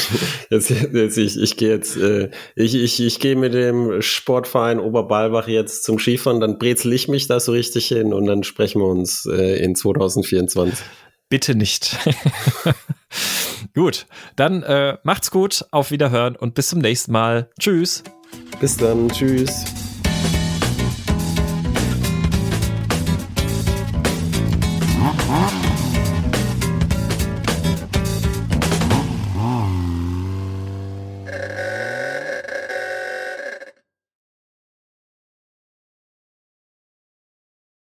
jetzt, 0.50 0.70
jetzt, 0.70 1.16
ich, 1.18 1.40
ich 1.40 1.56
gehe 1.56 1.70
jetzt, 1.70 1.96
äh, 1.96 2.30
ich, 2.56 2.74
ich, 2.74 3.00
ich 3.00 3.20
gehe 3.20 3.36
mit 3.36 3.54
dem 3.54 4.02
Sportverein 4.02 4.80
Oberbalbach 4.80 5.46
jetzt 5.46 5.84
zum 5.84 5.98
Skifahren, 5.98 6.40
dann 6.40 6.58
brezel 6.58 6.92
ich 6.92 7.08
mich 7.08 7.28
da 7.28 7.38
so 7.38 7.52
richtig 7.52 7.86
hin 7.86 8.12
und 8.12 8.26
dann 8.26 8.42
sprechen 8.42 8.80
wir 8.80 8.88
uns 8.88 9.26
äh, 9.26 9.62
in 9.62 9.74
2024. 9.74 10.84
Bitte 11.28 11.54
nicht. 11.54 11.96
gut, 13.74 14.06
dann 14.36 14.62
äh, 14.62 14.96
macht's 15.02 15.30
gut, 15.30 15.66
auf 15.70 15.90
Wiederhören 15.90 16.36
und 16.36 16.54
bis 16.54 16.68
zum 16.68 16.78
nächsten 16.78 17.12
Mal. 17.12 17.50
Tschüss. 17.60 18.02
Bis 18.60 18.76
dann, 18.76 19.08
tschüss. 19.08 19.64